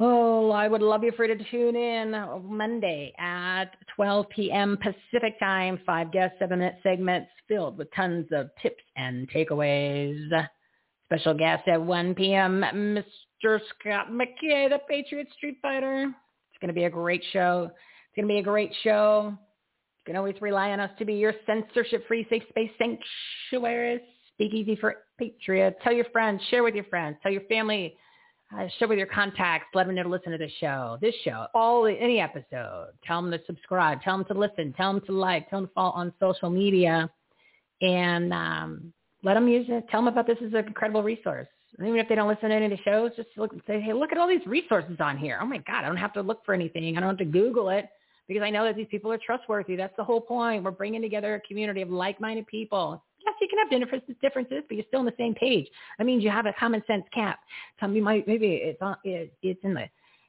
[0.00, 3.66] Oh, I would love you for you to tune in Monday at
[3.96, 4.78] 12 p.m.
[4.80, 5.78] Pacific time.
[5.84, 10.30] Five guest seven-minute segments filled with tons of tips and takeaways.
[11.06, 12.64] Special guest at 1 p.m.
[12.72, 13.60] Mr.
[13.78, 16.14] Scott McKay, the Patriot Street Fighter.
[16.58, 17.70] It's going to be a great show.
[17.70, 19.28] It's going to be a great show.
[19.30, 24.00] You can always rely on us to be your censorship-free safe space sanctuary.
[24.34, 25.76] Speak easy for Patriot.
[25.84, 26.42] Tell your friends.
[26.50, 27.16] Share with your friends.
[27.22, 27.96] Tell your family.
[28.52, 29.68] Uh, share with your contacts.
[29.72, 30.98] Let them know to listen to this show.
[31.00, 31.46] This show.
[31.54, 32.88] All any episode.
[33.06, 34.02] Tell them to subscribe.
[34.02, 34.72] Tell them to listen.
[34.72, 35.48] Tell them to like.
[35.48, 37.08] Tell them to follow on social media,
[37.82, 39.84] and um, let them use it.
[39.90, 41.46] Tell them about this as an incredible resource.
[41.74, 43.92] Even if they don't listen to any of the shows, just look and say, hey,
[43.92, 45.38] look at all these resources on here.
[45.40, 46.96] Oh my God, I don't have to look for anything.
[46.96, 47.88] I don't have to Google it
[48.26, 49.76] because I know that these people are trustworthy.
[49.76, 50.64] That's the whole point.
[50.64, 54.76] We're bringing together a community of like-minded people yes, you can have differences, differences, but
[54.76, 55.66] you're still on the same page.
[55.98, 57.40] That means you have a common sense cap.
[57.80, 59.84] Some you might maybe it's on it, it's in the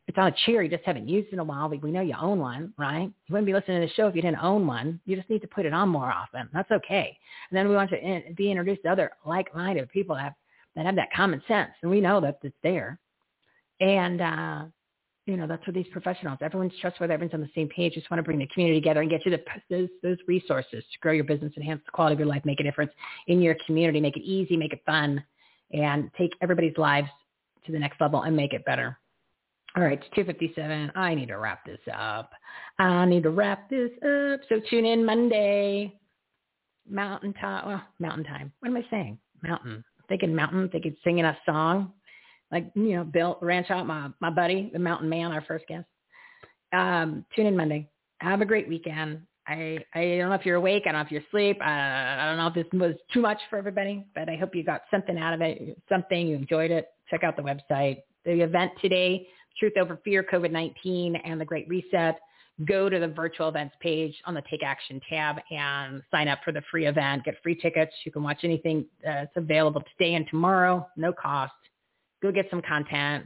[0.08, 2.40] it's on a chair you just haven't used in a while, we know you own
[2.40, 3.04] one, right?
[3.04, 5.00] You wouldn't be listening to the show if you didn't own one.
[5.06, 6.50] You just need to put it on more often.
[6.52, 7.16] That's okay.
[7.52, 10.34] And then we want to be introduced to other like-minded people that have
[10.76, 13.00] that have that common sense, and we know that it's there.
[13.80, 14.66] And uh,
[15.30, 17.94] you know, that's what these professionals, everyone's trustworthy, everyone's on the same page.
[17.94, 21.00] Just want to bring the community together and get you the, those, those resources to
[21.02, 22.92] grow your business, enhance the quality of your life, make a difference
[23.28, 25.24] in your community, make it easy, make it fun,
[25.72, 27.10] and take everybody's lives
[27.66, 28.98] to the next level and make it better.
[29.78, 30.92] All right, it's 257.
[30.96, 32.32] I need to wrap this up.
[32.80, 34.40] I need to wrap this up.
[34.50, 35.94] So tune in Monday.
[36.90, 37.68] Mountain time.
[37.68, 38.52] Well, mountain time.
[38.62, 39.20] What am I saying?
[39.44, 39.84] Mountain.
[40.10, 40.70] I'm thinking mountain.
[40.70, 41.94] Thinking singing a song
[42.52, 45.86] like you know Bill Ranshaw my my buddy the Mountain Man, our first guest.
[46.74, 47.90] Um, tune in Monday.
[48.20, 49.22] Have a great weekend.
[49.48, 50.84] I I don't know if you're awake.
[50.86, 51.58] I don't know if you're asleep.
[51.62, 54.64] I, I don't know if this was too much for everybody, but I hope you
[54.64, 55.82] got something out of it.
[55.88, 56.90] Something you enjoyed it.
[57.10, 58.00] Check out the website.
[58.26, 62.20] The event today, Truth Over Fear, COVID-19, and the Great Reset.
[62.66, 66.52] Go to the virtual events page on the Take Action tab and sign up for
[66.52, 67.24] the free event.
[67.24, 67.94] Get free tickets.
[68.06, 71.54] You can watch anything that's available today and tomorrow, no cost
[72.22, 73.26] go get some content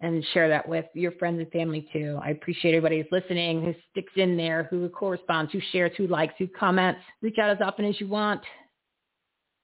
[0.00, 2.18] and share that with your friends and family too.
[2.22, 6.34] I appreciate everybody who's listening, who sticks in there, who corresponds, who shares, who likes,
[6.38, 7.00] who comments.
[7.20, 8.40] Reach out as often as you want.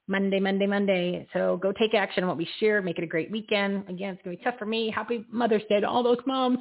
[0.07, 1.27] Monday, Monday, Monday.
[1.33, 2.81] So go take action on what we share.
[2.81, 3.89] Make it a great weekend.
[3.89, 4.91] Again, it's going to be tough for me.
[4.91, 6.59] Happy Mother's Day to all those moms.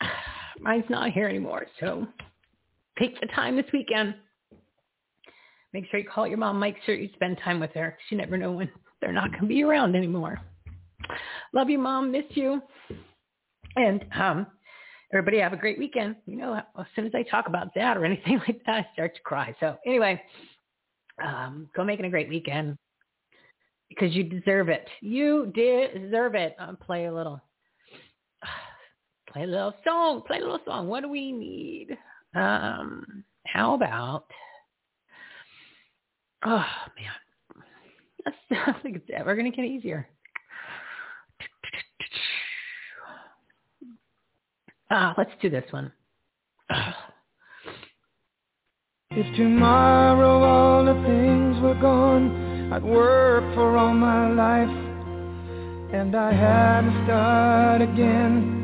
[0.60, 1.66] Mine's not here anymore.
[1.80, 2.06] So
[2.98, 4.14] take the time this weekend.
[5.72, 6.60] Make sure you call your mom.
[6.60, 7.98] Make sure you spend time with her.
[8.10, 10.40] You never know when they're not going to be around anymore.
[11.52, 12.12] Love you, Mom.
[12.12, 12.62] Miss you.
[13.76, 14.46] And um,
[15.12, 16.16] everybody have a great weekend.
[16.26, 19.14] You know, as soon as I talk about that or anything like that, I start
[19.16, 19.54] to cry.
[19.58, 20.22] So anyway,
[21.22, 22.78] um, go making a great weekend
[23.88, 24.86] because you deserve it.
[25.00, 26.56] You deserve it.
[26.58, 27.40] I'll play a little
[29.34, 30.22] play a little song.
[30.26, 30.88] Play a little song.
[30.88, 31.98] What do we need?
[32.34, 34.26] Um, how about?
[36.46, 36.64] Oh
[36.96, 37.62] man,
[38.24, 40.08] That's, I think it's ever gonna get easier.
[44.90, 45.92] Ah, let's do this one.
[49.16, 54.76] If tomorrow all the things were gone, I'd work for all my life.
[55.94, 58.63] And I had to start again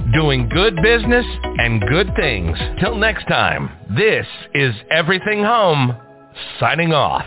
[0.11, 1.25] doing good business
[1.57, 2.57] and good things.
[2.79, 5.95] Till next time, this is Everything Home,
[6.59, 7.25] signing off.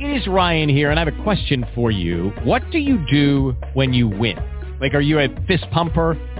[0.00, 2.32] It is Ryan here, and I have a question for you.
[2.44, 4.36] What do you do when you win?
[4.80, 6.16] Like, are you a fist pumper,